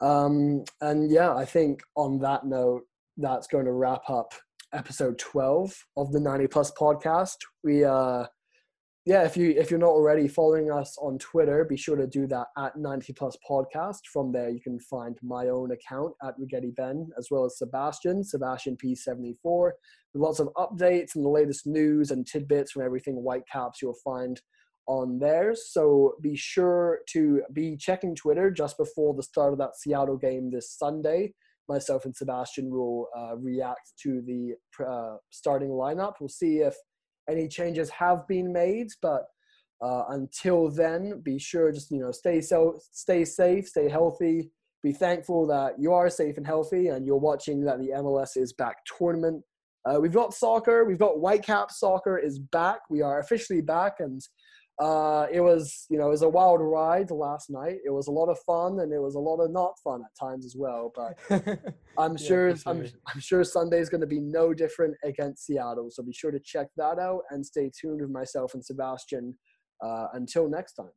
Um, 0.01 0.65
and 0.81 1.11
yeah, 1.11 1.35
I 1.35 1.45
think 1.45 1.83
on 1.95 2.19
that 2.21 2.45
note, 2.45 2.83
that's 3.19 3.47
going 3.47 3.67
to 3.67 3.73
wrap 3.73 4.09
up 4.09 4.35
episode 4.73 5.19
12 5.19 5.75
of 5.97 6.13
the 6.13 6.21
90 6.21 6.47
plus 6.49 6.73
podcast. 6.73 7.37
We, 7.65 7.85
uh, 7.85 8.27
yeah, 9.05 9.25
if 9.25 9.37
you 9.37 9.51
if 9.51 9.69
you're 9.69 9.81
not 9.81 9.89
already 9.89 10.29
following 10.29 10.71
us 10.71 10.97
on 11.01 11.19
Twitter, 11.19 11.65
be 11.65 11.77
sure 11.77 11.97
to 11.97 12.07
do 12.07 12.29
that 12.29 12.47
at 12.57 12.77
90 12.77 13.13
plus 13.15 13.37
podcast. 13.49 13.99
From 14.13 14.31
there, 14.31 14.49
you 14.49 14.61
can 14.61 14.79
find 14.79 15.19
my 15.23 15.49
own 15.49 15.73
account 15.73 16.13
at 16.23 16.35
Rigetti 16.39 16.75
Ben, 16.77 17.09
as 17.19 17.27
well 17.29 17.45
as 17.45 17.59
Sebastian, 17.59 18.23
Sebastian 18.23 18.77
P74. 18.77 19.71
With 20.15 20.23
lots 20.23 20.39
of 20.39 20.51
updates 20.57 21.17
and 21.17 21.25
the 21.25 21.31
latest 21.31 21.67
news 21.67 22.13
and 22.13 22.25
tidbits 22.25 22.73
from 22.73 22.85
everything 22.85 23.17
Whitecaps 23.17 23.83
you'll 23.83 23.99
find 24.05 24.41
on 24.87 25.19
there. 25.19 25.55
So 25.55 26.15
be 26.21 26.37
sure 26.37 27.01
to 27.11 27.43
be 27.53 27.77
checking 27.77 28.15
Twitter 28.15 28.51
just 28.51 28.77
before 28.77 29.15
the 29.15 29.23
start 29.23 29.53
of 29.53 29.59
that 29.59 29.77
Seattle 29.77 30.17
game 30.17 30.51
this 30.51 30.71
Sunday. 30.71 31.35
Myself 31.69 32.05
and 32.05 32.15
Sebastian 32.15 32.71
will 32.71 33.09
uh, 33.17 33.37
react 33.37 33.93
to 34.03 34.23
the 34.23 34.55
uh, 34.85 35.17
starting 35.31 35.71
lineup. 35.71 36.15
We'll 36.21 36.29
see 36.29 36.59
if 36.59 36.75
any 37.31 37.49
changes 37.49 37.89
have 37.91 38.27
been 38.27 38.53
made, 38.53 38.89
but 39.01 39.23
uh, 39.83 40.05
until 40.11 40.71
then, 40.71 41.21
be 41.25 41.39
sure 41.39 41.73
just 41.73 41.91
you 41.91 41.99
know 41.99 42.13
stay 42.13 42.41
so 42.41 42.79
stay 42.93 43.25
safe, 43.25 43.69
stay 43.69 43.89
healthy. 43.89 44.51
Be 44.83 44.93
thankful 44.93 45.47
that 45.47 45.75
you 45.79 45.93
are 45.93 46.11
safe 46.11 46.37
and 46.37 46.47
healthy, 46.47 46.89
and 46.89 47.07
you're 47.07 47.17
watching 47.17 47.65
that 47.65 47.79
the 47.79 47.91
MLS 47.97 48.37
is 48.37 48.53
back 48.53 48.77
tournament. 48.99 49.43
Uh, 49.85 49.99
we've 50.01 50.13
got 50.13 50.35
soccer. 50.35 50.85
We've 50.85 50.99
got 50.99 51.17
Whitecap 51.17 51.71
soccer 51.71 52.19
is 52.19 52.39
back. 52.39 52.81
We 52.91 53.03
are 53.03 53.19
officially 53.21 53.61
back, 53.61 53.95
and 53.99 54.21
uh, 54.79 55.27
it 55.31 55.41
was 55.41 55.87
you 55.91 55.99
know 55.99 56.07
it 56.07 56.11
was 56.11 56.23
a 56.23 56.29
wild 56.29 56.61
ride 56.61 57.11
last 57.11 57.51
night. 57.51 57.77
It 57.85 57.91
was 57.91 58.09
a 58.09 58.11
lot 58.11 58.29
of 58.29 58.39
fun, 58.47 58.81
and 58.81 58.93
it 58.93 59.01
was 59.01 59.15
a 59.15 59.21
lot 59.21 59.41
of 59.41 59.51
not 59.51 59.75
fun 59.85 60.03
at 60.03 60.19
times 60.19 60.45
as 60.47 60.57
well. 60.57 60.93
But 60.95 61.19
I'm 61.99 62.17
Yeah, 62.17 62.27
sure 62.27 62.57
for 62.57 62.71
I'm, 62.71 62.87
sure. 62.87 62.99
I'm 63.15 63.21
sure 63.21 63.45
Sunday's 63.45 63.89
going 63.89 64.01
to 64.01 64.07
be 64.07 64.21
no 64.21 64.55
different 64.55 64.97
against 65.05 65.47
Seattle. 65.47 65.89
So 65.91 66.03
be 66.03 66.13
sure 66.13 66.31
to 66.31 66.41
check 66.41 66.69
that 66.77 66.99
out 66.99 67.23
and 67.31 67.45
stay 67.45 67.71
tuned 67.79 68.01
with 68.01 68.11
myself 68.11 68.55
and 68.55 68.65
Sebastian. 68.65 69.37
Uh, 69.85 70.07
until 70.13 70.49
next 70.49 70.75
time. 70.75 70.93